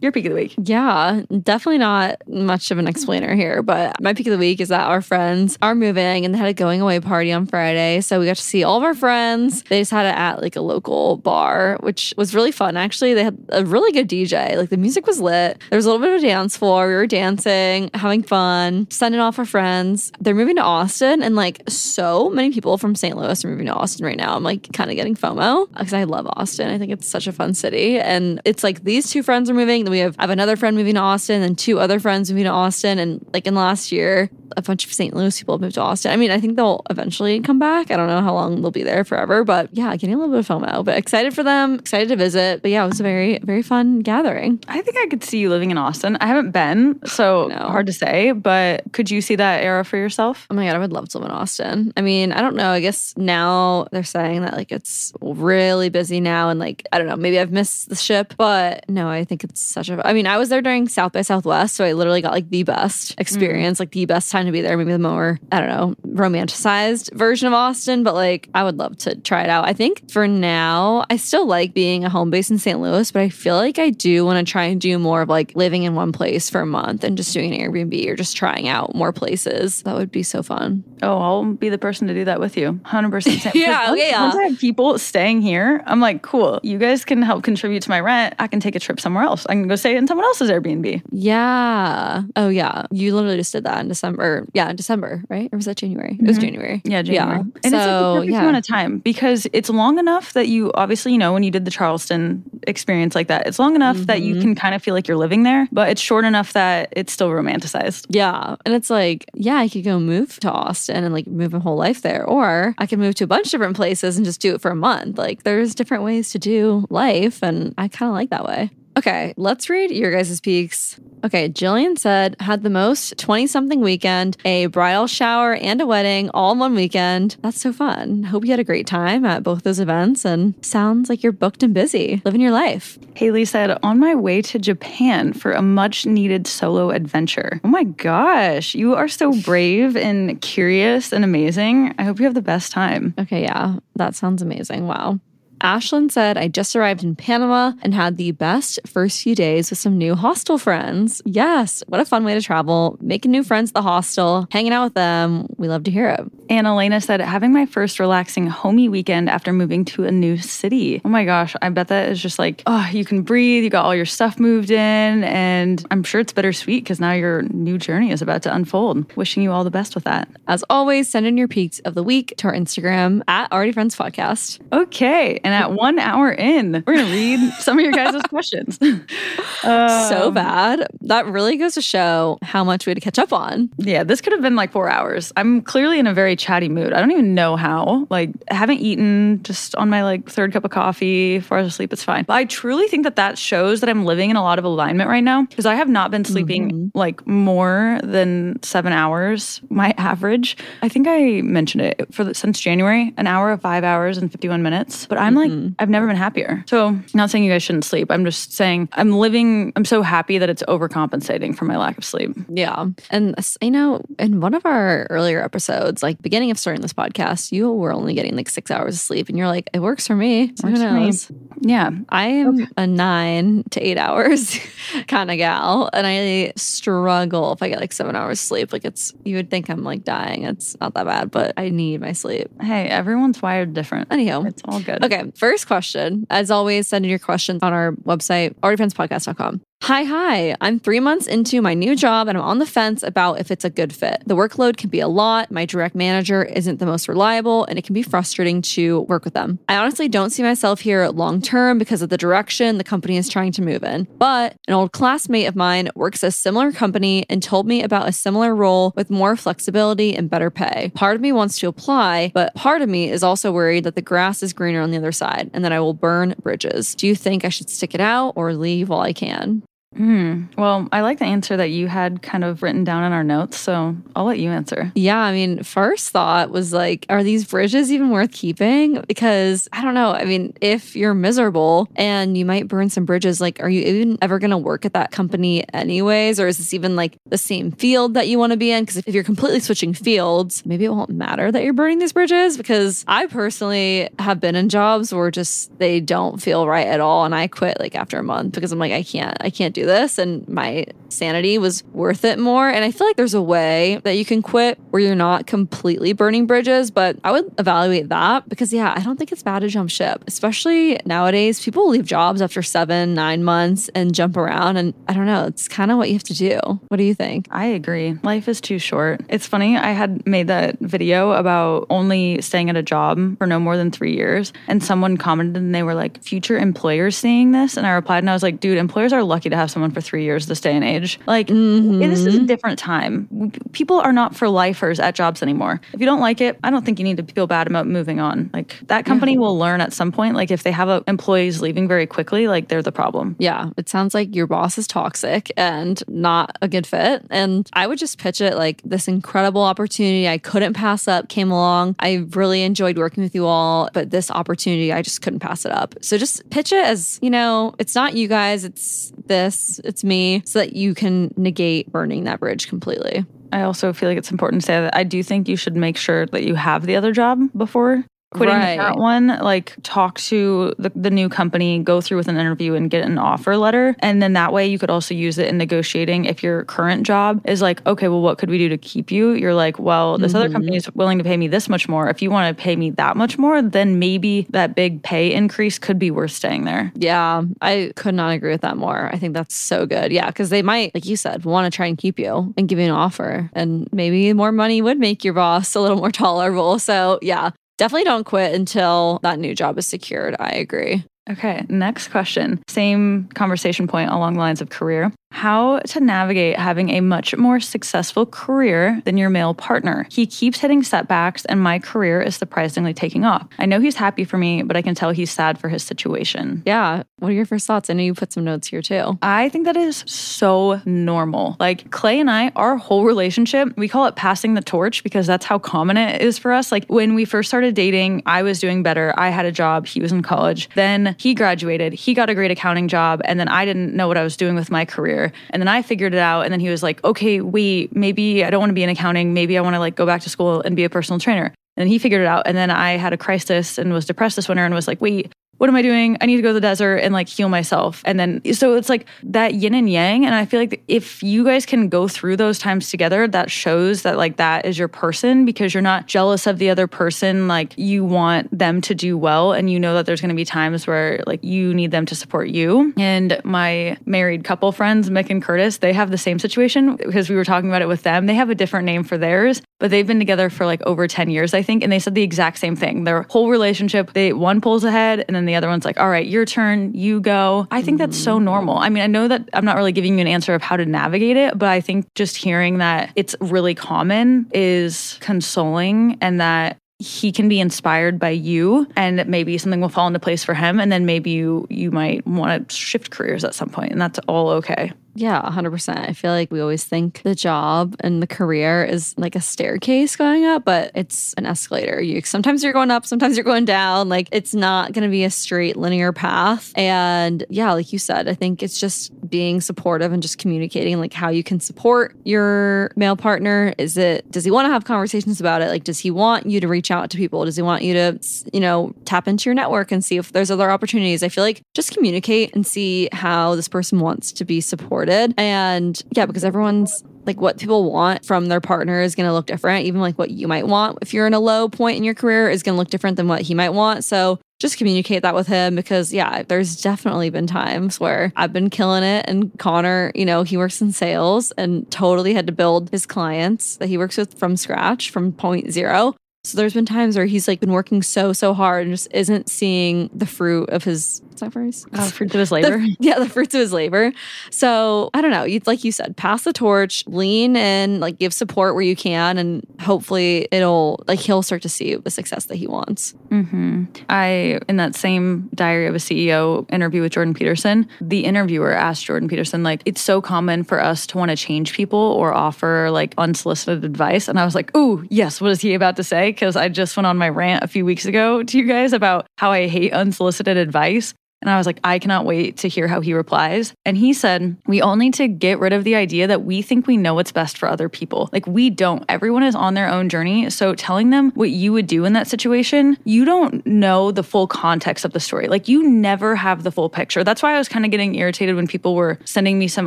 Your 0.00 0.12
peak 0.12 0.26
of 0.26 0.30
the 0.30 0.36
week. 0.36 0.54
Yeah, 0.58 1.22
definitely 1.42 1.78
not 1.78 2.16
much 2.28 2.70
of 2.70 2.76
an 2.76 2.86
explainer 2.86 3.34
here, 3.34 3.62
but 3.62 3.98
my 4.00 4.12
peak 4.12 4.26
of 4.26 4.32
the 4.32 4.38
week 4.38 4.60
is 4.60 4.68
that 4.68 4.86
our 4.86 5.00
friends 5.00 5.56
are 5.62 5.74
moving 5.74 6.24
and 6.24 6.34
they 6.34 6.38
had 6.38 6.48
a 6.48 6.52
going 6.52 6.82
away 6.82 7.00
party 7.00 7.32
on 7.32 7.46
Friday. 7.46 8.02
So 8.02 8.20
we 8.20 8.26
got 8.26 8.36
to 8.36 8.42
see 8.42 8.62
all 8.62 8.76
of 8.76 8.82
our 8.82 8.94
friends. 8.94 9.62
They 9.62 9.80
just 9.80 9.90
had 9.90 10.04
it 10.04 10.14
at 10.14 10.42
like 10.42 10.54
a 10.54 10.60
local 10.60 11.16
bar, 11.16 11.78
which 11.80 12.12
was 12.18 12.34
really 12.34 12.52
fun. 12.52 12.76
Actually, 12.76 13.14
they 13.14 13.24
had 13.24 13.38
a 13.48 13.64
really 13.64 13.90
good 13.90 14.08
DJ. 14.08 14.56
Like 14.56 14.68
the 14.68 14.76
music 14.76 15.06
was 15.06 15.18
lit. 15.18 15.58
There 15.70 15.76
was 15.78 15.86
a 15.86 15.90
little 15.90 16.04
bit 16.04 16.14
of 16.14 16.22
a 16.22 16.26
dance 16.26 16.58
floor. 16.58 16.88
We 16.88 16.94
were 16.94 17.06
dancing, 17.06 17.88
having 17.94 18.22
fun, 18.22 18.88
sending 18.90 19.20
off 19.20 19.38
our 19.38 19.46
friends. 19.46 20.12
They're 20.20 20.34
moving 20.34 20.56
to 20.56 20.62
Austin, 20.62 21.22
and 21.22 21.36
like 21.36 21.62
so 21.68 22.28
many 22.28 22.52
people 22.52 22.76
from 22.76 22.94
St. 22.94 23.16
Louis 23.16 23.42
are 23.42 23.48
moving 23.48 23.66
to 23.66 23.72
Austin 23.72 24.04
right 24.04 24.16
now. 24.16 24.36
I'm 24.36 24.42
like 24.42 24.70
kind 24.74 24.90
of 24.90 24.96
getting 24.96 25.16
FOMO 25.16 25.70
because 25.70 25.94
I 25.94 26.04
love 26.04 26.26
Austin. 26.34 26.68
I 26.68 26.76
think 26.76 26.92
it's 26.92 27.08
such 27.08 27.26
a 27.26 27.32
fun 27.32 27.54
city. 27.54 27.98
And 27.98 28.42
it's 28.44 28.62
like 28.62 28.84
these 28.84 29.10
two 29.10 29.22
friends 29.22 29.48
are 29.48 29.54
moving 29.54 29.85
then 29.86 29.92
we 29.92 30.00
have 30.00 30.16
I 30.18 30.24
have 30.24 30.30
another 30.30 30.56
friend 30.56 30.76
moving 30.76 30.94
to 30.94 31.00
Austin 31.00 31.42
and 31.42 31.56
two 31.56 31.78
other 31.78 32.00
friends 32.00 32.30
moving 32.30 32.44
to 32.44 32.50
Austin. 32.50 32.98
And 32.98 33.24
like 33.32 33.46
in 33.46 33.54
the 33.54 33.60
last 33.60 33.92
year, 33.92 34.28
a 34.56 34.62
bunch 34.62 34.84
of 34.84 34.92
St. 34.92 35.14
Louis 35.14 35.38
people 35.38 35.54
have 35.54 35.60
moved 35.60 35.74
to 35.74 35.80
Austin. 35.80 36.12
I 36.12 36.16
mean, 36.16 36.30
I 36.30 36.40
think 36.40 36.56
they'll 36.56 36.82
eventually 36.90 37.40
come 37.40 37.58
back. 37.58 37.90
I 37.90 37.96
don't 37.96 38.08
know 38.08 38.20
how 38.20 38.34
long 38.34 38.60
they'll 38.60 38.70
be 38.70 38.82
there 38.82 39.04
forever, 39.04 39.44
but 39.44 39.68
yeah, 39.72 39.94
getting 39.96 40.14
a 40.14 40.18
little 40.18 40.34
bit 40.34 40.40
of 40.40 40.48
FOMO. 40.48 40.84
But 40.84 40.96
excited 40.96 41.34
for 41.34 41.42
them, 41.42 41.74
excited 41.74 42.08
to 42.08 42.16
visit. 42.16 42.62
But 42.62 42.70
yeah, 42.70 42.84
it 42.84 42.88
was 42.88 43.00
a 43.00 43.02
very, 43.02 43.38
very 43.40 43.62
fun 43.62 44.00
gathering. 44.00 44.60
I 44.68 44.80
think 44.80 44.96
I 44.96 45.06
could 45.06 45.22
see 45.22 45.38
you 45.38 45.50
living 45.50 45.70
in 45.70 45.78
Austin. 45.78 46.16
I 46.20 46.26
haven't 46.26 46.50
been, 46.50 47.00
so 47.06 47.50
hard 47.50 47.86
to 47.86 47.92
say, 47.92 48.32
but 48.32 48.82
could 48.92 49.10
you 49.10 49.20
see 49.20 49.36
that 49.36 49.62
era 49.62 49.84
for 49.84 49.96
yourself? 49.96 50.46
Oh 50.50 50.54
my 50.54 50.66
God, 50.66 50.74
I 50.74 50.78
would 50.78 50.92
love 50.92 51.08
to 51.10 51.18
live 51.18 51.28
in 51.28 51.34
Austin. 51.34 51.92
I 51.96 52.00
mean, 52.00 52.32
I 52.32 52.40
don't 52.40 52.56
know. 52.56 52.70
I 52.70 52.80
guess 52.80 53.16
now 53.16 53.86
they're 53.92 54.04
saying 54.04 54.42
that 54.42 54.54
like 54.54 54.72
it's 54.72 55.12
really 55.20 55.88
busy 55.88 56.20
now 56.20 56.48
and 56.48 56.58
like, 56.58 56.86
I 56.92 56.98
don't 56.98 57.06
know, 57.06 57.16
maybe 57.16 57.38
I've 57.38 57.52
missed 57.52 57.88
the 57.88 57.96
ship, 57.96 58.34
but 58.36 58.88
no, 58.88 59.08
I 59.08 59.24
think 59.24 59.44
it's 59.44 59.75
such 59.76 59.90
a, 59.90 60.06
I 60.06 60.14
mean, 60.14 60.26
I 60.26 60.38
was 60.38 60.48
there 60.48 60.62
during 60.62 60.88
South 60.88 61.12
by 61.12 61.20
Southwest, 61.20 61.74
so 61.74 61.84
I 61.84 61.92
literally 61.92 62.22
got 62.22 62.32
like 62.32 62.48
the 62.48 62.62
best 62.62 63.14
experience, 63.18 63.76
mm. 63.76 63.80
like 63.80 63.90
the 63.90 64.06
best 64.06 64.32
time 64.32 64.46
to 64.46 64.52
be 64.52 64.62
there. 64.62 64.76
Maybe 64.78 64.92
the 64.92 64.98
more, 64.98 65.38
I 65.52 65.60
don't 65.60 65.68
know, 65.68 65.94
romanticized 66.14 67.12
version 67.12 67.46
of 67.46 67.52
Austin, 67.52 68.02
but 68.02 68.14
like 68.14 68.48
I 68.54 68.64
would 68.64 68.78
love 68.78 68.96
to 68.98 69.14
try 69.16 69.42
it 69.42 69.50
out. 69.50 69.66
I 69.66 69.74
think 69.74 70.10
for 70.10 70.26
now, 70.26 71.04
I 71.10 71.18
still 71.18 71.46
like 71.46 71.74
being 71.74 72.04
a 72.04 72.08
home 72.08 72.30
base 72.30 72.50
in 72.50 72.58
St. 72.58 72.80
Louis, 72.80 73.12
but 73.12 73.20
I 73.20 73.28
feel 73.28 73.56
like 73.56 73.78
I 73.78 73.90
do 73.90 74.24
want 74.24 74.44
to 74.44 74.50
try 74.50 74.64
and 74.64 74.80
do 74.80 74.98
more 74.98 75.20
of 75.20 75.28
like 75.28 75.54
living 75.54 75.82
in 75.82 75.94
one 75.94 76.10
place 76.10 76.48
for 76.48 76.62
a 76.62 76.66
month 76.66 77.04
and 77.04 77.16
just 77.16 77.34
doing 77.34 77.54
an 77.54 77.60
Airbnb 77.60 78.08
or 78.08 78.16
just 78.16 78.34
trying 78.34 78.68
out 78.68 78.94
more 78.94 79.12
places. 79.12 79.82
That 79.82 79.94
would 79.94 80.10
be 80.10 80.22
so 80.22 80.42
fun. 80.42 80.84
Oh, 81.02 81.18
I'll 81.18 81.44
be 81.44 81.68
the 81.68 81.76
person 81.76 82.08
to 82.08 82.14
do 82.14 82.24
that 82.24 82.40
with 82.40 82.56
you. 82.56 82.80
100%. 82.86 83.54
yeah, 83.54 83.90
once, 83.90 84.00
okay, 84.00 84.10
yeah. 84.10 84.22
Once 84.22 84.36
I 84.36 84.42
have 84.44 84.58
people 84.58 84.98
staying 84.98 85.42
here, 85.42 85.82
I'm 85.86 86.00
like, 86.00 86.22
cool, 86.22 86.60
you 86.62 86.78
guys 86.78 87.04
can 87.04 87.20
help 87.20 87.44
contribute 87.44 87.82
to 87.82 87.90
my 87.90 88.00
rent. 88.00 88.34
I 88.38 88.46
can 88.46 88.60
take 88.60 88.74
a 88.74 88.80
trip 88.80 89.00
somewhere 89.00 89.24
else. 89.24 89.44
I 89.46 89.52
can 89.52 89.65
go 89.68 89.76
stay 89.76 89.96
in 89.96 90.06
someone 90.06 90.24
else's 90.24 90.50
Airbnb. 90.50 91.02
Yeah. 91.10 92.22
Oh, 92.36 92.48
yeah. 92.48 92.86
You 92.90 93.14
literally 93.14 93.36
just 93.36 93.52
did 93.52 93.64
that 93.64 93.80
in 93.80 93.88
December. 93.88 94.46
Yeah, 94.54 94.70
in 94.70 94.76
December, 94.76 95.22
right? 95.28 95.48
Or 95.52 95.56
was 95.56 95.66
that 95.66 95.76
January? 95.76 96.12
Mm-hmm. 96.12 96.24
It 96.24 96.28
was 96.28 96.36
mm-hmm. 96.36 96.46
January. 96.46 96.82
Yeah, 96.84 97.02
January. 97.02 97.36
Yeah. 97.36 97.60
And 97.64 97.64
so, 97.64 97.66
it's 97.66 97.72
like 97.72 97.74
the 97.74 98.14
perfect 98.14 98.32
yeah. 98.32 98.40
amount 98.40 98.56
of 98.56 98.66
time 98.66 98.98
because 98.98 99.46
it's 99.52 99.68
long 99.68 99.98
enough 99.98 100.32
that 100.34 100.48
you 100.48 100.72
obviously, 100.74 101.12
you 101.12 101.18
know, 101.18 101.32
when 101.32 101.42
you 101.42 101.50
did 101.50 101.64
the 101.64 101.70
Charleston 101.70 102.42
experience 102.66 103.14
like 103.14 103.28
that, 103.28 103.46
it's 103.46 103.58
long 103.58 103.74
enough 103.74 103.96
mm-hmm. 103.96 104.06
that 104.06 104.22
you 104.22 104.34
mm-hmm. 104.34 104.42
can 104.42 104.54
kind 104.54 104.74
of 104.74 104.82
feel 104.82 104.94
like 104.94 105.08
you're 105.08 105.16
living 105.16 105.42
there, 105.42 105.68
but 105.72 105.88
it's 105.88 106.00
short 106.00 106.24
enough 106.24 106.52
that 106.52 106.92
it's 106.92 107.12
still 107.12 107.30
romanticized. 107.30 108.06
Yeah. 108.08 108.56
And 108.64 108.74
it's 108.74 108.90
like, 108.90 109.24
yeah, 109.34 109.56
I 109.56 109.68
could 109.68 109.84
go 109.84 109.98
move 109.98 110.38
to 110.40 110.50
Austin 110.50 111.04
and 111.04 111.14
like 111.14 111.26
move 111.26 111.54
a 111.54 111.60
whole 111.60 111.76
life 111.76 112.02
there, 112.02 112.24
or 112.24 112.74
I 112.78 112.86
could 112.86 112.98
move 112.98 113.14
to 113.16 113.24
a 113.24 113.28
bunch 113.28 113.46
of 113.46 113.50
different 113.52 113.76
places 113.76 114.16
and 114.16 114.24
just 114.24 114.40
do 114.40 114.54
it 114.54 114.60
for 114.60 114.70
a 114.70 114.76
month. 114.76 115.18
Like 115.18 115.42
there's 115.42 115.74
different 115.74 116.02
ways 116.04 116.30
to 116.30 116.38
do 116.38 116.86
life. 116.90 117.42
And 117.42 117.74
I 117.78 117.88
kind 117.88 118.08
of 118.10 118.14
like 118.14 118.30
that 118.30 118.44
way. 118.44 118.70
Okay, 118.96 119.34
let's 119.36 119.68
read 119.68 119.90
your 119.90 120.10
guys' 120.10 120.40
peaks. 120.40 120.98
Okay, 121.22 121.50
Jillian 121.50 121.98
said, 121.98 122.34
had 122.40 122.62
the 122.62 122.70
most 122.70 123.18
20 123.18 123.46
something 123.46 123.82
weekend, 123.82 124.38
a 124.44 124.66
bridal 124.66 125.06
shower 125.06 125.54
and 125.54 125.82
a 125.82 125.86
wedding 125.86 126.30
all 126.32 126.52
in 126.52 126.58
one 126.58 126.74
weekend. 126.74 127.36
That's 127.42 127.60
so 127.60 127.74
fun. 127.74 128.22
Hope 128.22 128.44
you 128.44 128.52
had 128.52 128.60
a 128.60 128.64
great 128.64 128.86
time 128.86 129.26
at 129.26 129.42
both 129.42 129.64
those 129.64 129.80
events 129.80 130.24
and 130.24 130.54
sounds 130.64 131.10
like 131.10 131.22
you're 131.22 131.32
booked 131.32 131.62
and 131.62 131.74
busy, 131.74 132.22
living 132.24 132.40
your 132.40 132.52
life. 132.52 132.98
Haley 133.14 133.44
said, 133.44 133.78
on 133.82 133.98
my 133.98 134.14
way 134.14 134.40
to 134.42 134.58
Japan 134.58 135.34
for 135.34 135.52
a 135.52 135.62
much 135.62 136.06
needed 136.06 136.46
solo 136.46 136.90
adventure. 136.90 137.60
Oh 137.64 137.68
my 137.68 137.84
gosh, 137.84 138.74
you 138.74 138.94
are 138.94 139.08
so 139.08 139.38
brave 139.42 139.94
and 139.96 140.40
curious 140.40 141.12
and 141.12 141.22
amazing. 141.22 141.94
I 141.98 142.04
hope 142.04 142.18
you 142.18 142.24
have 142.24 142.34
the 142.34 142.40
best 142.40 142.72
time. 142.72 143.14
Okay, 143.18 143.42
yeah, 143.42 143.76
that 143.96 144.14
sounds 144.14 144.40
amazing. 144.40 144.86
Wow. 144.86 145.20
Ashlyn 145.60 146.10
said, 146.10 146.36
I 146.36 146.48
just 146.48 146.76
arrived 146.76 147.02
in 147.02 147.16
Panama 147.16 147.72
and 147.82 147.94
had 147.94 148.16
the 148.16 148.32
best 148.32 148.78
first 148.86 149.22
few 149.22 149.34
days 149.34 149.70
with 149.70 149.78
some 149.78 149.96
new 149.96 150.14
hostel 150.14 150.58
friends. 150.58 151.22
Yes, 151.24 151.82
what 151.86 152.00
a 152.00 152.04
fun 152.04 152.24
way 152.24 152.34
to 152.34 152.42
travel, 152.42 152.98
making 153.00 153.30
new 153.30 153.42
friends 153.42 153.70
at 153.70 153.74
the 153.74 153.82
hostel, 153.82 154.46
hanging 154.50 154.72
out 154.72 154.84
with 154.84 154.94
them. 154.94 155.46
We 155.56 155.68
love 155.68 155.84
to 155.84 155.90
hear 155.90 156.10
it. 156.10 156.20
And 156.48 156.66
Elena 156.66 157.00
said, 157.00 157.20
having 157.20 157.52
my 157.52 157.66
first 157.66 157.98
relaxing 157.98 158.46
homey 158.46 158.88
weekend 158.88 159.28
after 159.28 159.52
moving 159.52 159.84
to 159.86 160.04
a 160.04 160.12
new 160.12 160.36
city. 160.38 161.00
Oh 161.04 161.08
my 161.08 161.24
gosh, 161.24 161.54
I 161.62 161.68
bet 161.70 161.88
that 161.88 162.10
is 162.10 162.22
just 162.22 162.38
like, 162.38 162.62
oh, 162.66 162.88
you 162.92 163.04
can 163.04 163.22
breathe, 163.22 163.64
you 163.64 163.70
got 163.70 163.84
all 163.84 163.94
your 163.94 164.06
stuff 164.06 164.38
moved 164.38 164.70
in, 164.70 165.24
and 165.24 165.84
I'm 165.90 166.02
sure 166.02 166.20
it's 166.20 166.32
bittersweet 166.32 166.84
because 166.84 167.00
now 167.00 167.12
your 167.12 167.42
new 167.42 167.78
journey 167.78 168.12
is 168.12 168.22
about 168.22 168.42
to 168.42 168.54
unfold. 168.54 169.16
Wishing 169.16 169.42
you 169.42 169.52
all 169.52 169.64
the 169.64 169.70
best 169.70 169.94
with 169.94 170.04
that. 170.04 170.28
As 170.46 170.64
always, 170.70 171.08
send 171.08 171.26
in 171.26 171.36
your 171.36 171.48
peaks 171.48 171.80
of 171.80 171.94
the 171.94 172.02
week 172.02 172.34
to 172.38 172.48
our 172.48 172.54
Instagram 172.54 173.22
at 173.26 173.50
Already 173.50 173.72
Friends 173.72 173.96
Podcast. 173.96 174.60
Okay. 174.72 175.40
And 175.46 175.54
at 175.54 175.70
one 175.70 176.00
hour 176.00 176.32
in, 176.32 176.72
we're 176.72 176.96
going 176.96 177.06
to 177.06 177.12
read 177.12 177.52
some 177.60 177.78
of 177.78 177.84
your 177.84 177.92
guys' 177.92 178.20
questions. 178.28 178.80
Um, 178.82 180.08
so 180.08 180.32
bad. 180.32 180.88
That 181.02 181.26
really 181.26 181.56
goes 181.56 181.74
to 181.74 181.82
show 181.82 182.36
how 182.42 182.64
much 182.64 182.84
we 182.84 182.90
had 182.90 182.96
to 182.96 183.00
catch 183.00 183.16
up 183.16 183.32
on. 183.32 183.70
Yeah, 183.78 184.02
this 184.02 184.20
could 184.20 184.32
have 184.32 184.42
been 184.42 184.56
like 184.56 184.72
four 184.72 184.90
hours. 184.90 185.32
I'm 185.36 185.62
clearly 185.62 186.00
in 186.00 186.08
a 186.08 186.12
very 186.12 186.34
chatty 186.34 186.68
mood. 186.68 186.92
I 186.92 186.98
don't 186.98 187.12
even 187.12 187.36
know 187.36 187.54
how. 187.54 188.08
Like, 188.10 188.30
I 188.50 188.54
haven't 188.54 188.78
eaten 188.78 189.40
just 189.44 189.76
on 189.76 189.88
my 189.88 190.02
like 190.02 190.28
third 190.28 190.52
cup 190.52 190.64
of 190.64 190.72
coffee 190.72 191.38
before 191.38 191.58
I 191.58 191.62
was 191.62 191.74
asleep. 191.74 191.92
It's 191.92 192.02
fine. 192.02 192.24
But 192.24 192.34
I 192.34 192.44
truly 192.44 192.88
think 192.88 193.04
that 193.04 193.14
that 193.14 193.38
shows 193.38 193.78
that 193.80 193.88
I'm 193.88 194.04
living 194.04 194.30
in 194.30 194.36
a 194.36 194.42
lot 194.42 194.58
of 194.58 194.64
alignment 194.64 195.08
right 195.08 195.22
now 195.22 195.42
because 195.42 195.64
I 195.64 195.76
have 195.76 195.88
not 195.88 196.10
been 196.10 196.24
sleeping 196.24 196.70
mm-hmm. 196.72 196.98
like 196.98 197.24
more 197.24 198.00
than 198.02 198.60
seven 198.64 198.92
hours, 198.92 199.60
my 199.70 199.94
average. 199.96 200.56
I 200.82 200.88
think 200.88 201.06
I 201.06 201.42
mentioned 201.42 201.82
it 201.82 202.12
for 202.12 202.24
the, 202.24 202.34
since 202.34 202.58
January, 202.58 203.14
an 203.16 203.28
hour 203.28 203.52
of 203.52 203.60
five 203.60 203.84
hours 203.84 204.18
and 204.18 204.28
51 204.32 204.60
minutes. 204.64 205.06
But 205.06 205.18
I'm 205.18 205.35
like, 205.36 205.50
Mhm. 205.50 205.74
I've 205.78 205.88
never 205.90 206.06
been 206.06 206.16
happier. 206.16 206.64
So, 206.68 206.98
not 207.14 207.30
saying 207.30 207.44
you 207.44 207.50
guys 207.52 207.62
shouldn't 207.62 207.84
sleep. 207.84 208.10
I'm 208.10 208.24
just 208.24 208.52
saying 208.52 208.88
I'm 208.92 209.12
living, 209.12 209.72
I'm 209.76 209.84
so 209.84 210.02
happy 210.02 210.38
that 210.38 210.48
it's 210.50 210.62
overcompensating 210.64 211.56
for 211.56 211.64
my 211.64 211.76
lack 211.76 211.98
of 211.98 212.04
sleep. 212.04 212.32
Yeah. 212.48 212.86
And 213.10 213.34
I 213.62 213.68
know 213.68 214.02
in 214.18 214.40
one 214.40 214.54
of 214.54 214.64
our 214.66 215.06
earlier 215.10 215.42
episodes, 215.42 216.02
like 216.02 216.20
beginning 216.22 216.50
of 216.50 216.58
starting 216.58 216.82
this 216.82 216.92
podcast, 216.92 217.52
you 217.52 217.70
were 217.72 217.92
only 217.92 218.14
getting 218.14 218.34
like 218.36 218.48
six 218.48 218.70
hours 218.70 218.94
of 218.94 219.00
sleep. 219.00 219.28
And 219.28 219.36
you're 219.38 219.46
like, 219.48 219.70
it 219.72 219.80
works 219.80 220.06
for 220.06 220.16
me. 220.16 220.46
Works 220.46 220.62
who 220.62 220.76
for 220.76 220.92
me. 220.92 221.04
knows? 221.06 221.30
Yeah. 221.60 221.90
I 222.08 222.26
am 222.28 222.66
a 222.76 222.86
nine 222.86 223.64
to 223.70 223.80
eight 223.80 223.98
hours 223.98 224.58
kind 225.08 225.30
of 225.30 225.36
gal. 225.36 225.90
And 225.92 226.06
I 226.06 226.52
struggle 226.56 227.52
if 227.52 227.62
I 227.62 227.68
get 227.68 227.80
like 227.80 227.92
seven 227.92 228.14
hours 228.16 228.40
sleep. 228.40 228.72
Like 228.72 228.84
it's, 228.84 229.12
you 229.24 229.36
would 229.36 229.50
think 229.50 229.68
I'm 229.70 229.82
like 229.84 230.04
dying. 230.04 230.44
It's 230.44 230.76
not 230.80 230.94
that 230.94 231.06
bad, 231.06 231.30
but 231.30 231.52
I 231.56 231.68
need 231.70 232.00
my 232.00 232.12
sleep. 232.12 232.48
Hey, 232.60 232.86
everyone's 232.88 233.40
wired 233.42 233.74
different. 233.74 234.08
Anyhow. 234.10 234.44
It's 234.44 234.62
all 234.64 234.80
good. 234.80 235.04
Okay, 235.04 235.25
first 235.32 235.66
question. 235.66 236.26
As 236.30 236.50
always, 236.50 236.88
send 236.88 237.04
in 237.04 237.10
your 237.10 237.18
questions 237.18 237.62
on 237.62 237.72
our 237.72 237.92
website, 237.92 238.54
alreadyfriendspodcast.com. 238.60 239.60
Hi, 239.86 240.02
hi. 240.02 240.56
I'm 240.60 240.80
three 240.80 240.98
months 240.98 241.28
into 241.28 241.62
my 241.62 241.72
new 241.72 241.94
job 241.94 242.26
and 242.26 242.36
I'm 242.36 242.42
on 242.42 242.58
the 242.58 242.66
fence 242.66 243.04
about 243.04 243.38
if 243.38 243.52
it's 243.52 243.64
a 243.64 243.70
good 243.70 243.92
fit. 243.92 244.20
The 244.26 244.34
workload 244.34 244.76
can 244.76 244.90
be 244.90 244.98
a 244.98 245.06
lot. 245.06 245.52
My 245.52 245.64
direct 245.64 245.94
manager 245.94 246.42
isn't 246.42 246.80
the 246.80 246.86
most 246.86 247.06
reliable 247.06 247.64
and 247.66 247.78
it 247.78 247.84
can 247.84 247.94
be 247.94 248.02
frustrating 248.02 248.62
to 248.62 249.02
work 249.02 249.24
with 249.24 249.34
them. 249.34 249.60
I 249.68 249.76
honestly 249.76 250.08
don't 250.08 250.30
see 250.30 250.42
myself 250.42 250.80
here 250.80 251.06
long 251.06 251.40
term 251.40 251.78
because 251.78 252.02
of 252.02 252.08
the 252.08 252.16
direction 252.16 252.78
the 252.78 252.82
company 252.82 253.16
is 253.16 253.28
trying 253.28 253.52
to 253.52 253.62
move 253.62 253.84
in. 253.84 254.08
But 254.18 254.56
an 254.66 254.74
old 254.74 254.90
classmate 254.90 255.46
of 255.46 255.54
mine 255.54 255.88
works 255.94 256.24
at 256.24 256.28
a 256.28 256.32
similar 256.32 256.72
company 256.72 257.24
and 257.30 257.40
told 257.40 257.68
me 257.68 257.84
about 257.84 258.08
a 258.08 258.12
similar 258.12 258.56
role 258.56 258.92
with 258.96 259.08
more 259.08 259.36
flexibility 259.36 260.16
and 260.16 260.28
better 260.28 260.50
pay. 260.50 260.90
Part 260.96 261.14
of 261.14 261.22
me 261.22 261.30
wants 261.30 261.60
to 261.60 261.68
apply, 261.68 262.32
but 262.34 262.56
part 262.56 262.82
of 262.82 262.88
me 262.88 263.08
is 263.08 263.22
also 263.22 263.52
worried 263.52 263.84
that 263.84 263.94
the 263.94 264.02
grass 264.02 264.42
is 264.42 264.52
greener 264.52 264.80
on 264.80 264.90
the 264.90 264.98
other 264.98 265.12
side 265.12 265.48
and 265.54 265.64
that 265.64 265.70
I 265.70 265.78
will 265.78 265.94
burn 265.94 266.34
bridges. 266.42 266.96
Do 266.96 267.06
you 267.06 267.14
think 267.14 267.44
I 267.44 267.50
should 267.50 267.70
stick 267.70 267.94
it 267.94 268.00
out 268.00 268.32
or 268.34 268.52
leave 268.52 268.88
while 268.88 269.02
I 269.02 269.12
can? 269.12 269.62
Hmm. 269.96 270.44
Well, 270.58 270.88
I 270.92 271.00
like 271.00 271.18
the 271.18 271.24
answer 271.24 271.56
that 271.56 271.70
you 271.70 271.88
had 271.88 272.22
kind 272.22 272.44
of 272.44 272.62
written 272.62 272.84
down 272.84 273.04
in 273.04 273.12
our 273.12 273.24
notes. 273.24 273.58
So, 273.58 273.96
I'll 274.14 274.24
let 274.24 274.38
you 274.38 274.50
answer. 274.50 274.92
Yeah, 274.94 275.18
I 275.18 275.32
mean, 275.32 275.62
first 275.62 276.10
thought 276.10 276.50
was 276.50 276.72
like, 276.72 277.06
are 277.08 277.24
these 277.24 277.46
bridges 277.46 277.90
even 277.90 278.10
worth 278.10 278.32
keeping? 278.32 279.02
Because 279.08 279.68
I 279.72 279.82
don't 279.82 279.94
know. 279.94 280.12
I 280.12 280.24
mean, 280.24 280.52
if 280.60 280.94
you're 280.94 281.14
miserable 281.14 281.88
and 281.96 282.36
you 282.36 282.44
might 282.44 282.68
burn 282.68 282.90
some 282.90 283.04
bridges, 283.06 283.40
like, 283.40 283.60
are 283.60 283.70
you 283.70 283.80
even 283.80 284.18
ever 284.20 284.38
going 284.38 284.50
to 284.50 284.58
work 284.58 284.84
at 284.84 284.92
that 284.92 285.12
company 285.12 285.64
anyways? 285.72 286.38
Or 286.38 286.46
is 286.46 286.58
this 286.58 286.74
even 286.74 286.94
like 286.94 287.16
the 287.26 287.38
same 287.38 287.70
field 287.72 288.14
that 288.14 288.28
you 288.28 288.38
want 288.38 288.52
to 288.52 288.56
be 288.56 288.70
in? 288.70 288.84
Because 288.84 288.98
if 288.98 289.08
you're 289.08 289.24
completely 289.24 289.60
switching 289.60 289.94
fields, 289.94 290.64
maybe 290.66 290.84
it 290.84 290.90
won't 290.90 291.10
matter 291.10 291.50
that 291.50 291.62
you're 291.62 291.72
burning 291.72 291.98
these 291.98 292.12
bridges. 292.12 292.56
Because 292.56 293.04
I 293.08 293.26
personally 293.26 294.10
have 294.18 294.40
been 294.40 294.56
in 294.56 294.68
jobs 294.68 295.12
where 295.12 295.30
just 295.30 295.76
they 295.78 296.00
don't 296.00 296.42
feel 296.42 296.68
right 296.68 296.86
at 296.86 297.00
all. 297.00 297.24
And 297.24 297.34
I 297.34 297.46
quit 297.46 297.80
like 297.80 297.94
after 297.94 298.18
a 298.18 298.22
month 298.22 298.54
because 298.54 298.72
I'm 298.72 298.78
like, 298.78 298.92
I 298.92 299.02
can't, 299.02 299.36
I 299.40 299.50
can't 299.50 299.74
do 299.74 299.85
this. 299.86 300.18
And 300.18 300.46
my 300.48 300.86
sanity 301.08 301.58
was 301.58 301.84
worth 301.92 302.24
it 302.24 302.38
more. 302.38 302.68
And 302.68 302.84
I 302.84 302.90
feel 302.90 303.06
like 303.06 303.16
there's 303.16 303.34
a 303.34 303.42
way 303.42 304.00
that 304.04 304.16
you 304.16 304.24
can 304.24 304.42
quit 304.42 304.78
where 304.90 305.00
you're 305.00 305.14
not 305.14 305.46
completely 305.46 306.12
burning 306.12 306.46
bridges, 306.46 306.90
but 306.90 307.16
I 307.24 307.32
would 307.32 307.54
evaluate 307.58 308.08
that 308.08 308.48
because, 308.48 308.72
yeah, 308.72 308.92
I 308.96 309.02
don't 309.02 309.16
think 309.16 309.32
it's 309.32 309.42
bad 309.42 309.60
to 309.60 309.68
jump 309.68 309.90
ship, 309.90 310.24
especially 310.26 310.98
nowadays. 311.06 311.62
People 311.62 311.88
leave 311.88 312.04
jobs 312.04 312.42
after 312.42 312.62
seven, 312.62 313.14
nine 313.14 313.44
months 313.44 313.88
and 313.94 314.14
jump 314.14 314.36
around. 314.36 314.76
And 314.76 314.94
I 315.08 315.14
don't 315.14 315.26
know, 315.26 315.46
it's 315.46 315.68
kind 315.68 315.90
of 315.90 315.98
what 315.98 316.08
you 316.08 316.14
have 316.14 316.24
to 316.24 316.34
do. 316.34 316.58
What 316.88 316.96
do 316.96 317.04
you 317.04 317.14
think? 317.14 317.46
I 317.50 317.66
agree. 317.66 318.18
Life 318.22 318.48
is 318.48 318.60
too 318.60 318.78
short. 318.78 319.22
It's 319.28 319.46
funny. 319.46 319.76
I 319.76 319.92
had 319.92 320.26
made 320.26 320.48
that 320.48 320.78
video 320.80 321.32
about 321.32 321.86
only 321.90 322.40
staying 322.42 322.70
at 322.70 322.76
a 322.76 322.82
job 322.82 323.38
for 323.38 323.46
no 323.46 323.58
more 323.58 323.76
than 323.76 323.90
three 323.90 324.14
years. 324.14 324.52
And 324.68 324.82
someone 324.82 325.16
commented 325.16 325.62
and 325.62 325.74
they 325.74 325.82
were 325.82 325.94
like, 325.94 326.22
future 326.22 326.58
employers 326.58 327.16
seeing 327.16 327.52
this. 327.52 327.76
And 327.76 327.86
I 327.86 327.90
replied 327.92 328.18
and 328.18 328.30
I 328.30 328.32
was 328.32 328.42
like, 328.42 328.60
dude, 328.60 328.78
employers 328.78 329.12
are 329.12 329.22
lucky 329.22 329.50
to 329.50 329.56
have 329.56 329.70
someone 329.76 329.90
for 329.90 330.00
three 330.00 330.24
years 330.24 330.46
this 330.46 330.58
day 330.58 330.74
and 330.74 330.82
age. 330.82 331.20
Like, 331.26 331.48
mm-hmm. 331.48 331.98
this 331.98 332.24
is 332.24 332.34
a 332.34 332.44
different 332.44 332.78
time. 332.78 333.52
People 333.72 333.98
are 333.98 334.12
not 334.12 334.34
for 334.34 334.48
lifers 334.48 334.98
at 334.98 335.14
jobs 335.14 335.42
anymore. 335.42 335.82
If 335.92 336.00
you 336.00 336.06
don't 336.06 336.20
like 336.20 336.40
it, 336.40 336.58
I 336.64 336.70
don't 336.70 336.86
think 336.86 336.98
you 336.98 337.04
need 337.04 337.18
to 337.18 337.34
feel 337.34 337.46
bad 337.46 337.66
about 337.66 337.86
moving 337.86 338.18
on. 338.18 338.48
Like, 338.54 338.78
that 338.86 339.04
company 339.04 339.36
will 339.36 339.58
learn 339.58 339.82
at 339.82 339.92
some 339.92 340.12
point. 340.12 340.34
Like, 340.34 340.50
if 340.50 340.62
they 340.62 340.70
have 340.70 340.88
a, 340.88 341.04
employees 341.06 341.60
leaving 341.60 341.86
very 341.86 342.06
quickly, 342.06 342.48
like, 342.48 342.68
they're 342.68 342.80
the 342.80 342.90
problem. 342.90 343.36
Yeah, 343.38 343.68
it 343.76 343.90
sounds 343.90 344.14
like 344.14 344.34
your 344.34 344.46
boss 344.46 344.78
is 344.78 344.86
toxic 344.86 345.52
and 345.58 346.02
not 346.08 346.56
a 346.62 346.68
good 346.68 346.86
fit. 346.86 347.26
And 347.28 347.68
I 347.74 347.86
would 347.86 347.98
just 347.98 348.16
pitch 348.16 348.40
it 348.40 348.54
like 348.54 348.80
this 348.82 349.08
incredible 349.08 349.60
opportunity 349.60 350.26
I 350.26 350.38
couldn't 350.38 350.72
pass 350.72 351.06
up 351.06 351.28
came 351.28 351.50
along. 351.50 351.96
I 351.98 352.24
really 352.30 352.62
enjoyed 352.62 352.96
working 352.96 353.22
with 353.22 353.34
you 353.34 353.44
all, 353.44 353.90
but 353.92 354.08
this 354.08 354.30
opportunity, 354.30 354.90
I 354.90 355.02
just 355.02 355.20
couldn't 355.20 355.40
pass 355.40 355.66
it 355.66 355.72
up. 355.72 355.94
So 356.00 356.16
just 356.16 356.48
pitch 356.48 356.72
it 356.72 356.82
as, 356.82 357.18
you 357.20 357.28
know, 357.28 357.74
it's 357.78 357.94
not 357.94 358.14
you 358.14 358.26
guys, 358.26 358.64
it's 358.64 359.12
this, 359.28 359.80
it's 359.84 360.04
me, 360.04 360.42
so 360.44 360.60
that 360.60 360.74
you 360.74 360.94
can 360.94 361.32
negate 361.36 361.90
burning 361.90 362.24
that 362.24 362.40
bridge 362.40 362.68
completely. 362.68 363.24
I 363.52 363.62
also 363.62 363.92
feel 363.92 364.08
like 364.08 364.18
it's 364.18 364.30
important 364.30 364.62
to 364.62 364.66
say 364.66 364.80
that 364.80 364.96
I 364.96 365.04
do 365.04 365.22
think 365.22 365.48
you 365.48 365.56
should 365.56 365.76
make 365.76 365.96
sure 365.96 366.26
that 366.26 366.44
you 366.44 366.54
have 366.54 366.86
the 366.86 366.96
other 366.96 367.12
job 367.12 367.40
before 367.56 368.04
quitting 368.32 368.54
Right. 368.54 368.76
that 368.78 368.96
one. 368.96 369.28
Like 369.28 369.74
talk 369.82 370.18
to 370.20 370.74
the, 370.78 370.90
the 370.94 371.10
new 371.10 371.28
company, 371.28 371.78
go 371.78 372.00
through 372.00 372.18
with 372.18 372.28
an 372.28 372.36
interview 372.36 372.74
and 372.74 372.90
get 372.90 373.04
an 373.04 373.18
offer 373.18 373.56
letter. 373.56 373.94
And 374.00 374.22
then 374.22 374.32
that 374.34 374.52
way 374.52 374.66
you 374.66 374.78
could 374.78 374.90
also 374.90 375.14
use 375.14 375.38
it 375.38 375.48
in 375.48 375.58
negotiating. 375.58 376.24
If 376.24 376.42
your 376.42 376.64
current 376.64 377.06
job 377.06 377.40
is 377.46 377.62
like, 377.62 377.84
okay, 377.86 378.08
well, 378.08 378.20
what 378.20 378.38
could 378.38 378.50
we 378.50 378.58
do 378.58 378.68
to 378.68 378.78
keep 378.78 379.10
you? 379.10 379.30
You're 379.32 379.54
like, 379.54 379.78
well, 379.78 380.18
this 380.18 380.34
other 380.34 380.46
mm-hmm. 380.46 380.54
company 380.54 380.76
is 380.76 380.92
willing 380.94 381.18
to 381.18 381.24
pay 381.24 381.36
me 381.36 381.48
this 381.48 381.68
much 381.68 381.88
more. 381.88 382.08
If 382.08 382.20
you 382.22 382.30
want 382.30 382.56
to 382.56 382.62
pay 382.62 382.76
me 382.76 382.90
that 382.90 383.16
much 383.16 383.38
more, 383.38 383.62
then 383.62 383.98
maybe 383.98 384.46
that 384.50 384.74
big 384.74 385.02
pay 385.02 385.32
increase 385.32 385.78
could 385.78 385.98
be 385.98 386.10
worth 386.10 386.32
staying 386.32 386.64
there. 386.64 386.92
Yeah, 386.94 387.42
I 387.60 387.92
could 387.96 388.14
not 388.14 388.32
agree 388.32 388.52
with 388.52 388.62
that 388.62 388.76
more. 388.76 389.10
I 389.12 389.18
think 389.18 389.34
that's 389.34 389.54
so 389.54 389.86
good. 389.86 390.12
Yeah, 390.12 390.26
because 390.26 390.50
they 390.50 390.62
might, 390.62 390.94
like 390.94 391.06
you 391.06 391.16
said, 391.16 391.44
want 391.44 391.72
to 391.72 391.74
try 391.74 391.86
and 391.86 391.96
keep 391.96 392.18
you 392.18 392.52
and 392.56 392.68
give 392.68 392.78
you 392.78 392.84
an 392.84 392.90
offer. 392.90 393.50
And 393.52 393.88
maybe 393.92 394.32
more 394.32 394.52
money 394.52 394.82
would 394.82 394.98
make 394.98 395.24
your 395.24 395.34
boss 395.34 395.74
a 395.74 395.80
little 395.80 395.96
more 395.96 396.10
tolerable. 396.12 396.78
So, 396.78 397.18
yeah, 397.22 397.50
definitely 397.76 398.04
don't 398.04 398.24
quit 398.24 398.54
until 398.54 399.20
that 399.22 399.38
new 399.38 399.54
job 399.54 399.78
is 399.78 399.86
secured. 399.86 400.36
I 400.38 400.50
agree. 400.50 401.04
Okay, 401.28 401.66
next 401.68 402.08
question. 402.08 402.62
Same 402.68 403.28
conversation 403.34 403.88
point 403.88 404.10
along 404.10 404.34
the 404.34 404.40
lines 404.40 404.60
of 404.60 404.70
career. 404.70 405.12
How 405.36 405.80
to 405.80 406.00
navigate 406.00 406.58
having 406.58 406.88
a 406.88 407.02
much 407.02 407.36
more 407.36 407.60
successful 407.60 408.24
career 408.24 409.02
than 409.04 409.18
your 409.18 409.28
male 409.28 409.52
partner. 409.52 410.06
He 410.10 410.26
keeps 410.26 410.60
hitting 410.60 410.82
setbacks, 410.82 411.44
and 411.44 411.60
my 411.60 411.78
career 411.78 412.22
is 412.22 412.36
surprisingly 412.36 412.94
taking 412.94 413.26
off. 413.26 413.46
I 413.58 413.66
know 413.66 413.78
he's 413.78 413.96
happy 413.96 414.24
for 414.24 414.38
me, 414.38 414.62
but 414.62 414.78
I 414.78 414.82
can 414.82 414.94
tell 414.94 415.10
he's 415.10 415.30
sad 415.30 415.58
for 415.58 415.68
his 415.68 415.82
situation. 415.82 416.62
Yeah. 416.64 417.02
What 417.18 417.28
are 417.28 417.34
your 417.34 417.44
first 417.44 417.66
thoughts? 417.66 417.90
I 417.90 417.92
know 417.92 418.02
you 418.02 418.14
put 418.14 418.32
some 418.32 418.44
notes 418.44 418.68
here 418.68 418.80
too. 418.80 419.18
I 419.20 419.50
think 419.50 419.66
that 419.66 419.76
is 419.76 420.04
so 420.06 420.80
normal. 420.86 421.56
Like 421.60 421.90
Clay 421.90 422.18
and 422.18 422.30
I, 422.30 422.50
our 422.56 422.78
whole 422.78 423.04
relationship, 423.04 423.76
we 423.76 423.88
call 423.88 424.06
it 424.06 424.16
passing 424.16 424.54
the 424.54 424.62
torch 424.62 425.02
because 425.02 425.26
that's 425.26 425.44
how 425.44 425.58
common 425.58 425.98
it 425.98 426.22
is 426.22 426.38
for 426.38 426.52
us. 426.52 426.72
Like 426.72 426.86
when 426.86 427.14
we 427.14 427.26
first 427.26 427.50
started 427.50 427.74
dating, 427.74 428.22
I 428.24 428.42
was 428.42 428.58
doing 428.58 428.82
better. 428.82 429.12
I 429.18 429.28
had 429.28 429.44
a 429.44 429.52
job, 429.52 429.86
he 429.86 430.00
was 430.00 430.12
in 430.12 430.22
college. 430.22 430.70
Then 430.76 431.14
he 431.18 431.34
graduated, 431.34 431.92
he 431.92 432.14
got 432.14 432.30
a 432.30 432.34
great 432.34 432.50
accounting 432.50 432.88
job, 432.88 433.20
and 433.26 433.38
then 433.38 433.48
I 433.48 433.66
didn't 433.66 433.94
know 433.94 434.08
what 434.08 434.16
I 434.16 434.22
was 434.22 434.34
doing 434.34 434.54
with 434.54 434.70
my 434.70 434.86
career. 434.86 435.25
And 435.50 435.60
then 435.60 435.68
I 435.68 435.82
figured 435.82 436.14
it 436.14 436.18
out. 436.18 436.42
And 436.42 436.52
then 436.52 436.60
he 436.60 436.68
was 436.68 436.82
like, 436.82 437.02
okay, 437.04 437.40
wait, 437.40 437.94
maybe 437.94 438.44
I 438.44 438.50
don't 438.50 438.60
want 438.60 438.70
to 438.70 438.74
be 438.74 438.82
in 438.82 438.88
accounting. 438.88 439.34
Maybe 439.34 439.56
I 439.58 439.60
want 439.60 439.74
to 439.74 439.80
like 439.80 439.94
go 439.94 440.06
back 440.06 440.22
to 440.22 440.30
school 440.30 440.60
and 440.60 440.76
be 440.76 440.84
a 440.84 440.90
personal 440.90 441.18
trainer. 441.18 441.52
And 441.76 441.88
he 441.88 441.98
figured 441.98 442.22
it 442.22 442.26
out. 442.26 442.46
And 442.46 442.56
then 442.56 442.70
I 442.70 442.92
had 442.92 443.12
a 443.12 443.18
crisis 443.18 443.78
and 443.78 443.92
was 443.92 444.06
depressed 444.06 444.36
this 444.36 444.48
winter 444.48 444.64
and 444.64 444.74
was 444.74 444.88
like, 444.88 445.00
wait, 445.00 445.32
what 445.58 445.68
am 445.68 445.76
I 445.76 445.82
doing? 445.82 446.16
I 446.20 446.26
need 446.26 446.36
to 446.36 446.42
go 446.42 446.48
to 446.48 446.54
the 446.54 446.60
desert 446.60 446.96
and 446.96 447.14
like 447.14 447.28
heal 447.28 447.48
myself. 447.48 448.02
And 448.04 448.20
then, 448.20 448.42
so 448.52 448.74
it's 448.76 448.88
like 448.88 449.06
that 449.22 449.54
yin 449.54 449.74
and 449.74 449.88
yang. 449.88 450.26
And 450.26 450.34
I 450.34 450.44
feel 450.44 450.60
like 450.60 450.82
if 450.88 451.22
you 451.22 451.44
guys 451.44 451.64
can 451.64 451.88
go 451.88 452.08
through 452.08 452.36
those 452.36 452.58
times 452.58 452.90
together, 452.90 453.26
that 453.28 453.50
shows 453.50 454.02
that 454.02 454.16
like 454.16 454.36
that 454.36 454.66
is 454.66 454.78
your 454.78 454.88
person 454.88 455.44
because 455.44 455.72
you're 455.72 455.82
not 455.82 456.06
jealous 456.06 456.46
of 456.46 456.58
the 456.58 456.68
other 456.68 456.86
person. 456.86 457.48
Like 457.48 457.76
you 457.78 458.04
want 458.04 458.56
them 458.56 458.80
to 458.82 458.94
do 458.94 459.16
well. 459.16 459.52
And 459.52 459.70
you 459.70 459.80
know 459.80 459.94
that 459.94 460.06
there's 460.06 460.20
going 460.20 460.28
to 460.28 460.34
be 460.34 460.44
times 460.44 460.86
where 460.86 461.22
like 461.26 461.42
you 461.42 461.72
need 461.72 461.90
them 461.90 462.06
to 462.06 462.14
support 462.14 462.48
you. 462.48 462.92
And 462.98 463.40
my 463.44 463.96
married 464.04 464.44
couple 464.44 464.70
friends, 464.72 465.08
Mick 465.08 465.30
and 465.30 465.42
Curtis, 465.42 465.78
they 465.78 465.92
have 465.92 466.10
the 466.10 466.18
same 466.18 466.38
situation 466.38 466.96
because 466.96 467.30
we 467.30 467.36
were 467.36 467.44
talking 467.44 467.70
about 467.70 467.82
it 467.82 467.88
with 467.88 468.02
them. 468.02 468.26
They 468.26 468.34
have 468.34 468.50
a 468.50 468.54
different 468.54 468.84
name 468.84 469.04
for 469.04 469.16
theirs, 469.16 469.62
but 469.78 469.90
they've 469.90 470.06
been 470.06 470.18
together 470.18 470.50
for 470.50 470.66
like 470.66 470.82
over 470.82 471.08
10 471.08 471.30
years, 471.30 471.54
I 471.54 471.62
think. 471.62 471.82
And 471.82 471.90
they 471.90 471.98
said 471.98 472.14
the 472.14 472.22
exact 472.22 472.58
same 472.58 472.76
thing. 472.76 473.04
Their 473.04 473.22
whole 473.30 473.48
relationship, 473.48 474.12
they 474.12 474.32
one 474.32 474.60
pulls 474.60 474.84
ahead 474.84 475.24
and 475.26 475.34
then 475.34 475.45
the 475.48 475.54
other 475.54 475.68
one's 475.68 475.84
like, 475.84 475.98
all 475.98 476.08
right, 476.08 476.26
your 476.26 476.44
turn, 476.44 476.94
you 476.94 477.20
go. 477.20 477.66
I 477.70 477.82
think 477.82 477.98
that's 477.98 478.16
so 478.16 478.38
normal. 478.38 478.78
I 478.78 478.88
mean, 478.88 479.02
I 479.02 479.06
know 479.06 479.28
that 479.28 479.48
I'm 479.52 479.64
not 479.64 479.76
really 479.76 479.92
giving 479.92 480.14
you 480.14 480.20
an 480.20 480.26
answer 480.26 480.54
of 480.54 480.62
how 480.62 480.76
to 480.76 480.86
navigate 480.86 481.36
it, 481.36 481.58
but 481.58 481.68
I 481.68 481.80
think 481.80 482.06
just 482.14 482.36
hearing 482.36 482.78
that 482.78 483.12
it's 483.16 483.34
really 483.40 483.74
common 483.74 484.48
is 484.52 485.18
consoling 485.20 486.18
and 486.20 486.40
that 486.40 486.78
he 486.98 487.30
can 487.30 487.48
be 487.48 487.60
inspired 487.60 488.18
by 488.18 488.30
you 488.30 488.86
and 488.96 489.26
maybe 489.26 489.58
something 489.58 489.80
will 489.80 489.88
fall 489.88 490.06
into 490.06 490.18
place 490.18 490.42
for 490.42 490.54
him 490.54 490.80
and 490.80 490.90
then 490.90 491.04
maybe 491.04 491.30
you 491.30 491.66
you 491.68 491.90
might 491.90 492.26
want 492.26 492.68
to 492.68 492.74
shift 492.74 493.10
careers 493.10 493.44
at 493.44 493.54
some 493.54 493.68
point 493.68 493.92
and 493.92 494.00
that's 494.00 494.18
all 494.20 494.48
okay 494.48 494.92
Yeah, 495.16 495.40
100%. 495.40 496.08
I 496.08 496.12
feel 496.12 496.30
like 496.30 496.50
we 496.50 496.60
always 496.60 496.84
think 496.84 497.22
the 497.22 497.34
job 497.34 497.96
and 498.00 498.22
the 498.22 498.26
career 498.26 498.84
is 498.84 499.14
like 499.16 499.34
a 499.34 499.40
staircase 499.40 500.14
going 500.14 500.44
up, 500.44 500.64
but 500.66 500.90
it's 500.94 501.32
an 501.34 501.46
escalator. 501.46 502.02
You 502.02 502.20
sometimes 502.20 502.62
you're 502.62 502.74
going 502.74 502.90
up, 502.90 503.06
sometimes 503.06 503.34
you're 503.36 503.44
going 503.44 503.64
down. 503.64 504.10
Like 504.10 504.28
it's 504.30 504.54
not 504.54 504.92
going 504.92 505.04
to 505.04 505.10
be 505.10 505.24
a 505.24 505.30
straight 505.30 505.76
linear 505.76 506.12
path. 506.12 506.70
And 506.76 507.46
yeah, 507.48 507.72
like 507.72 507.94
you 507.94 507.98
said, 507.98 508.28
I 508.28 508.34
think 508.34 508.62
it's 508.62 508.78
just 508.78 509.10
being 509.28 509.62
supportive 509.62 510.12
and 510.12 510.22
just 510.22 510.36
communicating 510.36 511.00
like 511.00 511.14
how 511.14 511.30
you 511.30 511.42
can 511.42 511.60
support 511.60 512.14
your 512.24 512.92
male 512.94 513.16
partner. 513.16 513.72
Is 513.78 513.96
it 513.96 514.30
does 514.30 514.44
he 514.44 514.50
want 514.50 514.66
to 514.66 514.70
have 514.70 514.84
conversations 514.84 515.40
about 515.40 515.62
it? 515.62 515.68
Like 515.68 515.84
does 515.84 515.98
he 515.98 516.10
want 516.10 516.44
you 516.44 516.60
to 516.60 516.68
reach 516.68 516.90
out 516.90 517.08
to 517.10 517.16
people? 517.16 517.46
Does 517.46 517.56
he 517.56 517.62
want 517.62 517.82
you 517.82 517.94
to, 517.94 518.18
you 518.52 518.60
know, 518.60 518.94
tap 519.06 519.26
into 519.26 519.48
your 519.48 519.54
network 519.54 519.92
and 519.92 520.04
see 520.04 520.18
if 520.18 520.32
there's 520.32 520.50
other 520.50 520.70
opportunities? 520.70 521.22
I 521.22 521.30
feel 521.30 521.42
like 521.42 521.62
just 521.72 521.92
communicate 521.92 522.54
and 522.54 522.66
see 522.66 523.08
how 523.12 523.54
this 523.54 523.68
person 523.68 524.00
wants 524.00 524.30
to 524.32 524.44
be 524.44 524.60
supported. 524.60 525.05
And 525.36 526.00
yeah, 526.10 526.26
because 526.26 526.44
everyone's 526.44 527.02
like 527.26 527.40
what 527.40 527.58
people 527.58 527.90
want 527.92 528.24
from 528.24 528.46
their 528.46 528.60
partner 528.60 529.00
is 529.00 529.14
going 529.14 529.26
to 529.26 529.32
look 529.32 529.46
different. 529.46 529.86
Even 529.86 530.00
like 530.00 530.18
what 530.18 530.30
you 530.30 530.46
might 530.46 530.66
want 530.66 530.98
if 531.02 531.12
you're 531.12 531.26
in 531.26 531.34
a 531.34 531.40
low 531.40 531.68
point 531.68 531.96
in 531.96 532.04
your 532.04 532.14
career 532.14 532.48
is 532.48 532.62
going 532.62 532.74
to 532.74 532.78
look 532.78 532.88
different 532.88 533.16
than 533.16 533.28
what 533.28 533.42
he 533.42 533.54
might 533.54 533.70
want. 533.70 534.04
So 534.04 534.38
just 534.58 534.78
communicate 534.78 535.22
that 535.22 535.34
with 535.34 535.46
him 535.46 535.76
because 535.76 536.12
yeah, 536.12 536.42
there's 536.42 536.80
definitely 536.80 537.30
been 537.30 537.46
times 537.46 538.00
where 538.00 538.32
I've 538.36 538.52
been 538.52 538.70
killing 538.70 539.02
it 539.02 539.24
and 539.28 539.56
Connor, 539.58 540.12
you 540.14 540.24
know, 540.24 540.44
he 540.44 540.56
works 540.56 540.80
in 540.80 540.92
sales 540.92 541.50
and 541.52 541.90
totally 541.90 542.32
had 542.32 542.46
to 542.46 542.52
build 542.52 542.90
his 542.90 543.04
clients 543.06 543.76
that 543.76 543.88
he 543.88 543.98
works 543.98 544.16
with 544.16 544.38
from 544.38 544.56
scratch 544.56 545.10
from 545.10 545.32
point 545.32 545.72
zero. 545.72 546.14
So 546.46 546.56
there's 546.56 546.74
been 546.74 546.86
times 546.86 547.16
where 547.16 547.26
he's 547.26 547.48
like 547.48 547.58
been 547.58 547.72
working 547.72 548.02
so 548.02 548.32
so 548.32 548.54
hard 548.54 548.86
and 548.86 548.92
just 548.92 549.08
isn't 549.12 549.50
seeing 549.50 550.08
the 550.14 550.26
fruit 550.26 550.70
of 550.70 550.84
his 550.84 551.20
what's 551.24 551.40
that 551.40 551.52
phrase? 551.52 551.84
Oh, 551.92 552.08
fruit 552.08 552.32
of 552.32 552.38
his 552.38 552.52
labor. 552.52 552.78
The, 552.78 552.96
yeah, 553.00 553.18
the 553.18 553.28
fruits 553.28 553.54
of 553.54 553.60
his 553.60 553.72
labor. 553.72 554.12
So 554.50 555.10
I 555.12 555.20
don't 555.20 555.32
know. 555.32 555.44
You 555.44 555.60
like 555.66 555.82
you 555.84 555.90
said, 555.90 556.16
pass 556.16 556.44
the 556.44 556.52
torch, 556.52 557.04
lean 557.08 557.56
in, 557.56 558.00
like 558.00 558.18
give 558.18 558.32
support 558.32 558.74
where 558.74 558.84
you 558.84 558.94
can, 558.94 559.38
and 559.38 559.66
hopefully 559.80 560.46
it'll 560.52 561.04
like 561.08 561.18
he'll 561.18 561.42
start 561.42 561.62
to 561.62 561.68
see 561.68 561.96
the 561.96 562.10
success 562.10 562.46
that 562.46 562.54
he 562.54 562.66
wants. 562.66 563.12
Mm-hmm. 563.28 563.84
I 564.08 564.60
in 564.68 564.76
that 564.76 564.94
same 564.94 565.50
Diary 565.54 565.86
of 565.86 565.94
a 565.94 565.98
CEO 565.98 566.70
interview 566.72 567.02
with 567.02 567.12
Jordan 567.12 567.34
Peterson, 567.34 567.88
the 568.00 568.24
interviewer 568.24 568.72
asked 568.72 569.04
Jordan 569.04 569.28
Peterson 569.28 569.62
like, 569.64 569.82
"It's 569.84 570.00
so 570.00 570.22
common 570.22 570.62
for 570.62 570.80
us 570.80 571.06
to 571.08 571.18
want 571.18 571.32
to 571.32 571.36
change 571.36 571.72
people 571.72 571.98
or 571.98 572.32
offer 572.32 572.88
like 572.92 573.14
unsolicited 573.18 573.84
advice," 573.84 574.28
and 574.28 574.38
I 574.38 574.44
was 574.44 574.54
like, 574.54 574.74
"Ooh, 574.76 575.04
yes." 575.10 575.40
What 575.40 575.50
is 575.50 575.60
he 575.60 575.74
about 575.74 575.96
to 575.96 576.04
say? 576.04 576.32
Because 576.36 576.54
I 576.54 576.68
just 576.68 576.96
went 576.96 577.06
on 577.06 577.16
my 577.16 577.30
rant 577.30 577.64
a 577.64 577.66
few 577.66 577.84
weeks 577.84 578.04
ago 578.04 578.42
to 578.42 578.58
you 578.58 578.64
guys 578.64 578.92
about 578.92 579.26
how 579.38 579.50
I 579.50 579.66
hate 579.66 579.92
unsolicited 579.92 580.56
advice. 580.56 581.14
And 581.46 581.52
I 581.52 581.58
was 581.58 581.66
like, 581.66 581.78
I 581.84 582.00
cannot 582.00 582.24
wait 582.24 582.56
to 582.58 582.68
hear 582.68 582.88
how 582.88 583.00
he 583.00 583.14
replies. 583.14 583.72
And 583.84 583.96
he 583.96 584.12
said, 584.12 584.56
We 584.66 584.80
all 584.80 584.96
need 584.96 585.14
to 585.14 585.28
get 585.28 585.60
rid 585.60 585.72
of 585.72 585.84
the 585.84 585.94
idea 585.94 586.26
that 586.26 586.44
we 586.44 586.60
think 586.60 586.88
we 586.88 586.96
know 586.96 587.14
what's 587.14 587.30
best 587.30 587.56
for 587.56 587.68
other 587.68 587.88
people. 587.88 588.28
Like, 588.32 588.48
we 588.48 588.68
don't. 588.68 589.04
Everyone 589.08 589.44
is 589.44 589.54
on 589.54 589.74
their 589.74 589.88
own 589.88 590.08
journey. 590.08 590.50
So, 590.50 590.74
telling 590.74 591.10
them 591.10 591.30
what 591.36 591.50
you 591.50 591.72
would 591.72 591.86
do 591.86 592.04
in 592.04 592.14
that 592.14 592.26
situation, 592.26 592.98
you 593.04 593.24
don't 593.24 593.64
know 593.64 594.10
the 594.10 594.24
full 594.24 594.48
context 594.48 595.04
of 595.04 595.12
the 595.12 595.20
story. 595.20 595.46
Like, 595.46 595.68
you 595.68 595.88
never 595.88 596.34
have 596.34 596.64
the 596.64 596.72
full 596.72 596.90
picture. 596.90 597.22
That's 597.22 597.44
why 597.44 597.54
I 597.54 597.58
was 597.58 597.68
kind 597.68 597.84
of 597.84 597.92
getting 597.92 598.16
irritated 598.16 598.56
when 598.56 598.66
people 598.66 598.96
were 598.96 599.16
sending 599.24 599.56
me 599.56 599.68
some 599.68 599.86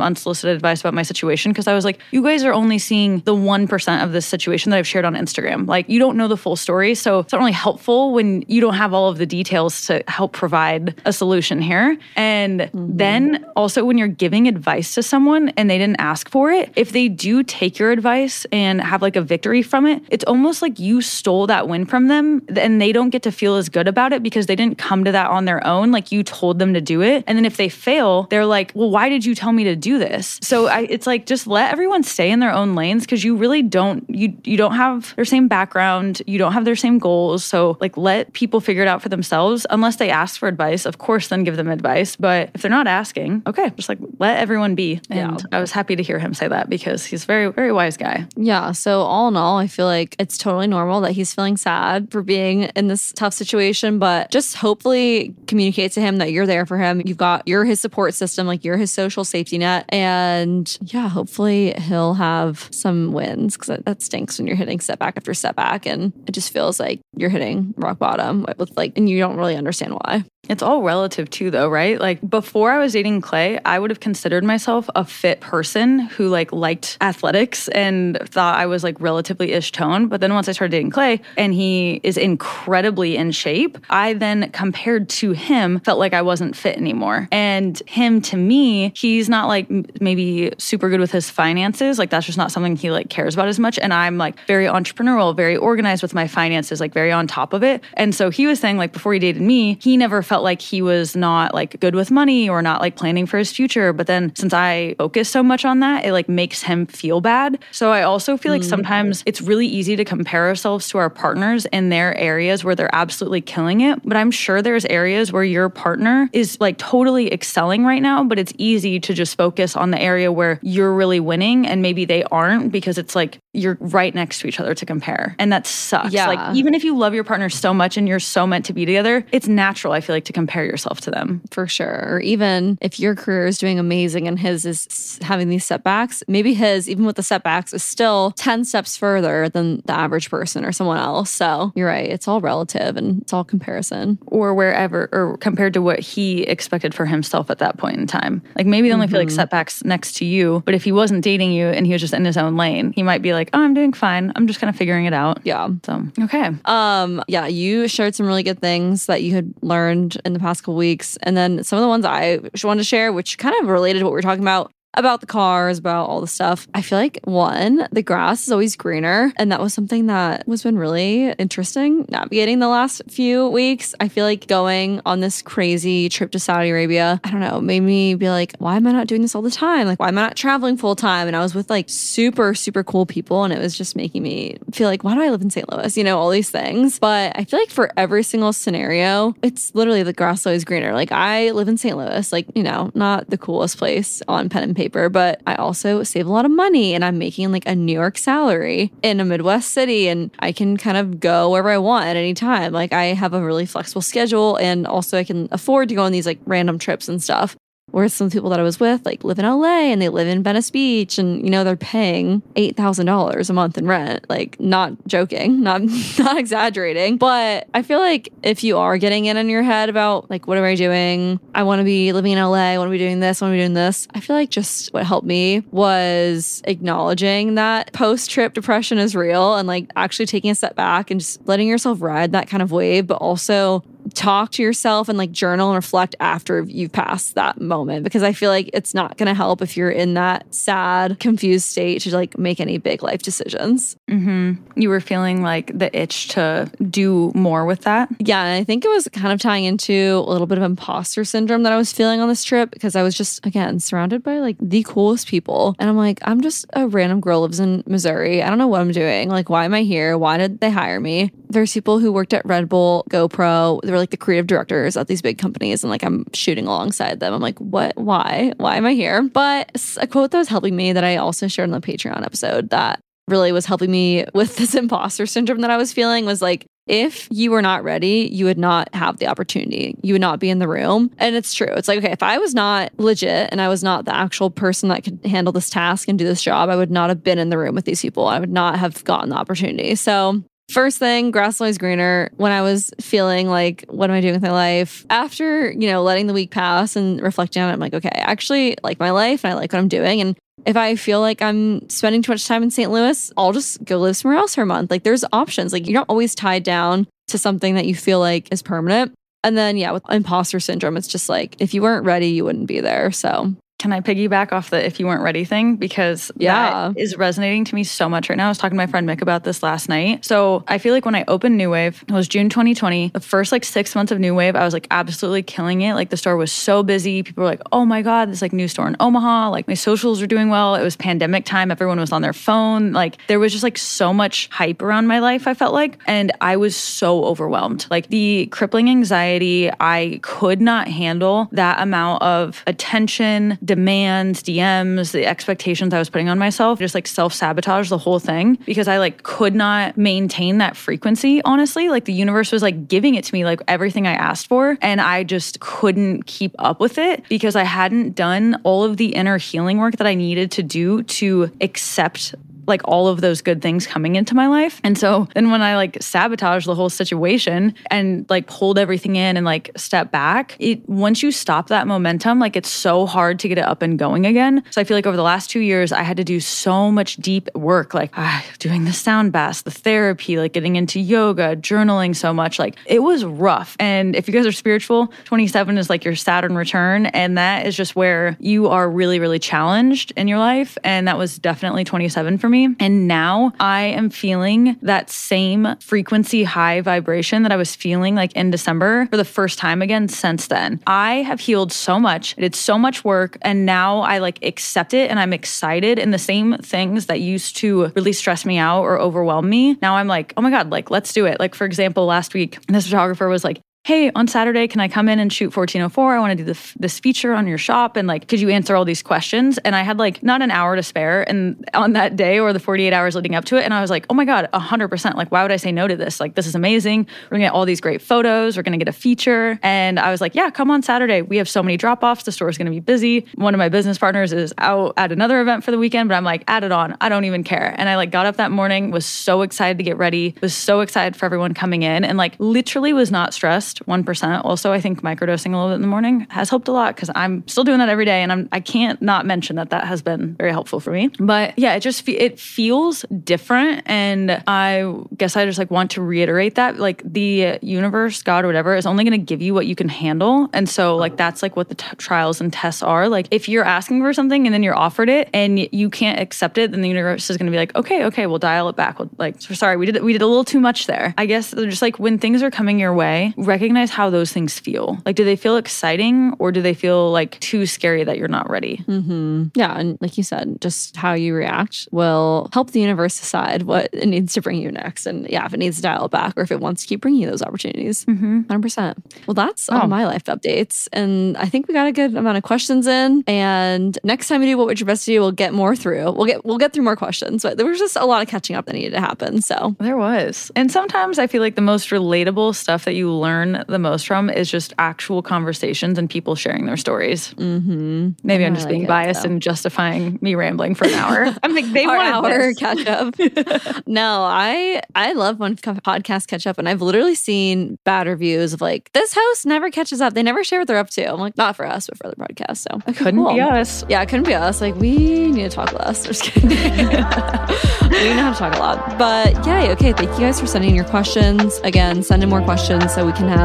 unsolicited 0.00 0.56
advice 0.56 0.80
about 0.80 0.94
my 0.94 1.02
situation 1.02 1.52
because 1.52 1.66
I 1.66 1.74
was 1.74 1.84
like, 1.84 2.00
You 2.10 2.22
guys 2.22 2.42
are 2.42 2.54
only 2.54 2.78
seeing 2.78 3.18
the 3.20 3.34
1% 3.34 4.02
of 4.02 4.12
this 4.12 4.24
situation 4.24 4.70
that 4.70 4.78
I've 4.78 4.86
shared 4.86 5.04
on 5.04 5.12
Instagram. 5.14 5.68
Like, 5.68 5.90
you 5.90 5.98
don't 5.98 6.16
know 6.16 6.26
the 6.26 6.38
full 6.38 6.56
story. 6.56 6.94
So, 6.94 7.18
it's 7.18 7.32
not 7.32 7.38
really 7.38 7.52
helpful 7.52 8.14
when 8.14 8.44
you 8.48 8.62
don't 8.62 8.76
have 8.76 8.94
all 8.94 9.10
of 9.10 9.18
the 9.18 9.26
details 9.26 9.84
to 9.88 10.02
help 10.08 10.32
provide 10.32 10.98
a 11.04 11.12
solution 11.12 11.49
here. 11.58 11.96
And 12.16 12.60
mm-hmm. 12.60 12.96
then 12.96 13.46
also 13.56 13.84
when 13.84 13.98
you're 13.98 14.08
giving 14.08 14.46
advice 14.46 14.94
to 14.94 15.02
someone 15.02 15.48
and 15.50 15.68
they 15.68 15.78
didn't 15.78 16.00
ask 16.00 16.28
for 16.28 16.50
it, 16.50 16.72
if 16.76 16.92
they 16.92 17.08
do 17.08 17.42
take 17.42 17.78
your 17.78 17.90
advice 17.90 18.46
and 18.52 18.80
have 18.80 19.02
like 19.02 19.16
a 19.16 19.22
victory 19.22 19.62
from 19.62 19.86
it, 19.86 20.02
it's 20.10 20.24
almost 20.24 20.62
like 20.62 20.78
you 20.78 21.00
stole 21.00 21.46
that 21.46 21.68
win 21.68 21.86
from 21.86 22.08
them 22.08 22.42
and 22.56 22.80
they 22.80 22.92
don't 22.92 23.10
get 23.10 23.22
to 23.22 23.32
feel 23.32 23.56
as 23.56 23.68
good 23.68 23.88
about 23.88 24.12
it 24.12 24.22
because 24.22 24.46
they 24.46 24.56
didn't 24.56 24.78
come 24.78 25.04
to 25.04 25.12
that 25.12 25.30
on 25.30 25.46
their 25.46 25.66
own. 25.66 25.90
Like 25.90 26.12
you 26.12 26.22
told 26.22 26.58
them 26.58 26.74
to 26.74 26.80
do 26.80 27.02
it. 27.02 27.24
And 27.26 27.36
then 27.36 27.44
if 27.44 27.56
they 27.56 27.68
fail, 27.68 28.24
they're 28.30 28.46
like, 28.46 28.72
well, 28.74 28.90
why 28.90 29.08
did 29.08 29.24
you 29.24 29.34
tell 29.34 29.52
me 29.52 29.64
to 29.64 29.76
do 29.76 29.98
this? 29.98 30.38
So 30.42 30.66
I, 30.66 30.80
it's 30.80 31.06
like 31.06 31.26
just 31.26 31.46
let 31.46 31.72
everyone 31.72 32.02
stay 32.02 32.30
in 32.30 32.40
their 32.40 32.52
own 32.52 32.74
lanes 32.74 33.04
because 33.04 33.24
you 33.24 33.36
really 33.36 33.62
don't 33.62 34.04
you 34.08 34.36
you 34.44 34.56
don't 34.56 34.74
have 34.74 35.14
their 35.16 35.24
same 35.24 35.48
background, 35.48 36.22
you 36.26 36.38
don't 36.38 36.52
have 36.52 36.64
their 36.64 36.76
same 36.76 36.98
goals. 36.98 37.44
So 37.44 37.76
like 37.80 37.96
let 37.96 38.32
people 38.32 38.60
figure 38.60 38.82
it 38.82 38.88
out 38.88 39.02
for 39.02 39.08
themselves 39.08 39.66
unless 39.70 39.96
they 39.96 40.10
ask 40.10 40.38
for 40.38 40.48
advice. 40.48 40.84
Of 40.84 40.98
course, 40.98 41.28
then 41.30 41.44
give 41.44 41.56
them 41.56 41.68
advice. 41.68 42.16
But 42.16 42.50
if 42.54 42.62
they're 42.62 42.70
not 42.70 42.86
asking, 42.86 43.42
okay, 43.46 43.70
just 43.76 43.88
like 43.88 43.98
let 44.18 44.38
everyone 44.38 44.74
be. 44.74 45.00
And 45.08 45.40
yeah. 45.40 45.46
I 45.52 45.60
was 45.60 45.72
happy 45.72 45.96
to 45.96 46.02
hear 46.02 46.18
him 46.18 46.34
say 46.34 46.48
that 46.48 46.68
because 46.68 47.04
he's 47.04 47.24
a 47.24 47.26
very, 47.26 47.50
very 47.50 47.72
wise 47.72 47.96
guy. 47.96 48.26
Yeah. 48.36 48.72
So 48.72 49.00
all 49.00 49.28
in 49.28 49.36
all, 49.36 49.58
I 49.58 49.66
feel 49.66 49.86
like 49.86 50.16
it's 50.18 50.36
totally 50.36 50.66
normal 50.66 51.00
that 51.02 51.12
he's 51.12 51.34
feeling 51.34 51.56
sad 51.56 52.10
for 52.10 52.22
being 52.22 52.64
in 52.76 52.88
this 52.88 53.12
tough 53.12 53.32
situation, 53.32 53.98
but 53.98 54.30
just 54.30 54.56
hopefully 54.56 55.34
communicate 55.46 55.92
to 55.92 56.00
him 56.00 56.18
that 56.18 56.32
you're 56.32 56.46
there 56.46 56.66
for 56.66 56.78
him. 56.78 57.02
You've 57.04 57.16
got 57.16 57.46
you're 57.46 57.64
his 57.64 57.80
support 57.80 58.14
system, 58.14 58.46
like 58.46 58.64
you're 58.64 58.76
his 58.76 58.92
social 58.92 59.24
safety 59.24 59.58
net. 59.58 59.86
And 59.88 60.76
yeah, 60.82 61.08
hopefully 61.08 61.72
he'll 61.78 62.14
have 62.14 62.68
some 62.72 63.12
wins 63.12 63.56
because 63.56 63.78
that 63.84 64.02
stinks 64.02 64.38
when 64.38 64.46
you're 64.46 64.56
hitting 64.56 64.80
setback 64.80 65.16
after 65.16 65.32
setback. 65.34 65.86
And 65.86 66.12
it 66.26 66.32
just 66.32 66.52
feels 66.52 66.80
like 66.80 67.00
you're 67.16 67.30
hitting 67.30 67.74
rock 67.76 67.98
bottom 67.98 68.46
with 68.58 68.76
like, 68.76 68.96
and 68.96 69.08
you 69.08 69.18
don't 69.18 69.36
really 69.36 69.56
understand 69.56 69.94
why. 69.94 70.24
It's 70.48 70.62
all 70.64 70.82
relative 70.82 71.30
too 71.30 71.50
though, 71.50 71.68
right? 71.68 72.00
Like 72.00 72.28
before 72.28 72.72
I 72.72 72.78
was 72.78 72.94
dating 72.94 73.20
Clay, 73.20 73.60
I 73.64 73.78
would 73.78 73.90
have 73.90 74.00
considered 74.00 74.42
myself 74.42 74.90
a 74.96 75.04
fit 75.04 75.40
person 75.40 76.00
who 76.00 76.28
like 76.28 76.50
liked 76.50 76.96
athletics 77.00 77.68
and 77.68 78.18
thought 78.24 78.58
I 78.58 78.66
was 78.66 78.82
like 78.82 79.00
relatively 79.00 79.52
ish 79.52 79.70
toned. 79.70 80.10
But 80.10 80.20
then 80.20 80.34
once 80.34 80.48
I 80.48 80.52
started 80.52 80.72
dating 80.72 80.90
Clay 80.90 81.20
and 81.36 81.54
he 81.54 82.00
is 82.02 82.16
incredibly 82.16 83.16
in 83.16 83.30
shape, 83.30 83.78
I 83.90 84.14
then 84.14 84.50
compared 84.50 85.08
to 85.10 85.32
him 85.32 85.78
felt 85.80 86.00
like 86.00 86.14
I 86.14 86.22
wasn't 86.22 86.56
fit 86.56 86.76
anymore. 86.76 87.28
And 87.30 87.80
him 87.86 88.20
to 88.22 88.36
me, 88.36 88.92
he's 88.96 89.28
not 89.28 89.46
like 89.46 89.70
maybe 90.00 90.52
super 90.58 90.88
good 90.88 91.00
with 91.00 91.12
his 91.12 91.30
finances. 91.30 91.98
Like 91.98 92.10
that's 92.10 92.26
just 92.26 92.38
not 92.38 92.50
something 92.50 92.74
he 92.74 92.90
like 92.90 93.08
cares 93.08 93.34
about 93.34 93.46
as 93.46 93.60
much. 93.60 93.78
And 93.78 93.94
I'm 93.94 94.18
like 94.18 94.34
very 94.46 94.66
entrepreneurial, 94.66 95.36
very 95.36 95.56
organized 95.56 96.02
with 96.02 96.14
my 96.14 96.26
finances, 96.26 96.80
like 96.80 96.92
very 96.92 97.12
on 97.12 97.26
top 97.28 97.52
of 97.52 97.62
it. 97.62 97.84
And 97.94 98.14
so 98.14 98.30
he 98.30 98.46
was 98.48 98.58
saying 98.58 98.78
like 98.78 98.92
before 98.92 99.12
he 99.12 99.18
dated 99.20 99.42
me, 99.42 99.78
he 99.80 99.96
never 99.96 100.22
felt 100.30 100.44
like 100.44 100.62
he 100.62 100.80
was 100.80 101.16
not 101.16 101.52
like 101.54 101.80
good 101.80 101.96
with 101.96 102.08
money 102.08 102.48
or 102.48 102.62
not 102.62 102.80
like 102.80 102.94
planning 102.94 103.26
for 103.26 103.36
his 103.36 103.50
future. 103.50 103.92
But 103.92 104.06
then 104.06 104.32
since 104.36 104.54
I 104.54 104.94
focus 104.96 105.28
so 105.28 105.42
much 105.42 105.64
on 105.64 105.80
that, 105.80 106.04
it 106.04 106.12
like 106.12 106.28
makes 106.28 106.62
him 106.62 106.86
feel 106.86 107.20
bad. 107.20 107.58
So 107.72 107.90
I 107.90 108.02
also 108.02 108.36
feel 108.36 108.52
like 108.52 108.62
mm. 108.62 108.68
sometimes 108.68 109.24
it's 109.26 109.40
really 109.40 109.66
easy 109.66 109.96
to 109.96 110.04
compare 110.04 110.46
ourselves 110.46 110.88
to 110.90 110.98
our 110.98 111.10
partners 111.10 111.66
in 111.72 111.88
their 111.88 112.16
areas 112.16 112.62
where 112.62 112.76
they're 112.76 112.94
absolutely 112.94 113.40
killing 113.40 113.80
it. 113.80 113.98
But 114.04 114.16
I'm 114.16 114.30
sure 114.30 114.62
there's 114.62 114.84
areas 114.84 115.32
where 115.32 115.42
your 115.42 115.68
partner 115.68 116.30
is 116.32 116.60
like 116.60 116.78
totally 116.78 117.32
excelling 117.32 117.84
right 117.84 118.00
now, 118.00 118.22
but 118.22 118.38
it's 118.38 118.52
easy 118.56 119.00
to 119.00 119.12
just 119.12 119.36
focus 119.36 119.74
on 119.74 119.90
the 119.90 120.00
area 120.00 120.30
where 120.30 120.60
you're 120.62 120.94
really 120.94 121.18
winning 121.18 121.66
and 121.66 121.82
maybe 121.82 122.04
they 122.04 122.22
aren't 122.30 122.70
because 122.70 122.98
it's 122.98 123.16
like 123.16 123.40
you're 123.52 123.76
right 123.80 124.14
next 124.14 124.40
to 124.40 124.46
each 124.46 124.60
other 124.60 124.74
to 124.74 124.86
compare. 124.86 125.34
And 125.38 125.52
that 125.52 125.66
sucks. 125.66 126.12
Yeah. 126.12 126.28
Like 126.28 126.56
even 126.56 126.74
if 126.74 126.84
you 126.84 126.96
love 126.96 127.14
your 127.14 127.24
partner 127.24 127.48
so 127.48 127.74
much 127.74 127.96
and 127.96 128.06
you're 128.06 128.20
so 128.20 128.46
meant 128.46 128.64
to 128.66 128.72
be 128.72 128.86
together, 128.86 129.26
it's 129.32 129.48
natural, 129.48 129.92
I 129.92 130.00
feel 130.00 130.14
like, 130.14 130.24
to 130.26 130.32
compare 130.32 130.64
yourself 130.64 131.00
to 131.02 131.10
them. 131.10 131.42
For 131.50 131.66
sure. 131.66 132.04
Or 132.06 132.20
even 132.20 132.78
if 132.80 133.00
your 133.00 133.16
career 133.16 133.46
is 133.46 133.58
doing 133.58 133.78
amazing 133.78 134.28
and 134.28 134.38
his 134.38 134.64
is 134.64 135.18
having 135.22 135.48
these 135.48 135.64
setbacks, 135.64 136.22
maybe 136.28 136.54
his, 136.54 136.88
even 136.88 137.04
with 137.04 137.16
the 137.16 137.22
setbacks, 137.22 137.74
is 137.74 137.82
still 137.82 138.32
10 138.32 138.64
steps 138.64 138.96
further 138.96 139.48
than 139.48 139.82
the 139.84 139.92
average 139.92 140.30
person 140.30 140.64
or 140.64 140.70
someone 140.70 140.98
else. 140.98 141.30
So 141.30 141.72
you're 141.74 141.88
right. 141.88 142.08
It's 142.08 142.28
all 142.28 142.40
relative 142.40 142.96
and 142.96 143.22
it's 143.22 143.32
all 143.32 143.44
comparison. 143.44 144.18
Or 144.26 144.54
wherever, 144.54 145.08
or 145.12 145.36
compared 145.38 145.74
to 145.74 145.82
what 145.82 145.98
he 145.98 146.42
expected 146.42 146.94
for 146.94 147.04
himself 147.04 147.50
at 147.50 147.58
that 147.58 147.78
point 147.78 147.98
in 147.98 148.06
time. 148.06 148.42
Like 148.54 148.66
maybe 148.66 148.88
they 148.88 148.94
only 148.94 149.06
mm-hmm. 149.06 149.12
feel 149.12 149.20
like 149.20 149.28
mm-hmm. 149.28 149.36
setbacks 149.36 149.84
next 149.84 150.16
to 150.16 150.24
you, 150.24 150.62
but 150.64 150.74
if 150.74 150.84
he 150.84 150.92
wasn't 150.92 151.24
dating 151.24 151.52
you 151.52 151.66
and 151.66 151.86
he 151.86 151.92
was 151.92 152.00
just 152.00 152.14
in 152.14 152.24
his 152.24 152.36
own 152.36 152.56
lane, 152.56 152.92
he 152.92 153.02
might 153.02 153.22
be 153.22 153.32
like, 153.32 153.39
oh, 153.52 153.60
I'm 153.60 153.72
doing 153.72 153.92
fine. 153.92 154.32
I'm 154.36 154.46
just 154.46 154.60
kind 154.60 154.68
of 154.68 154.76
figuring 154.76 155.06
it 155.06 155.14
out. 155.14 155.40
Yeah. 155.44 155.68
So, 155.84 156.04
okay. 156.22 156.50
Um, 156.66 157.22
yeah, 157.28 157.46
you 157.46 157.88
shared 157.88 158.14
some 158.14 158.26
really 158.26 158.42
good 158.42 158.60
things 158.60 159.06
that 159.06 159.22
you 159.22 159.32
had 159.32 159.54
learned 159.62 160.20
in 160.24 160.32
the 160.34 160.38
past 160.38 160.62
couple 160.62 160.76
weeks. 160.76 161.16
And 161.22 161.36
then 161.36 161.64
some 161.64 161.78
of 161.78 161.82
the 161.82 161.88
ones 161.88 162.04
I 162.04 162.40
wanted 162.62 162.80
to 162.80 162.84
share, 162.84 163.12
which 163.12 163.38
kind 163.38 163.54
of 163.60 163.68
related 163.68 164.00
to 164.00 164.04
what 164.04 164.12
we 164.12 164.18
are 164.18 164.22
talking 164.22 164.44
about 164.44 164.72
about 164.94 165.20
the 165.20 165.26
cars, 165.26 165.78
about 165.78 166.08
all 166.08 166.20
the 166.20 166.26
stuff. 166.26 166.66
I 166.74 166.82
feel 166.82 166.98
like 166.98 167.20
one, 167.24 167.86
the 167.92 168.02
grass 168.02 168.46
is 168.46 168.52
always 168.52 168.76
greener. 168.76 169.32
And 169.36 169.52
that 169.52 169.60
was 169.60 169.72
something 169.72 170.06
that 170.06 170.46
was 170.46 170.62
been 170.62 170.78
really 170.78 171.30
interesting 171.32 172.04
navigating 172.08 172.58
the 172.58 172.68
last 172.68 173.02
few 173.08 173.48
weeks. 173.48 173.94
I 174.00 174.08
feel 174.08 174.24
like 174.24 174.46
going 174.46 175.00
on 175.06 175.20
this 175.20 175.42
crazy 175.42 176.08
trip 176.08 176.32
to 176.32 176.38
Saudi 176.38 176.70
Arabia, 176.70 177.20
I 177.24 177.30
don't 177.30 177.40
know, 177.40 177.60
made 177.60 177.80
me 177.80 178.14
be 178.14 178.28
like, 178.30 178.54
why 178.58 178.76
am 178.76 178.86
I 178.86 178.92
not 178.92 179.06
doing 179.06 179.22
this 179.22 179.34
all 179.34 179.42
the 179.42 179.50
time? 179.50 179.86
Like, 179.86 180.00
why 180.00 180.08
am 180.08 180.18
I 180.18 180.22
not 180.22 180.36
traveling 180.36 180.76
full 180.76 180.96
time? 180.96 181.26
And 181.26 181.36
I 181.36 181.40
was 181.40 181.54
with 181.54 181.70
like 181.70 181.88
super, 181.88 182.54
super 182.54 182.82
cool 182.82 183.06
people. 183.06 183.44
And 183.44 183.52
it 183.52 183.58
was 183.58 183.76
just 183.76 183.96
making 183.96 184.22
me 184.22 184.58
feel 184.72 184.88
like, 184.88 185.04
why 185.04 185.14
do 185.14 185.22
I 185.22 185.30
live 185.30 185.42
in 185.42 185.50
St. 185.50 185.70
Louis? 185.70 185.96
You 185.96 186.04
know, 186.04 186.18
all 186.18 186.30
these 186.30 186.50
things. 186.50 186.98
But 186.98 187.32
I 187.38 187.44
feel 187.44 187.60
like 187.60 187.70
for 187.70 187.92
every 187.96 188.22
single 188.22 188.52
scenario, 188.52 189.34
it's 189.42 189.74
literally 189.74 190.02
the 190.02 190.12
grass 190.12 190.46
always 190.46 190.64
greener. 190.64 190.92
Like, 190.92 191.12
I 191.12 191.52
live 191.52 191.68
in 191.68 191.78
St. 191.78 191.96
Louis, 191.96 192.32
like, 192.32 192.46
you 192.54 192.62
know, 192.62 192.90
not 192.94 193.30
the 193.30 193.38
coolest 193.38 193.78
place 193.78 194.22
on 194.28 194.48
pen 194.48 194.64
and 194.64 194.76
paper 194.80 195.10
but 195.10 195.42
I 195.46 195.56
also 195.56 196.02
save 196.02 196.26
a 196.26 196.32
lot 196.32 196.46
of 196.46 196.50
money 196.50 196.94
and 196.94 197.04
I'm 197.04 197.18
making 197.18 197.52
like 197.52 197.66
a 197.66 197.74
New 197.74 197.92
York 197.92 198.16
salary 198.16 198.90
in 199.02 199.20
a 199.20 199.24
Midwest 199.26 199.72
city 199.72 200.08
and 200.08 200.30
I 200.38 200.52
can 200.52 200.78
kind 200.78 200.96
of 200.96 201.20
go 201.20 201.50
wherever 201.50 201.68
I 201.68 201.76
want 201.76 202.06
at 202.06 202.16
any 202.16 202.32
time. 202.32 202.72
Like 202.72 202.94
I 202.94 203.06
have 203.06 203.34
a 203.34 203.44
really 203.44 203.66
flexible 203.66 204.00
schedule 204.00 204.56
and 204.56 204.86
also 204.86 205.18
I 205.18 205.24
can 205.24 205.48
afford 205.52 205.90
to 205.90 205.94
go 205.94 206.02
on 206.02 206.12
these 206.12 206.24
like 206.24 206.38
random 206.46 206.78
trips 206.78 207.08
and 207.08 207.22
stuff. 207.22 207.56
Whereas 207.90 208.14
some 208.14 208.30
people 208.30 208.50
that 208.50 208.60
I 208.60 208.62
was 208.62 208.78
with 208.80 209.04
like 209.04 209.24
live 209.24 209.38
in 209.38 209.44
LA 209.44 209.90
and 209.90 210.00
they 210.00 210.08
live 210.08 210.28
in 210.28 210.42
Venice 210.42 210.70
Beach 210.70 211.18
and 211.18 211.44
you 211.44 211.50
know 211.50 211.64
they're 211.64 211.76
paying 211.76 212.42
eight 212.56 212.76
thousand 212.76 213.06
dollars 213.06 213.50
a 213.50 213.52
month 213.52 213.78
in 213.78 213.86
rent. 213.86 214.26
Like 214.28 214.58
not 214.60 214.92
joking, 215.06 215.60
not 215.62 215.82
not 216.18 216.38
exaggerating. 216.38 217.18
But 217.18 217.68
I 217.74 217.82
feel 217.82 217.98
like 217.98 218.32
if 218.42 218.62
you 218.64 218.78
are 218.78 218.98
getting 218.98 219.26
in 219.26 219.36
in 219.36 219.48
your 219.48 219.62
head 219.62 219.88
about 219.88 220.30
like 220.30 220.46
what 220.46 220.58
am 220.58 220.64
I 220.64 220.74
doing? 220.74 221.40
I 221.54 221.62
want 221.62 221.80
to 221.80 221.84
be 221.84 222.12
living 222.12 222.32
in 222.32 222.38
LA. 222.38 222.72
I 222.72 222.78
want 222.78 222.88
to 222.88 222.92
be 222.92 222.98
doing 222.98 223.20
this. 223.20 223.40
I 223.40 223.46
want 223.46 223.52
to 223.52 223.56
be 223.56 223.60
doing 223.60 223.74
this. 223.74 224.08
I 224.14 224.20
feel 224.20 224.36
like 224.36 224.50
just 224.50 224.92
what 224.92 225.06
helped 225.06 225.26
me 225.26 225.62
was 225.70 226.62
acknowledging 226.64 227.54
that 227.56 227.92
post 227.92 228.30
trip 228.30 228.54
depression 228.54 228.98
is 228.98 229.14
real 229.14 229.56
and 229.56 229.66
like 229.66 229.90
actually 229.96 230.26
taking 230.26 230.50
a 230.50 230.54
step 230.54 230.76
back 230.76 231.10
and 231.10 231.20
just 231.20 231.46
letting 231.46 231.68
yourself 231.68 232.00
ride 232.00 232.32
that 232.32 232.48
kind 232.48 232.62
of 232.62 232.72
wave, 232.72 233.06
but 233.06 233.14
also 233.14 233.82
talk 234.14 234.52
to 234.52 234.62
yourself 234.62 235.08
and 235.08 235.16
like 235.16 235.32
journal 235.32 235.68
and 235.68 235.76
reflect 235.76 236.14
after 236.20 236.62
you've 236.62 236.92
passed 236.92 237.34
that 237.34 237.60
moment 237.60 238.04
because 238.04 238.22
I 238.22 238.32
feel 238.32 238.50
like 238.50 238.70
it's 238.72 238.94
not 238.94 239.16
going 239.16 239.26
to 239.26 239.34
help 239.34 239.62
if 239.62 239.76
you're 239.76 239.90
in 239.90 240.14
that 240.14 240.52
sad, 240.54 241.18
confused 241.20 241.66
state 241.66 242.02
to 242.02 242.14
like 242.14 242.38
make 242.38 242.60
any 242.60 242.78
big 242.78 243.02
life 243.02 243.22
decisions. 243.22 243.96
Mm-hmm. 244.08 244.80
You 244.80 244.88
were 244.88 245.00
feeling 245.00 245.42
like 245.42 245.76
the 245.76 245.96
itch 245.96 246.28
to 246.28 246.70
do 246.90 247.32
more 247.34 247.64
with 247.64 247.82
that. 247.82 248.08
Yeah. 248.18 248.42
And 248.42 248.60
I 248.60 248.64
think 248.64 248.84
it 248.84 248.88
was 248.88 249.08
kind 249.08 249.32
of 249.32 249.40
tying 249.40 249.64
into 249.64 250.22
a 250.26 250.30
little 250.30 250.46
bit 250.46 250.58
of 250.58 250.64
imposter 250.64 251.24
syndrome 251.24 251.62
that 251.62 251.72
I 251.72 251.76
was 251.76 251.92
feeling 251.92 252.20
on 252.20 252.28
this 252.28 252.44
trip 252.44 252.70
because 252.70 252.96
I 252.96 253.02
was 253.02 253.14
just, 253.14 253.44
again, 253.46 253.80
surrounded 253.80 254.22
by 254.22 254.38
like 254.38 254.56
the 254.60 254.82
coolest 254.82 255.28
people. 255.28 255.74
And 255.78 255.88
I'm 255.88 255.96
like, 255.96 256.20
I'm 256.22 256.40
just 256.40 256.66
a 256.72 256.86
random 256.86 257.20
girl 257.20 257.42
lives 257.42 257.60
in 257.60 257.82
Missouri. 257.86 258.42
I 258.42 258.48
don't 258.48 258.58
know 258.58 258.68
what 258.68 258.80
I'm 258.80 258.92
doing. 258.92 259.28
Like, 259.28 259.48
why 259.48 259.64
am 259.64 259.74
I 259.74 259.82
here? 259.82 260.16
Why 260.18 260.36
did 260.36 260.60
they 260.60 260.70
hire 260.70 261.00
me? 261.00 261.32
There's 261.50 261.72
people 261.72 261.98
who 261.98 262.12
worked 262.12 262.32
at 262.32 262.44
Red 262.46 262.68
Bull, 262.68 263.04
GoPro. 263.10 263.80
They 263.82 263.90
were 263.90 263.98
like 263.98 264.10
the 264.10 264.16
creative 264.16 264.46
directors 264.46 264.96
at 264.96 265.08
these 265.08 265.20
big 265.20 265.38
companies 265.38 265.82
and 265.82 265.90
like 265.90 266.02
I'm 266.04 266.24
shooting 266.32 266.66
alongside 266.66 267.20
them. 267.20 267.34
I'm 267.34 267.40
like, 267.40 267.58
what? 267.58 267.96
Why? 267.96 268.52
Why 268.56 268.76
am 268.76 268.86
I 268.86 268.94
here? 268.94 269.22
But 269.22 269.70
a 270.00 270.06
quote 270.06 270.30
that 270.30 270.38
was 270.38 270.48
helping 270.48 270.76
me 270.76 270.92
that 270.92 271.04
I 271.04 271.16
also 271.16 271.48
shared 271.48 271.70
on 271.70 271.80
the 271.80 271.86
Patreon 271.86 272.24
episode 272.24 272.70
that 272.70 273.00
really 273.28 273.52
was 273.52 273.66
helping 273.66 273.90
me 273.90 274.24
with 274.34 274.56
this 274.58 274.74
imposter 274.74 275.26
syndrome 275.26 275.60
that 275.60 275.70
I 275.70 275.76
was 275.76 275.92
feeling 275.92 276.24
was 276.24 276.42
like, 276.42 276.66
if 276.86 277.28
you 277.30 277.52
were 277.52 277.62
not 277.62 277.84
ready, 277.84 278.28
you 278.32 278.46
would 278.46 278.58
not 278.58 278.92
have 278.94 279.18
the 279.18 279.28
opportunity. 279.28 279.96
You 280.02 280.14
would 280.14 280.20
not 280.20 280.40
be 280.40 280.50
in 280.50 280.58
the 280.58 280.66
room. 280.66 281.12
And 281.18 281.36
it's 281.36 281.54
true. 281.54 281.68
It's 281.68 281.86
like, 281.86 281.98
okay, 281.98 282.10
if 282.10 282.22
I 282.22 282.38
was 282.38 282.52
not 282.52 282.90
legit 282.98 283.48
and 283.52 283.60
I 283.60 283.68
was 283.68 283.84
not 283.84 284.06
the 284.06 284.14
actual 284.14 284.50
person 284.50 284.88
that 284.88 285.04
could 285.04 285.20
handle 285.24 285.52
this 285.52 285.70
task 285.70 286.08
and 286.08 286.18
do 286.18 286.24
this 286.24 286.42
job, 286.42 286.68
I 286.68 286.74
would 286.74 286.90
not 286.90 287.08
have 287.08 287.22
been 287.22 287.38
in 287.38 287.48
the 287.48 287.58
room 287.58 287.76
with 287.76 287.84
these 287.84 288.02
people. 288.02 288.26
I 288.26 288.40
would 288.40 288.50
not 288.50 288.78
have 288.78 289.04
gotten 289.04 289.28
the 289.28 289.36
opportunity. 289.36 289.94
So 289.94 290.42
First 290.70 290.98
thing, 290.98 291.32
grass 291.32 291.60
always 291.60 291.78
greener. 291.78 292.30
When 292.36 292.52
I 292.52 292.62
was 292.62 292.92
feeling 293.00 293.48
like, 293.48 293.84
what 293.88 294.08
am 294.08 294.14
I 294.14 294.20
doing 294.20 294.34
with 294.34 294.42
my 294.42 294.52
life? 294.52 295.04
After, 295.10 295.68
you 295.72 295.88
know, 295.88 296.04
letting 296.04 296.28
the 296.28 296.32
week 296.32 296.52
pass 296.52 296.94
and 296.94 297.20
reflecting 297.20 297.60
on 297.60 297.70
it, 297.70 297.72
I'm 297.72 297.80
like, 297.80 297.92
okay, 297.92 298.10
I 298.14 298.20
actually 298.20 298.76
like 298.84 299.00
my 299.00 299.10
life 299.10 299.44
and 299.44 299.52
I 299.52 299.56
like 299.56 299.72
what 299.72 299.80
I'm 299.80 299.88
doing. 299.88 300.20
And 300.20 300.38
if 300.64 300.76
I 300.76 300.94
feel 300.94 301.20
like 301.20 301.42
I'm 301.42 301.88
spending 301.90 302.22
too 302.22 302.30
much 302.30 302.46
time 302.46 302.62
in 302.62 302.70
St. 302.70 302.88
Louis, 302.88 303.32
I'll 303.36 303.50
just 303.50 303.82
go 303.84 303.98
live 303.98 304.16
somewhere 304.16 304.38
else 304.38 304.54
for 304.54 304.62
a 304.62 304.66
month. 304.66 304.92
Like 304.92 305.02
there's 305.02 305.24
options. 305.32 305.72
Like 305.72 305.88
you're 305.88 305.98
not 305.98 306.06
always 306.08 306.36
tied 306.36 306.62
down 306.62 307.08
to 307.28 307.38
something 307.38 307.74
that 307.74 307.86
you 307.86 307.96
feel 307.96 308.20
like 308.20 308.52
is 308.52 308.62
permanent. 308.62 309.12
And 309.42 309.58
then, 309.58 309.76
yeah, 309.76 309.90
with 309.90 310.08
imposter 310.08 310.60
syndrome, 310.60 310.96
it's 310.96 311.08
just 311.08 311.28
like 311.28 311.56
if 311.58 311.74
you 311.74 311.82
weren't 311.82 312.06
ready, 312.06 312.28
you 312.28 312.44
wouldn't 312.44 312.68
be 312.68 312.78
there. 312.78 313.10
So 313.10 313.56
can 313.80 313.92
I 313.94 314.00
piggyback 314.00 314.52
off 314.52 314.68
the 314.68 314.84
if 314.84 315.00
you 315.00 315.06
weren't 315.06 315.22
ready 315.22 315.42
thing? 315.42 315.76
Because 315.76 316.30
yeah. 316.36 316.92
that 316.92 317.00
is 317.00 317.16
resonating 317.16 317.64
to 317.64 317.74
me 317.74 317.82
so 317.82 318.10
much 318.10 318.28
right 318.28 318.36
now. 318.36 318.44
I 318.44 318.48
was 318.50 318.58
talking 318.58 318.76
to 318.76 318.76
my 318.76 318.86
friend 318.86 319.08
Mick 319.08 319.22
about 319.22 319.44
this 319.44 319.62
last 319.62 319.88
night. 319.88 320.22
So 320.22 320.64
I 320.68 320.76
feel 320.76 320.92
like 320.92 321.06
when 321.06 321.14
I 321.14 321.24
opened 321.28 321.56
New 321.56 321.70
Wave, 321.70 322.04
it 322.06 322.12
was 322.12 322.28
June 322.28 322.50
2020. 322.50 323.08
The 323.08 323.20
first 323.20 323.52
like 323.52 323.64
six 323.64 323.94
months 323.94 324.12
of 324.12 324.20
New 324.20 324.34
Wave, 324.34 324.54
I 324.54 324.66
was 324.66 324.74
like 324.74 324.86
absolutely 324.90 325.42
killing 325.42 325.80
it. 325.80 325.94
Like 325.94 326.10
the 326.10 326.18
store 326.18 326.36
was 326.36 326.52
so 326.52 326.82
busy. 326.82 327.22
People 327.22 327.42
were 327.42 327.48
like, 327.48 327.62
oh 327.72 327.86
my 327.86 328.02
God, 328.02 328.30
this 328.30 328.42
like 328.42 328.52
new 328.52 328.68
store 328.68 328.86
in 328.86 328.96
Omaha. 329.00 329.48
Like 329.48 329.66
my 329.66 329.72
socials 329.72 330.20
were 330.20 330.26
doing 330.26 330.50
well. 330.50 330.74
It 330.74 330.82
was 330.82 330.94
pandemic 330.94 331.46
time. 331.46 331.70
Everyone 331.70 331.98
was 331.98 332.12
on 332.12 332.20
their 332.20 332.34
phone. 332.34 332.92
Like 332.92 333.16
there 333.28 333.40
was 333.40 333.50
just 333.50 333.64
like 333.64 333.78
so 333.78 334.12
much 334.12 334.50
hype 334.52 334.82
around 334.82 335.06
my 335.06 335.20
life, 335.20 335.46
I 335.46 335.54
felt 335.54 335.72
like. 335.72 335.98
And 336.06 336.32
I 336.42 336.58
was 336.58 336.76
so 336.76 337.24
overwhelmed. 337.24 337.86
Like 337.88 338.08
the 338.08 338.46
crippling 338.52 338.90
anxiety, 338.90 339.70
I 339.80 340.20
could 340.20 340.60
not 340.60 340.86
handle 340.86 341.48
that 341.52 341.80
amount 341.80 342.22
of 342.22 342.62
attention 342.66 343.56
demands, 343.70 344.42
DMs, 344.42 345.12
the 345.12 345.24
expectations 345.24 345.94
I 345.94 346.00
was 346.00 346.10
putting 346.10 346.28
on 346.28 346.40
myself, 346.40 346.80
just 346.80 346.92
like 346.92 347.06
self 347.06 347.32
sabotage 347.32 347.88
the 347.88 347.98
whole 347.98 348.18
thing 348.18 348.58
because 348.66 348.88
I 348.88 348.98
like 348.98 349.22
could 349.22 349.54
not 349.54 349.96
maintain 349.96 350.58
that 350.58 350.76
frequency, 350.76 351.40
honestly. 351.44 351.88
Like 351.88 352.04
the 352.04 352.12
universe 352.12 352.50
was 352.50 352.62
like 352.62 352.88
giving 352.88 353.14
it 353.14 353.22
to 353.26 353.32
me, 353.32 353.44
like 353.44 353.60
everything 353.68 354.08
I 354.08 354.14
asked 354.14 354.48
for. 354.48 354.76
And 354.82 355.00
I 355.00 355.22
just 355.22 355.60
couldn't 355.60 356.26
keep 356.26 356.52
up 356.58 356.80
with 356.80 356.98
it 356.98 357.22
because 357.28 357.54
I 357.54 357.62
hadn't 357.62 358.16
done 358.16 358.60
all 358.64 358.82
of 358.82 358.96
the 358.96 359.14
inner 359.14 359.38
healing 359.38 359.78
work 359.78 359.98
that 359.98 360.06
I 360.08 360.16
needed 360.16 360.50
to 360.52 360.64
do 360.64 361.04
to 361.04 361.52
accept 361.60 362.34
like 362.70 362.80
all 362.84 363.08
of 363.08 363.20
those 363.20 363.42
good 363.42 363.60
things 363.60 363.86
coming 363.86 364.16
into 364.16 364.34
my 364.34 364.46
life. 364.46 364.80
And 364.82 364.96
so 364.96 365.28
then 365.34 365.50
when 365.50 365.60
I 365.60 365.76
like 365.76 365.98
sabotage 366.00 366.64
the 366.64 366.74
whole 366.74 366.88
situation 366.88 367.74
and 367.90 368.24
like 368.30 368.46
pulled 368.46 368.78
everything 368.78 369.16
in 369.16 369.36
and 369.36 369.44
like 369.44 369.70
step 369.76 370.10
back, 370.10 370.56
it 370.58 370.88
once 370.88 371.22
you 371.22 371.30
stop 371.32 371.68
that 371.68 371.86
momentum, 371.86 372.38
like 372.38 372.56
it's 372.56 372.70
so 372.70 373.04
hard 373.04 373.38
to 373.40 373.48
get 373.48 373.58
it 373.58 373.64
up 373.64 373.82
and 373.82 373.98
going 373.98 374.24
again. 374.24 374.62
So 374.70 374.80
I 374.80 374.84
feel 374.84 374.96
like 374.96 375.06
over 375.06 375.16
the 375.16 375.22
last 375.22 375.50
two 375.50 375.60
years, 375.60 375.92
I 375.92 376.02
had 376.02 376.16
to 376.16 376.24
do 376.24 376.40
so 376.40 376.90
much 376.90 377.16
deep 377.16 377.48
work, 377.54 377.92
like 377.92 378.12
ah, 378.16 378.44
doing 378.58 378.84
the 378.84 378.92
sound 378.92 379.32
baths, 379.32 379.62
the 379.62 379.70
therapy, 379.70 380.38
like 380.38 380.52
getting 380.52 380.76
into 380.76 381.00
yoga, 381.00 381.56
journaling 381.56 382.16
so 382.16 382.32
much. 382.32 382.58
Like 382.58 382.76
it 382.86 383.02
was 383.02 383.24
rough. 383.24 383.76
And 383.80 384.16
if 384.16 384.28
you 384.28 384.32
guys 384.32 384.46
are 384.46 384.52
spiritual, 384.52 385.12
27 385.24 385.76
is 385.76 385.90
like 385.90 386.04
your 386.04 386.14
Saturn 386.14 386.54
return. 386.54 387.06
And 387.06 387.36
that 387.36 387.66
is 387.66 387.76
just 387.76 387.96
where 387.96 388.36
you 388.40 388.68
are 388.68 388.88
really, 388.88 389.18
really 389.18 389.38
challenged 389.38 390.12
in 390.16 390.28
your 390.28 390.38
life. 390.38 390.78
And 390.84 391.08
that 391.08 391.18
was 391.18 391.38
definitely 391.38 391.84
27 391.84 392.38
for 392.38 392.48
me. 392.48 392.59
And 392.78 393.08
now 393.08 393.52
I 393.60 393.82
am 393.82 394.10
feeling 394.10 394.76
that 394.82 395.10
same 395.10 395.76
frequency 395.80 396.44
high 396.44 396.80
vibration 396.80 397.42
that 397.42 397.52
I 397.52 397.56
was 397.56 397.74
feeling 397.74 398.14
like 398.14 398.32
in 398.34 398.50
December 398.50 399.06
for 399.10 399.16
the 399.16 399.24
first 399.24 399.58
time 399.58 399.82
again 399.82 400.08
since 400.08 400.46
then. 400.48 400.80
I 400.86 401.16
have 401.22 401.40
healed 401.40 401.72
so 401.72 401.98
much. 401.98 402.34
I 402.38 402.42
did 402.42 402.54
so 402.54 402.78
much 402.78 403.04
work. 403.04 403.38
And 403.42 403.66
now 403.66 404.00
I 404.00 404.18
like 404.18 404.44
accept 404.44 404.94
it 404.94 405.10
and 405.10 405.18
I'm 405.18 405.32
excited. 405.32 405.98
And 405.98 406.12
the 406.12 406.18
same 406.18 406.56
things 406.58 407.06
that 407.06 407.20
used 407.20 407.56
to 407.58 407.88
really 407.96 408.12
stress 408.12 408.44
me 408.44 408.58
out 408.58 408.82
or 408.82 408.98
overwhelm 408.98 409.48
me, 409.48 409.76
now 409.82 409.96
I'm 409.96 410.08
like, 410.08 410.32
oh 410.36 410.42
my 410.42 410.50
God, 410.50 410.70
like 410.70 410.90
let's 410.90 411.12
do 411.12 411.26
it. 411.26 411.40
Like, 411.40 411.54
for 411.54 411.64
example, 411.64 412.06
last 412.06 412.34
week, 412.34 412.58
this 412.66 412.86
photographer 412.86 413.28
was 413.28 413.44
like, 413.44 413.60
hey, 413.82 414.12
on 414.14 414.28
Saturday, 414.28 414.68
can 414.68 414.78
I 414.78 414.88
come 414.88 415.08
in 415.08 415.18
and 415.18 415.32
shoot 415.32 415.56
1404? 415.56 416.14
I 416.14 416.20
want 416.20 416.32
to 416.32 416.36
do 416.36 416.44
this, 416.44 416.74
this 416.74 417.00
feature 417.00 417.32
on 417.32 417.46
your 417.46 417.56
shop. 417.56 417.96
And 417.96 418.06
like, 418.06 418.28
could 418.28 418.38
you 418.38 418.50
answer 418.50 418.76
all 418.76 418.84
these 418.84 419.02
questions? 419.02 419.56
And 419.58 419.74
I 419.74 419.82
had 419.82 419.98
like 419.98 420.22
not 420.22 420.42
an 420.42 420.50
hour 420.50 420.76
to 420.76 420.82
spare 420.82 421.26
and 421.28 421.64
on 421.72 421.94
that 421.94 422.14
day 422.14 422.38
or 422.38 422.52
the 422.52 422.60
48 422.60 422.92
hours 422.92 423.14
leading 423.14 423.34
up 423.34 423.46
to 423.46 423.56
it. 423.56 423.64
And 423.64 423.72
I 423.72 423.80
was 423.80 423.88
like, 423.88 424.04
oh 424.10 424.14
my 424.14 424.26
God, 424.26 424.48
100%. 424.52 425.14
Like, 425.14 425.32
why 425.32 425.42
would 425.42 425.50
I 425.50 425.56
say 425.56 425.72
no 425.72 425.88
to 425.88 425.96
this? 425.96 426.20
Like, 426.20 426.34
this 426.34 426.46
is 426.46 426.54
amazing. 426.54 427.06
We're 427.24 427.30
going 427.30 427.40
to 427.40 427.46
get 427.46 427.52
all 427.54 427.64
these 427.64 427.80
great 427.80 428.02
photos. 428.02 428.56
We're 428.56 428.62
going 428.62 428.78
to 428.78 428.84
get 428.84 428.88
a 428.88 428.96
feature. 428.96 429.58
And 429.62 429.98
I 429.98 430.10
was 430.10 430.20
like, 430.20 430.34
yeah, 430.34 430.50
come 430.50 430.70
on 430.70 430.82
Saturday. 430.82 431.22
We 431.22 431.38
have 431.38 431.48
so 431.48 431.62
many 431.62 431.78
drop 431.78 432.04
offs. 432.04 432.24
The 432.24 432.32
store 432.32 432.50
is 432.50 432.58
going 432.58 432.66
to 432.66 432.72
be 432.72 432.80
busy. 432.80 433.26
One 433.36 433.54
of 433.54 433.58
my 433.58 433.70
business 433.70 433.96
partners 433.96 434.34
is 434.34 434.52
out 434.58 434.92
at 434.98 435.10
another 435.10 435.40
event 435.40 435.64
for 435.64 435.70
the 435.70 435.78
weekend, 435.78 436.10
but 436.10 436.16
I'm 436.16 436.24
like, 436.24 436.44
add 436.48 436.64
it 436.64 436.72
on. 436.72 436.98
I 437.00 437.08
don't 437.08 437.24
even 437.24 437.44
care. 437.44 437.74
And 437.78 437.88
I 437.88 437.96
like 437.96 438.10
got 438.10 438.26
up 438.26 438.36
that 438.36 438.50
morning, 438.50 438.90
was 438.90 439.06
so 439.06 439.40
excited 439.40 439.78
to 439.78 439.84
get 439.84 439.96
ready, 439.96 440.34
was 440.42 440.54
so 440.54 440.80
excited 440.80 441.16
for 441.16 441.24
everyone 441.24 441.54
coming 441.54 441.82
in 441.82 442.04
and 442.04 442.18
like 442.18 442.34
literally 442.38 442.92
was 442.92 443.10
not 443.10 443.32
stressed 443.32 443.69
1%. 443.80 444.44
Also, 444.44 444.72
I 444.72 444.80
think 444.80 445.02
microdosing 445.02 445.52
a 445.52 445.56
little 445.56 445.68
bit 445.68 445.76
in 445.76 445.80
the 445.80 445.86
morning 445.86 446.26
has 446.30 446.50
helped 446.50 446.68
a 446.68 446.72
lot 446.72 446.94
because 446.94 447.10
I'm 447.14 447.46
still 447.46 447.64
doing 447.64 447.78
that 447.78 447.88
every 447.88 448.04
day. 448.04 448.22
And 448.22 448.32
I'm, 448.32 448.48
I 448.52 448.60
can't 448.60 449.00
not 449.00 449.26
mention 449.26 449.56
that 449.56 449.70
that 449.70 449.84
has 449.84 450.02
been 450.02 450.34
very 450.34 450.50
helpful 450.50 450.80
for 450.80 450.90
me. 450.90 451.10
But 451.18 451.58
yeah, 451.58 451.74
it 451.74 451.80
just, 451.80 452.08
it 452.08 452.38
feels 452.38 453.04
different. 453.24 453.82
And 453.86 454.42
I 454.46 454.94
guess 455.16 455.36
I 455.36 455.44
just 455.44 455.58
like 455.58 455.70
want 455.70 455.92
to 455.92 456.02
reiterate 456.02 456.56
that 456.56 456.78
like 456.78 457.02
the 457.04 457.58
universe, 457.62 458.22
God, 458.22 458.44
or 458.44 458.48
whatever 458.48 458.74
is 458.74 458.86
only 458.86 459.04
going 459.04 459.18
to 459.18 459.24
give 459.24 459.42
you 459.42 459.54
what 459.54 459.66
you 459.66 459.74
can 459.74 459.88
handle. 459.88 460.48
And 460.52 460.68
so 460.68 460.96
like, 460.96 461.16
that's 461.16 461.42
like 461.42 461.56
what 461.56 461.68
the 461.68 461.74
t- 461.74 461.96
trials 461.96 462.40
and 462.40 462.52
tests 462.52 462.82
are. 462.82 463.08
Like 463.08 463.28
if 463.30 463.48
you're 463.48 463.64
asking 463.64 464.00
for 464.02 464.12
something 464.12 464.46
and 464.46 464.54
then 464.54 464.62
you're 464.62 464.78
offered 464.78 465.08
it 465.08 465.28
and 465.32 465.58
you 465.58 465.90
can't 465.90 466.18
accept 466.20 466.58
it, 466.58 466.70
then 466.70 466.80
the 466.80 466.88
universe 466.88 467.30
is 467.30 467.36
going 467.36 467.46
to 467.46 467.52
be 467.52 467.58
like, 467.58 467.74
okay, 467.76 468.04
okay, 468.04 468.26
we'll 468.26 468.38
dial 468.38 468.68
it 468.68 468.76
back. 468.76 468.98
We'll, 468.98 469.10
like, 469.18 469.40
sorry, 469.40 469.76
we 469.76 469.86
did, 469.86 470.02
we 470.02 470.12
did 470.12 470.22
a 470.22 470.26
little 470.26 470.44
too 470.44 470.60
much 470.60 470.86
there. 470.86 471.14
I 471.16 471.26
guess 471.26 471.52
just 471.52 471.82
like 471.82 471.98
when 471.98 472.18
things 472.18 472.42
are 472.42 472.50
coming 472.50 472.78
your 472.78 472.94
way, 472.94 473.34
recognize 473.36 473.59
how 473.90 474.10
those 474.10 474.32
things 474.32 474.58
feel. 474.58 474.98
Like, 475.04 475.16
do 475.16 475.24
they 475.24 475.36
feel 475.36 475.56
exciting 475.56 476.34
or 476.38 476.52
do 476.52 476.62
they 476.62 476.74
feel 476.74 477.10
like 477.12 477.38
too 477.40 477.66
scary 477.66 478.04
that 478.04 478.18
you're 478.18 478.28
not 478.28 478.48
ready? 478.50 478.76
hmm 478.86 479.44
Yeah. 479.54 479.78
And 479.78 479.98
like 480.00 480.16
you 480.18 480.24
said, 480.24 480.60
just 480.60 480.96
how 480.96 481.12
you 481.12 481.34
react 481.34 481.88
will 481.92 482.48
help 482.52 482.70
the 482.72 482.80
universe 482.80 483.18
decide 483.18 483.62
what 483.64 483.88
it 483.92 484.06
needs 484.06 484.32
to 484.34 484.40
bring 484.42 484.60
you 484.60 484.70
next. 484.70 485.06
And 485.06 485.28
yeah, 485.28 485.44
if 485.46 485.54
it 485.54 485.58
needs 485.58 485.76
to 485.76 485.82
dial 485.82 486.08
back 486.08 486.36
or 486.36 486.42
if 486.42 486.50
it 486.50 486.60
wants 486.60 486.82
to 486.82 486.88
keep 486.88 487.00
bringing 487.00 487.20
you 487.22 487.30
those 487.30 487.42
opportunities. 487.42 488.04
Mm-hmm. 488.06 488.42
100%. 488.42 488.96
Well, 489.26 489.34
that's 489.34 489.68
all 489.68 489.82
Oh. 489.82 489.86
my 489.86 490.04
life 490.06 490.24
updates. 490.24 490.88
And 490.92 491.36
I 491.36 491.46
think 491.46 491.68
we 491.68 491.74
got 491.74 491.86
a 491.86 491.92
good 491.92 492.14
amount 492.16 492.36
of 492.36 492.42
questions 492.42 492.86
in. 492.86 493.24
And 493.26 493.98
next 494.04 494.28
time 494.28 494.40
we 494.40 494.46
do 494.46 494.56
what 494.58 494.66
would 494.66 494.78
your 494.80 494.86
best 494.86 495.04
to 495.06 495.12
do, 495.12 495.20
we'll 495.20 495.32
get 495.32 495.52
more 495.54 495.74
through. 495.76 496.12
We'll 496.12 496.26
get 496.26 496.44
we'll 496.44 496.58
get 496.58 496.72
through 496.72 496.84
more 496.84 496.96
questions. 496.96 497.42
But 497.42 497.56
there 497.56 497.66
was 497.66 497.78
just 497.78 497.96
a 497.96 498.04
lot 498.04 498.22
of 498.22 498.28
catching 498.28 498.56
up 498.56 498.66
that 498.66 498.74
needed 498.74 498.92
to 498.92 499.00
happen. 499.00 499.40
So 499.42 499.76
There 499.80 499.96
was. 499.96 500.50
And 500.56 500.70
sometimes 500.70 501.18
I 501.18 501.26
feel 501.26 501.40
like 501.40 501.54
the 501.54 501.60
most 501.62 501.90
relatable 501.90 502.54
stuff 502.54 502.84
that 502.84 502.94
you 502.94 503.10
learn 503.12 503.49
the 503.68 503.78
most 503.78 504.06
from 504.06 504.30
is 504.30 504.50
just 504.50 504.72
actual 504.78 505.22
conversations 505.22 505.98
and 505.98 506.08
people 506.08 506.34
sharing 506.34 506.66
their 506.66 506.76
stories. 506.76 507.34
mm-hmm. 507.34 508.10
Maybe 508.22 508.44
I'm 508.44 508.54
just 508.54 508.68
being 508.68 508.86
biased 508.86 509.24
and 509.24 509.40
justifying 509.42 510.18
me 510.20 510.34
rambling 510.34 510.74
for 510.74 510.86
an 510.86 510.94
hour. 510.94 511.34
I'm 511.42 511.54
like, 511.54 511.70
they 511.72 511.84
Our 511.84 511.96
hour 511.96 512.28
this. 512.38 512.58
catch 512.58 512.86
up. 512.86 513.14
no, 513.86 514.22
I 514.22 514.82
I 514.94 515.12
love 515.12 515.38
when 515.38 515.56
podcasts 515.56 516.26
catch 516.26 516.46
up, 516.46 516.58
and 516.58 516.68
I've 516.68 516.82
literally 516.82 517.14
seen 517.14 517.78
bad 517.84 518.06
reviews 518.06 518.52
of 518.52 518.60
like 518.60 518.90
this 518.92 519.14
host 519.14 519.46
never 519.46 519.70
catches 519.70 520.00
up. 520.00 520.14
They 520.14 520.22
never 520.22 520.44
share 520.44 520.58
what 520.60 520.68
they're 520.68 520.78
up 520.78 520.90
to. 520.90 521.04
I'm 521.04 521.20
like, 521.20 521.36
not 521.36 521.56
for 521.56 521.66
us, 521.66 521.86
but 521.88 521.98
for 521.98 522.06
other 522.06 522.16
podcasts. 522.16 522.66
So 522.70 522.76
okay, 522.88 522.92
Couldn't 522.92 523.22
cool. 523.24 523.34
be 523.34 523.40
us. 523.40 523.84
Yeah, 523.88 524.02
it 524.02 524.08
couldn't 524.08 524.26
be 524.26 524.34
us. 524.34 524.60
Like, 524.60 524.74
we 524.76 525.28
need 525.32 525.42
to 525.42 525.48
talk 525.50 525.72
less. 525.72 526.04
Just 526.10 526.22
kidding. 526.24 526.50
we 526.50 526.54
know 526.56 528.22
how 528.22 528.32
to 528.32 528.38
talk 528.38 528.54
a 528.54 528.58
lot. 528.58 528.98
But 528.98 529.34
yeah, 529.46 529.70
okay. 529.72 529.92
Thank 529.92 530.10
you 530.12 530.18
guys 530.26 530.40
for 530.40 530.46
sending 530.46 530.74
your 530.74 530.84
questions. 530.84 531.58
Again, 531.64 532.02
send 532.02 532.22
in 532.22 532.28
more 532.28 532.42
questions 532.42 532.92
so 532.94 533.04
we 533.06 533.12
can 533.12 533.28
have 533.28 533.39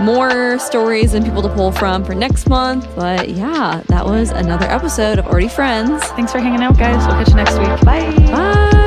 more 0.00 0.58
stories 0.58 1.14
and 1.14 1.24
people 1.24 1.42
to 1.42 1.48
pull 1.48 1.72
from 1.72 2.04
for 2.04 2.14
next 2.14 2.48
month. 2.48 2.88
But 2.94 3.30
yeah, 3.30 3.82
that 3.88 4.04
was 4.04 4.30
another 4.30 4.66
episode 4.66 5.18
of 5.18 5.26
Already 5.26 5.48
Friends. 5.48 6.04
Thanks 6.08 6.32
for 6.32 6.38
hanging 6.38 6.62
out, 6.62 6.78
guys. 6.78 7.06
We'll 7.06 7.16
catch 7.16 7.28
you 7.28 7.34
next 7.36 7.58
week. 7.58 7.84
Bye. 7.84 8.14
Bye. 8.32 8.85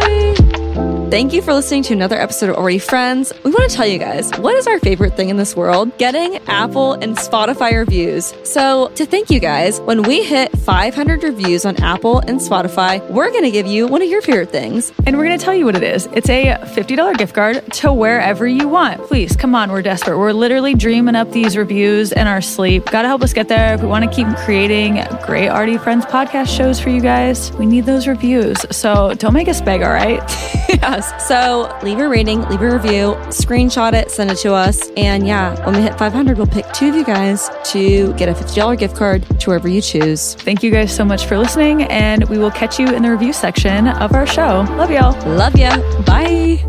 Thank 1.09 1.33
you 1.33 1.41
for 1.41 1.55
listening 1.55 1.81
to 1.83 1.93
another 1.93 2.17
episode 2.21 2.51
of 2.51 2.57
Already 2.57 2.77
Friends. 2.77 3.33
We 3.43 3.49
want 3.49 3.67
to 3.67 3.75
tell 3.75 3.87
you 3.87 3.97
guys 3.97 4.29
what 4.37 4.53
is 4.53 4.67
our 4.67 4.77
favorite 4.77 5.15
thing 5.17 5.29
in 5.29 5.37
this 5.37 5.55
world? 5.55 5.97
Getting 5.97 6.37
Apple 6.47 6.93
and 6.93 7.17
Spotify 7.17 7.73
reviews. 7.73 8.31
So, 8.43 8.89
to 8.89 9.07
thank 9.07 9.31
you 9.31 9.39
guys, 9.39 9.81
when 9.81 10.03
we 10.03 10.23
hit 10.23 10.55
500 10.55 11.23
reviews 11.23 11.65
on 11.65 11.81
Apple 11.81 12.19
and 12.19 12.39
Spotify, 12.39 13.05
we're 13.09 13.31
going 13.31 13.43
to 13.43 13.49
give 13.49 13.65
you 13.65 13.87
one 13.87 14.03
of 14.03 14.07
your 14.07 14.21
favorite 14.21 14.51
things. 14.51 14.93
And 15.07 15.17
we're 15.17 15.25
going 15.25 15.39
to 15.39 15.43
tell 15.43 15.55
you 15.55 15.65
what 15.65 15.75
it 15.75 15.81
is. 15.81 16.05
It's 16.13 16.29
a 16.29 16.53
$50 16.53 17.17
gift 17.17 17.33
card 17.33 17.73
to 17.73 17.91
wherever 17.91 18.47
you 18.47 18.67
want. 18.67 19.01
Please, 19.07 19.35
come 19.35 19.55
on. 19.55 19.71
We're 19.71 19.81
desperate. 19.81 20.19
We're 20.19 20.31
literally 20.31 20.75
dreaming 20.75 21.15
up 21.15 21.31
these 21.31 21.57
reviews 21.57 22.11
in 22.11 22.27
our 22.27 22.39
sleep. 22.39 22.85
Got 22.85 23.01
to 23.01 23.07
help 23.07 23.23
us 23.23 23.33
get 23.33 23.47
there. 23.47 23.73
If 23.73 23.81
we 23.81 23.87
want 23.87 24.05
to 24.05 24.15
keep 24.15 24.27
creating 24.45 25.03
great 25.25 25.49
Already 25.49 25.79
Friends 25.79 26.05
podcast 26.05 26.55
shows 26.55 26.79
for 26.79 26.91
you 26.91 27.01
guys, 27.01 27.51
we 27.53 27.65
need 27.65 27.87
those 27.87 28.07
reviews. 28.07 28.57
So 28.69 29.15
don't 29.15 29.33
make 29.33 29.47
us 29.47 29.59
beg, 29.59 29.81
all 29.81 29.89
right? 29.89 30.21
yes. 30.69 31.27
So, 31.27 31.77
leave 31.83 31.99
a 31.99 32.07
rating, 32.07 32.41
leave 32.49 32.61
a 32.61 32.71
review, 32.71 33.15
screenshot 33.29 33.93
it, 33.93 34.11
send 34.11 34.31
it 34.31 34.37
to 34.39 34.53
us. 34.53 34.89
And 34.97 35.25
yeah, 35.27 35.63
when 35.65 35.75
we 35.75 35.81
hit 35.81 35.97
500, 35.97 36.37
we'll 36.37 36.47
pick 36.47 36.71
two 36.73 36.89
of 36.89 36.95
you 36.95 37.03
guys 37.03 37.49
to 37.65 38.13
get 38.13 38.29
a 38.29 38.33
$50 38.33 38.77
gift 38.77 38.95
card 38.95 39.23
to 39.39 39.49
wherever 39.49 39.67
you 39.67 39.81
choose. 39.81 40.35
Thank 40.35 40.63
you 40.63 40.71
guys 40.71 40.95
so 40.95 41.03
much 41.03 41.25
for 41.25 41.37
listening, 41.37 41.83
and 41.83 42.27
we 42.29 42.37
will 42.37 42.51
catch 42.51 42.79
you 42.79 42.87
in 42.87 43.03
the 43.03 43.11
review 43.11 43.33
section 43.33 43.87
of 43.87 44.13
our 44.13 44.27
show. 44.27 44.65
Love 44.71 44.91
y'all. 44.91 45.13
Love 45.35 45.55
ya. 45.55 45.77
Bye. 46.03 46.68